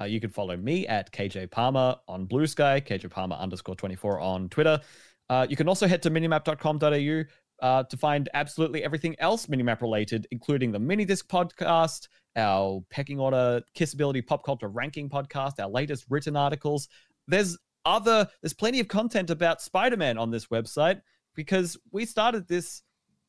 Uh, 0.00 0.04
you 0.04 0.20
can 0.20 0.30
follow 0.30 0.56
me 0.56 0.86
at 0.86 1.12
KJ 1.12 1.50
Palmer 1.50 1.96
on 2.06 2.24
Blue 2.24 2.46
Sky, 2.46 2.80
KJ 2.80 3.10
Palmer 3.10 3.36
underscore 3.36 3.74
24 3.74 4.20
on 4.20 4.48
Twitter. 4.48 4.80
Uh, 5.28 5.46
you 5.48 5.56
can 5.56 5.68
also 5.68 5.86
head 5.86 6.02
to 6.02 6.10
minimap.com.au 6.10 7.24
uh, 7.60 7.82
to 7.82 7.96
find 7.96 8.28
absolutely 8.34 8.84
everything 8.84 9.16
else 9.18 9.46
Minimap 9.46 9.80
related, 9.82 10.26
including 10.30 10.70
the 10.70 10.78
mini 10.78 11.04
disc 11.04 11.26
podcast, 11.28 12.08
our 12.36 12.82
pecking 12.90 13.18
order 13.18 13.60
kissability 13.76 14.24
pop 14.24 14.44
culture 14.44 14.68
ranking 14.68 15.08
podcast, 15.08 15.58
our 15.58 15.68
latest 15.68 16.06
written 16.08 16.36
articles. 16.36 16.88
There's 17.26 17.58
other, 17.84 18.28
there's 18.42 18.52
plenty 18.54 18.80
of 18.80 18.88
content 18.88 19.30
about 19.30 19.60
Spider-Man 19.60 20.18
on 20.18 20.30
this 20.30 20.46
website 20.46 21.00
because 21.34 21.76
we 21.90 22.04
started 22.04 22.46
this 22.46 22.82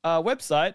uh, 0.04 0.22
website 0.22 0.74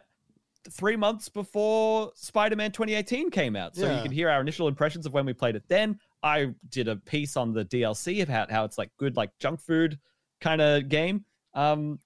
three 0.71 0.97
months 0.97 1.29
before 1.29 2.13
Spider-Man 2.15 2.73
2018 2.73 3.31
came 3.31 3.57
out. 3.57 3.77
So 3.77 3.95
you 3.95 4.03
can 4.03 4.13
hear 4.13 4.29
our 4.31 4.41
initial 4.41 4.69
impressions 4.69 5.07
of 5.07 5.13
when 5.13 5.27
we 5.27 5.33
played 5.33 5.57
it 5.57 5.65
then. 5.69 5.99
I 6.23 6.55
did 6.71 6.89
a 6.89 6.97
piece 6.97 7.37
on 7.37 7.53
the 7.53 7.65
DLC 7.65 8.23
about 8.23 8.51
how 8.51 8.65
it's 8.65 8.79
like 8.79 8.91
good, 8.99 9.17
like 9.17 9.31
junk 9.39 9.61
food 9.61 9.99
kind 10.41 10.61
of 10.63 10.89
game. 10.89 11.25
Um, 11.53 11.99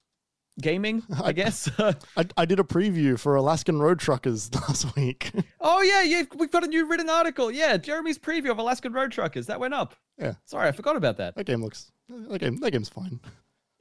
gaming, 0.61 1.03
I 1.23 1.27
I- 1.27 1.31
guess. 1.31 1.69
I, 1.79 2.25
I 2.35 2.45
did 2.45 2.59
a 2.59 2.63
preview 2.63 3.17
for 3.17 3.35
Alaskan 3.35 3.79
Road 3.79 3.99
Truckers 3.99 4.53
last 4.67 4.93
week. 4.95 5.31
oh 5.61 5.81
yeah, 5.81 6.03
yeah, 6.03 6.23
we've 6.35 6.51
got 6.51 6.63
a 6.63 6.67
new 6.67 6.85
written 6.85 7.09
article. 7.09 7.49
Yeah, 7.49 7.77
Jeremy's 7.77 8.19
preview 8.19 8.51
of 8.51 8.57
Alaskan 8.59 8.91
Road 8.93 9.11
Truckers 9.11 9.47
that 9.47 9.59
went 9.59 9.73
up. 9.73 9.95
Yeah. 10.17 10.33
Sorry, 10.45 10.67
I 10.67 10.73
forgot 10.73 10.97
about 10.97 11.15
that. 11.17 11.35
that 11.35 11.45
game 11.45 11.61
looks 11.63 11.91
that 12.09 12.39
game 12.39 12.57
that 12.57 12.71
game's 12.71 12.89
fine. 12.89 13.19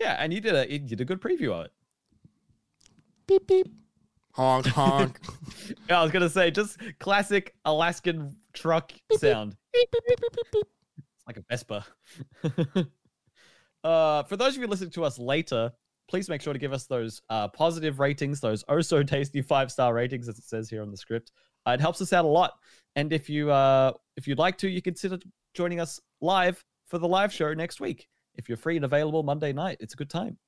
Yeah, 0.00 0.14
and 0.20 0.32
you 0.32 0.40
did 0.40 0.55
a 0.55 0.70
you 0.72 0.78
did 0.78 1.00
a 1.00 1.05
good 1.05 1.20
preview 1.20 1.50
of 1.52 1.64
it. 1.66 1.72
Beep 3.26 3.46
beep. 3.48 3.66
Honk 4.32 4.66
honk. 4.66 5.18
I 5.90 6.02
was 6.02 6.12
gonna 6.12 6.28
say 6.28 6.50
just 6.50 6.78
classic 7.00 7.55
Alaskan 7.64 8.36
truck 8.52 8.92
sound. 9.16 9.56
It's 9.72 11.26
like 11.26 11.36
a 11.36 11.42
Vespa. 11.48 11.84
uh, 13.84 14.22
for 14.24 14.36
those 14.36 14.55
of 14.55 14.60
you 14.60 14.66
listening 14.66 14.90
to 14.90 15.05
us 15.05 15.18
later, 15.18 15.72
please 16.09 16.28
make 16.28 16.40
sure 16.40 16.52
to 16.52 16.59
give 16.59 16.72
us 16.72 16.86
those 16.86 17.20
uh, 17.30 17.48
positive 17.48 18.00
ratings, 18.00 18.40
those 18.40 18.64
oh 18.68 18.80
so 18.80 19.02
tasty 19.02 19.42
five 19.42 19.70
star 19.70 19.94
ratings, 19.94 20.28
as 20.28 20.38
it 20.38 20.44
says 20.44 20.70
here 20.70 20.82
on 20.82 20.90
the 20.90 20.96
script. 20.96 21.32
Uh, 21.66 21.72
it 21.72 21.80
helps 21.80 22.00
us 22.00 22.12
out 22.12 22.24
a 22.24 22.28
lot. 22.28 22.52
And 22.96 23.12
if 23.12 23.28
you 23.28 23.50
uh, 23.50 23.92
if 24.16 24.26
you'd 24.26 24.38
like 24.38 24.59
to, 24.59 24.68
you 24.68 24.82
consider 24.82 25.18
joining 25.55 25.80
us 25.80 26.00
live 26.20 26.64
for 26.86 26.98
the 26.98 27.09
live 27.09 27.32
show 27.32 27.52
next 27.55 27.80
week. 27.80 28.09
If 28.36 28.48
you're 28.48 28.56
free 28.56 28.76
and 28.76 28.84
available 28.84 29.22
Monday 29.22 29.52
night, 29.52 29.78
it's 29.80 29.94
a 29.94 29.96
good 29.96 30.10
time. 30.10 30.38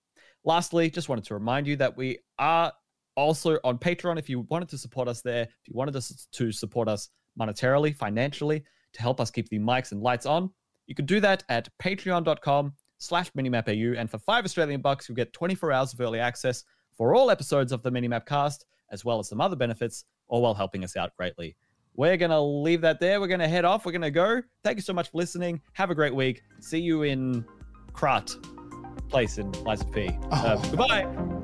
Lastly, 0.44 0.88
just 0.90 1.08
wanted 1.08 1.24
to 1.24 1.34
remind 1.34 1.66
you 1.66 1.76
that 1.76 1.96
we 1.96 2.18
are 2.38 2.72
also 3.20 3.58
on 3.64 3.78
Patreon. 3.78 4.18
If 4.18 4.28
you 4.28 4.40
wanted 4.50 4.68
to 4.70 4.78
support 4.78 5.08
us 5.08 5.20
there, 5.22 5.42
if 5.42 5.68
you 5.68 5.74
wanted 5.74 5.94
us 5.96 6.26
to 6.32 6.52
support 6.52 6.88
us 6.88 7.08
monetarily, 7.38 7.94
financially, 7.94 8.64
to 8.94 9.00
help 9.00 9.20
us 9.20 9.30
keep 9.30 9.48
the 9.48 9.58
mics 9.58 9.92
and 9.92 10.00
lights 10.02 10.26
on, 10.26 10.50
you 10.86 10.94
can 10.94 11.06
do 11.06 11.20
that 11.20 11.44
at 11.48 11.68
patreon.com 11.80 12.72
slash 12.98 13.30
minimapau. 13.32 13.98
And 13.98 14.10
for 14.10 14.18
five 14.18 14.44
Australian 14.44 14.80
bucks, 14.80 15.08
you'll 15.08 15.16
get 15.16 15.32
24 15.32 15.72
hours 15.72 15.92
of 15.94 16.00
early 16.00 16.18
access 16.18 16.64
for 16.96 17.14
all 17.14 17.30
episodes 17.30 17.72
of 17.72 17.82
the 17.82 17.90
Minimap 17.90 18.26
cast, 18.26 18.66
as 18.90 19.04
well 19.04 19.18
as 19.20 19.28
some 19.28 19.40
other 19.40 19.56
benefits, 19.56 20.04
all 20.28 20.42
while 20.42 20.54
helping 20.54 20.82
us 20.84 20.96
out 20.96 21.16
greatly. 21.16 21.56
We're 21.94 22.16
going 22.16 22.30
to 22.30 22.40
leave 22.40 22.80
that 22.82 23.00
there. 23.00 23.20
We're 23.20 23.28
going 23.28 23.40
to 23.40 23.48
head 23.48 23.64
off. 23.64 23.86
We're 23.86 23.92
going 23.92 24.02
to 24.02 24.10
go. 24.10 24.42
Thank 24.64 24.76
you 24.76 24.82
so 24.82 24.92
much 24.92 25.10
for 25.10 25.18
listening. 25.18 25.60
Have 25.74 25.90
a 25.90 25.94
great 25.94 26.14
week. 26.14 26.42
See 26.60 26.80
you 26.80 27.02
in 27.02 27.44
Krat 27.92 28.34
place 29.08 29.38
in 29.38 29.50
Lies 29.64 29.80
of 29.80 29.90
P. 29.92 30.08
Uh, 30.30 30.56
Oh. 30.62 30.70
goodbye. 30.70 31.39